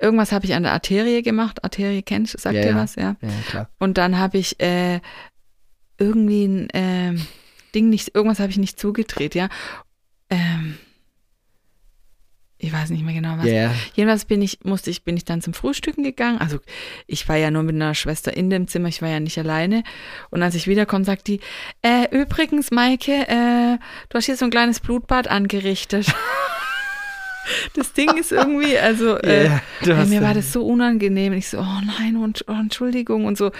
irgendwas 0.00 0.32
habe 0.32 0.46
ich 0.46 0.54
an 0.54 0.62
der 0.62 0.72
Arterie 0.72 1.20
gemacht. 1.22 1.62
Arterie 1.62 2.02
kennst 2.02 2.32
du, 2.32 2.38
sagt 2.38 2.56
Ja, 2.56 2.62
dir 2.62 2.70
ja. 2.70 2.76
was, 2.76 2.94
ja. 2.94 3.16
Ja, 3.20 3.28
klar. 3.50 3.68
Und 3.78 3.98
dann 3.98 4.18
habe 4.18 4.38
ich 4.38 4.58
äh, 4.60 5.00
irgendwie 5.98 6.44
ein 6.46 6.68
ähm, 6.72 7.26
Ding 7.74 7.90
nicht, 7.90 8.14
irgendwas 8.14 8.38
habe 8.40 8.50
ich 8.50 8.56
nicht 8.58 8.80
zugedreht, 8.80 9.34
ja. 9.34 9.48
Ähm, 10.30 10.78
ich 12.62 12.72
weiß 12.72 12.90
nicht 12.90 13.04
mehr 13.04 13.12
genau 13.12 13.38
was. 13.38 13.46
Ja. 13.46 13.74
Jedenfalls 13.94 14.24
bin 14.24 14.40
ich, 14.40 14.60
musste 14.62 14.88
ich, 14.90 15.02
bin 15.02 15.16
ich 15.16 15.24
dann 15.24 15.42
zum 15.42 15.52
Frühstücken 15.52 16.04
gegangen. 16.04 16.38
Also 16.38 16.60
ich 17.08 17.28
war 17.28 17.34
ja 17.34 17.50
nur 17.50 17.64
mit 17.64 17.74
einer 17.74 17.96
Schwester 17.96 18.36
in 18.36 18.50
dem 18.50 18.68
Zimmer, 18.68 18.88
ich 18.88 19.02
war 19.02 19.08
ja 19.08 19.18
nicht 19.18 19.36
alleine. 19.36 19.82
Und 20.30 20.44
als 20.44 20.54
ich 20.54 20.68
wiederkomme, 20.68 21.04
sagt 21.04 21.26
die, 21.26 21.40
äh, 21.82 22.06
übrigens, 22.12 22.70
Maike, 22.70 23.26
äh, 23.26 23.78
du 24.08 24.16
hast 24.16 24.26
hier 24.26 24.36
so 24.36 24.44
ein 24.44 24.52
kleines 24.52 24.78
Blutbad 24.78 25.26
angerichtet. 25.26 26.06
Das 27.74 27.92
Ding 27.92 28.16
ist 28.18 28.30
irgendwie, 28.32 28.78
also 28.78 29.16
äh, 29.22 29.46
Ja, 29.82 30.04
mir 30.04 30.14
ja- 30.14 30.22
war 30.22 30.34
das 30.34 30.52
so 30.52 30.64
unangenehm. 30.64 31.32
Und 31.32 31.38
ich 31.38 31.48
so, 31.48 31.58
oh 31.58 31.80
nein, 31.98 32.16
und, 32.16 32.44
oh, 32.48 32.52
Entschuldigung 32.52 33.24
und 33.24 33.36
so. 33.36 33.50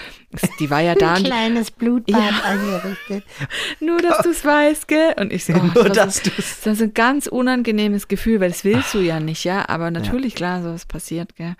Die 0.60 0.70
war 0.70 0.80
ja 0.80 0.94
da, 0.94 1.16
und, 1.16 1.24
kleines 1.24 1.70
Blutbad 1.70 2.16
Ja. 2.20 2.40
angerichtet. 2.44 3.24
nur 3.80 3.98
dass 4.00 4.18
du 4.22 4.30
es 4.30 4.44
weißt, 4.44 4.86
gell? 4.88 5.14
Und 5.18 5.32
ich 5.32 5.44
so, 5.44 5.52
oh, 5.54 5.56
Nur, 5.74 5.84
das 5.88 6.16
so, 6.16 6.22
dass 6.22 6.22
du's- 6.22 6.60
das 6.64 6.74
ist 6.74 6.82
ein 6.82 6.94
ganz 6.94 7.26
unangenehmes 7.26 8.08
Gefühl, 8.08 8.40
weil 8.40 8.50
das 8.50 8.64
willst 8.64 8.94
du 8.94 8.98
ja 9.00 9.18
nicht, 9.20 9.44
ja. 9.44 9.68
Aber 9.68 9.90
natürlich, 9.90 10.34
klar, 10.34 10.62
sowas 10.62 10.86
passiert, 10.86 11.34
gell. 11.36 11.54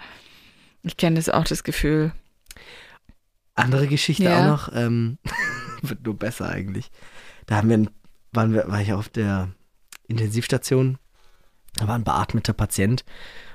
Ich 0.85 0.97
kenne 0.97 1.17
das 1.17 1.29
auch, 1.29 1.45
das 1.45 1.65
Gefühl. 1.65 2.13
Andere 3.55 3.87
Geschichte 3.87 4.25
Ja. 4.25 4.41
auch 4.41 4.47
noch, 4.69 4.75
ähm, 4.75 5.19
wird 5.83 6.05
nur 6.07 6.17
besser 6.17 6.49
eigentlich. 6.49 6.91
Da 7.47 7.57
haben 7.57 7.69
wir, 7.69 7.79
ein- 7.79 7.91
waren 8.33 8.53
wir, 8.55 8.67
war 8.69 8.81
ich 8.81 8.93
auf 8.93 9.09
der 9.09 9.49
Intensivstation, 10.09 10.99
da 11.77 11.89
war 11.89 11.95
ein 11.95 12.05
beatmeter 12.05 12.53
Patient 12.53 13.05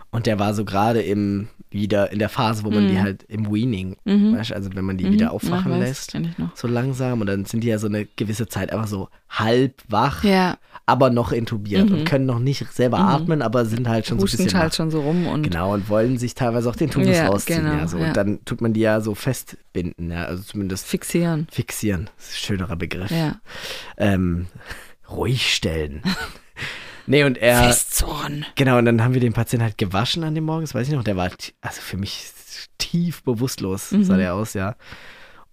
und 0.09 0.26
der 0.26 0.39
war 0.39 0.53
so 0.53 0.63
gerade 0.65 1.01
im, 1.01 1.49
wieder 1.70 2.11
in 2.13 2.20
der 2.20 2.30
Phase, 2.30 2.63
wo 2.63 2.72
man 2.72 2.86
Mhm. 2.86 2.88
die 2.88 3.01
halt 3.01 3.24
im 3.28 3.51
Weaning, 3.53 3.97
Mhm. 4.05 4.36
weißt, 4.38 4.51
du, 4.51 4.55
also 4.55 4.70
wenn 4.74 4.86
man 4.86 4.97
die 4.97 5.05
Mhm. 5.05 5.11
wieder 5.11 5.32
aufwachen 5.32 5.74
Ja, 5.74 5.78
lässt, 5.80 6.18
so 6.55 6.68
langsam 6.68 7.20
und 7.22 7.28
dann 7.28 7.43
sind 7.45 7.61
die 7.61 7.68
ja 7.68 7.78
so 7.78 7.88
eine 7.88 8.05
gewisse 8.15 8.47
Zeit 8.47 8.72
einfach 8.72 8.88
so 8.88 9.09
halb 9.30 9.84
wach, 9.89 10.24
Ja, 10.24 10.57
aber 10.86 11.09
noch 11.09 11.34
intubiert 11.34 11.89
Mhm. 11.89 11.95
und 11.99 12.05
können 12.05 12.26
noch 12.26 12.39
nicht 12.39 12.72
selber 12.72 12.99
Mhm. 12.99 13.03
atmen, 13.09 13.41
aber 13.41 13.65
sind 13.65 13.89
halt 13.89 14.07
schon 14.07 14.18
so 14.18 14.22
ein 14.24 14.28
husten 14.28 14.45
bisschen 14.45 14.59
halt 14.59 14.74
schon 14.76 14.89
so 14.91 15.01
rum 15.01 15.28
und 15.28 15.43
Genau, 15.43 15.74
und 15.74 15.89
wollen 15.89 16.18
sich 16.18 16.34
teilweise 16.36 16.70
auch 16.70 16.76
den 16.78 16.89
Tubus 16.89 17.09
Ja, 17.18 17.28
rausziehen. 17.28 17.63
genau, 17.65 17.74
ja, 17.80 17.88
so. 17.88 17.97
Und 17.97 18.15
dann 18.15 18.39
tut 18.45 18.61
man 18.61 18.72
die 18.72 18.80
ja 18.80 19.01
so 19.01 19.13
festbinden, 19.13 20.09
ja, 20.09 20.24
also 20.24 20.41
zumindest 20.41 20.88
fixieren. 20.88 21.47
fixieren. 21.51 22.09
Das 22.15 22.30
ist 22.30 22.36
ein 22.36 22.45
schönerer 22.45 22.78
Begriff. 22.78 23.11
Ja. 23.11 23.36
Ähm, 23.97 24.47
ruhig 25.09 25.53
stellen. 25.53 26.01
nee, 27.07 27.23
und 27.23 27.37
er. 27.37 27.63
Festzorn. 27.63 28.45
Genau, 28.55 28.77
und 28.77 28.85
dann 28.85 29.03
haben 29.03 29.13
wir 29.13 29.21
den 29.21 29.33
Patienten 29.33 29.63
halt 29.63 29.77
gewaschen 29.77 30.23
an 30.23 30.35
dem 30.35 30.43
Morgen, 30.45 30.61
das 30.61 30.75
weiß 30.75 30.87
ich 30.87 30.93
noch. 30.93 31.03
Der 31.03 31.15
war, 31.17 31.29
also 31.61 31.81
für 31.81 31.97
mich 31.97 32.31
tief 32.77 33.23
bewusstlos, 33.23 33.91
Mhm. 33.91 34.03
sah 34.03 34.17
der 34.17 34.33
aus, 34.35 34.53
ja. 34.53 34.75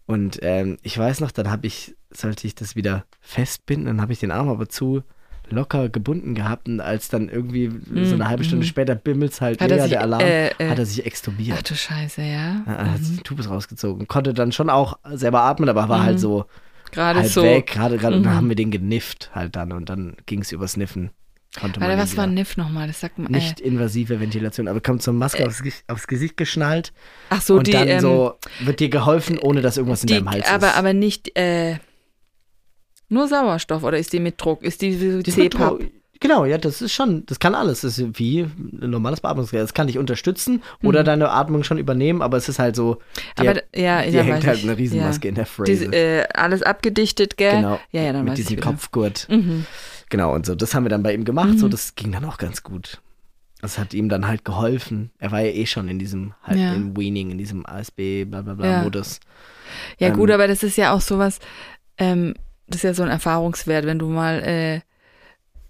Und 0.07 0.39
ähm, 0.43 0.77
ich 0.83 0.99
weiß 0.99 1.21
noch, 1.21 1.31
dann 1.31 1.51
habe 1.51 1.67
ich, 1.67 1.95
sollte 2.11 2.47
ich 2.47 2.55
das 2.55 2.77
wieder 2.77 3.05
festbinden, 3.21 3.87
dann 3.87 4.01
habe 4.03 4.13
ich 4.13 4.19
den 4.21 4.31
Arm 4.31 4.49
aber 4.51 4.69
zu 4.69 5.03
locker 5.51 5.91
gebunden 5.91 6.35
gehabt 6.35 6.69
und 6.69 6.81
als 6.81 7.09
dann 7.09 7.29
irgendwie 7.29 7.71
so 8.05 8.15
eine 8.15 8.29
halbe 8.29 8.45
Stunde 8.45 8.65
mhm. 8.65 8.69
später 8.69 8.95
bimmelt's 8.95 9.43
halt 9.43 9.61
Hat 9.61 9.71
er 9.71 9.75
wieder, 9.77 9.83
sich, 9.85 9.93
der 9.93 10.01
Alarm, 10.01 10.21
äh, 10.23 10.49
äh, 10.49 10.69
hat 10.71 10.79
er 10.79 10.87
sich 10.87 11.05
extubiert. 11.05 11.59
Ach 11.59 11.63
du 11.63 11.75
Scheiße, 11.75 12.23
ja. 12.23 12.63
Er 12.67 12.93
hat 12.93 13.01
den 13.01 13.23
Tubus 13.25 13.51
rausgezogen. 13.51 14.09
Konnte 14.09 14.33
dann 14.33 14.53
schon 14.53 14.71
auch 14.71 14.99
selber 15.13 15.43
atmen, 15.43 15.69
aber 15.69 15.89
war 15.91 16.03
halt 16.03 16.19
so 16.19 16.47
Gerade 16.93 17.21
halb 17.21 17.29
so. 17.31 17.43
weg. 17.43 17.67
Gerade, 17.67 17.99
gerade, 17.99 18.17
und 18.17 18.23
dann 18.23 18.33
Mhm. 18.33 18.37
haben 18.37 18.49
wir 18.49 18.57
den 18.57 18.71
genifft 18.71 19.31
halt 19.35 19.55
dann 19.57 19.73
und 19.73 19.89
dann 19.91 20.17
ging 20.25 20.41
es 20.41 20.51
übers 20.53 20.77
Niffen. 20.79 21.11
Konnte 21.61 21.81
Warte, 21.81 21.97
was 21.99 22.17
war 22.17 22.27
NIF 22.27 22.57
nochmal? 22.57 22.89
Das 22.89 23.01
sagt 23.01 23.19
man. 23.19 23.31
Nicht 23.31 23.61
Äh, 23.61 23.65
invasive 23.65 24.19
Ventilation, 24.21 24.67
aber 24.67 24.81
kommt 24.81 25.03
zur 25.03 25.15
Maske 25.15 25.47
aufs, 25.47 25.63
Gesicht- 25.63 25.85
aufs 25.89 26.07
Gesicht 26.09 26.37
geschnallt 26.37 26.93
ach 27.31 27.41
so, 27.43 27.55
und 27.57 27.67
die. 27.69 27.73
dann 27.73 27.87
ähm, 27.89 28.01
so 28.01 28.35
wird 28.61 28.81
dir 28.81 28.89
geholfen, 28.89 29.39
ohne 29.39 29.61
dass 29.61 29.77
irgendwas 29.77 30.03
in 30.03 30.09
die 30.09 30.15
deinem 30.15 30.31
Hals 30.31 30.49
aber, 30.49 30.69
ist. 30.69 30.77
aber 30.77 30.93
nicht. 30.93 31.37
Äh, 31.39 31.77
nur 33.09 33.29
Sauerstoff 33.29 33.85
oder 33.85 33.99
ist 33.99 34.13
die 34.13 34.19
mit 34.21 34.41
Druck? 34.41 34.63
Ist 34.63 34.83
die 34.83 34.97
Die 34.97 35.07
mit 35.41 35.53
CPAP? 35.55 35.81
Genau, 36.21 36.45
ja, 36.47 36.57
das 36.59 36.81
ist 36.81 36.93
schon, 36.93 37.27
das 37.27 37.39
kann 37.39 37.55
alles. 37.55 37.83
Das 37.83 37.99
ist 37.99 38.19
wie 38.19 38.41
ein 38.43 38.91
normales 38.91 39.21
Beatmungsgerät. 39.21 39.63
Das 39.65 39.75
kann 39.75 39.89
dich 39.89 39.99
unterstützen 39.99 40.63
oder 40.83 41.05
deine 41.05 41.31
Atmung 41.31 41.65
schon 41.65 41.77
übernehmen, 41.77 42.23
aber 42.23 42.37
es 42.39 42.49
ist 42.49 42.59
halt 42.59 42.77
so, 42.77 42.95
Mhm. 43.39 43.49
Aber 43.49 43.55
ja, 43.77 44.03
dir 44.03 44.09
ja, 44.11 44.23
hängt 44.23 44.47
halt 44.47 44.59
ich. 44.59 44.65
eine 44.65 44.79
Riesenmaske 44.79 45.27
ja. 45.27 45.29
in 45.31 45.35
der 45.35 45.47
Phrase. 45.47 45.71
Diese, 45.71 45.85
äh, 45.93 46.25
alles 46.33 46.63
abgedichtet, 46.63 47.37
gell? 47.37 47.57
genau, 47.57 47.79
Ja, 47.91 48.03
ja, 48.03 48.13
dann 48.13 48.25
mit 48.25 48.39
diesem. 48.39 48.59
Kopfgurt. 48.59 49.27
Mhm. 49.29 49.67
Genau, 50.15 50.33
und 50.33 50.47
so, 50.47 50.55
das 50.55 50.77
haben 50.77 50.85
wir 50.85 50.91
dann 50.91 51.03
bei 51.03 51.13
ihm 51.13 51.25
gemacht, 51.25 51.55
Mhm. 51.55 51.59
so, 51.59 51.69
das 51.69 51.97
ging 51.97 52.13
dann 52.13 52.25
auch 52.25 52.39
ganz 52.39 52.63
gut. 52.63 53.01
Das 53.61 53.79
hat 53.79 53.95
ihm 53.95 54.09
dann 54.09 54.29
halt 54.29 54.45
geholfen. 54.45 55.11
Er 55.19 55.33
war 55.33 55.41
ja 55.41 55.51
eh 55.51 55.67
schon 55.67 55.89
in 55.89 55.99
diesem, 55.99 56.35
halt 56.45 56.61
Ja. 56.61 56.73
im 56.73 56.97
Weaning, 56.97 57.33
in 57.33 57.39
diesem 57.39 57.67
ASB, 57.67 58.25
bla 58.25 58.43
bla 58.43 58.55
bla 58.55 58.65
Ja. 58.71 58.83
Modus. 58.85 59.19
Ja, 59.99 60.11
Ähm, 60.11 60.15
gut, 60.15 60.31
aber 60.31 60.47
das 60.47 60.63
ist 60.63 60.77
ja 60.77 60.93
auch 60.93 61.01
sowas, 61.01 61.41
ähm, 61.99 62.35
das 62.69 62.77
ist 62.77 62.83
ja 62.85 62.95
so 62.95 63.03
ein 63.03 63.09
Erfahrungswert, 63.09 63.87
wenn 63.87 63.99
du 63.99 64.09
mal 64.09 64.41
äh, 64.45 64.81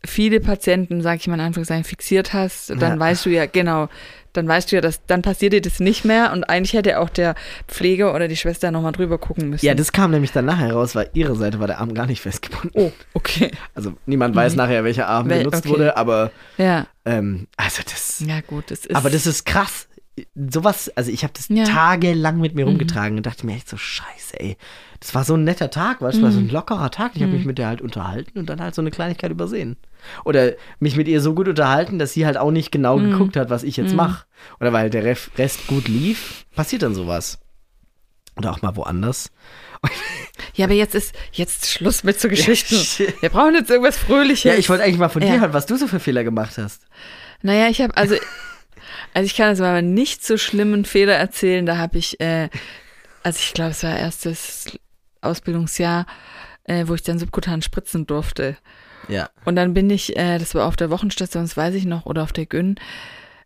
viele 0.06 0.40
Patienten, 0.40 1.00
sag 1.00 1.20
ich 1.20 1.26
mal 1.26 1.36
in 1.36 1.40
Anführungszeichen, 1.40 1.84
fixiert 1.84 2.34
hast, 2.34 2.68
dann 2.68 2.80
Ja. 2.80 2.98
weißt 2.98 3.24
du 3.24 3.30
ja, 3.30 3.46
genau, 3.46 3.88
dann 4.34 4.46
weißt 4.46 4.70
du 4.70 4.76
ja, 4.76 4.82
dass 4.82 5.06
dann 5.06 5.22
passiert 5.22 5.54
dir 5.54 5.62
das 5.62 5.80
nicht 5.80 6.04
mehr 6.04 6.32
und 6.32 6.44
eigentlich 6.44 6.74
hätte 6.74 6.98
auch 7.00 7.08
der 7.08 7.34
Pfleger 7.66 8.14
oder 8.14 8.28
die 8.28 8.36
Schwester 8.36 8.70
nochmal 8.70 8.92
drüber 8.92 9.16
gucken 9.16 9.48
müssen. 9.48 9.64
Ja, 9.64 9.74
das 9.74 9.92
kam 9.92 10.10
nämlich 10.10 10.32
dann 10.32 10.44
nachher 10.44 10.72
raus, 10.74 10.94
weil 10.94 11.08
ihre 11.14 11.34
Seite 11.36 11.58
war 11.60 11.66
der 11.66 11.78
Arm 11.80 11.94
gar 11.94 12.06
nicht 12.06 12.20
festgebunden. 12.20 12.70
Oh, 12.74 12.92
okay. 13.14 13.50
Also 13.74 13.94
niemand 14.04 14.36
weiß 14.36 14.54
nachher, 14.56 14.84
welcher 14.84 15.08
Arm 15.08 15.28
Wel- 15.28 15.38
benutzt 15.38 15.60
okay. 15.64 15.68
wurde, 15.70 15.96
aber 15.96 16.30
Ja, 16.58 16.86
ähm, 17.06 17.46
also 17.56 17.82
das. 17.84 18.22
ja 18.26 18.40
gut, 18.42 18.70
das 18.70 18.84
ist. 18.84 18.94
aber 18.94 19.08
das 19.10 19.26
ist 19.26 19.46
krass. 19.46 19.88
Sowas, 20.48 20.92
also 20.94 21.10
ich 21.10 21.24
habe 21.24 21.32
das 21.36 21.48
Ja. 21.48 21.64
tagelang 21.64 22.38
mit 22.38 22.52
Mhm. 22.52 22.60
mir 22.60 22.66
rumgetragen 22.66 23.16
und 23.16 23.26
dachte 23.26 23.44
mir 23.46 23.54
echt 23.56 23.68
so, 23.68 23.76
scheiße, 23.76 24.38
ey. 24.38 24.56
Das 25.00 25.12
war 25.14 25.24
so 25.24 25.34
ein 25.34 25.42
netter 25.44 25.70
Tag, 25.70 26.00
weißt 26.00 26.18
du, 26.18 26.22
war 26.22 26.30
so 26.30 26.38
Mhm. 26.40 26.46
ein 26.46 26.50
lockerer 26.50 26.90
Tag. 26.90 27.12
Ich 27.14 27.22
habe 27.22 27.32
mich 27.32 27.44
mit 27.44 27.58
der 27.58 27.66
halt 27.66 27.80
unterhalten 27.80 28.38
und 28.38 28.48
dann 28.48 28.60
halt 28.60 28.74
so 28.76 28.80
eine 28.82 28.90
Kleinigkeit 28.92 29.30
übersehen. 29.32 29.76
Oder 30.24 30.52
mich 30.78 30.96
mit 30.96 31.08
ihr 31.08 31.20
so 31.20 31.34
gut 31.34 31.48
unterhalten, 31.48 31.98
dass 31.98 32.12
sie 32.12 32.26
halt 32.26 32.36
auch 32.36 32.50
nicht 32.50 32.70
genau 32.72 32.98
Mhm. 32.98 33.10
geguckt 33.12 33.36
hat, 33.36 33.50
was 33.50 33.62
ich 33.62 33.76
jetzt 33.76 33.94
mache. 33.94 34.24
Oder 34.60 34.72
weil 34.72 34.90
der 34.90 35.04
Rest 35.04 35.66
gut 35.66 35.88
lief, 35.88 36.44
passiert 36.54 36.82
dann 36.82 36.94
sowas. 36.94 37.38
Oder 38.36 38.50
auch 38.50 38.62
mal 38.62 38.74
woanders. 38.76 39.30
ja, 40.54 40.64
aber 40.64 40.74
jetzt 40.74 40.94
ist 40.94 41.14
jetzt 41.32 41.70
Schluss 41.70 42.04
mit 42.04 42.18
so 42.20 42.28
Geschichten. 42.28 42.76
shit. 42.76 43.20
Wir 43.22 43.28
brauchen 43.28 43.54
jetzt 43.54 43.70
irgendwas 43.70 43.96
Fröhliches. 43.96 44.44
Ja, 44.44 44.54
ich 44.54 44.68
wollte 44.68 44.82
eigentlich 44.84 44.98
mal 44.98 45.08
von 45.08 45.22
Ja. 45.22 45.32
dir 45.34 45.40
hören, 45.40 45.52
was 45.52 45.66
du 45.66 45.76
so 45.76 45.86
für 45.86 46.00
Fehler 46.00 46.24
gemacht 46.24 46.58
hast. 46.58 46.86
Naja, 47.42 47.68
ich 47.68 47.80
habe, 47.80 47.96
also, 47.96 48.16
also 49.12 49.26
ich 49.26 49.36
kann 49.36 49.50
jetzt 49.50 49.60
mal 49.60 49.74
einen 49.76 49.94
nicht 49.94 50.24
so 50.24 50.36
schlimmen 50.36 50.84
Fehler 50.84 51.14
erzählen. 51.14 51.64
Da 51.66 51.76
habe 51.76 51.98
ich, 51.98 52.18
äh, 52.20 52.48
also 53.22 53.38
ich 53.38 53.52
glaube, 53.54 53.70
es 53.72 53.82
war 53.84 53.96
erstes 53.96 54.66
Ausbildungsjahr, 55.20 56.06
äh, 56.64 56.84
wo 56.88 56.94
ich 56.94 57.02
dann 57.02 57.18
subkutan 57.18 57.62
spritzen 57.62 58.06
durfte. 58.06 58.56
Ja. 59.08 59.30
Und 59.44 59.56
dann 59.56 59.74
bin 59.74 59.90
ich, 59.90 60.16
äh, 60.16 60.38
das 60.38 60.54
war 60.54 60.66
auf 60.66 60.76
der 60.76 60.90
Wochenstation, 60.90 61.44
das 61.44 61.56
weiß 61.56 61.74
ich 61.74 61.84
noch, 61.84 62.06
oder 62.06 62.22
auf 62.22 62.32
der 62.32 62.46
Gyn, 62.46 62.76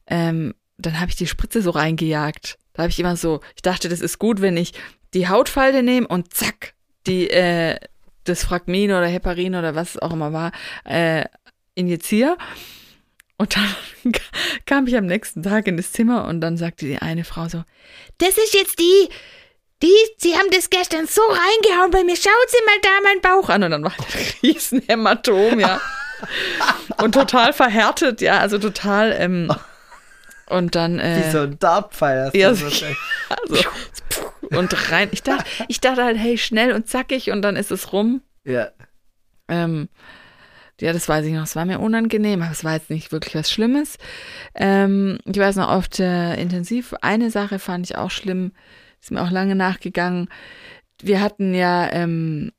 ähm, 0.07 0.55
dann 0.79 1.01
habe 1.01 1.11
ich 1.11 1.17
die 1.17 1.27
Spritze 1.27 1.63
so 1.63 1.71
reingejagt. 1.71 2.59
Da 2.73 2.83
habe 2.83 2.91
ich 2.91 3.01
immer 3.01 3.17
so, 3.17 3.41
ich 3.57 3.63
dachte, 3.63 3.89
das 3.89 4.01
ist 4.01 4.19
gut, 4.19 4.41
wenn 4.41 4.57
ich 4.57 4.73
die 5.15 5.29
Hautfalte 5.29 5.83
nehme 5.83 6.07
und 6.07 6.33
zack, 6.33 6.75
die, 7.07 7.29
äh, 7.31 7.77
das 8.25 8.45
Fragmin 8.45 8.91
oder 8.91 9.07
Heparin 9.07 9.55
oder 9.55 9.75
was 9.75 9.99
auch 9.99 10.13
immer 10.13 10.33
war, 10.33 10.53
äh, 10.85 11.25
injiziere. 11.75 12.37
Und 13.37 13.57
dann 13.57 14.13
kam 14.67 14.87
ich 14.87 14.97
am 14.97 15.07
nächsten 15.07 15.43
Tag 15.43 15.67
in 15.67 15.77
das 15.77 15.93
Zimmer 15.93 16.27
und 16.27 16.41
dann 16.41 16.57
sagte 16.57 16.87
die 16.87 16.99
eine 16.99 17.25
Frau 17.25 17.49
so, 17.49 17.65
Das 18.19 18.37
ist 18.37 18.55
jetzt 18.55 18.79
die, 18.79 19.09
die, 19.83 19.95
Sie 20.17 20.35
haben 20.35 20.51
das 20.53 20.71
gestern 20.71 21.07
so 21.07 21.21
reingehauen 21.23 21.91
bei 21.91 22.03
mir. 22.05 22.17
Schauen 22.17 22.33
Sie 22.49 22.65
mal 22.67 22.79
da 22.83 22.89
mein 23.05 23.21
Bauch. 23.21 23.49
An 23.49 23.63
und 23.63 23.71
dann 23.71 23.85
war 23.85 23.93
ein 23.93 24.05
riesen 24.43 24.83
Hämatom, 24.89 25.61
ja. 25.61 25.81
und 27.03 27.13
total 27.13 27.53
verhärtet, 27.53 28.21
ja, 28.21 28.39
also 28.41 28.59
total, 28.59 29.15
ähm, 29.19 29.53
und 30.49 30.75
dann, 30.75 30.99
äh, 30.99 31.23
Wie 31.27 31.31
so 31.31 31.41
ein 31.43 31.59
Dartpfeil. 31.59 32.31
ja, 32.35 32.55
so- 32.55 32.67
also, 33.29 33.63
und 34.51 34.91
rein, 34.91 35.09
ich 35.13 35.23
dachte, 35.23 35.45
ich 35.69 35.81
dachte 35.81 36.03
halt, 36.03 36.17
hey, 36.19 36.37
schnell 36.39 36.73
und 36.73 36.89
zackig 36.89 37.31
und 37.31 37.43
dann 37.43 37.55
ist 37.55 37.71
es 37.71 37.93
rum. 37.93 38.23
Ja. 38.45 38.69
Ähm, 39.49 39.89
ja, 40.81 40.93
das 40.93 41.09
weiß 41.09 41.25
ich 41.27 41.33
noch. 41.35 41.43
Es 41.45 41.55
war 41.57 41.65
mir 41.67 41.79
unangenehm, 41.81 42.43
aber 42.43 42.53
es 42.53 42.65
war 42.65 42.75
jetzt 42.75 42.89
nicht 42.91 43.13
wirklich 43.13 43.35
was 43.35 43.51
Schlimmes. 43.51 43.97
Ähm, 44.55 45.19
ich 45.25 45.37
weiß 45.39 45.57
noch, 45.57 45.69
auf 45.69 45.87
der 45.89 46.39
Intensiv, 46.39 46.95
eine 47.03 47.31
Sache 47.31 47.59
fand 47.59 47.85
ich 47.91 47.97
auch 47.97 48.11
schlimm, 48.11 48.53
ist 49.01 49.11
mir 49.11 49.23
auch 49.23 49.31
lange 49.31 49.55
nachgegangen. 49.55 50.29
Wir 51.01 51.21
hatten 51.21 51.55
ja, 51.55 51.91
ähm, 51.93 52.53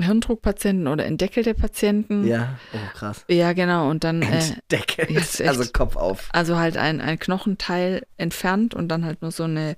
Hirndruckpatienten 0.00 0.86
oder 0.86 1.04
entdeckelte 1.06 1.54
Patienten. 1.54 2.24
Ja, 2.24 2.56
oh 2.72 2.78
krass. 2.96 3.24
Ja, 3.28 3.52
genau. 3.52 3.90
Und 3.90 4.04
dann, 4.04 4.22
äh, 4.22 4.38
Entdeckelt. 4.38 5.10
ja, 5.10 5.18
ist 5.20 5.40
echt- 5.40 5.48
also 5.48 5.64
Kopf 5.72 5.96
auf. 5.96 6.28
also 6.32 6.56
halt 6.56 6.76
ein, 6.76 7.00
ein 7.00 7.18
Knochenteil 7.18 8.06
entfernt 8.16 8.74
und 8.74 8.88
dann 8.88 9.04
halt 9.04 9.22
nur 9.22 9.32
so 9.32 9.42
eine 9.44 9.74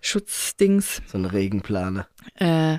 Schutzdings, 0.00 1.02
So 1.06 1.18
ein 1.18 1.24
Regenplane. 1.24 2.06
äh, 2.36 2.78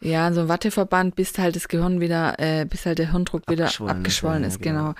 ja, 0.00 0.32
so 0.32 0.42
ein 0.42 0.48
Watteverband, 0.48 1.16
bis 1.16 1.36
halt 1.38 1.56
das 1.56 1.68
Gehirn 1.68 2.00
wieder, 2.00 2.38
äh, 2.38 2.64
bis 2.66 2.86
halt 2.86 2.98
der 2.98 3.10
Hirndruck 3.12 3.48
wieder 3.50 3.64
Abgeschwollen 3.66 3.90
ist, 3.92 3.98
abgeschwollen 3.98 4.42
ja, 4.42 4.48
ist, 4.48 4.62
genau. 4.62 4.80
genau. 4.80 4.94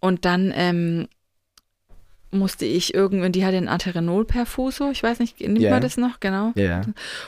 Und 0.00 0.24
dann 0.24 0.52
ähm, 0.54 1.08
musste 2.32 2.64
ich 2.64 2.94
irgendwann, 2.94 3.32
die 3.32 3.44
hatte 3.44 3.56
einen 3.56 3.68
Arterenol-Perfusor, 3.68 4.90
ich 4.92 5.02
weiß 5.02 5.18
nicht, 5.18 5.40
nimmt 5.40 5.58
Ja. 5.60 5.70
man 5.70 5.80
das 5.82 5.96
noch? 5.96 6.20
Genau. 6.20 6.52
Ja. 6.54 6.82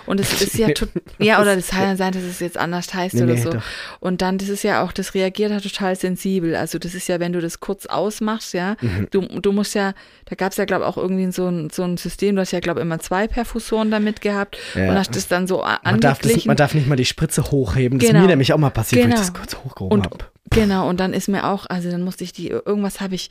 Und 0.07 0.21
es 0.21 0.41
ist 0.41 0.57
ja, 0.59 0.69
ja, 1.19 1.41
oder 1.41 1.57
das 1.57 1.69
kann 1.69 1.83
ja 1.83 1.97
sein, 1.97 2.13
dass 2.13 2.23
es 2.23 2.39
jetzt 2.41 2.57
anders 2.57 2.93
heißt 2.95 3.15
Nee, 3.17 3.23
oder 3.23 3.35
nee, 3.35 3.41
so. 3.41 3.51
doch. 3.51 3.63
Und 4.01 4.23
dann, 4.23 4.39
das 4.39 4.49
ist 4.49 4.63
ja 4.63 4.83
auch, 4.85 4.93
das 4.93 5.15
reagiert 5.15 5.51
ja 5.51 5.61
total 5.61 5.97
sensibel. 5.97 6.55
Also 6.55 6.79
das 6.79 6.95
ist 6.95 7.09
ja, 7.09 7.19
wenn 7.21 7.33
du 7.33 7.41
das 7.41 7.61
kurz 7.61 7.87
ausmachst, 7.87 8.55
ja, 8.55 8.77
Mhm. 8.81 9.09
du, 9.11 9.21
du 9.41 9.53
musst 9.53 9.75
ja, 9.75 9.95
da 10.27 10.35
gab 10.37 10.53
es 10.53 10.59
ja, 10.59 10.65
glaube 10.65 10.85
ich, 10.85 10.89
auch 10.89 10.97
irgendwie 10.97 11.31
so 11.33 11.49
ein, 11.49 11.71
so 11.71 11.83
ein 11.83 11.97
System, 11.97 12.37
du 12.37 12.41
hast 12.43 12.53
ja, 12.53 12.61
glaube 12.61 12.81
ich, 12.81 12.87
immer 12.87 12.99
zwei 13.01 13.27
Perfusoren 13.27 13.91
damit 13.91 14.21
gehabt 14.21 14.57
Ja. 14.75 14.89
und 14.91 14.95
hast 14.99 15.17
das 15.17 15.27
dann 15.29 15.47
so 15.47 15.65
Man 15.85 16.01
darf, 16.01 16.21
das, 16.21 16.45
man 16.47 16.57
darf 16.57 16.75
nicht 16.75 16.87
mal 16.87 16.97
die 16.97 17.05
Spritze 17.05 17.43
hochheben. 17.51 17.99
Das 17.99 18.05
ist 18.07 18.11
Genau. 18.13 18.23
mir 18.23 18.29
nämlich 18.31 18.53
auch 18.53 18.59
mal 18.59 18.71
passiert, 18.71 19.03
weil 19.03 19.09
ich 19.11 19.15
Genau. 19.17 19.27
das 19.27 19.35
kurz 19.35 19.57
hochgehoben 19.57 20.03
habe. 20.05 20.19
genau, 20.51 20.89
und 20.89 21.01
dann 21.01 21.13
ist 21.13 21.29
mir 21.29 21.49
auch, 21.49 21.67
also 21.69 21.91
dann 21.91 22.03
musste 22.03 22.25
ich 22.25 22.33
die, 22.33 22.49
irgendwas 22.49 23.01
habe 23.01 23.15
ich, 23.15 23.31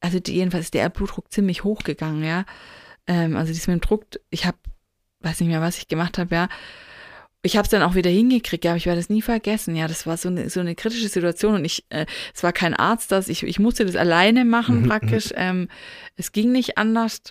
also 0.00 0.20
die, 0.20 0.34
jedenfalls 0.34 0.66
ist 0.66 0.74
der 0.74 0.88
Blutdruck 0.88 1.32
ziemlich 1.32 1.64
hoch 1.64 1.82
gegangen, 1.82 2.22
ja. 2.24 2.44
Ähm, 3.06 3.36
also 3.36 3.52
das 3.52 3.66
mit 3.66 3.76
dem 3.76 3.80
Druck, 3.80 4.04
ich 4.30 4.46
habe, 4.46 4.58
weiß 5.20 5.40
nicht 5.40 5.48
mehr, 5.48 5.60
was 5.60 5.78
ich 5.78 5.88
gemacht 5.88 6.18
habe, 6.18 6.34
ja. 6.34 6.48
Ich 7.42 7.56
habe 7.56 7.64
es 7.64 7.70
dann 7.70 7.82
auch 7.82 7.94
wieder 7.94 8.10
hingekriegt, 8.10 8.64
ja, 8.64 8.72
aber 8.72 8.76
ich 8.76 8.86
werde 8.86 9.00
es 9.00 9.08
nie 9.08 9.22
vergessen. 9.22 9.76
Ja, 9.76 9.86
das 9.86 10.06
war 10.06 10.16
so 10.16 10.28
eine, 10.28 10.50
so 10.50 10.58
eine 10.58 10.74
kritische 10.74 11.08
Situation 11.08 11.54
und 11.54 11.64
ich, 11.64 11.84
äh, 11.90 12.06
es 12.34 12.42
war 12.42 12.52
kein 12.52 12.74
Arzt, 12.74 13.12
das 13.12 13.28
ich, 13.28 13.44
ich 13.44 13.60
musste 13.60 13.86
das 13.86 13.94
alleine 13.94 14.44
machen 14.44 14.82
Mhm, 14.82 14.88
praktisch. 14.88 15.30
Ähm, 15.36 15.68
es 16.16 16.32
ging 16.32 16.50
nicht 16.50 16.76
anders. 16.76 17.22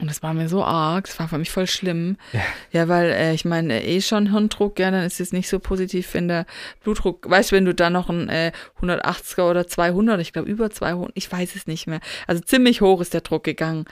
Und 0.00 0.08
das 0.08 0.22
war 0.22 0.32
mir 0.34 0.48
so 0.48 0.64
arg, 0.64 1.06
das 1.06 1.18
war 1.18 1.28
für 1.28 1.36
mich 1.38 1.50
voll 1.50 1.66
schlimm. 1.66 2.16
Ja. 2.32 2.40
Ja, 2.72 2.88
weil 2.88 3.10
äh, 3.10 3.34
ich 3.34 3.44
meine, 3.44 3.84
eh 3.84 4.00
schon 4.00 4.30
Hirndruck, 4.32 4.78
ja, 4.78 4.90
dann 4.90 5.04
ist 5.04 5.20
es 5.20 5.32
nicht 5.32 5.48
so 5.48 5.58
positiv, 5.58 6.14
wenn 6.14 6.26
der 6.28 6.46
Blutdruck, 6.82 7.28
weißt 7.28 7.52
du, 7.52 7.56
wenn 7.56 7.64
du 7.66 7.74
da 7.74 7.90
noch 7.90 8.08
ein 8.08 8.28
äh, 8.30 8.52
180er 8.80 9.42
oder 9.50 9.66
200, 9.66 10.20
ich 10.20 10.32
glaube 10.32 10.48
über 10.48 10.70
200, 10.70 11.12
ich 11.14 11.30
weiß 11.30 11.54
es 11.54 11.66
nicht 11.66 11.86
mehr. 11.86 12.00
Also 12.26 12.40
ziemlich 12.42 12.80
hoch 12.80 13.00
ist 13.00 13.12
der 13.14 13.20
Druck 13.20 13.44
gegangen. 13.44 13.84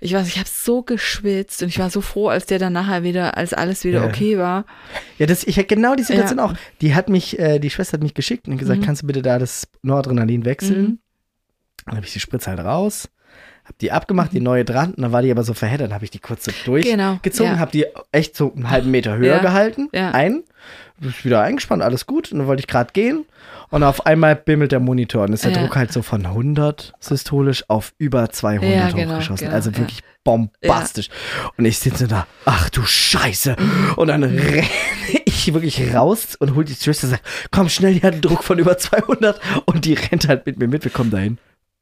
Ich 0.00 0.12
weiß, 0.12 0.28
ich 0.28 0.38
habe 0.38 0.48
so 0.48 0.82
geschwitzt 0.82 1.60
und 1.64 1.68
ich 1.70 1.80
war 1.80 1.90
so 1.90 2.00
froh, 2.00 2.28
als 2.28 2.46
der 2.46 2.60
dann 2.60 2.72
nachher 2.72 3.02
wieder, 3.02 3.36
als 3.36 3.52
alles 3.52 3.82
wieder 3.82 4.02
Ja. 4.02 4.06
okay 4.06 4.38
war. 4.38 4.64
Ja, 5.18 5.26
das, 5.26 5.42
ich 5.42 5.56
hätte 5.56 5.74
genau 5.74 5.96
die 5.96 6.04
Situation 6.04 6.38
Ja. 6.38 6.44
auch. 6.44 6.54
Die 6.80 6.94
hat 6.94 7.08
mich, 7.08 7.36
äh, 7.40 7.58
die 7.58 7.70
Schwester 7.70 7.94
hat 7.94 8.02
mich 8.04 8.14
geschickt 8.14 8.46
und 8.46 8.58
gesagt, 8.58 8.80
Mhm. 8.80 8.84
kannst 8.84 9.02
du 9.02 9.08
bitte 9.08 9.22
da 9.22 9.40
das 9.40 9.66
Noradrenalin 9.82 10.44
wechseln? 10.44 10.82
Mhm. 10.82 10.98
Dann 11.86 11.96
habe 11.96 12.06
ich 12.06 12.12
die 12.12 12.20
Spritze 12.20 12.50
halt 12.50 12.60
raus, 12.60 13.08
habe 13.68 13.74
die 13.80 13.92
abgemacht, 13.92 14.32
die 14.32 14.40
neue 14.40 14.64
dran, 14.64 14.94
und 14.94 15.02
dann 15.02 15.12
war 15.12 15.22
die 15.22 15.30
aber 15.30 15.44
so 15.44 15.54
verheddert, 15.54 15.88
dann 15.88 15.94
habe 15.94 16.04
ich 16.04 16.10
die 16.10 16.18
kurz 16.18 16.44
so 16.46 16.52
durchgezogen, 16.64 17.20
Genau, 17.22 17.42
ja. 17.44 17.58
habe 17.58 17.70
die 17.70 17.86
echt 18.12 18.36
so 18.36 18.52
einen 18.54 18.70
halben 18.70 18.90
Meter 18.90 19.16
höher 19.16 19.36
Ja, 19.36 19.42
gehalten, 19.42 19.88
ja. 19.92 20.10
ein, 20.10 20.42
wieder 21.22 21.42
eingespannt, 21.42 21.82
alles 21.82 22.06
gut, 22.06 22.32
und 22.32 22.38
dann 22.38 22.46
wollte 22.48 22.60
ich 22.60 22.66
gerade 22.66 22.92
gehen 22.92 23.24
und 23.70 23.82
auf 23.82 24.06
einmal 24.06 24.34
bimmelt 24.34 24.72
der 24.72 24.80
Monitor 24.80 25.24
und 25.24 25.32
ist 25.32 25.44
der. 25.44 25.52
Druck 25.52 25.76
halt 25.76 25.92
so 25.92 26.02
von 26.02 26.24
100 26.26 26.94
systolisch 26.98 27.64
auf 27.68 27.92
über 27.98 28.30
200 28.30 28.70
Ja, 28.70 28.90
genau, 28.90 29.12
hochgeschossen, 29.12 29.44
genau, 29.46 29.54
also 29.54 29.76
wirklich 29.76 30.00
bombastisch. 30.24 31.08
Und 31.56 31.64
ich 31.66 31.78
sitze 31.78 32.08
da, 32.08 32.26
ach 32.46 32.68
du 32.70 32.82
Scheiße. 32.84 33.56
Und 33.96 34.08
dann 34.08 34.24
renne 34.24 34.66
ich 35.24 35.52
wirklich 35.54 35.94
raus 35.94 36.34
und 36.36 36.54
hol 36.54 36.64
die 36.64 36.74
Schwester 36.74 37.06
und 37.06 37.10
sage, 37.12 37.22
komm 37.50 37.68
schnell, 37.68 37.94
die 37.94 38.02
hat 38.02 38.14
einen 38.14 38.22
Druck 38.22 38.42
von 38.42 38.58
über 38.58 38.76
200 38.78 39.38
und 39.66 39.84
die 39.84 39.94
rennt 39.94 40.26
halt 40.28 40.44
mit 40.46 40.58
mir 40.58 40.68
mit, 40.68 40.84
wir 40.84 40.90
kommen 40.90 41.10
dahin. 41.10 41.38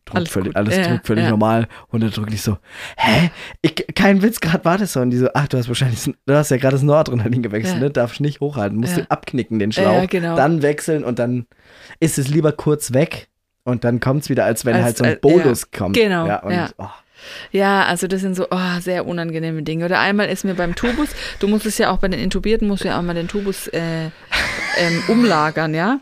Druck 0.07 0.17
Alles 0.17 0.29
völlig, 0.31 0.49
gut. 0.49 0.57
alles 0.57 0.77
Ja, 0.77 0.89
Druck 0.89 1.01
völlig 1.07 1.25
ja. 1.25 1.31
normal 1.31 1.67
und 1.89 2.01
der 2.01 2.11
Druck 2.11 2.31
nicht 2.31 2.43
so, 2.43 2.59
hä? 2.97 3.31
Ich, 3.61 3.75
kein 3.95 4.23
Witz, 4.23 4.41
gerade 4.41 4.65
war 4.65 4.79
das 4.79 4.93
so. 4.93 5.01
Und 5.01 5.11
die 5.11 5.17
so, 5.19 5.29
ach, 5.35 5.49
du 5.49 5.59
hast 5.59 5.67
wahrscheinlich, 5.69 6.01
du 6.27 6.35
hast 6.35 6.51
ja 6.51 6.57
gerade 6.59 6.77
das 6.77 6.83
Noradrenalin 6.83 7.43
gewechselt, 7.43 7.75
Ja. 7.77 7.81
ne? 7.83 7.91
Darfst 7.91 8.21
nicht 8.21 8.41
hochhalten, 8.41 8.79
musst 8.79 8.97
Ja. 8.97 9.03
du 9.03 9.11
abknicken, 9.11 9.59
den 9.59 9.73
Schlauch, 9.73 9.95
Ja, 10.03 10.07
genau. 10.07 10.37
dann 10.37 10.63
wechseln 10.63 11.03
und 11.05 11.19
dann 11.19 11.47
ist 12.01 12.19
es 12.19 12.29
lieber 12.29 12.53
kurz 12.53 12.93
weg 12.93 13.29
und 13.65 13.83
dann 13.85 13.99
kommt 14.01 14.23
es 14.23 14.29
wieder, 14.31 14.45
als 14.45 14.65
wenn 14.65 14.77
Als- 14.77 14.85
halt 14.85 14.97
so 14.99 15.05
ein 15.05 15.13
äh, 15.15 15.19
Bolus 15.21 15.71
kommt. 15.73 15.97
Genau, 15.97 16.27
Ja, 16.27 16.39
und, 16.43 16.53
ja. 16.53 16.69
Oh, 16.79 16.87
Ja, 17.51 17.85
also 17.87 18.07
das 18.07 18.21
sind 18.21 18.37
so 18.37 18.47
oh, 18.51 18.79
sehr 18.81 19.07
unangenehme 19.07 19.63
Dinge. 19.65 19.87
Oder 19.87 19.99
einmal 19.99 20.29
ist 20.29 20.45
mir 20.45 20.55
beim 20.55 20.75
Tubus, 20.77 21.09
du 21.41 21.49
musst 21.49 21.67
es 21.67 21.79
ja 21.79 21.91
auch 21.91 21.99
bei 21.99 22.07
den 22.09 22.21
Intubierten, 22.21 22.69
musst 22.69 22.85
du 22.85 22.89
ja 22.89 22.99
auch 22.99 23.03
mal 23.03 23.15
den 23.15 23.27
Tubus 23.27 23.67
äh, 23.69 24.05
ähm, 24.79 25.03
umlagern, 25.09 25.75
ja? 25.75 25.99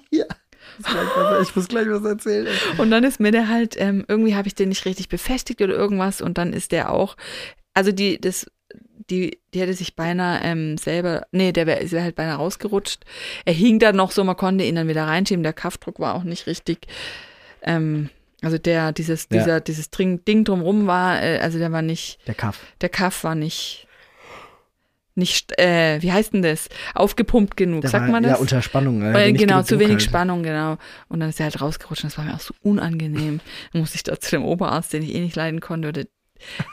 Ich 1.43 1.55
muss 1.57 1.69
gleich 1.69 1.87
was 1.89 2.05
erzählen. 2.05 2.47
Und 2.79 2.91
dann 2.91 3.05
ist 3.05 3.21
mir 3.21 3.31
der 3.33 3.49
halt, 3.49 3.77
ähm, 3.79 4.05
irgendwie 4.09 4.35
habe 4.35 4.49
ich 4.49 4.55
den 4.55 4.69
nicht 4.71 4.85
richtig 4.85 5.09
befestigt 5.09 5.61
oder 5.63 5.75
irgendwas 5.75 6.21
und 6.21 6.39
dann 6.39 6.53
ist 6.53 6.73
der 6.73 6.93
auch, 6.93 7.17
also 7.75 7.93
die, 7.93 8.21
das, 8.21 8.47
die, 9.11 9.39
die 9.53 9.61
hätte 9.61 9.75
sich 9.75 9.95
beinahe 9.97 10.41
ähm, 10.43 10.79
selber, 10.79 11.27
nee, 11.33 11.53
der 11.53 11.67
wäre 11.67 11.91
wär 11.91 12.03
halt 12.03 12.15
beinahe 12.17 12.37
rausgerutscht. 12.37 13.03
Er 13.45 13.53
hing 13.53 13.79
dann 13.79 13.97
noch 13.97 14.11
so, 14.11 14.25
man 14.25 14.37
konnte 14.37 14.65
ihn 14.65 14.77
dann 14.77 14.89
wieder 14.89 15.05
reinschieben, 15.07 15.43
der 15.43 15.53
Kaffdruck 15.53 16.01
war 16.01 16.15
auch 16.15 16.25
nicht 16.25 16.47
richtig, 16.47 16.87
ähm, 17.63 18.11
also 18.43 18.59
der, 18.59 18.93
dieses, 18.93 19.29
Ja. 19.31 19.39
dieser, 19.39 19.61
dieses 19.61 19.91
Ding, 19.91 20.25
Ding 20.25 20.45
drumrum 20.45 20.87
war, 20.87 21.23
äh, 21.23 21.39
also 21.39 21.59
der 21.59 21.73
war 21.73 21.83
nicht, 21.83 22.19
Der 22.27 22.35
Kaff. 22.35 22.61
der 22.81 22.89
Kaff 22.89 23.25
war 23.25 23.35
nicht, 23.35 23.87
nicht, 25.17 25.59
äh, 25.61 26.03
wie 26.03 26.11
heißt 26.13 26.33
denn 26.35 26.43
das? 26.43 26.69
Aufgepumpt 26.95 27.57
genug, 27.57 27.83
Der 27.83 27.91
sagt 27.91 28.11
man 28.11 28.23
das? 28.23 28.33
Ja, 28.33 28.39
unter 28.39 28.63
Spannung. 28.63 28.99
ne? 28.99 29.11
Äh, 29.25 29.31
Nicht 29.33 29.41
genau, 29.41 29.55
genug 29.57 29.67
zu 29.67 29.79
wenig 29.79 29.93
halt. 29.93 30.03
Spannung, 30.03 30.43
genau. 30.43 30.77
Und 31.09 31.21
dann 31.21 31.29
ist 31.29 31.39
er 31.41 31.45
halt 31.45 31.61
rausgerutscht 31.61 32.03
und 32.05 32.11
das 32.13 32.19
war 32.19 32.25
mir 32.25 32.35
auch 32.35 32.41
so 32.41 32.55
unangenehm. 32.63 33.41
Dann 33.73 33.81
musste 33.81 33.97
ich 33.97 34.03
da 34.03 34.19
zu 34.19 34.31
dem 34.33 34.45
Oberarzt, 34.45 34.93
den 34.93 35.03
ich 35.03 35.15
eh 35.15 35.21
nicht 35.21 35.37
leiden 35.37 35.61
konnte, 35.61 35.89
oder 35.89 36.03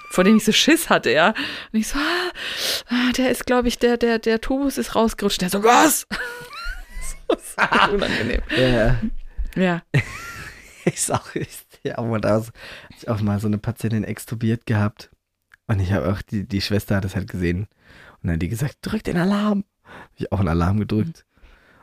vor 0.10 0.24
dem 0.24 0.38
ich 0.38 0.44
so 0.46 0.52
Schiss 0.52 0.90
hatte, 0.90 1.12
ja. 1.12 1.30
Und 1.72 1.80
ich 1.80 1.88
so, 1.88 2.00
ah, 2.00 2.32
ah, 2.90 3.12
der 3.16 3.30
ist, 3.30 3.46
glaube 3.46 3.68
ich, 3.68 3.78
der, 3.78 3.98
der, 3.98 4.18
der 4.20 4.42
Tubus 4.42 4.78
ist 4.80 4.96
rausgerutscht. 4.96 5.42
Der 5.42 5.50
so, 5.50 5.64
was? 5.64 6.08
so 7.30 7.38
super 7.38 7.92
unangenehm. 7.94 8.42
Ja, 8.58 8.96
Ja. 9.56 9.82
ich 10.86 11.02
sag, 11.02 11.36
ich, 11.36 11.48
ja, 11.84 11.98
aber 12.00 12.20
da 12.20 12.36
hab 12.38 12.52
ich 12.98 13.08
auch 13.08 13.22
mal 13.22 13.40
so 13.40 13.48
eine 13.48 13.60
Patientin 13.60 14.04
extubiert 14.04 14.66
gehabt. 14.66 15.12
Und 15.68 15.80
ich 15.80 15.92
habe 15.94 16.12
auch, 16.12 16.22
die, 16.24 16.46
die 16.48 16.60
Schwester 16.62 16.96
hat 16.98 17.06
das 17.06 17.16
halt 17.16 17.30
gesehen. 17.30 17.68
Und 18.22 18.28
dann 18.28 18.34
hat 18.34 18.42
die 18.42 18.50
gesagt, 18.50 18.78
drück 18.82 19.04
den 19.04 19.18
Alarm. 19.18 19.64
Hab 19.84 20.12
ich 20.16 20.32
auch 20.32 20.40
einen 20.40 20.50
Alarm 20.50 20.80
gedrückt. 20.80 21.26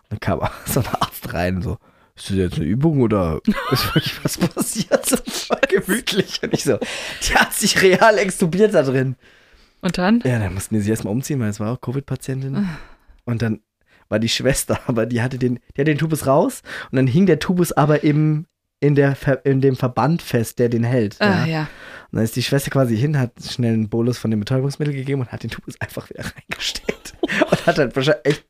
Und 0.02 0.10
dann 0.10 0.20
kam 0.20 0.40
auch 0.40 0.50
so 0.66 0.80
ein 0.80 0.86
Arzt 0.86 1.32
rein 1.32 1.56
und 1.56 1.62
so, 1.62 1.78
ist 2.16 2.30
das 2.30 2.36
jetzt 2.36 2.56
eine 2.56 2.64
Übung 2.64 3.00
oder 3.00 3.40
ist 3.70 3.94
wirklich 3.94 4.24
was 4.24 4.38
passiert? 4.38 5.06
So 5.06 5.16
voll 5.16 5.60
gemütlich. 5.68 6.42
Und 6.42 6.54
ich 6.54 6.64
so, 6.64 6.78
die 7.22 7.34
hat 7.34 7.52
sich 7.52 7.80
real 7.82 8.18
extubiert 8.18 8.74
da 8.74 8.82
drin. 8.82 9.16
Und 9.80 9.98
dann? 9.98 10.20
Ja, 10.24 10.38
dann 10.38 10.54
mussten 10.54 10.74
die 10.74 10.80
sich 10.80 10.90
erstmal 10.90 11.12
umziehen, 11.12 11.38
weil 11.40 11.50
es 11.50 11.60
war 11.60 11.72
auch 11.72 11.80
Covid-Patientin. 11.80 12.68
Und 13.24 13.42
dann 13.42 13.60
war 14.08 14.18
die 14.18 14.28
Schwester, 14.28 14.80
aber 14.86 15.06
die 15.06 15.22
hatte 15.22 15.38
den, 15.38 15.60
die 15.76 15.80
hatte 15.80 15.92
den 15.92 15.98
Tubus 15.98 16.26
raus 16.26 16.62
und 16.90 16.96
dann 16.96 17.06
hing 17.06 17.26
der 17.26 17.38
Tubus 17.38 17.72
aber 17.72 18.02
im, 18.02 18.46
in, 18.80 18.94
der, 18.94 19.14
Ver- 19.16 19.44
in 19.44 19.60
dem 19.60 19.76
Verband 19.76 20.22
fest, 20.22 20.58
der 20.58 20.68
den 20.68 20.84
hält. 20.84 21.16
Ah, 21.20 21.44
ja. 21.44 21.46
ja. 21.46 21.60
Und 22.10 22.16
dann 22.16 22.24
ist 22.24 22.36
die 22.36 22.42
Schwester 22.42 22.70
quasi 22.70 22.96
hin, 22.96 23.18
hat 23.18 23.32
schnell 23.42 23.74
einen 23.74 23.88
Bolus 23.88 24.18
von 24.18 24.30
dem 24.30 24.40
Betäubungsmittel 24.40 24.94
gegeben 24.94 25.20
und 25.22 25.32
hat 25.32 25.42
den 25.42 25.50
Tubus 25.50 25.74
einfach 25.80 26.08
wieder 26.10 26.24
reingesteckt. 26.24 27.14
und 27.50 27.66
hat 27.66 27.78
halt 27.78 27.94
wahrscheinlich 27.96 28.24
echt, 28.24 28.44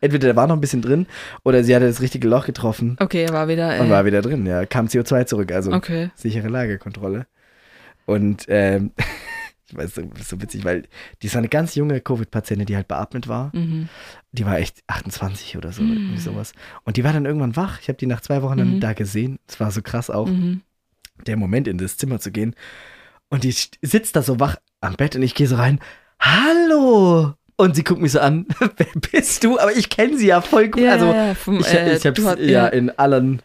entweder 0.00 0.26
der 0.28 0.36
war 0.36 0.46
noch 0.46 0.56
ein 0.56 0.60
bisschen 0.60 0.82
drin 0.82 1.06
oder 1.44 1.64
sie 1.64 1.74
hatte 1.74 1.86
das 1.86 2.00
richtige 2.00 2.28
Loch 2.28 2.46
getroffen 2.46 2.96
Okay, 3.00 3.24
er 3.24 3.32
war 3.32 3.48
wieder. 3.48 3.76
Äh, 3.76 3.80
und 3.80 3.90
war 3.90 4.04
wieder 4.04 4.20
drin. 4.22 4.46
Ja, 4.46 4.66
kam 4.66 4.86
CO2 4.86 5.26
zurück, 5.26 5.52
also 5.52 5.72
okay. 5.72 6.10
sichere 6.14 6.48
Lagerkontrolle. 6.48 7.26
Und 8.06 8.44
ähm, 8.48 8.90
weiß, 9.76 9.94
das 9.94 10.04
ist 10.20 10.28
so 10.30 10.40
witzig, 10.40 10.64
weil 10.64 10.84
die 11.22 11.26
ist 11.26 11.36
eine 11.36 11.48
ganz 11.48 11.74
junge 11.74 12.00
Covid-Patientin, 12.00 12.66
die 12.66 12.76
halt 12.76 12.88
beatmet 12.88 13.28
war. 13.28 13.50
Mhm. 13.54 13.88
Die 14.32 14.46
war 14.46 14.58
echt 14.58 14.82
28 14.86 15.56
oder 15.56 15.72
so, 15.72 15.82
Mhm. 15.82 15.92
irgendwie 15.92 16.20
sowas. 16.20 16.52
Und 16.84 16.96
die 16.96 17.04
war 17.04 17.12
dann 17.12 17.26
irgendwann 17.26 17.56
wach. 17.56 17.80
Ich 17.80 17.88
habe 17.88 17.98
die 17.98 18.06
nach 18.06 18.20
zwei 18.20 18.42
Wochen 18.42 18.58
dann 18.58 18.74
Mhm. 18.76 18.80
da 18.80 18.92
gesehen. 18.92 19.38
Es 19.46 19.58
war 19.60 19.70
so 19.70 19.82
krass 19.82 20.10
auch, 20.10 20.28
Mhm. 20.28 20.62
der 21.26 21.36
Moment 21.36 21.68
in 21.68 21.78
das 21.78 21.96
Zimmer 21.96 22.20
zu 22.20 22.30
gehen. 22.30 22.54
Und 23.30 23.44
die 23.44 23.52
sitzt 23.52 24.16
da 24.16 24.22
so 24.22 24.40
wach 24.40 24.56
am 24.80 24.94
Bett 24.94 25.16
und 25.16 25.22
ich 25.22 25.34
gehe 25.34 25.46
so 25.48 25.56
rein. 25.56 25.80
Hallo! 26.20 27.34
Und 27.56 27.74
sie 27.74 27.82
guckt 27.82 28.00
mich 28.00 28.12
so 28.12 28.20
an. 28.20 28.46
Wer 28.76 28.86
bist 29.10 29.42
du? 29.42 29.58
Aber 29.58 29.76
ich 29.76 29.88
kenne 29.90 30.16
sie 30.16 30.28
ja 30.28 30.40
voll 30.40 30.68
gut. 30.68 30.80
Ja, 30.82 30.92
also 30.92 31.06
ja, 31.12 31.34
vom, 31.34 31.58
ich, 31.58 31.66
äh, 31.66 31.96
ich 31.96 32.06
habe 32.06 32.20
ja, 32.22 32.36
ja. 32.36 32.66
in 32.68 32.90
allen 32.90 33.42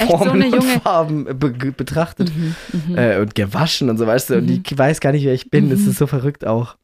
So 0.00 0.06
Formen 0.18 0.42
eine 0.42 0.56
und 0.56 0.62
Farben 0.62 1.24
be 1.24 1.50
betrachtet 1.72 2.32
Mhm, 2.34 2.54
mhm. 2.88 2.98
äh, 2.98 3.18
und 3.18 3.34
gewaschen 3.34 3.90
und 3.90 3.98
so, 3.98 4.06
weißt 4.06 4.30
du. 4.30 4.34
Und 4.38 4.46
Mhm. 4.46 4.62
die 4.62 4.78
weiß 4.78 5.00
gar 5.00 5.12
nicht, 5.12 5.24
wer 5.24 5.34
ich 5.34 5.50
bin. 5.50 5.70
Das 5.70 5.80
Mhm. 5.80 5.90
ist 5.90 5.98
so 5.98 6.06
verrückt 6.06 6.46
auch. 6.46 6.76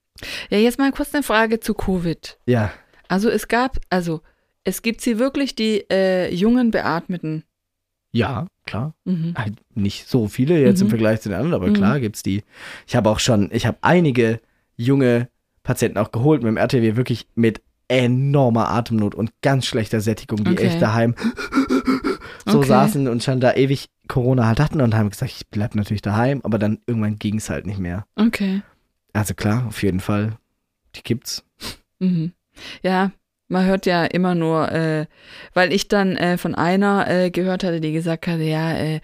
Ja, 0.51 0.59
jetzt 0.59 0.79
mal 0.79 0.91
kurz 0.93 1.15
eine 1.15 1.23
Frage 1.23 1.61
zu 1.61 1.75
Covid. 1.75 2.39
Ja, 2.47 2.73
Also 3.09 3.29
es 3.29 3.47
gab, 3.49 3.77
also 3.91 4.21
es 4.65 4.83
gibt 4.83 5.01
sie 5.01 5.19
wirklich, 5.19 5.55
die 5.55 5.85
äh, 5.91 6.33
jungen 6.35 6.71
Beatmeten. 6.71 7.45
ja, 8.13 8.47
klar. 8.65 8.95
Mhm. 9.05 9.35
Halt 9.37 9.55
nicht 9.75 10.09
so 10.09 10.27
viele 10.27 10.59
jetzt 10.59 10.81
im 10.81 10.87
Mhm. 10.87 10.91
Vergleich 10.91 11.21
zu 11.21 11.29
den 11.29 11.37
anderen, 11.39 11.55
aber 11.55 11.69
Mhm. 11.69 11.75
klar 11.75 12.01
gibt's 12.01 12.23
die. 12.23 12.43
Ich 12.87 12.97
habe 12.97 13.11
auch 13.11 13.21
schon, 13.21 13.51
ich 13.53 13.65
habe 13.67 13.77
einige 13.83 14.41
junge 14.77 15.29
Patienten 15.63 15.99
auch 15.99 16.11
geholt 16.13 16.43
mit 16.43 16.49
dem 16.49 16.57
RTW 16.57 16.97
wirklich 16.97 17.27
mit 17.35 17.61
enormer 17.89 18.71
Atemnot 18.71 19.15
und 19.15 19.31
ganz 19.43 19.67
schlechter 19.67 20.01
Sättigung, 20.01 20.43
die 20.43 20.51
Okay. 20.53 20.67
echt 20.67 20.83
daheim 20.83 21.15
so 22.47 22.59
Okay. 22.59 22.69
saßen 22.69 23.09
und 23.09 23.23
schon 23.23 23.41
da 23.41 23.55
ewig 23.55 23.89
Corona 24.09 24.47
halt 24.47 24.61
hatten 24.61 24.81
und 24.81 24.95
haben 24.95 25.11
gesagt, 25.11 25.33
ich 25.33 25.49
bleib 25.49 25.75
natürlich 25.75 26.03
daheim, 26.03 26.41
aber 26.45 26.59
dann 26.59 26.79
irgendwann 26.87 27.19
ging 27.19 27.37
es 27.37 27.51
halt 27.51 27.67
nicht 27.67 27.79
mehr. 27.79 28.07
Okay. 28.15 28.63
Also 29.13 29.35
klar, 29.35 29.67
auf 29.67 29.83
jeden 29.83 30.01
Fall, 30.01 30.39
die 30.95 31.03
gibt's. 31.03 31.45
Mhm. 31.99 32.33
Ja, 32.83 33.11
man 33.49 33.65
hört 33.65 33.87
ja 33.87 34.05
immer 34.05 34.35
nur, 34.35 34.71
äh, 34.73 35.07
weil 35.55 35.73
ich 35.73 35.89
dann 35.89 36.17
äh, 36.17 36.39
von 36.39 36.55
einer 36.55 37.09
äh, 37.09 37.31
gehört 37.31 37.65
hatte, 37.65 37.81
die 37.81 37.93
gesagt 37.93 38.27
hatte, 38.27 38.43
ja, 38.43 38.73
äh, 38.73 39.01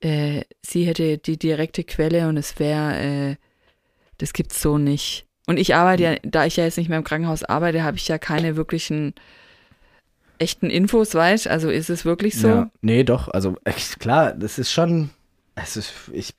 äh, 0.00 0.42
sie 0.64 0.84
hätte 0.84 1.18
die 1.18 1.38
direkte 1.38 1.84
Quelle 1.84 2.28
und 2.28 2.36
es 2.36 2.58
wäre, 2.58 2.98
äh, 2.98 3.36
das 4.18 4.32
gibt's 4.32 4.62
so 4.62 4.78
nicht. 4.78 5.26
Und 5.46 5.58
ich 5.58 5.74
arbeite 5.74 6.02
ja, 6.02 6.14
da 6.22 6.44
ich 6.44 6.56
ja 6.56 6.64
jetzt 6.64 6.76
nicht 6.76 6.88
mehr 6.88 6.98
im 6.98 7.04
Krankenhaus 7.04 7.42
arbeite, 7.42 7.82
habe 7.82 7.96
ich 7.96 8.06
ja 8.08 8.18
keine 8.18 8.56
wirklichen 8.56 9.14
echten 10.38 10.70
Infos, 10.70 11.14
weißt 11.14 11.48
Also 11.48 11.70
ist 11.70 11.90
es 11.90 12.04
wirklich 12.04 12.38
so? 12.38 12.48
Ja, 12.48 12.70
nee, 12.80 13.04
doch, 13.04 13.28
also 13.28 13.56
echt, 13.64 14.00
klar, 14.00 14.32
das 14.32 14.58
ist 14.58 14.72
schon, 14.72 15.10
es 15.54 15.76
ist, 15.76 15.92
ich 16.12 16.34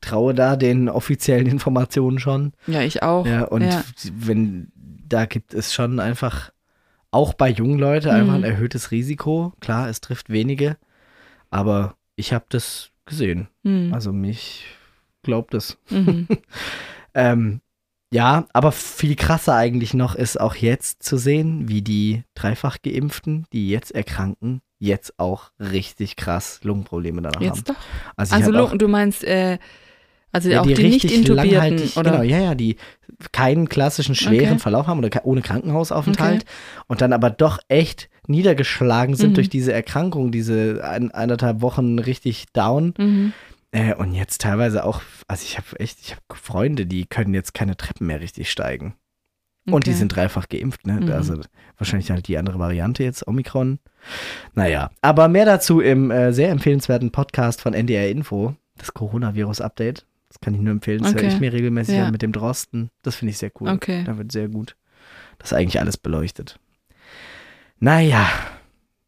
traue 0.00 0.34
da 0.34 0.56
den 0.56 0.88
offiziellen 0.88 1.46
Informationen 1.46 2.18
schon. 2.18 2.52
Ja, 2.66 2.80
ich 2.82 3.02
auch. 3.02 3.26
Ja, 3.26 3.44
und 3.44 3.62
ja. 3.62 3.84
wenn, 4.14 4.72
da 4.74 5.26
gibt 5.26 5.54
es 5.54 5.74
schon 5.74 6.00
einfach, 6.00 6.50
auch 7.10 7.34
bei 7.34 7.48
jungen 7.48 7.78
Leuten, 7.78 8.10
einfach 8.10 8.34
ein 8.34 8.40
Mhm. 8.40 8.44
erhöhtes 8.44 8.90
Risiko. 8.90 9.52
Klar, 9.60 9.88
es 9.88 10.00
trifft 10.00 10.28
wenige, 10.28 10.76
aber 11.50 11.96
ich 12.16 12.32
habe 12.32 12.44
das 12.48 12.90
gesehen. 13.06 13.48
Hm. 13.64 13.94
Also 13.94 14.12
mich 14.12 14.64
glaubt 15.22 15.54
es. 15.54 15.78
Mhm. 15.90 16.26
Ähm, 17.18 17.62
ja, 18.16 18.46
aber 18.52 18.72
viel 18.72 19.14
krasser 19.16 19.54
eigentlich 19.54 19.94
noch 19.94 20.14
ist 20.14 20.40
auch 20.40 20.54
jetzt 20.56 21.02
zu 21.02 21.16
sehen, 21.16 21.68
wie 21.68 21.82
die 21.82 22.24
dreifach 22.34 22.78
Geimpften, 22.82 23.46
die 23.52 23.68
jetzt 23.70 23.92
erkranken, 23.94 24.60
jetzt 24.78 25.18
auch 25.18 25.50
richtig 25.60 26.16
krass 26.16 26.60
Lungenprobleme 26.62 27.22
danach 27.22 27.36
haben. 27.40 27.44
Jetzt 27.44 27.68
doch. 27.68 27.74
Also, 28.16 28.34
Also 28.34 28.52
hab 28.54 28.60
auch, 28.66 28.72
Lu- 28.72 28.78
du 28.78 28.88
meinst, 28.88 29.24
äh, 29.24 29.58
also 30.32 30.50
ja, 30.50 30.60
auch 30.60 30.66
die, 30.66 30.74
nicht 30.74 31.04
richtig 31.04 31.14
intubierten, 31.14 31.90
oder? 31.96 32.10
Genau, 32.10 32.22
ja, 32.22 32.38
ja, 32.38 32.54
die 32.54 32.76
keinen 33.32 33.68
klassischen 33.68 34.14
schweren 34.14 34.54
Okay. 34.54 34.58
Verlauf 34.58 34.86
haben 34.86 34.98
oder 34.98 35.08
ohne 35.24 35.40
Krankenhausaufenthalt 35.40 36.44
und 36.88 37.00
dann 37.00 37.12
aber 37.14 37.30
doch 37.30 37.58
echt 37.68 38.10
niedergeschlagen 38.26 39.14
sind 39.14 39.30
Mhm. 39.30 39.34
durch 39.34 39.48
diese 39.48 39.72
Erkrankung, 39.72 40.32
diese 40.32 40.82
ein, 40.84 41.10
eineinhalb 41.12 41.60
Wochen 41.62 41.98
richtig 41.98 42.46
down. 42.52 42.92
Mhm. 42.98 43.32
Äh, 43.76 43.94
und 43.94 44.14
jetzt 44.14 44.40
teilweise 44.40 44.84
auch, 44.84 45.02
also 45.28 45.42
ich 45.44 45.58
habe 45.58 45.78
echt, 45.80 45.98
ich 46.00 46.12
habe 46.12 46.22
Freunde, 46.34 46.86
die 46.86 47.04
können 47.04 47.34
jetzt 47.34 47.52
keine 47.52 47.76
Treppen 47.76 48.06
mehr 48.06 48.20
richtig 48.20 48.50
steigen. 48.50 48.94
Und 49.68 49.86
die 49.86 49.90
Okay. 49.90 49.98
sind 49.98 50.08
dreifach 50.14 50.48
geimpft, 50.48 50.86
ne? 50.86 50.94
Mhm. 51.00 51.10
Also 51.12 51.40
wahrscheinlich 51.76 52.10
halt 52.10 52.28
die 52.28 52.38
andere 52.38 52.58
Variante 52.58 53.02
jetzt, 53.02 53.26
Omikron. 53.26 53.80
Naja, 54.54 54.90
aber 55.02 55.28
mehr 55.28 55.44
dazu 55.44 55.80
im 55.80 56.10
äh, 56.10 56.32
sehr 56.32 56.50
empfehlenswerten 56.50 57.10
Podcast 57.10 57.60
von 57.60 57.74
NDR 57.74 58.08
Info, 58.08 58.54
das 58.78 58.94
Coronavirus-Update. 58.94 60.06
Das 60.28 60.40
kann 60.40 60.54
ich 60.54 60.60
nur 60.60 60.70
empfehlen. 60.72 61.02
Das 61.02 61.12
höre 61.12 61.18
Okay. 61.18 61.28
ich 61.28 61.40
mir 61.40 61.52
regelmäßig 61.52 61.96
Ja. 61.96 62.06
an 62.06 62.12
mit 62.12 62.22
dem 62.22 62.32
Drosten. 62.32 62.90
Das 63.02 63.16
finde 63.16 63.32
ich 63.32 63.38
sehr 63.38 63.50
cool. 63.60 63.68
Okay. 63.70 64.04
Da 64.04 64.16
wird 64.16 64.30
sehr 64.32 64.48
gut. 64.48 64.76
Das 65.38 65.50
ist 65.52 65.58
eigentlich 65.58 65.80
alles 65.80 65.96
beleuchtet. 65.98 66.58
Naja, 67.78 68.26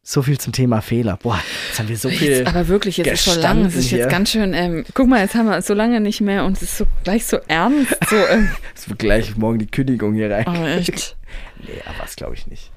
so 0.09 0.23
viel 0.23 0.39
zum 0.39 0.55
Thema 0.55 0.81
Fehler. 0.81 1.19
Boah, 1.19 1.39
jetzt 1.69 1.79
haben 1.79 1.89
wir 1.91 1.99
so 1.99 2.09
viel. 2.09 2.31
Jetzt, 2.31 2.47
aber 2.49 2.67
wirklich, 2.69 2.97
jetzt 2.97 3.13
ist 3.13 3.25
so 3.27 3.39
lang. 3.39 3.67
Es 3.67 3.75
ist 3.75 3.91
jetzt 3.91 4.09
ganz 4.09 4.31
schön. 4.31 4.55
Ähm, 4.55 4.87
guck 4.95 5.07
mal, 5.07 5.21
jetzt 5.21 5.35
haben 5.35 5.45
wir 5.51 5.61
so 5.61 5.75
lange 5.75 6.01
nicht 6.01 6.23
mehr 6.23 6.47
und 6.47 6.57
es 6.57 6.63
ist 6.63 6.79
so 6.79 6.87
gleich 7.05 7.27
so 7.27 7.37
ernst. 7.47 7.95
So, 8.09 8.17
ähm, 8.31 8.49
Es 8.75 8.89
wird 8.89 8.99
gleich 8.99 9.37
morgen 9.37 9.59
die 9.59 9.67
Kündigung 9.67 10.15
hier 10.15 10.31
rein. 10.31 10.47
oh, 10.49 10.65
echt. 10.67 11.15
Nee, 11.61 11.83
aber 11.85 11.99
das 12.01 12.17
glaube 12.17 12.35
ich 12.35 12.47
nicht. 12.47 12.71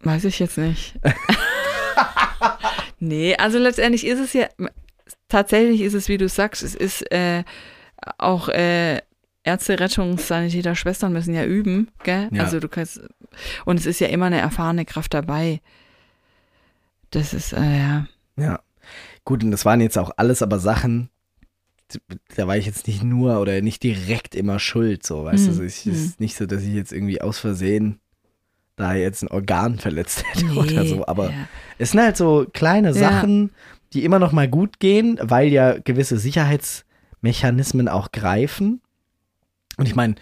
Weiß 0.00 0.24
ich 0.24 0.38
jetzt 0.38 0.56
nicht. 0.56 0.94
nee, 3.00 3.36
also 3.36 3.58
letztendlich 3.58 4.06
ist 4.06 4.20
es 4.20 4.32
ja, 4.32 4.46
tatsächlich 5.28 5.82
ist 5.82 5.94
es, 5.94 6.08
wie 6.08 6.16
du 6.16 6.28
sagst, 6.28 6.62
es 6.62 6.74
ist 6.74 7.02
äh, 7.12 7.42
auch 8.16 8.48
äh, 8.48 9.00
Ärzte, 9.48 9.80
Rettungssanitäter, 9.80 10.74
Schwestern 10.74 11.14
müssen 11.14 11.34
ja 11.34 11.44
üben, 11.44 11.88
gell? 12.04 12.28
Ja. 12.32 12.44
Also 12.44 12.60
du 12.60 12.68
kannst, 12.68 13.00
und 13.64 13.80
es 13.80 13.86
ist 13.86 13.98
ja 13.98 14.08
immer 14.08 14.26
eine 14.26 14.38
erfahrene 14.40 14.84
Kraft 14.84 15.14
dabei. 15.14 15.60
Das 17.10 17.32
ist, 17.32 17.54
äh, 17.54 17.78
ja. 17.78 18.06
Ja. 18.36 18.60
Gut, 19.24 19.42
und 19.42 19.50
das 19.50 19.64
waren 19.64 19.80
jetzt 19.80 19.96
auch 19.96 20.10
alles 20.18 20.42
aber 20.42 20.58
Sachen, 20.58 21.08
da 22.36 22.46
war 22.46 22.58
ich 22.58 22.66
jetzt 22.66 22.86
nicht 22.86 23.02
nur 23.02 23.40
oder 23.40 23.62
nicht 23.62 23.82
direkt 23.82 24.34
immer 24.34 24.58
schuld, 24.58 25.06
so, 25.06 25.24
weißt 25.24 25.48
Hm, 25.48 25.56
du, 25.56 25.64
es 25.64 25.86
ist 25.86 26.20
nicht 26.20 26.36
so, 26.36 26.44
dass 26.44 26.62
ich 26.62 26.74
jetzt 26.74 26.92
irgendwie 26.92 27.22
aus 27.22 27.38
Versehen 27.38 28.00
da 28.76 28.94
jetzt 28.94 29.22
ein 29.22 29.28
Organ 29.28 29.78
verletzt 29.78 30.24
hätte 30.30 30.46
oder 30.52 30.84
so, 30.84 31.06
aber 31.06 31.30
ja. 31.30 31.48
es 31.78 31.92
sind 31.92 32.00
halt 32.00 32.18
so 32.18 32.46
kleine 32.52 32.88
Ja. 32.88 32.94
Sachen, 32.94 33.50
die 33.94 34.04
immer 34.04 34.18
noch 34.18 34.32
mal 34.32 34.48
gut 34.48 34.78
gehen, 34.78 35.18
weil 35.22 35.48
ja 35.48 35.78
gewisse 35.78 36.18
Sicherheitsmechanismen 36.18 37.88
auch 37.88 38.12
greifen. 38.12 38.82
Und 39.78 39.86
ich 39.88 39.94
meine, 39.94 40.16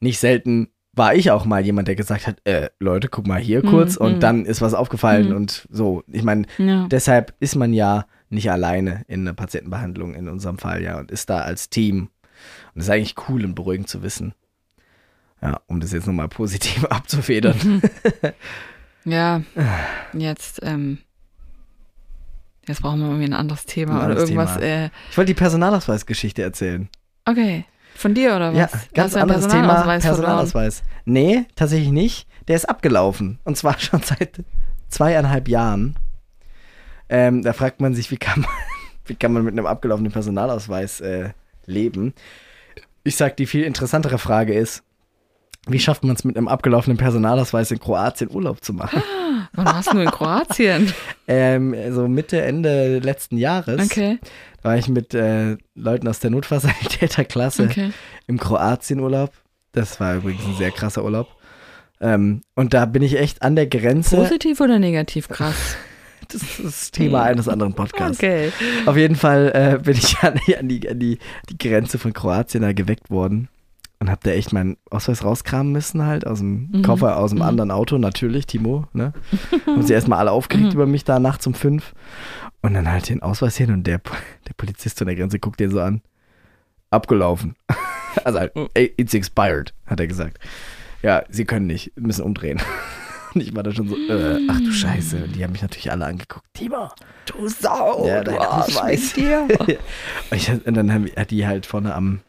nicht 0.00 0.20
selten 0.20 0.68
war 0.94 1.14
ich 1.14 1.30
auch 1.30 1.44
mal 1.44 1.64
jemand, 1.64 1.88
der 1.88 1.94
gesagt 1.96 2.26
hat, 2.26 2.40
äh, 2.44 2.70
Leute, 2.80 3.08
guck 3.08 3.26
mal 3.26 3.40
hier 3.40 3.64
Mhm, 3.64 3.70
kurz 3.70 3.96
und 3.96 4.16
mhm. 4.16 4.20
dann 4.20 4.44
ist 4.46 4.60
was 4.60 4.74
aufgefallen 4.74 5.30
Mhm. 5.30 5.36
und 5.36 5.66
so. 5.70 6.02
Ich 6.08 6.22
meine, 6.22 6.46
ja. 6.58 6.86
deshalb 6.88 7.34
ist 7.40 7.54
man 7.56 7.72
ja 7.72 8.06
nicht 8.30 8.50
alleine 8.50 9.02
in 9.08 9.20
einer 9.22 9.32
Patientenbehandlung 9.34 10.14
in 10.14 10.28
unserem 10.28 10.58
Fall, 10.58 10.82
ja, 10.82 10.98
und 10.98 11.10
ist 11.10 11.30
da 11.30 11.38
als 11.40 11.70
Team. 11.70 12.10
Und 12.74 12.76
das 12.76 12.84
ist 12.84 12.90
eigentlich 12.90 13.14
cool 13.28 13.44
und 13.44 13.54
beruhigend 13.54 13.88
zu 13.88 14.02
wissen. 14.02 14.34
Ja, 15.40 15.60
um 15.68 15.78
das 15.80 15.92
jetzt 15.92 16.06
nochmal 16.06 16.28
positiv 16.28 16.84
abzufedern. 16.90 17.82
Ja, 19.04 19.40
jetzt, 20.12 20.60
ähm, 20.62 20.98
jetzt 22.66 22.82
brauchen 22.82 22.98
wir 23.00 23.06
irgendwie 23.06 23.24
ein 23.26 23.32
anderes 23.32 23.64
Thema 23.64 23.92
Ein 23.92 23.96
oder 23.98 24.04
anderes 24.06 24.30
irgendwas. 24.30 24.54
Thema. 24.58 24.66
Äh, 24.66 24.90
Ich 25.10 25.16
wollte 25.16 25.32
die 25.32 25.38
Personalausweisgeschichte 25.38 26.42
erzählen. 26.42 26.88
okay, 27.24 27.64
von 27.98 28.14
dir 28.14 28.36
oder 28.36 28.52
was? 28.52 28.58
Ja, 28.58 28.68
ganz 28.94 29.16
anderes 29.16 29.48
Thema. 29.48 29.74
Personalausweis 29.74 30.02
verloren? 30.04 30.24
Personalausweis. 30.24 30.82
Nee, 31.04 31.46
tatsächlich 31.56 31.90
nicht. 31.90 32.28
Der 32.46 32.56
ist 32.56 32.68
abgelaufen. 32.68 33.38
Und 33.44 33.56
zwar 33.56 33.78
schon 33.78 34.02
seit 34.02 34.42
zweieinhalb 34.88 35.48
Jahren. 35.48 35.96
Ähm, 37.08 37.42
da 37.42 37.52
fragt 37.52 37.80
man 37.80 37.94
sich, 37.94 38.10
wie 38.10 38.16
kann 38.16 38.42
man, 38.42 38.50
wie 39.06 39.14
kann 39.14 39.32
man 39.32 39.44
mit 39.44 39.52
einem 39.52 39.66
abgelaufenen 39.66 40.12
Personalausweis 40.12 41.00
äh, 41.00 41.30
leben? 41.66 42.14
Ich 43.02 43.16
sag, 43.16 43.36
die 43.36 43.46
viel 43.46 43.64
interessantere 43.64 44.18
Frage 44.18 44.54
ist, 44.54 44.84
wie 45.66 45.80
schafft 45.80 46.04
man 46.04 46.14
es 46.14 46.24
mit 46.24 46.36
einem 46.36 46.48
abgelaufenen 46.48 46.98
Personalausweis 46.98 47.70
in 47.70 47.80
Kroatien 47.80 48.30
Urlaub 48.30 48.62
zu 48.62 48.72
machen? 48.72 49.02
Wann 49.58 49.66
warst 49.66 49.92
du 49.92 49.98
in 49.98 50.08
Kroatien? 50.08 50.92
ähm, 51.26 51.74
so 51.90 52.06
Mitte, 52.06 52.40
Ende 52.40 53.00
letzten 53.00 53.38
Jahres 53.38 53.90
Okay, 53.90 54.20
war 54.62 54.76
ich 54.78 54.88
mit 54.88 55.14
äh, 55.14 55.56
Leuten 55.74 56.06
aus 56.06 56.20
der 56.20 56.30
Notfallsanitäterklasse 56.30 57.64
okay. 57.64 57.90
im 58.28 58.38
Kroatien-Urlaub. 58.38 59.32
Das 59.72 59.98
war 59.98 60.14
übrigens 60.14 60.44
ein 60.46 60.56
sehr 60.56 60.70
krasser 60.70 61.02
Urlaub. 61.02 61.26
Ähm, 62.00 62.42
und 62.54 62.72
da 62.72 62.86
bin 62.86 63.02
ich 63.02 63.18
echt 63.18 63.42
an 63.42 63.56
der 63.56 63.66
Grenze. 63.66 64.14
Positiv 64.14 64.60
oder 64.60 64.78
negativ 64.78 65.28
krass? 65.28 65.76
Das 66.30 66.42
ist 66.42 66.60
das 66.62 66.90
Thema 66.90 67.22
eines 67.22 67.48
anderen 67.48 67.72
Podcasts. 67.72 68.18
Okay. 68.18 68.52
Auf 68.84 68.98
jeden 68.98 69.16
Fall 69.16 69.50
äh, 69.54 69.82
bin 69.82 69.96
ich 69.96 70.18
an, 70.18 70.38
die, 70.46 70.58
an, 70.58 70.68
die, 70.68 70.90
an 70.90 70.98
die, 70.98 71.18
die 71.48 71.56
Grenze 71.56 71.98
von 71.98 72.12
Kroatien 72.12 72.60
da 72.60 72.74
geweckt 72.74 73.10
worden 73.10 73.48
und 74.00 74.10
hab 74.10 74.22
da 74.22 74.30
echt 74.30 74.52
meinen 74.52 74.76
Ausweis 74.90 75.24
rauskramen 75.24 75.72
müssen 75.72 76.04
halt 76.06 76.26
aus 76.26 76.38
dem 76.38 76.68
Mhm. 76.70 76.82
Koffer, 76.82 77.16
aus 77.18 77.30
dem 77.30 77.38
Mhm. 77.38 77.44
anderen 77.44 77.70
Auto, 77.70 77.98
natürlich, 77.98 78.46
Timo, 78.46 78.86
ne? 78.92 79.12
Haben 79.66 79.82
sie 79.82 79.92
erstmal 79.92 80.18
alle 80.20 80.30
aufgeregt 80.32 80.68
Mhm. 80.68 80.74
über 80.74 80.86
mich 80.86 81.04
da 81.04 81.18
nachts 81.18 81.46
um 81.46 81.54
fünf 81.54 81.94
und 82.62 82.74
dann 82.74 82.90
halt 82.90 83.08
den 83.08 83.22
Ausweis 83.22 83.56
hin 83.56 83.72
und 83.72 83.86
der, 83.86 83.98
der 84.46 84.54
Polizist 84.56 85.00
an 85.02 85.06
der 85.08 85.16
Grenze 85.16 85.38
guckt 85.38 85.58
den 85.60 85.70
so 85.70 85.80
an. 85.80 86.02
Abgelaufen. 86.90 87.54
also 88.24 88.38
halt, 88.38 88.52
Oh. 88.54 88.68
"Ey, 88.74 88.92
it's 88.96 89.14
expired, 89.14 89.74
hat 89.86 90.00
er 90.00 90.06
gesagt. 90.06 90.38
Ja, 91.02 91.22
sie 91.28 91.44
können 91.44 91.66
nicht, 91.66 91.92
müssen 91.98 92.22
umdrehen. 92.24 92.60
Und 93.34 93.42
ich 93.42 93.54
war 93.54 93.62
da 93.62 93.72
schon 93.72 93.88
so, 93.88 93.94
äh, 93.96 94.40
ach 94.48 94.58
du 94.58 94.72
Scheiße. 94.72 95.24
Und 95.24 95.36
die 95.36 95.44
haben 95.44 95.52
mich 95.52 95.60
natürlich 95.60 95.90
alle 95.90 96.06
angeguckt. 96.06 96.46
Timo, 96.54 96.88
Du 97.26 97.46
Sau, 97.46 98.06
Ja, 98.06 98.24
du 98.24 98.40
Arsch 98.40 98.74
Ausweis. 98.76 99.12
dir. 99.12 99.46
und, 99.58 99.76
ich, 100.32 100.50
und 100.50 100.74
dann 100.74 100.90
haben, 100.92 101.06
hat 101.14 101.30
die 101.30 101.46
halt 101.46 101.66
vorne 101.66 101.94
am, 101.94 102.20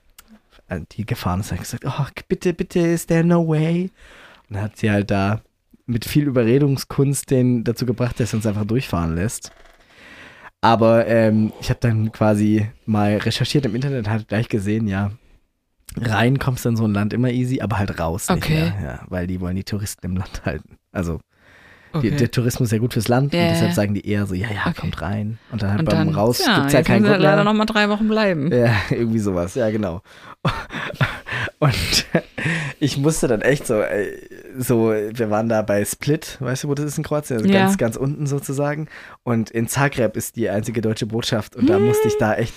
die 0.91 1.05
gefahren 1.05 1.39
ist, 1.39 1.51
hat 1.51 1.59
gesagt, 1.59 1.85
oh, 1.85 2.05
bitte, 2.27 2.53
bitte, 2.53 2.79
is 2.79 3.05
there 3.07 3.23
no 3.23 3.47
way? 3.47 3.91
Und 4.49 4.55
dann 4.55 4.63
hat 4.63 4.77
sie 4.77 4.89
halt 4.91 5.11
da 5.11 5.41
mit 5.85 6.05
viel 6.05 6.27
Überredungskunst 6.27 7.31
den 7.31 7.63
dazu 7.63 7.85
gebracht, 7.85 8.19
dass 8.19 8.33
er 8.33 8.37
uns 8.37 8.45
einfach 8.45 8.65
durchfahren 8.65 9.15
lässt. 9.15 9.51
Aber 10.61 11.07
ähm, 11.07 11.53
ich 11.61 11.69
habe 11.69 11.79
dann 11.79 12.11
quasi 12.11 12.69
mal 12.85 13.17
recherchiert 13.17 13.65
im 13.65 13.75
Internet, 13.75 14.05
und 14.05 14.11
halt 14.11 14.27
gleich 14.27 14.49
gesehen, 14.49 14.87
ja, 14.87 15.11
rein 15.97 16.37
kommst 16.37 16.65
du 16.65 16.69
in 16.69 16.75
so 16.75 16.85
ein 16.85 16.93
Land 16.93 17.13
immer 17.13 17.29
easy, 17.29 17.61
aber 17.61 17.79
halt 17.79 17.99
raus 17.99 18.29
nicht 18.29 18.43
Okay. 18.43 18.53
mehr, 18.53 18.75
ja, 18.83 18.99
weil 19.07 19.25
die 19.25 19.39
wollen 19.39 19.55
die 19.55 19.63
Touristen 19.63 20.05
im 20.05 20.17
Land 20.17 20.45
halten. 20.45 20.75
Also 20.91 21.19
Okay. 21.91 22.11
die, 22.11 22.15
der 22.17 22.29
Tourismus 22.31 22.67
ist 22.67 22.71
ja 22.71 22.77
gut 22.77 22.93
fürs 22.93 23.07
Land 23.07 23.33
Ja, 23.33 23.41
und 23.41 23.49
deshalb 23.51 23.73
sagen 23.73 23.93
die 23.95 24.07
eher 24.07 24.25
so, 24.27 24.35
ja, 24.35 24.47
ja, 24.49 24.61
Okay. 24.67 24.81
kommt 24.81 25.01
rein. 25.01 25.39
Und 25.51 25.63
dann 25.63 25.71
halt 25.71 25.79
Und 25.79 25.85
beim 25.85 25.97
dann, 26.07 26.09
Raus 26.09 26.39
ja, 26.45 26.55
gibt's 26.59 26.73
ja 26.73 26.83
keinen 26.83 27.03
Grund 27.03 27.19
leider 27.19 27.43
noch 27.43 27.53
mal 27.53 27.65
drei 27.65 27.89
Wochen 27.89 28.07
bleiben. 28.07 28.51
Ja, 28.53 28.75
irgendwie 28.91 29.19
sowas, 29.19 29.55
ja, 29.55 29.69
genau. 29.71 30.01
Und 31.59 31.73
ich 32.79 32.97
musste 32.97 33.27
dann 33.27 33.41
echt 33.41 33.67
so, 33.67 33.81
äh, 33.81 34.11
so, 34.57 34.91
wir 34.91 35.29
waren 35.29 35.49
da 35.49 35.61
bei 35.61 35.83
Split, 35.83 36.37
weißt 36.39 36.63
du, 36.63 36.67
wo 36.69 36.75
das 36.75 36.85
ist 36.85 36.97
in 36.97 37.03
Kroatien? 37.03 37.37
Also 37.37 37.49
Ja. 37.49 37.59
ganz, 37.59 37.77
ganz 37.77 37.95
unten 37.95 38.27
sozusagen. 38.27 38.87
Und 39.23 39.49
in 39.51 39.67
Zagreb 39.67 40.15
ist 40.15 40.35
die 40.35 40.49
einzige 40.49 40.81
deutsche 40.81 41.05
Botschaft. 41.05 41.55
Und 41.55 41.69
da 41.69 41.79
musste 41.79 42.07
ich 42.07 42.17
da 42.17 42.35
echt, 42.35 42.53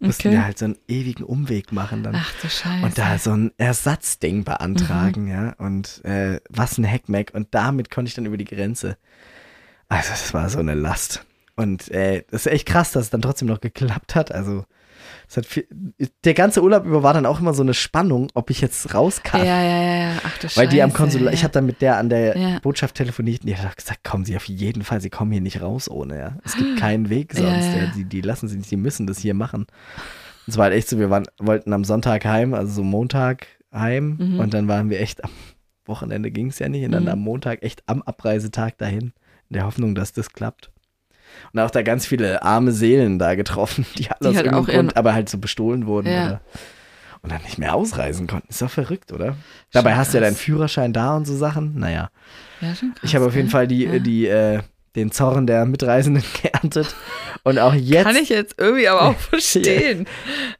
mussten 0.00 0.28
Okay. 0.28 0.36
wir 0.36 0.44
halt 0.44 0.58
so 0.58 0.64
einen 0.66 0.76
ewigen 0.88 1.22
Umweg 1.24 1.72
machen 1.72 2.02
dann. 2.02 2.14
Ach 2.16 2.32
du 2.40 2.48
Scheiße. 2.48 2.84
Und 2.84 2.98
da 2.98 3.18
so 3.18 3.32
ein 3.32 3.52
Ersatzding 3.58 4.44
beantragen, 4.44 5.24
Mhm. 5.24 5.30
ja. 5.30 5.52
Und 5.58 6.04
äh, 6.04 6.40
was 6.48 6.78
ein 6.78 6.90
Hackmack. 6.90 7.32
Und 7.34 7.48
damit 7.54 7.90
konnte 7.90 8.08
ich 8.08 8.14
dann 8.14 8.26
über 8.26 8.36
die 8.36 8.44
Grenze. 8.44 8.96
Also, 9.88 10.10
das 10.10 10.32
war 10.34 10.48
so 10.48 10.58
eine 10.58 10.74
Last. 10.74 11.24
Und 11.56 11.90
äh, 11.90 12.24
das 12.30 12.46
ist 12.46 12.52
echt 12.52 12.66
krass, 12.66 12.92
dass 12.92 13.04
es 13.04 13.10
dann 13.10 13.22
trotzdem 13.22 13.48
noch 13.48 13.60
geklappt 13.60 14.14
hat. 14.14 14.32
Also, 14.32 14.64
viel, 15.42 15.66
der 16.24 16.34
ganze 16.34 16.62
Urlaub 16.62 16.84
über 16.84 17.02
war 17.02 17.14
dann 17.14 17.26
auch 17.26 17.40
immer 17.40 17.54
so 17.54 17.62
eine 17.62 17.74
Spannung, 17.74 18.28
ob 18.34 18.50
ich 18.50 18.60
jetzt 18.60 18.94
raus 18.94 19.22
kann. 19.22 19.44
ja, 19.44 19.62
ja, 19.62 19.82
ja. 19.82 20.12
Ach 20.24 20.38
du 20.38 20.48
Scheiße. 20.48 20.56
Weil 20.60 20.68
die 20.68 20.82
am 20.82 20.92
Konsulat, 20.92 21.34
ich 21.34 21.40
ja. 21.40 21.44
habe 21.44 21.52
dann 21.52 21.66
mit 21.66 21.80
der 21.82 21.96
an 21.98 22.08
der 22.08 22.36
Ja. 22.36 22.58
Botschaft 22.60 22.94
telefoniert 22.96 23.42
und 23.42 23.46
die 23.48 23.56
hat 23.56 23.76
gesagt, 23.76 24.04
kommen 24.04 24.24
Sie 24.24 24.36
auf 24.36 24.46
jeden 24.46 24.82
Fall, 24.82 25.00
Sie 25.00 25.10
kommen 25.10 25.32
hier 25.32 25.40
nicht 25.40 25.60
raus 25.60 25.88
ohne, 25.90 26.18
ja. 26.18 26.36
Es 26.44 26.56
gibt 26.56 26.78
keinen 26.78 27.08
Weg 27.10 27.32
sonst, 27.34 27.46
Ja. 27.74 27.86
Die, 27.96 28.04
die 28.04 28.20
lassen 28.20 28.48
Sie 28.48 28.56
nicht, 28.58 28.70
die 28.70 28.76
müssen 28.76 29.06
das 29.06 29.18
hier 29.18 29.34
machen. 29.34 29.62
Und 29.62 29.68
es 30.48 30.56
war 30.56 30.64
halt 30.64 30.74
echt 30.74 30.88
so, 30.88 30.98
wir 30.98 31.10
waren, 31.10 31.26
wollten 31.38 31.72
am 31.72 31.84
Sonntag 31.84 32.24
heim, 32.24 32.54
also 32.54 32.72
so 32.72 32.82
Montag 32.82 33.46
heim 33.72 34.16
Mhm. 34.18 34.40
und 34.40 34.54
dann 34.54 34.68
waren 34.68 34.90
wir 34.90 35.00
echt 35.00 35.22
am 35.24 35.30
Wochenende 35.86 36.30
ging 36.30 36.48
es 36.48 36.58
ja 36.58 36.68
nicht 36.68 36.84
und 36.84 36.92
dann 36.92 37.04
Mhm. 37.04 37.08
am 37.10 37.18
Montag 37.20 37.62
echt 37.62 37.82
am 37.86 38.02
Abreisetag 38.02 38.78
dahin, 38.78 39.12
in 39.48 39.54
der 39.54 39.64
Hoffnung, 39.66 39.94
dass 39.94 40.12
das 40.12 40.32
klappt. 40.32 40.70
Und 41.52 41.60
auch 41.60 41.70
da 41.70 41.82
ganz 41.82 42.06
viele 42.06 42.42
arme 42.42 42.72
Seelen 42.72 43.18
da 43.18 43.34
getroffen, 43.34 43.84
die 43.98 44.10
alle 44.10 44.30
aus 44.30 44.36
halt 44.36 44.52
auch 44.52 44.66
Grund, 44.66 44.96
aber 44.96 45.14
halt 45.14 45.28
so 45.28 45.38
bestohlen 45.38 45.86
wurden 45.86 46.08
Ja. 46.12 46.26
oder 46.26 46.40
und 47.22 47.30
dann 47.32 47.42
nicht 47.42 47.58
mehr 47.58 47.74
ausreisen 47.74 48.26
konnten. 48.26 48.48
Ist 48.48 48.62
doch 48.62 48.70
verrückt, 48.70 49.12
oder? 49.12 49.36
Dabei 49.72 49.94
hast 49.96 50.14
du 50.14 50.18
ja 50.18 50.22
deinen 50.24 50.36
Führerschein 50.36 50.94
da 50.94 51.16
und 51.16 51.26
so 51.26 51.36
Sachen. 51.36 51.78
Naja. 51.78 52.08
Ja, 52.62 52.74
schon 52.74 52.94
krass, 52.94 53.00
Ich 53.02 53.14
habe 53.14 53.26
auf 53.26 53.34
jeden 53.34 53.48
gell? 53.48 53.52
Fall 53.52 53.66
die, 53.68 53.84
Ja. 53.84 53.98
die, 53.98 54.26
äh, 54.26 54.60
den 54.96 55.12
Zorn 55.12 55.46
der 55.46 55.66
Mitreisenden 55.66 56.24
geerntet. 56.42 56.94
Und 57.42 57.58
auch 57.58 57.74
jetzt. 57.74 58.04
Kann 58.04 58.16
ich 58.16 58.28
jetzt 58.30 58.54
irgendwie 58.58 58.88
aber 58.88 59.02
auch 59.02 59.16
verstehen. 59.18 60.06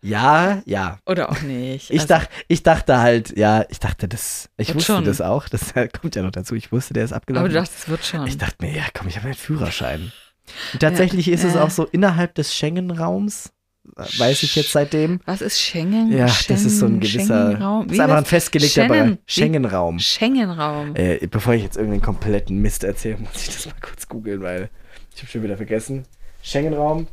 Ja, 0.02 0.62
ja. 0.66 0.98
Oder 1.06 1.30
auch 1.30 1.40
nicht. 1.42 1.90
Ich, 1.90 2.00
Also, 2.02 2.14
dach, 2.14 2.26
ich 2.46 2.62
dachte 2.62 2.98
halt, 2.98 3.36
ja, 3.38 3.64
ich 3.70 3.80
dachte, 3.80 4.06
das. 4.06 4.50
Ich 4.56 4.74
wusste 4.74 4.92
schon. 4.94 5.04
das 5.04 5.20
auch. 5.22 5.48
Das 5.48 5.72
kommt 6.00 6.14
ja 6.14 6.22
noch 6.22 6.30
dazu. 6.30 6.54
Ich 6.54 6.70
wusste, 6.72 6.92
der 6.94 7.04
ist 7.04 7.12
abgelaufen. 7.12 7.44
Aber 7.46 7.48
du 7.48 7.54
dachtest, 7.54 7.78
es 7.80 7.88
wird 7.88 8.04
schon. 8.04 8.26
ich 8.26 8.38
dachte 8.38 8.56
mir, 8.64 8.72
ja, 8.76 8.84
komm, 8.94 9.08
ich 9.08 9.16
habe 9.16 9.26
einen 9.26 9.34
Führerschein. 9.34 10.12
Und 10.72 10.80
tatsächlich 10.80 11.28
ist 11.28 11.44
es 11.44 11.54
ja. 11.54 11.62
auch 11.62 11.70
so 11.70 11.84
innerhalb 11.86 12.34
des 12.34 12.54
Schengen-Raums, 12.54 13.52
weiß 14.18 14.42
ich 14.42 14.56
jetzt 14.56 14.72
seitdem. 14.72 15.20
Was 15.26 15.40
ist 15.40 15.60
Schengen? 15.60 16.12
Ja, 16.12 16.28
Schengen, 16.28 16.48
das 16.48 16.64
ist 16.64 16.78
so 16.78 16.86
ein 16.86 17.00
gewisser. 17.00 17.84
Wie 17.86 17.94
ist 17.94 18.00
einfach 18.00 18.16
ein 18.16 18.24
festgelegter 18.24 18.86
Schengen. 18.86 19.18
Schengen-Raum. 19.26 19.98
Schengen-Raum. 19.98 20.94
Äh, 20.96 21.26
bevor 21.26 21.54
ich 21.54 21.62
jetzt 21.62 21.76
irgendeinen 21.76 22.02
kompletten 22.02 22.60
Mist 22.60 22.84
erzähle, 22.84 23.18
muss 23.18 23.42
ich 23.42 23.54
das 23.54 23.66
mal 23.66 23.74
kurz 23.80 24.08
googeln, 24.08 24.42
weil 24.42 24.70
ich 25.14 25.22
habe 25.22 25.30
schon 25.30 25.42
wieder 25.42 25.56
vergessen. 25.56 26.04
Schengen-Raum. 26.42 27.06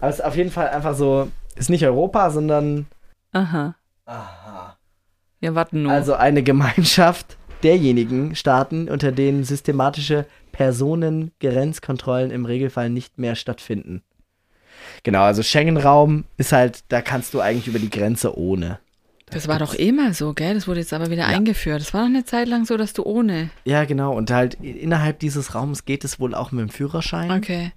Aber 0.00 0.10
es 0.10 0.16
ist 0.16 0.24
auf 0.24 0.36
jeden 0.36 0.50
Fall 0.50 0.68
einfach 0.68 0.94
so, 0.94 1.30
ist 1.56 1.70
nicht 1.70 1.84
Europa, 1.84 2.30
sondern 2.30 2.86
Aha. 3.32 3.74
Ja, 5.40 5.54
warte 5.54 5.76
nur. 5.76 5.92
also 5.92 6.14
eine 6.14 6.42
Gemeinschaft 6.42 7.36
derjenigen 7.62 8.34
Staaten, 8.34 8.88
unter 8.88 9.12
denen 9.12 9.44
systematische 9.44 10.26
Personengrenzkontrollen 10.58 12.30
im 12.30 12.44
Regelfall 12.44 12.90
nicht 12.90 13.18
mehr 13.18 13.34
stattfinden. 13.34 14.02
Genau, 15.02 15.22
also 15.22 15.42
Schengen-Raum 15.42 16.24
ist 16.36 16.52
halt, 16.52 16.80
da 16.88 17.00
kannst 17.00 17.34
du 17.34 17.40
eigentlich 17.40 17.66
über 17.68 17.78
die 17.78 17.90
Grenze 17.90 18.36
ohne. 18.38 18.78
das 19.30 19.46
war 19.48 19.58
doch 19.58 19.78
eh 19.78 19.92
mal 19.92 20.14
so, 20.14 20.32
gell? 20.34 20.54
Das 20.54 20.66
wurde 20.68 20.80
jetzt 20.80 20.92
aber 20.92 21.10
wieder 21.10 21.26
eingeführt. 21.26 21.80
Das 21.80 21.92
war 21.94 22.00
doch 22.02 22.08
eine 22.08 22.24
Zeit 22.24 22.48
lang 22.48 22.64
so, 22.64 22.76
dass 22.76 22.92
du 22.92 23.02
ohne. 23.04 23.50
Ja, 23.64 23.84
genau. 23.84 24.14
Und 24.16 24.30
halt 24.30 24.54
innerhalb 24.54 25.18
dieses 25.18 25.54
Raums 25.54 25.84
geht 25.84 26.04
es 26.04 26.18
wohl 26.20 26.34
auch 26.34 26.52
mit 26.52 26.62
dem 26.62 26.70
Führerschein. 26.70 27.30
Okay. 27.30 27.72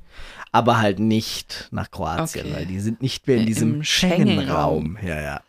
aber 0.53 0.79
halt 0.79 0.99
nicht 0.99 1.69
nach 1.71 1.89
Kroatien, 1.91 2.45
Okay. 2.47 2.55
weil 2.55 2.65
die 2.65 2.79
sind 2.79 3.01
nicht 3.01 3.25
mehr 3.27 3.37
in 3.37 3.43
Äh, 3.43 3.45
diesem 3.45 3.83
Schengen-Raum. 3.83 4.97
Ja, 5.05 5.21
ja. 5.21 5.41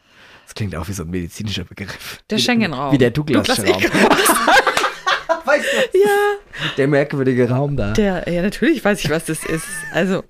Das 0.45 0.55
klingt 0.55 0.74
auch 0.76 0.87
wie 0.89 0.93
so 0.93 1.03
ein 1.05 1.11
medizinischer 1.11 1.64
Begriff. 1.64 2.20
Der 2.30 2.39
Schengen-Raum. 2.39 2.93
Wie 2.93 2.99
der 2.99 3.11
Douglas-Raum. 3.11 3.83
weißt 5.53 5.64
du? 5.92 5.98
Ja. 5.98 6.68
Der 6.76 6.88
merkwürdige 6.88 7.48
Raum 7.50 7.76
da. 7.76 7.92
Der, 7.92 8.28
ja, 8.30 8.42
natürlich 8.42 8.84
weiß 8.84 9.03
ich, 9.05 9.11
was 9.11 9.24
das 9.26 9.44
ist. 9.44 9.64
Also, 9.92 10.22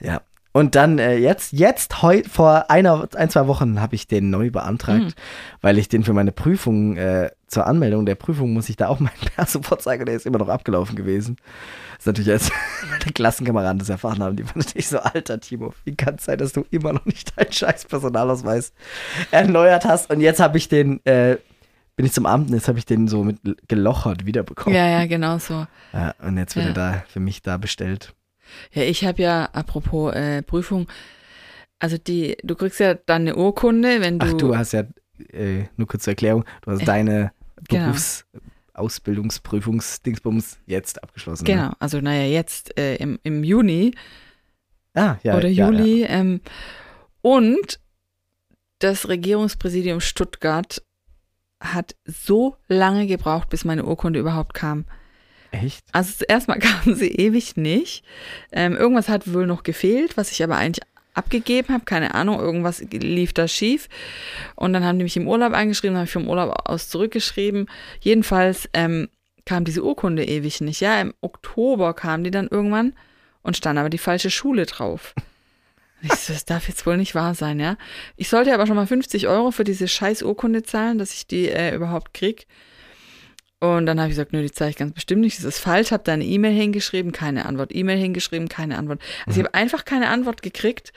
Ja. 0.00 0.20
Und 0.52 0.76
dann 0.76 1.00
äh, 1.00 1.16
jetzt, 1.16 1.52
jetzt 1.52 2.00
heute, 2.02 2.30
vor 2.30 2.70
einer, 2.70 3.08
ein, 3.16 3.28
zwei 3.28 3.48
Wochen 3.48 3.80
habe 3.80 3.96
ich 3.96 4.06
den 4.06 4.30
neu 4.30 4.50
beantragt, 4.52 5.00
Mhm. 5.02 5.12
weil 5.62 5.78
ich 5.78 5.88
den 5.88 6.04
für 6.04 6.12
meine 6.12 6.30
Prüfung, 6.30 6.96
äh, 6.96 7.30
zur 7.48 7.66
Anmeldung 7.66 8.06
der 8.06 8.14
Prüfung 8.14 8.52
muss 8.52 8.68
ich 8.68 8.76
da 8.76 8.86
auch 8.86 9.00
meinen 9.00 9.18
Perso 9.34 9.62
vorzeigen, 9.62 10.06
der 10.06 10.14
ist 10.14 10.26
immer 10.26 10.38
noch 10.38 10.48
abgelaufen 10.48 10.94
gewesen. 10.94 11.38
Das 11.96 12.00
ist 12.02 12.06
natürlich 12.06 12.28
jetzt 12.28 12.52
meine 12.88 13.12
Klassenkameraden 13.12 13.80
das 13.80 13.88
erfahren 13.88 14.22
haben, 14.22 14.36
die 14.36 14.44
waren 14.46 14.58
natürlich 14.60 14.86
so, 14.88 14.98
alter 15.00 15.40
Timo, 15.40 15.74
wie 15.84 15.96
kann 15.96 16.16
es 16.16 16.24
sein, 16.26 16.38
dass 16.38 16.52
du 16.52 16.64
immer 16.70 16.92
noch 16.92 17.04
nicht 17.04 17.36
deinen 17.36 17.50
scheiß 17.50 17.86
Personalausweis 17.86 18.72
erneuert 19.32 19.84
hast? 19.84 20.08
Und 20.10 20.20
jetzt 20.20 20.38
habe 20.38 20.56
ich 20.58 20.68
den, 20.68 21.04
äh, 21.04 21.38
bin 21.96 22.06
ich 22.06 22.12
zum 22.12 22.26
Amt 22.26 22.48
und 22.48 22.54
jetzt 22.54 22.68
habe 22.68 22.78
ich 22.78 22.86
den 22.86 23.06
so 23.08 23.22
mit 23.24 23.38
gelochert 23.68 24.26
wiederbekommen. 24.26 24.76
ja, 24.76 24.88
ja, 24.88 25.06
genau 25.06 25.38
so. 25.38 25.66
Ja, 25.92 26.14
und 26.22 26.36
jetzt 26.38 26.56
wird 26.56 26.64
Ja. 26.66 26.70
er 26.72 26.74
da 26.74 27.04
für 27.08 27.20
mich 27.20 27.42
da 27.42 27.56
bestellt. 27.56 28.14
Ja, 28.72 28.82
ich 28.82 29.04
habe 29.04 29.22
ja, 29.22 29.44
apropos 29.52 30.12
äh, 30.14 30.42
Prüfung, 30.42 30.86
also 31.78 31.96
die, 31.98 32.36
du 32.42 32.54
kriegst 32.54 32.80
ja 32.80 32.94
dann 32.94 33.22
eine 33.22 33.36
Urkunde, 33.36 34.00
wenn 34.00 34.18
du. 34.18 34.26
Ach, 34.26 34.32
du 34.34 34.56
hast 34.56 34.72
ja, 34.72 34.84
äh, 35.32 35.64
nur 35.76 35.86
kurz 35.86 36.04
zur 36.04 36.12
Erklärung, 36.12 36.44
du 36.62 36.70
hast 36.72 36.86
deine 36.86 37.32
Genau. 37.68 37.92
Berufsausbildungsprüfungsdingsbums 38.74 40.58
jetzt 40.66 41.02
abgeschlossen. 41.02 41.44
Genau, 41.44 41.68
Ne? 41.68 41.76
also 41.78 42.00
naja, 42.00 42.26
jetzt 42.26 42.76
äh, 42.78 42.96
im, 42.96 43.18
im 43.22 43.44
Juni 43.44 43.94
Ah, 44.94 45.16
ja. 45.22 45.36
oder 45.36 45.48
ja, 45.48 45.70
Juli. 45.70 46.04
Ähm, 46.04 46.40
und 47.22 47.80
das 48.80 49.08
Regierungspräsidium 49.08 50.00
Stuttgart 50.00 50.82
hat 51.64 51.96
so 52.04 52.56
lange 52.68 53.06
gebraucht, 53.06 53.48
bis 53.48 53.64
meine 53.64 53.84
Urkunde 53.84 54.20
überhaupt 54.20 54.54
kam. 54.54 54.84
Echt? 55.50 55.84
Also 55.92 56.12
zuerst 56.18 56.48
mal 56.48 56.58
kamen 56.60 56.96
sie 56.96 57.10
ewig 57.10 57.56
nicht. 57.56 58.04
Ähm, 58.52 58.76
irgendwas 58.76 59.08
hat 59.08 59.32
wohl 59.32 59.46
noch 59.46 59.62
gefehlt, 59.62 60.16
was 60.16 60.30
ich 60.30 60.42
aber 60.42 60.56
eigentlich 60.56 60.84
abgegeben 61.14 61.72
habe. 61.72 61.84
Keine 61.84 62.14
Ahnung, 62.14 62.40
irgendwas 62.40 62.80
lief 62.90 63.32
da 63.32 63.48
schief. 63.48 63.88
Und 64.56 64.72
dann 64.72 64.84
haben 64.84 64.98
die 64.98 65.04
mich 65.04 65.16
im 65.16 65.28
Urlaub 65.28 65.52
eingeschrieben, 65.52 65.96
habe 65.96 66.06
ich 66.06 66.12
vom 66.12 66.28
Urlaub 66.28 66.68
aus 66.68 66.88
zurückgeschrieben. 66.88 67.66
Jedenfalls 68.00 68.68
ähm, 68.74 69.08
kam 69.44 69.64
diese 69.64 69.84
Urkunde 69.84 70.24
ewig 70.24 70.60
nicht. 70.60 70.80
Ja, 70.80 71.00
im 71.00 71.14
Oktober 71.20 71.94
kam 71.94 72.24
die 72.24 72.30
dann 72.30 72.48
irgendwann 72.48 72.94
und 73.42 73.56
stand 73.56 73.78
aber 73.78 73.90
die 73.90 73.98
falsche 73.98 74.30
Schule 74.30 74.66
drauf. 74.66 75.14
So, 76.08 76.32
das 76.32 76.44
darf 76.44 76.68
jetzt 76.68 76.86
wohl 76.86 76.96
nicht 76.96 77.14
wahr 77.14 77.34
sein, 77.34 77.60
ja. 77.60 77.76
Ich 78.16 78.28
sollte 78.28 78.52
aber 78.52 78.66
schon 78.66 78.76
mal 78.76 78.86
50 78.86 79.28
Euro 79.28 79.50
für 79.50 79.64
diese 79.64 79.88
scheiß 79.88 80.22
Urkunde 80.22 80.62
zahlen, 80.62 80.98
dass 80.98 81.14
ich 81.14 81.26
die 81.26 81.48
äh, 81.48 81.74
überhaupt 81.74 82.14
krieg. 82.14 82.46
Und 83.60 83.86
dann 83.86 83.98
habe 83.98 84.10
ich 84.10 84.16
gesagt, 84.16 84.32
nö, 84.32 84.42
die 84.42 84.50
zahle 84.50 84.70
ich 84.70 84.76
ganz 84.76 84.92
bestimmt 84.92 85.22
nicht. 85.22 85.38
Das 85.38 85.44
ist 85.44 85.58
falsch. 85.58 85.90
Habe 85.90 86.02
da 86.04 86.12
eine 86.12 86.24
E-Mail 86.24 86.54
hingeschrieben, 86.54 87.12
keine 87.12 87.46
Antwort. 87.46 87.74
E-Mail 87.74 87.98
hingeschrieben, 87.98 88.48
keine 88.48 88.76
Antwort. 88.76 89.00
Also 89.26 89.40
ich 89.40 89.46
habe 89.46 89.54
einfach 89.54 89.84
keine 89.86 90.08
Antwort 90.08 90.42
gekriegt. 90.42 90.92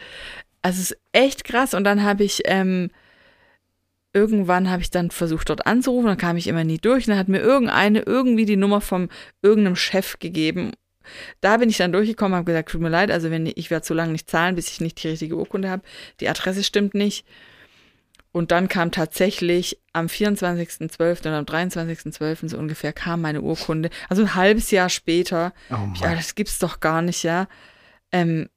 Also 0.62 0.82
es 0.82 0.92
ist 0.92 1.00
echt 1.14 1.46
krass. 1.46 1.74
Und 1.74 1.86
dann 1.86 2.04
habe 2.04 2.26
ich 2.26 2.42
ähm, 2.46 2.90
irgendwann 4.12 4.70
habe 4.70 4.82
ich 4.82 4.92
dann 4.92 5.12
versucht 5.12 5.50
dort 5.50 5.66
anzurufen. 5.66 6.08
Dann 6.08 6.18
kam 6.18 6.36
ich 6.36 6.48
immer 6.48 6.66
nie 6.66 6.78
durch. 6.78 7.06
Und 7.06 7.12
dann 7.12 7.20
hat 7.20 7.30
mir 7.30 7.40
irgendeine 7.40 8.02
irgendwie 8.02 8.46
die 8.46 8.58
Nummer 8.58 8.82
vom 8.82 9.08
irgendeinem 9.42 9.78
Chef 9.78 10.20
gegeben. 10.20 10.72
Da 11.42 11.58
bin 11.58 11.70
ich 11.70 11.78
dann 11.78 11.92
durchgekommen, 11.92 12.36
habe 12.36 12.46
gesagt, 12.46 12.70
tut 12.72 12.82
mir 12.82 12.90
leid, 12.90 13.12
also 13.12 13.32
wenn 13.32 13.46
ich 13.46 13.70
werde 13.72 13.86
so 13.86 13.94
lange 13.94 14.12
nicht 14.12 14.30
zahlen, 14.30 14.56
bis 14.56 14.70
ich 14.70 14.82
nicht 14.82 15.02
die 15.04 15.10
richtige 15.10 15.36
Urkunde 15.36 15.70
habe. 15.70 15.84
Die 16.20 16.30
Adresse 16.30 16.64
stimmt 16.64 16.94
nicht. 16.94 17.26
Und 18.34 18.52
dann 18.52 18.68
kam 18.68 18.92
tatsächlich 18.92 19.80
am 19.94 20.08
24.12. 20.08 21.22
oder 21.22 21.38
am 21.38 21.46
23.12. 21.46 22.50
so 22.50 22.58
ungefähr 22.58 22.94
kam 22.94 23.22
meine 23.22 23.42
Urkunde. 23.42 23.90
Also 24.10 24.22
ein 24.24 24.36
halbes 24.36 24.70
Jahr 24.70 24.90
später. 24.90 25.54
Oh. 25.72 25.76
Ja, 26.02 26.14
das 26.14 26.36
gibt's 26.36 26.60
doch 26.60 26.80
gar 26.80 27.02
nicht, 27.02 27.24
ja. 27.24 27.48
Ähm, 28.12 28.50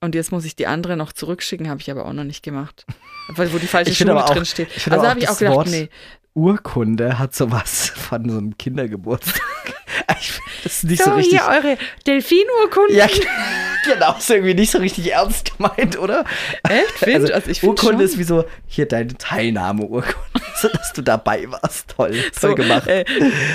und 0.00 0.16
jetzt 0.16 0.32
muss 0.32 0.44
ich 0.44 0.56
die 0.56 0.66
andere 0.66 0.96
noch 0.96 1.12
zurückschicken, 1.12 1.68
habe 1.68 1.80
ich 1.80 1.90
aber 1.92 2.06
auch 2.06 2.12
noch 2.12 2.24
nicht 2.24 2.42
gemacht. 2.42 2.84
Weil 3.28 3.52
wo 3.52 3.58
die 3.58 3.68
falsche 3.68 3.94
Schule 3.94 4.16
auch- 4.24 4.30
drin 4.30 4.44
steht. 4.46 4.68
Also 4.90 5.06
habe 5.06 5.20
ich 5.20 5.28
auch 5.28 5.38
gedacht, 5.38 5.54
Wort- 5.54 5.68
nee. 5.68 5.88
Urkunde 6.34 7.18
hat 7.20 7.34
sowas 7.36 7.90
von 7.94 8.28
so 8.28 8.38
einem 8.38 8.58
Kindergeburtstag. 8.58 9.40
ich 10.20 10.32
das 10.62 10.74
ist 10.78 10.84
nicht 10.84 11.02
so, 11.02 11.10
So, 11.10 11.16
richtig. 11.16 11.40
hier 11.40 11.48
eure 11.48 11.76
Delfinurkunden. 12.06 12.96
Ja, 12.96 13.06
genau, 13.84 14.16
ist 14.18 14.30
irgendwie 14.30 14.54
nicht 14.54 14.70
so 14.70 14.78
richtig 14.78 15.12
ernst 15.12 15.56
gemeint, 15.56 15.98
oder? 15.98 16.24
Echt? 16.68 16.90
Find? 16.98 17.16
Also, 17.16 17.32
Also 17.34 17.50
ich 17.50 17.62
Urkunde 17.62 17.94
schon. 17.94 18.00
ist 18.00 18.18
wie 18.18 18.22
so, 18.24 18.44
hier 18.66 18.86
deine 18.86 19.14
Teilnahmeurkunde, 19.16 20.14
so 20.60 20.68
dass 20.68 20.92
du 20.92 21.02
dabei 21.02 21.50
warst. 21.50 21.90
Toll, 21.96 22.14
toll 22.38 22.54
gemacht. 22.54 22.86
Äh, 22.86 23.04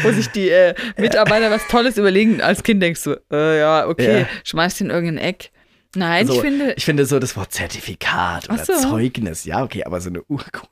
wo 0.03 0.11
sich 0.11 0.27
die 0.29 0.49
äh, 0.49 0.73
Mitarbeiter 0.97 1.49
was 1.51 1.65
Tolles 1.67 1.97
überlegen. 1.97 2.41
Als 2.41 2.63
Kind 2.63 2.81
denkst 2.83 3.03
du, 3.03 3.15
äh, 3.31 3.59
ja, 3.59 3.87
okay, 3.87 4.21
Ja. 4.21 4.27
schmeißt 4.43 4.81
in 4.81 4.89
irgendein 4.89 5.17
Eck. 5.29 5.51
Nein, 5.95 6.27
so, 6.27 6.33
ich 6.33 6.41
finde, 6.41 6.73
Ich 6.73 6.85
finde 6.85 7.05
so 7.05 7.17
das 7.17 7.35
Wort 7.37 7.51
Zertifikat 7.53 8.49
oder 8.49 8.63
so. 8.63 8.73
Zeugnis, 8.73 9.45
ja, 9.45 9.63
okay, 9.63 9.83
aber 9.85 10.01
so 10.01 10.09
eine 10.09 10.21
Urkunde. 10.23 10.67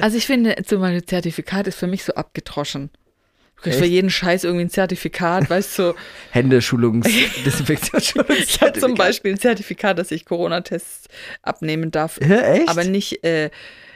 also 0.00 0.16
ich 0.18 0.26
finde, 0.26 0.56
zum 0.64 0.80
Beispiel 0.80 1.04
Zertifikat 1.04 1.66
ist 1.66 1.78
für 1.78 1.86
mich 1.86 2.04
so 2.04 2.14
abgedroschen. 2.14 2.90
Du 3.58 3.62
kriegst 3.64 3.80
für 3.80 3.86
jeden 3.86 4.08
Scheiß 4.08 4.44
irgendwie 4.44 4.66
ein 4.66 4.70
Zertifikat, 4.70 5.50
weißt 5.50 5.78
du. 5.80 5.94
Händeschulungs, 6.30 7.06
Desinfektionsschulungs. 7.44 8.38
Ich 8.38 8.60
habe 8.60 8.78
zum 8.78 8.94
Beispiel 8.94 9.32
ein 9.32 9.38
Zertifikat, 9.38 9.98
dass 9.98 10.12
ich 10.12 10.24
Corona-Tests 10.24 11.08
abnehmen 11.42 11.90
darf. 11.90 12.20
Ja, 12.20 12.40
echt? 12.52 12.68
Aber 12.68 12.84
nicht, 12.84 13.24
äh, 13.24 13.50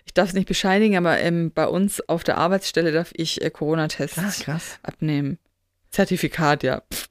ich 0.04 0.14
darf 0.14 0.28
es 0.30 0.34
nicht 0.34 0.48
bescheinigen, 0.48 0.96
aber 0.96 1.20
ähm, 1.20 1.52
bei 1.54 1.66
uns 1.68 2.06
auf 2.08 2.24
der 2.24 2.38
Arbeitsstelle 2.38 2.90
darf 2.90 3.10
ich 3.14 3.40
äh, 3.40 3.50
Corona-Tests 3.50 4.48
Ah, 4.48 4.58
abnehmen. 4.82 5.38
Zertifikat, 5.90 6.64
ja. 6.64 6.82
Pff. 6.92 7.08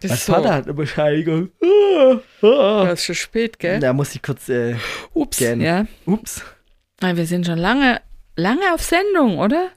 Das 0.00 0.08
Mein 0.08 0.16
ist 0.18 0.26
so. 0.26 0.32
Vater 0.32 0.54
hat 0.54 0.64
eine 0.64 0.74
Bescheinigung. 0.74 1.50
Ah, 1.62 2.20
ah. 2.46 2.84
Das 2.86 3.00
ist 3.00 3.04
schon 3.04 3.14
spät, 3.14 3.58
gell? 3.58 3.80
Da 3.80 3.92
muss 3.92 4.14
ich 4.14 4.22
kurz, 4.22 4.48
äh, 4.48 4.76
Ups. 5.12 5.36
gerne. 5.36 5.62
Ja. 5.64 5.86
ups. 6.06 6.42
Wir 7.00 7.26
sind 7.26 7.46
schon 7.46 7.58
lange, 7.58 8.00
lange 8.36 8.72
auf 8.74 8.82
Sendung, 8.82 9.38
oder? 9.38 9.68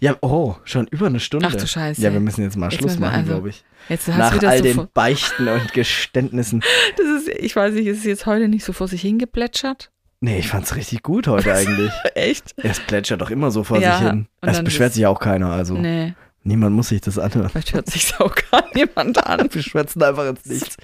Ja, 0.00 0.16
oh, 0.20 0.56
schon 0.64 0.86
über 0.88 1.06
eine 1.06 1.20
Stunde. 1.20 1.46
Ach 1.50 1.54
du 1.54 1.66
Scheiße. 1.66 2.00
Ja, 2.02 2.12
wir 2.12 2.20
müssen 2.20 2.42
jetzt 2.42 2.56
mal 2.56 2.70
Jetzt 2.70 2.80
Schluss 2.80 2.98
machen, 2.98 3.14
also- 3.20 3.32
glaube 3.32 3.48
ich. 3.50 3.64
Jetzt 3.88 4.06
hast 4.08 4.16
Nach 4.18 4.38
du 4.38 4.48
all 4.48 4.58
so 4.58 4.62
den 4.64 4.88
Beichten 4.94 5.48
und 5.48 5.72
Geständnissen. 5.72 6.62
das 6.96 7.06
ist, 7.06 7.28
ich 7.28 7.54
weiß 7.56 7.74
nicht, 7.74 7.86
ist 7.86 7.98
es 7.98 8.04
jetzt 8.04 8.26
heute 8.26 8.46
nicht 8.48 8.64
so 8.64 8.72
vor 8.72 8.86
sich 8.88 9.00
hingeplätschert? 9.02 9.90
Nee, 10.20 10.38
ich 10.38 10.48
fand's 10.48 10.76
richtig 10.76 11.02
gut 11.02 11.26
heute 11.26 11.52
eigentlich. 11.54 11.90
Echt? 12.14 12.52
Es 12.56 12.78
plätschert 12.78 13.20
doch 13.20 13.30
immer 13.30 13.50
so 13.50 13.64
vor 13.64 13.80
Ja, 13.80 13.98
sich 13.98 14.06
hin. 14.08 14.28
Es 14.40 14.62
beschwert 14.62 14.92
sich 14.94 15.04
auch 15.06 15.18
keiner, 15.18 15.50
also 15.50 15.74
Nee, 15.74 16.14
niemand 16.44 16.76
muss 16.76 16.88
sich 16.90 17.00
das 17.00 17.18
anhören. 17.18 17.48
vielleicht 17.50 17.74
hört 17.74 17.90
sich 17.90 18.14
auch 18.20 18.32
gar 18.50 18.64
niemand 18.74 19.26
an. 19.26 19.48
Wir 19.52 19.62
schwätzen 19.64 20.00
einfach 20.02 20.26
ins 20.28 20.44
Nichts. 20.46 20.76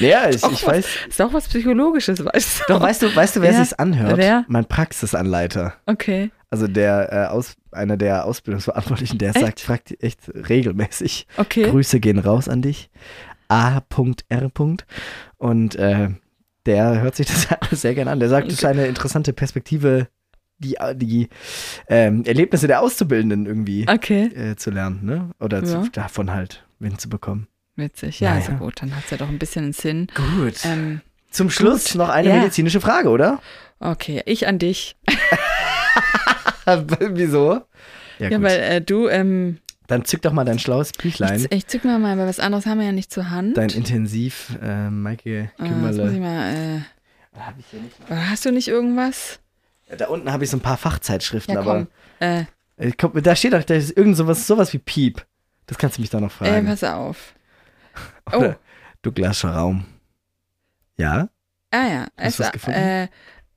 Naja, 0.00 0.28
ich, 0.28 0.36
ich 0.36 0.42
was- 0.42 0.66
weiß. 0.66 0.86
Ist 1.08 1.22
auch 1.22 1.32
was 1.32 1.48
Psychologisches, 1.48 2.22
weißt 2.22 2.60
du? 2.60 2.64
Doch, 2.74 2.80
weißt 2.82 3.00
du, 3.00 3.16
weißt 3.16 3.36
du, 3.36 3.40
wer 3.40 3.52
Wer? 3.52 3.60
sich's 3.64 3.72
anhört? 3.72 4.18
Wer? 4.18 4.44
Mein 4.48 4.66
Praxisanleiter. 4.66 5.72
Okay. 5.86 6.30
Also 6.50 6.68
der 6.68 7.12
äh, 7.12 7.26
aus, 7.26 7.56
einer 7.72 7.96
der 7.96 8.24
Ausbildungsverantwortlichen, 8.24 9.18
der 9.18 9.30
Echt? 9.30 9.40
sagt 9.40 9.60
fragt 9.60 10.02
echt 10.02 10.20
regelmäßig. 10.34 11.26
Okay. 11.36 11.68
Grüße 11.70 11.98
gehen 12.00 12.18
raus 12.18 12.48
an 12.48 12.62
dich. 12.62 12.88
A.R. 13.48 14.50
Und 15.38 15.74
äh, 15.76 16.08
der 16.66 17.00
hört 17.00 17.16
sich 17.16 17.26
das 17.26 17.48
sehr 17.80 17.94
gerne 17.94 18.10
an. 18.12 18.20
Der 18.20 18.28
sagt, 18.28 18.46
das 18.46 18.54
ist 18.54 18.64
eine 18.64 18.86
interessante 18.86 19.32
Perspektive, 19.32 20.08
die, 20.58 20.76
die 20.94 21.28
ähm, 21.88 22.24
Erlebnisse 22.24 22.66
der 22.66 22.80
Auszubildenden 22.80 23.46
irgendwie 23.46 23.86
Okay. 23.88 24.26
äh, 24.34 24.56
zu 24.56 24.70
lernen, 24.70 25.04
ne? 25.04 25.30
Oder 25.40 25.58
Ja. 25.64 25.82
zu, 25.82 25.90
davon 25.90 26.32
halt 26.32 26.64
Wind 26.78 27.00
zu 27.00 27.08
bekommen. 27.08 27.46
Witzig. 27.76 28.20
Ja, 28.20 28.30
Naja. 28.34 28.46
also 28.46 28.58
gut, 28.64 28.80
dann 28.80 28.94
hat 28.96 29.04
es 29.04 29.10
ja 29.10 29.16
doch 29.18 29.28
ein 29.28 29.38
bisschen 29.38 29.64
einen 29.64 29.72
Sinn. 29.74 30.06
Gut. 30.38 30.54
Ähm, 30.64 31.02
Zum 31.30 31.50
Schluss 31.50 31.94
noch 31.94 32.08
eine 32.08 32.28
Ja. 32.30 32.36
medizinische 32.36 32.80
Frage, 32.80 33.10
oder? 33.10 33.40
okay, 33.80 34.22
ich 34.24 34.46
an 34.46 34.58
dich. 34.58 34.96
Wieso? 37.10 37.62
Ja, 38.18 38.28
Ja, 38.28 38.38
gut. 38.38 38.42
weil 38.46 38.58
äh, 38.60 38.80
du, 38.80 39.08
ähm, 39.08 39.58
Dann 39.86 40.04
zück 40.04 40.22
doch 40.22 40.32
mal 40.32 40.44
dein 40.44 40.58
schlaues 40.58 40.92
Büchlein. 40.92 41.40
ich, 41.40 41.52
ich 41.52 41.66
zück 41.66 41.84
mal 41.84 41.98
mal, 41.98 42.16
weil 42.18 42.26
was 42.26 42.40
anderes 42.40 42.66
haben 42.66 42.78
wir 42.78 42.86
ja 42.86 42.92
nicht 42.92 43.12
zur 43.12 43.30
Hand. 43.30 43.56
Dein 43.56 43.70
Intensiv, 43.70 44.56
äh, 44.62 44.90
Maike 44.90 45.30
äh, 45.30 45.40
jetzt 45.42 45.58
muss 45.60 45.90
ich 45.96 45.96
Kümmerle. 46.02 46.20
mal, 46.20 46.84
Da 47.34 47.46
hab 47.46 47.58
ich 47.58 47.66
hier 47.70 47.80
nicht- 47.80 47.96
äh, 48.10 48.14
hast 48.14 48.44
du 48.44 48.50
nicht 48.52 48.68
irgendwas? 48.68 49.38
Da 49.96 50.06
unten 50.08 50.32
habe 50.32 50.42
ich 50.44 50.50
so 50.50 50.56
ein 50.56 50.60
paar 50.60 50.76
Fachzeitschriften, 50.78 51.54
Ja, 51.54 51.60
aber 51.60 51.74
komm. 51.74 51.88
Äh, 52.18 52.44
äh, 52.78 52.92
komm, 52.98 53.12
da 53.22 53.36
steht 53.36 53.52
doch, 53.52 53.62
da 53.62 53.74
ist 53.74 53.96
irgend 53.96 54.16
sowas, 54.16 54.46
sowas 54.46 54.72
wie 54.72 54.78
Piep. 54.78 55.24
Das 55.66 55.78
kannst 55.78 55.98
du 55.98 56.00
mich 56.00 56.10
da 56.10 56.20
noch 56.20 56.30
äh, 56.40 56.44
fragen. 56.46 56.66
pass 56.66 56.82
auf. 56.84 57.34
Oh, 58.32 58.38
Oder 58.38 58.58
Douglascher 59.02 59.50
Raum. 59.50 59.84
Ja? 60.96 61.28
ah 61.70 61.86
ja, 61.88 62.06
Hast 62.18 62.38
du 62.40 62.42
was 62.44 62.52
gefunden? 62.52 62.78
äh, 62.80 63.08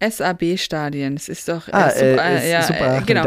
SAB-Stadien. 0.01 1.15
Das 1.15 1.29
ist 1.29 1.47
doch 1.49 1.67
äh, 1.67 1.71
Ah, 1.71 1.89
äh, 1.89 2.15
äh, 2.15 2.37
ist 2.37 2.51
ja, 2.51 2.63
super 2.63 2.97
äh, 2.97 3.01
genau. 3.01 3.25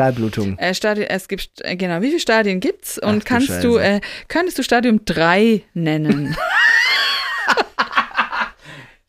Äh, 0.58 1.06
es 1.08 1.28
gibt, 1.28 1.50
äh, 1.60 1.76
genau, 1.76 2.00
wie 2.00 2.08
viele 2.08 2.20
Stadien 2.20 2.60
gibt's? 2.60 2.98
Ach 3.02 3.08
Und 3.08 3.20
du 3.20 3.24
kannst 3.26 3.62
du, 3.62 3.76
äh, 3.76 4.00
könntest 4.28 4.58
du 4.58 4.62
Stadium 4.62 5.04
3 5.04 5.62
nennen? 5.74 6.36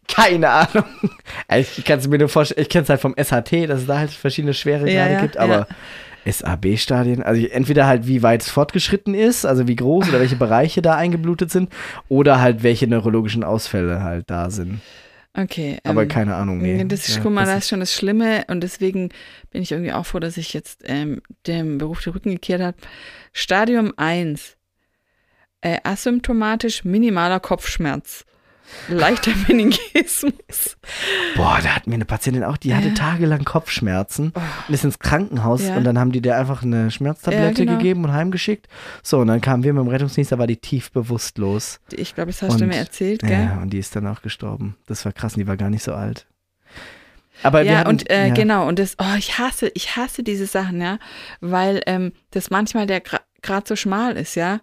Keine 0.07 0.49
Ahnung. 0.49 0.85
Ich 1.57 1.83
kann 1.85 1.97
es 1.97 2.07
mir 2.07 2.19
nur 2.19 2.29
vorstellen, 2.29 2.61
ich 2.61 2.69
kenne 2.69 2.83
es 2.83 2.89
halt 2.89 3.01
vom 3.01 3.15
SHT, 3.15 3.67
dass 3.67 3.81
es 3.81 3.87
da 3.87 3.97
halt 3.97 4.11
verschiedene 4.11 4.53
Schweregrade 4.53 4.93
Ja, 4.93 5.09
ja, 5.09 5.21
gibt, 5.21 5.37
aber 5.37 5.67
SAB-Stadien, 6.25 7.23
also 7.23 7.45
entweder 7.47 7.87
halt 7.87 8.07
wie 8.07 8.21
weit 8.21 8.43
es 8.43 8.49
fortgeschritten 8.49 9.13
ist, 9.15 9.45
also 9.45 9.67
wie 9.67 9.75
groß 9.75 10.09
oder 10.09 10.19
welche 10.19 10.35
Bereiche 10.35 10.81
da 10.81 10.95
eingeblutet 10.95 11.51
sind, 11.51 11.71
oder 12.09 12.39
halt 12.39 12.63
welche 12.63 12.87
neurologischen 12.87 13.43
Ausfälle 13.43 14.03
halt 14.03 14.29
da 14.29 14.49
sind. 14.49 14.81
Okay. 15.35 15.79
Aber 15.83 16.03
ähm, 16.03 16.07
keine 16.07 16.35
Ahnung, 16.35 16.59
nee. 16.59 16.83
Das 16.85 17.07
ist, 17.07 17.15
Ja, 17.15 17.23
guck 17.23 17.31
mal, 17.33 17.45
das 17.45 17.59
ist 17.59 17.69
schon 17.69 17.79
das 17.79 17.93
Schlimme 17.93 18.45
und 18.49 18.61
deswegen 18.61 19.09
bin 19.49 19.63
ich 19.63 19.71
irgendwie 19.71 19.91
auch 19.91 20.05
froh, 20.05 20.19
dass 20.19 20.37
ich 20.37 20.53
jetzt 20.53 20.81
ähm, 20.85 21.21
dem 21.47 21.79
Beruf 21.79 22.01
den 22.01 22.13
Rücken 22.13 22.31
gekehrt 22.31 22.61
habe. 22.61 22.77
Stadium 23.31 23.93
1. 23.97 24.57
Äh, 25.61 25.79
asymptomatisch 25.83 26.83
minimaler 26.83 27.39
Kopfschmerz. 27.39 28.25
Leichter 28.89 29.31
Meningismus. 29.47 30.77
Boah, 31.35 31.59
da 31.63 31.69
hat 31.75 31.87
mir 31.87 31.95
eine 31.95 32.05
Patientin 32.05 32.43
auch, 32.43 32.57
die 32.57 32.75
hatte 32.75 32.89
Ja. 32.89 32.93
tagelang 32.93 33.43
Kopfschmerzen 33.45 34.33
und 34.67 34.73
ist 34.73 34.83
ins 34.83 34.99
Krankenhaus 34.99 35.63
Ja. 35.63 35.75
und 35.77 35.83
dann 35.83 35.97
haben 35.99 36.11
die 36.11 36.21
der 36.21 36.37
einfach 36.37 36.63
eine 36.63 36.91
Schmerztablette 36.91 37.43
Ja, 37.63 37.65
genau. 37.65 37.77
gegeben 37.77 38.03
und 38.03 38.11
heimgeschickt. 38.13 38.67
So, 39.01 39.19
und 39.19 39.27
dann 39.27 39.41
kamen 39.41 39.63
wir 39.63 39.73
mit 39.73 39.83
dem 39.83 39.87
Rettungsdienst, 39.89 40.31
da 40.31 40.37
war 40.37 40.47
die 40.47 40.57
tief 40.57 40.91
bewusstlos. 40.91 41.79
Ich 41.91 42.15
glaube, 42.15 42.31
das 42.31 42.41
hast 42.41 42.59
du 42.59 42.63
Und- 42.65 42.69
mir 42.69 42.77
erzählt, 42.77 43.21
gell? 43.21 43.31
Ja, 43.31 43.61
und 43.61 43.69
die 43.71 43.79
ist 43.79 43.95
dann 43.95 44.07
auch 44.07 44.21
gestorben. 44.21 44.75
Das 44.87 45.05
war 45.05 45.11
krass, 45.13 45.33
und 45.35 45.39
die 45.39 45.47
war 45.47 45.57
gar 45.57 45.69
nicht 45.69 45.83
so 45.83 45.93
alt. 45.93 46.25
Aber 47.41 47.61
Ja, 47.63 47.79
hatten, 47.79 47.89
und 47.89 48.09
äh, 48.09 48.27
ja. 48.27 48.33
genau, 48.33 48.67
und 48.67 48.79
das, 48.79 48.95
oh, 48.99 49.15
ich 49.17 49.37
hasse, 49.39 49.71
ich 49.73 49.95
hasse 49.95 50.23
diese 50.23 50.45
Sachen, 50.45 50.79
ja, 50.81 50.99
weil 51.41 51.81
ähm, 51.87 52.13
das 52.31 52.49
manchmal 52.51 52.85
der 52.87 53.01
gerade 53.01 53.67
so 53.67 53.75
schmal 53.75 54.15
ist, 54.17 54.35
ja. 54.35 54.59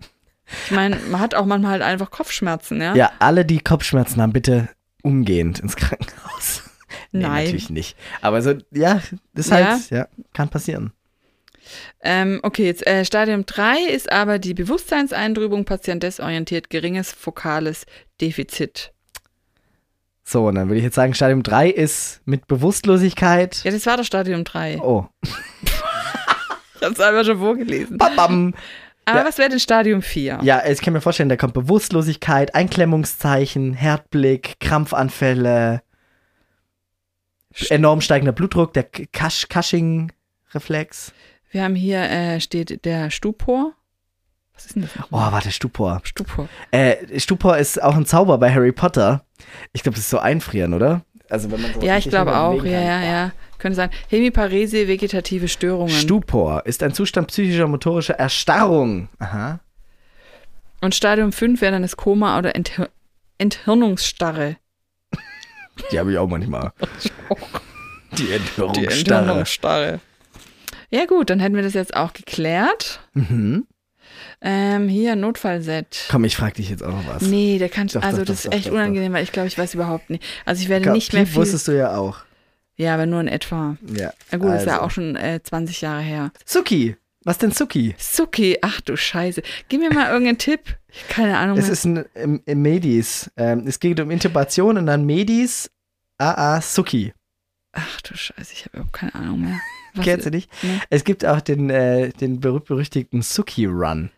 Ich 0.66 0.70
meine, 0.70 0.96
man 1.10 1.20
hat 1.20 1.34
auch 1.34 1.44
manchmal 1.46 1.72
halt 1.72 1.82
einfach 1.82 2.10
Kopfschmerzen, 2.10 2.80
ja. 2.80 2.94
Ja, 2.94 3.12
alle, 3.18 3.44
die 3.44 3.60
Kopfschmerzen 3.60 4.20
haben, 4.20 4.32
bitte 4.32 4.68
umgehend 5.02 5.60
ins 5.60 5.76
Krankenhaus. 5.76 6.62
nee, 7.12 7.22
Nein. 7.22 7.44
natürlich 7.44 7.70
nicht. 7.70 7.96
Aber 8.20 8.42
so, 8.42 8.54
ja, 8.72 9.00
das 9.34 9.46
ist 9.46 9.52
halt, 9.52 9.90
ja, 9.90 10.08
kann 10.32 10.48
passieren. 10.48 10.92
Ähm, 12.02 12.40
okay, 12.42 12.66
jetzt 12.66 12.86
äh, 12.86 13.04
Stadium 13.04 13.46
3 13.46 13.84
ist 13.90 14.10
aber 14.10 14.38
die 14.38 14.54
Bewusstseinseintrübung, 14.54 15.64
Patient 15.64 16.02
desorientiert, 16.02 16.70
geringes 16.70 17.12
fokales 17.12 17.86
Defizit. 18.20 18.92
So, 20.24 20.46
und 20.46 20.54
dann 20.56 20.68
würde 20.68 20.78
ich 20.78 20.84
jetzt 20.84 20.94
sagen, 20.94 21.14
Stadium 21.14 21.42
3 21.42 21.70
ist 21.70 22.22
mit 22.24 22.46
Bewusstlosigkeit. 22.46 23.62
Ja, 23.64 23.70
das 23.70 23.86
war 23.86 23.96
doch 23.96 24.04
Stadium 24.04 24.44
3. 24.44 24.78
Oh, 24.80 25.06
Ich 26.80 26.86
habe 26.86 26.94
es 26.94 27.00
einfach 27.00 27.24
schon 27.26 27.38
vorgelesen. 27.38 27.98
babam. 27.98 28.54
Aber 29.10 29.20
Ja. 29.20 29.26
was 29.26 29.38
wäre 29.38 29.48
denn 29.50 29.60
Stadium 29.60 30.02
4? 30.02 30.40
Ja, 30.42 30.62
ich 30.66 30.80
kann 30.80 30.92
mir 30.92 31.00
vorstellen, 31.00 31.28
da 31.28 31.36
kommt 31.36 31.54
Bewusstlosigkeit, 31.54 32.54
Einklemmungszeichen, 32.54 33.74
Herzblick, 33.74 34.54
Krampfanfälle, 34.60 35.82
enorm 37.68 38.00
steigender 38.00 38.32
Blutdruck, 38.32 38.72
der 38.74 38.84
Cushing-Reflex. 38.84 41.12
Wir 41.50 41.64
haben 41.64 41.74
hier, 41.74 42.00
äh, 42.02 42.40
steht 42.40 42.84
der 42.84 43.10
Stupor. 43.10 43.72
Was 44.54 44.66
ist 44.66 44.76
denn 44.76 44.82
das? 44.82 44.90
Oh, 45.10 45.16
warte, 45.18 45.50
Stupor. 45.50 46.00
Stupor. 46.04 46.48
Äh, 46.70 47.18
Stupor 47.18 47.56
ist 47.58 47.82
auch 47.82 47.96
ein 47.96 48.06
Zauber 48.06 48.38
bei 48.38 48.52
Harry 48.52 48.72
Potter. 48.72 49.24
Ich 49.72 49.82
glaube, 49.82 49.96
das 49.96 50.04
ist 50.04 50.10
so 50.10 50.18
einfrieren, 50.18 50.74
oder? 50.74 51.02
Also 51.30 51.50
wenn 51.50 51.62
man 51.62 51.72
so 51.74 51.80
Ja, 51.80 51.96
ich 51.96 52.08
glaube 52.08 52.36
auch. 52.36 52.64
Ja, 52.64 52.80
ja, 52.80 53.02
ja. 53.02 53.32
Könnte 53.58 53.76
sein. 53.76 53.90
Hemiparese, 54.08 54.88
vegetative 54.88 55.48
Störungen. 55.48 55.94
Stupor 55.94 56.64
ist 56.66 56.82
ein 56.82 56.94
Zustand 56.94 57.28
psychischer 57.28 57.66
motorischer 57.68 58.14
Erstarrung. 58.14 59.08
Aha. 59.18 59.60
Und 60.80 60.94
Stadium 60.94 61.32
5 61.32 61.60
wäre 61.60 61.72
dann 61.72 61.82
das 61.82 61.96
Koma 61.96 62.38
oder 62.38 62.54
Enthir 62.54 62.88
Enthirnungsstarre. 63.38 64.56
Die 65.92 65.98
habe 65.98 66.12
ich 66.12 66.18
auch 66.18 66.28
manchmal. 66.28 66.72
Die 68.12 68.24
Die 68.24 68.32
Entwirrungsstarre. 68.32 69.20
Enthirnungsstarre. 69.20 70.00
Ja 70.90 71.06
gut, 71.06 71.30
dann 71.30 71.38
hätten 71.40 71.54
wir 71.54 71.62
das 71.62 71.74
jetzt 71.74 71.94
auch 71.94 72.12
geklärt. 72.12 73.00
Mhm. 73.14 73.66
Ähm, 74.42 74.88
hier, 74.88 75.16
Notfallset. 75.16 76.06
Komm, 76.10 76.24
ich 76.24 76.36
frage 76.36 76.54
dich 76.54 76.70
jetzt 76.70 76.82
auch 76.82 76.92
noch 76.92 77.06
was. 77.06 77.22
Nee, 77.22 77.58
der 77.58 77.68
kann, 77.68 77.88
Doch, 77.88 78.02
also 78.02 78.18
doch, 78.18 78.26
das 78.26 78.42
doch, 78.44 78.52
ist 78.52 78.56
echt 78.56 78.70
unangenehm, 78.70 79.12
weil 79.12 79.22
ich 79.22 79.32
glaube, 79.32 79.48
ich 79.48 79.58
weiß 79.58 79.74
überhaupt 79.74 80.08
nicht. 80.10 80.22
Also 80.46 80.62
ich 80.62 80.68
werde 80.70 80.86
Komm, 80.86 80.94
nicht 80.94 81.12
mehr 81.12 81.26
viel. 81.26 81.36
wusstest 81.36 81.68
du 81.68 81.72
ja 81.76 81.94
auch. 81.96 82.18
Ja, 82.76 82.94
aber 82.94 83.04
nur 83.04 83.20
in 83.20 83.28
etwa. 83.28 83.76
Ja. 83.94 84.12
Na 84.30 84.38
gut, 84.38 84.48
das 84.48 84.62
ist 84.62 84.66
ja 84.66 84.74
also. 84.74 84.86
auch 84.86 84.90
schon 84.90 85.14
äh, 85.16 85.40
20 85.42 85.82
Jahre 85.82 86.00
her. 86.00 86.32
Suki. 86.46 86.96
Was 87.24 87.36
denn 87.36 87.50
Suki? 87.52 87.94
Suki, 87.98 88.56
ach 88.62 88.80
du 88.80 88.96
Scheiße. 88.96 89.42
Gib 89.68 89.80
mir 89.82 89.92
mal 89.92 90.08
irgendeinen 90.10 90.38
Tipp. 90.38 90.78
Ich 90.90 91.06
Keine 91.08 91.36
Ahnung. 91.36 91.58
Es 91.58 91.64
mehr. 91.64 91.72
ist 91.74 91.84
ein, 91.84 92.04
im, 92.14 92.42
im 92.46 92.62
Medis. 92.62 93.30
Ähm, 93.36 93.64
es 93.66 93.78
geht 93.78 94.00
um 94.00 94.10
Intubation 94.10 94.78
und 94.78 94.86
dann 94.86 95.04
Medis. 95.04 95.70
AA 96.16 96.62
Suki. 96.62 97.12
ach 97.72 98.00
du 98.00 98.16
Scheiße, 98.16 98.52
ich 98.54 98.60
habe 98.64 98.78
überhaupt 98.78 98.94
keine 98.94 99.14
Ahnung 99.14 99.42
mehr. 99.42 99.60
Was- 99.94 100.04
Kennst 100.06 100.24
du 100.26 100.30
nicht? 100.30 100.50
Nee. 100.62 100.80
Es 100.88 101.04
gibt 101.04 101.26
auch 101.26 101.42
den, 101.42 101.68
äh, 101.68 102.08
den 102.08 102.40
berühmt-berüchtigten 102.40 103.20
Suki-Run. 103.20 104.08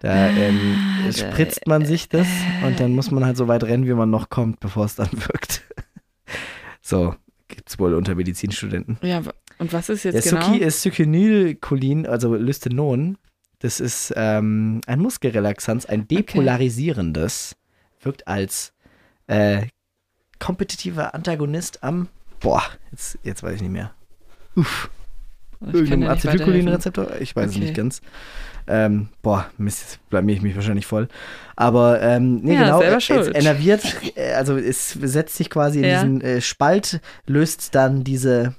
Da 0.00 0.28
ähm, 0.30 0.76
Ah, 1.06 1.12
spritzt 1.12 1.66
man 1.66 1.84
sich 1.84 2.08
das 2.08 2.26
und 2.64 2.80
dann 2.80 2.92
muss 2.92 3.10
man 3.10 3.24
halt 3.24 3.36
so 3.36 3.48
weit 3.48 3.64
rennen, 3.64 3.86
wie 3.86 3.92
man 3.94 4.10
noch 4.10 4.28
kommt, 4.30 4.58
bevor 4.60 4.84
es 4.86 4.94
dann 4.96 5.10
wirkt. 5.12 5.62
so, 6.80 7.14
gibt's 7.48 7.78
wohl 7.78 7.94
unter 7.94 8.14
Medizinstudenten. 8.14 8.98
Ja, 9.02 9.22
und 9.58 9.72
was 9.72 9.88
ist 9.90 10.04
jetzt 10.04 10.14
Der 10.24 10.32
genau? 10.32 10.46
Suki 10.46 10.58
ist 10.64 10.82
Succinylcholin, 10.82 12.06
also 12.06 12.34
Lystenon. 12.34 13.18
Das 13.58 13.78
ist 13.78 14.12
ähm, 14.16 14.80
ein 14.86 15.00
Muskelrelaxanz, 15.00 15.84
ein 15.84 16.08
depolarisierendes. 16.08 17.56
Wirkt 18.00 18.26
als 18.26 18.72
äh, 19.26 19.66
kompetitiver 20.38 21.14
Antagonist 21.14 21.84
am. 21.84 22.08
Boah, 22.40 22.62
jetzt, 22.90 23.18
jetzt 23.22 23.42
weiß 23.42 23.56
ich 23.56 23.60
nicht 23.62 23.72
mehr. 23.72 23.92
Uff. 24.56 24.88
Weiterhelfen. 25.60 26.04
Acetylcholinrezeptor? 26.04 27.20
Ich 27.20 27.36
weiß 27.36 27.50
es 27.50 27.56
Okay. 27.56 27.64
nicht 27.66 27.74
ganz. 27.76 28.00
Ähm, 28.70 29.08
boah, 29.22 29.46
Mist, 29.58 29.80
jetzt 29.80 30.10
blamier 30.10 30.36
ich 30.36 30.42
mich 30.42 30.54
wahrscheinlich 30.54 30.86
voll. 30.86 31.08
Aber, 31.56 32.00
ähm, 32.00 32.36
nee, 32.42 32.54
Ja, 32.54 32.64
genau, 32.64 32.78
selber 32.78 32.96
es 32.98 33.04
schuld. 33.04 33.34
enerviert, 33.36 33.82
äh, 34.14 34.32
also 34.34 34.56
es 34.56 34.90
setzt 34.92 35.36
sich 35.36 35.50
quasi 35.50 35.80
in 35.80 35.86
Ja. 35.86 35.94
diesen 35.94 36.20
äh, 36.20 36.40
Spalt, 36.40 37.00
löst 37.26 37.74
dann 37.74 38.04
diese, 38.04 38.54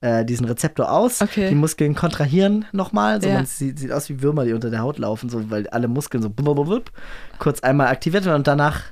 äh, 0.00 0.24
diesen 0.24 0.44
Rezeptor 0.46 0.90
aus. 0.90 1.22
Okay. 1.22 1.48
Die 1.48 1.54
Muskeln 1.54 1.94
kontrahieren 1.94 2.64
nochmal. 2.72 3.22
So 3.22 3.28
Ja. 3.28 3.34
man 3.36 3.46
sieht, 3.46 3.78
sieht 3.78 3.92
aus 3.92 4.08
wie 4.08 4.20
Würmer, 4.20 4.44
die 4.44 4.52
unter 4.54 4.70
der 4.70 4.80
Haut 4.80 4.98
laufen, 4.98 5.28
so, 5.30 5.50
weil 5.50 5.68
alle 5.68 5.86
Muskeln 5.88 6.22
so 6.22 6.28
blub, 6.30 6.56
blub, 6.56 6.66
blub, 6.66 6.90
kurz 7.38 7.60
einmal 7.60 7.86
aktiviert 7.86 8.24
werden 8.24 8.36
und 8.36 8.46
danach 8.48 8.82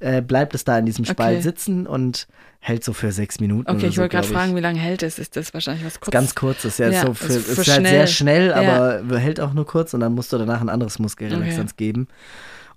äh, 0.00 0.20
bleibt 0.22 0.54
es 0.54 0.64
da 0.64 0.78
in 0.78 0.86
diesem 0.86 1.04
Spalt 1.04 1.36
Okay. 1.36 1.42
sitzen 1.42 1.86
und 1.86 2.26
hält 2.58 2.84
so 2.84 2.92
für 2.92 3.12
sechs 3.12 3.38
Minuten. 3.40 3.70
Okay, 3.70 3.86
ich 3.86 3.94
so, 3.94 4.00
wollte 4.02 4.16
gerade 4.16 4.28
fragen, 4.28 4.54
wie 4.56 4.60
lange 4.60 4.78
hält 4.78 5.02
es? 5.02 5.18
Ist 5.18 5.36
das 5.36 5.54
wahrscheinlich 5.54 5.84
was 5.84 6.00
kurz? 6.00 6.12
Ganz 6.12 6.34
kurz, 6.34 6.64
ist 6.64 6.78
ja, 6.78 6.90
Ja, 6.90 7.02
so 7.06 7.14
für, 7.14 7.26
ist 7.32 7.48
ist, 7.48 7.64
für 7.64 7.72
halt 7.72 7.86
sehr 7.86 8.06
schnell, 8.06 8.52
aber 8.52 9.02
hält 9.18 9.40
auch 9.40 9.52
nur 9.54 9.66
kurz 9.66 9.94
und 9.94 10.00
dann 10.00 10.14
musst 10.14 10.32
du 10.32 10.38
danach 10.38 10.60
ein 10.60 10.68
anderes 10.68 10.98
Muskelrelaxanz 10.98 11.76
geben. 11.76 12.08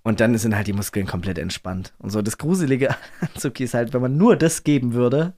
Und 0.05 0.19
dann 0.19 0.38
sind 0.38 0.53
halt 0.55 0.67
die 0.67 0.74
Muskeln 0.74 1.07
komplett 1.07 1.38
entspannt. 1.38 1.93
Und 1.97 2.09
so 2.09 2.21
das 2.21 2.38
Gruselige 2.38 2.89
an 3.21 3.30
Zuki 3.38 3.63
ist 3.63 3.74
halt, 3.74 3.93
wenn 3.93 4.01
man 4.01 4.17
nur 4.17 4.36
das 4.36 4.63
geben 4.65 4.93
würde, 4.93 5.34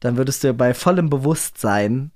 dann 0.00 0.16
würdest 0.18 0.44
du 0.44 0.52
bei 0.52 0.74
vollem 0.74 1.08
Bewusstsein 1.10 2.10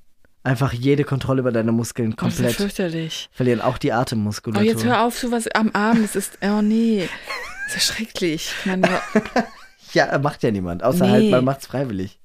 einfach 0.45 0.73
jede 0.73 1.05
Kontrolle 1.05 1.41
über 1.41 1.51
deine 1.53 1.73
Muskeln 1.73 2.13
Oh, 2.13 2.25
das 2.25 2.35
ist 2.35 2.39
ja 2.41 2.45
komplett 2.47 2.57
fürchterlich. 2.57 3.31
verlieren, 3.33 3.61
auch 3.63 3.79
die 3.79 3.91
Oh, 3.91 3.95
Atemmuskulatur. 3.95 4.67
jetzt 4.69 4.85
hör 4.85 5.03
auf, 5.05 5.19
sowas 5.19 5.49
am 5.55 5.71
Abend. 5.71 6.05
Das 6.05 6.15
ist, 6.17 6.39
oh 6.43 6.61
nee. 6.63 7.09
Das 7.75 7.83
ist 7.83 7.89
ja 7.89 7.95
schrecklich. 7.95 8.53
Ich 8.61 8.67
meine, 8.67 8.89
Ja, 9.93 10.19
macht 10.19 10.43
ja 10.43 10.51
niemand, 10.51 10.83
außer 10.83 11.05
Nee. 11.07 11.11
halt, 11.13 11.31
man 11.31 11.45
macht's 11.45 11.67
freiwillig. 11.67 12.19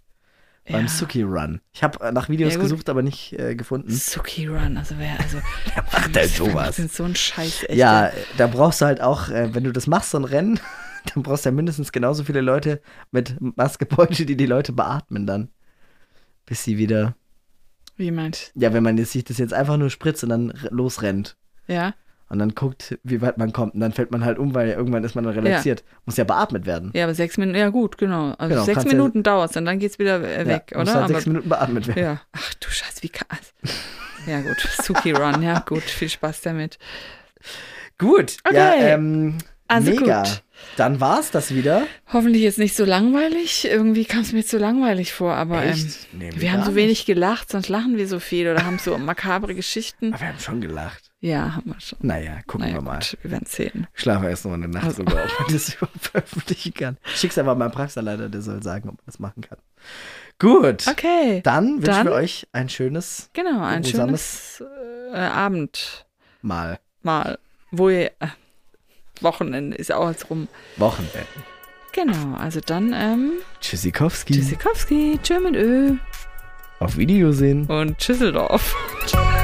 Beim 0.69 0.85
Ja. 0.85 0.87
Suki 0.91 1.21
Run. 1.23 1.61
Ich 1.73 1.81
habe 1.83 2.11
nach 2.11 2.27
Videos 2.29 2.55
Ja, 2.55 2.59
gesucht, 2.59 2.89
aber 2.89 3.01
nicht 3.01 3.33
äh, 3.33 3.55
gefunden. 3.55 3.89
Suki 3.91 4.47
Run, 4.47 4.77
also 4.77 4.95
wer, 4.97 5.17
also. 5.19 5.37
Wer 5.73 5.83
macht 5.83 6.15
denn 6.15 6.27
sowas? 6.29 6.75
Das 6.75 6.79
ist 6.79 6.95
so 6.95 7.03
ein 7.05 7.15
Scheiß, 7.15 7.63
echt. 7.63 7.75
Ja, 7.77 8.11
da 8.37 8.47
brauchst 8.47 8.81
du 8.81 8.85
halt 8.85 8.99
auch, 9.01 9.29
äh, 9.29 9.53
wenn 9.53 9.63
du 9.63 9.71
das 9.71 9.87
machst, 9.87 10.11
so 10.11 10.17
ein 10.17 10.25
Rennen, 10.25 10.59
dann 11.13 11.23
brauchst 11.23 11.45
du 11.45 11.49
ja 11.49 11.55
mindestens 11.55 11.91
genauso 11.93 12.23
viele 12.25 12.41
Leute 12.41 12.81
mit 13.11 13.35
Maskebeutel, 13.39 14.25
die 14.25 14.35
die 14.35 14.45
Leute 14.45 14.73
beatmen 14.73 15.25
dann. 15.25 15.49
Bis 16.45 16.63
sie 16.65 16.77
wieder, 16.77 17.15
Wie 17.95 18.11
meint? 18.11 18.51
ja, 18.55 18.73
wenn 18.73 18.83
man 18.83 18.97
jetzt 18.97 19.11
sich 19.13 19.23
das 19.23 19.37
jetzt 19.37 19.53
einfach 19.53 19.77
nur 19.77 19.89
spritzt 19.89 20.23
und 20.23 20.29
dann 20.29 20.53
losrennt 20.69 21.37
Ja? 21.67 21.93
Und 22.29 22.39
dann 22.39 22.55
guckt, 22.55 22.97
wie 23.03 23.21
weit 23.21 23.37
man 23.37 23.53
kommt 23.53 23.73
und 23.73 23.79
dann 23.79 23.93
fällt 23.93 24.11
man 24.11 24.23
halt 24.25 24.37
um, 24.39 24.53
weil 24.53 24.69
irgendwann 24.69 25.03
ist 25.03 25.15
man 25.15 25.23
dann 25.23 25.33
relaxiert. 25.33 25.83
Muss 26.05 26.17
ja 26.17 26.23
beatmet 26.23 26.65
werden. 26.65 26.91
Ja, 26.93 27.05
aber 27.05 27.13
sechs 27.13 27.37
Minuten, 27.37 27.57
ja 27.57 27.69
gut, 27.69 27.97
genau. 27.97 28.31
Also 28.37 28.53
Genau, 28.53 28.63
sechs 28.65 28.75
kannst 28.79 28.91
ja- 28.91 28.97
Minuten 28.97 29.23
dauert 29.23 29.51
es 29.51 29.57
und 29.57 29.65
dann 29.65 29.79
geht's 29.79 29.97
wieder 29.99 30.21
äh, 30.21 30.45
weg, 30.47 30.71
ja, 30.71 30.79
muss 30.79 30.89
oder? 30.89 30.99
halt 31.01 31.07
sechs 31.09 31.21
aber, 31.23 31.29
Minuten 31.29 31.49
beatmet 31.49 31.87
werden. 31.87 32.03
ja. 32.03 32.21
Ach 32.33 32.53
du 32.55 32.69
Scheiß, 32.69 33.01
wie 33.03 33.09
kann 33.09 33.37
Ja 34.27 34.41
gut, 34.41 34.57
Suki 34.83 35.11
Run, 35.11 35.41
ja 35.41 35.59
gut, 35.59 35.83
viel 35.83 36.09
Spaß 36.09 36.41
damit. 36.41 36.77
Gut, 37.97 38.37
Okay. 38.45 38.55
ja, 38.57 38.73
ähm, 38.75 39.37
Also 39.67 39.91
mega. 39.91 40.23
gut. 40.23 40.43
Dann 40.75 40.99
war's 40.99 41.29
das 41.31 41.53
wieder. 41.53 41.83
Hoffentlich 42.11 42.41
jetzt 42.43 42.57
nicht 42.57 42.75
so 42.75 42.83
langweilig. 42.83 43.65
Irgendwie 43.69 44.05
kam 44.05 44.21
es 44.21 44.33
mir 44.33 44.43
zu 44.45 44.57
langweilig 44.57 45.13
vor, 45.13 45.33
aber 45.35 45.63
ähm? 45.63 45.93
Nee, 46.13 46.31
wir 46.35 46.51
haben 46.51 46.63
so 46.63 46.73
wenig 46.75 47.05
gelacht, 47.05 47.51
sonst 47.51 47.69
lachen 47.69 47.95
wir 47.97 48.07
so 48.07 48.19
viel 48.19 48.49
oder 48.49 48.65
haben 48.65 48.79
so 48.79 48.97
makabre 48.97 49.53
Geschichten. 49.55 50.13
Aber 50.13 50.21
wir 50.21 50.27
haben 50.29 50.39
schon 50.39 50.61
gelacht. 50.61 51.06
Ja, 51.19 51.55
haben 51.55 51.71
wir 51.73 51.79
schon. 51.79 51.97
Naja, 52.03 52.37
gucken 52.45 52.67
Naja, 52.67 52.75
wir 52.75 52.81
mal. 52.83 52.99
gut, 52.99 53.17
wir 53.23 53.31
werden 53.31 53.47
sehen. 53.47 53.87
Ich 53.95 54.01
schlafe 54.01 54.27
erst 54.29 54.45
noch 54.45 54.53
eine 54.53 54.67
Nacht 54.67 54.85
Also- 54.85 55.03
drüber, 55.03 55.23
ob 55.23 55.39
man 55.47 55.49
das 55.53 55.73
überhaupt 55.73 55.99
veröffentlichen 55.99 56.73
kann. 56.75 56.97
Schick's 57.15 57.37
einfach 57.39 57.57
mal 57.57 57.69
Praxisleiter, 57.71 58.29
der 58.29 58.41
soll 58.41 58.61
sagen, 58.61 58.89
ob 58.89 58.95
man 58.97 59.03
das 59.07 59.17
machen 59.19 59.41
kann. 59.41 59.57
Gut. 60.39 60.85
Okay, 60.87 61.41
Dann 61.43 61.81
wünschen 61.85 62.05
wir 62.05 62.11
euch 62.11 62.47
ein 62.51 62.69
schönes 62.69 63.29
genau, 63.33 63.63
ein 63.63 63.83
schönes 63.83 64.63
äh, 65.11 65.17
Abend 65.17 66.05
Mal. 66.43 66.77
mal, 67.01 67.39
wo 67.71 67.89
ihr, 67.89 68.11
äh, 68.19 68.27
Wochenende 69.21 69.75
ist 69.75 69.91
auch 69.91 70.09
jetzt 70.09 70.29
rum. 70.29 70.47
Wochenende. 70.75 71.25
Genau, 71.93 72.35
also 72.37 72.59
dann, 72.59 72.93
ähm, 72.93 73.31
Tschüssikowski. 73.59 74.33
Tschüssikowski, 74.35 75.19
tschö 75.23 75.39
mit 75.39 75.55
Ö 75.55 75.95
Auf 76.79 76.97
Videosehen. 76.97 77.65
und 77.65 77.97
Tschüsseldorf. 77.97 78.75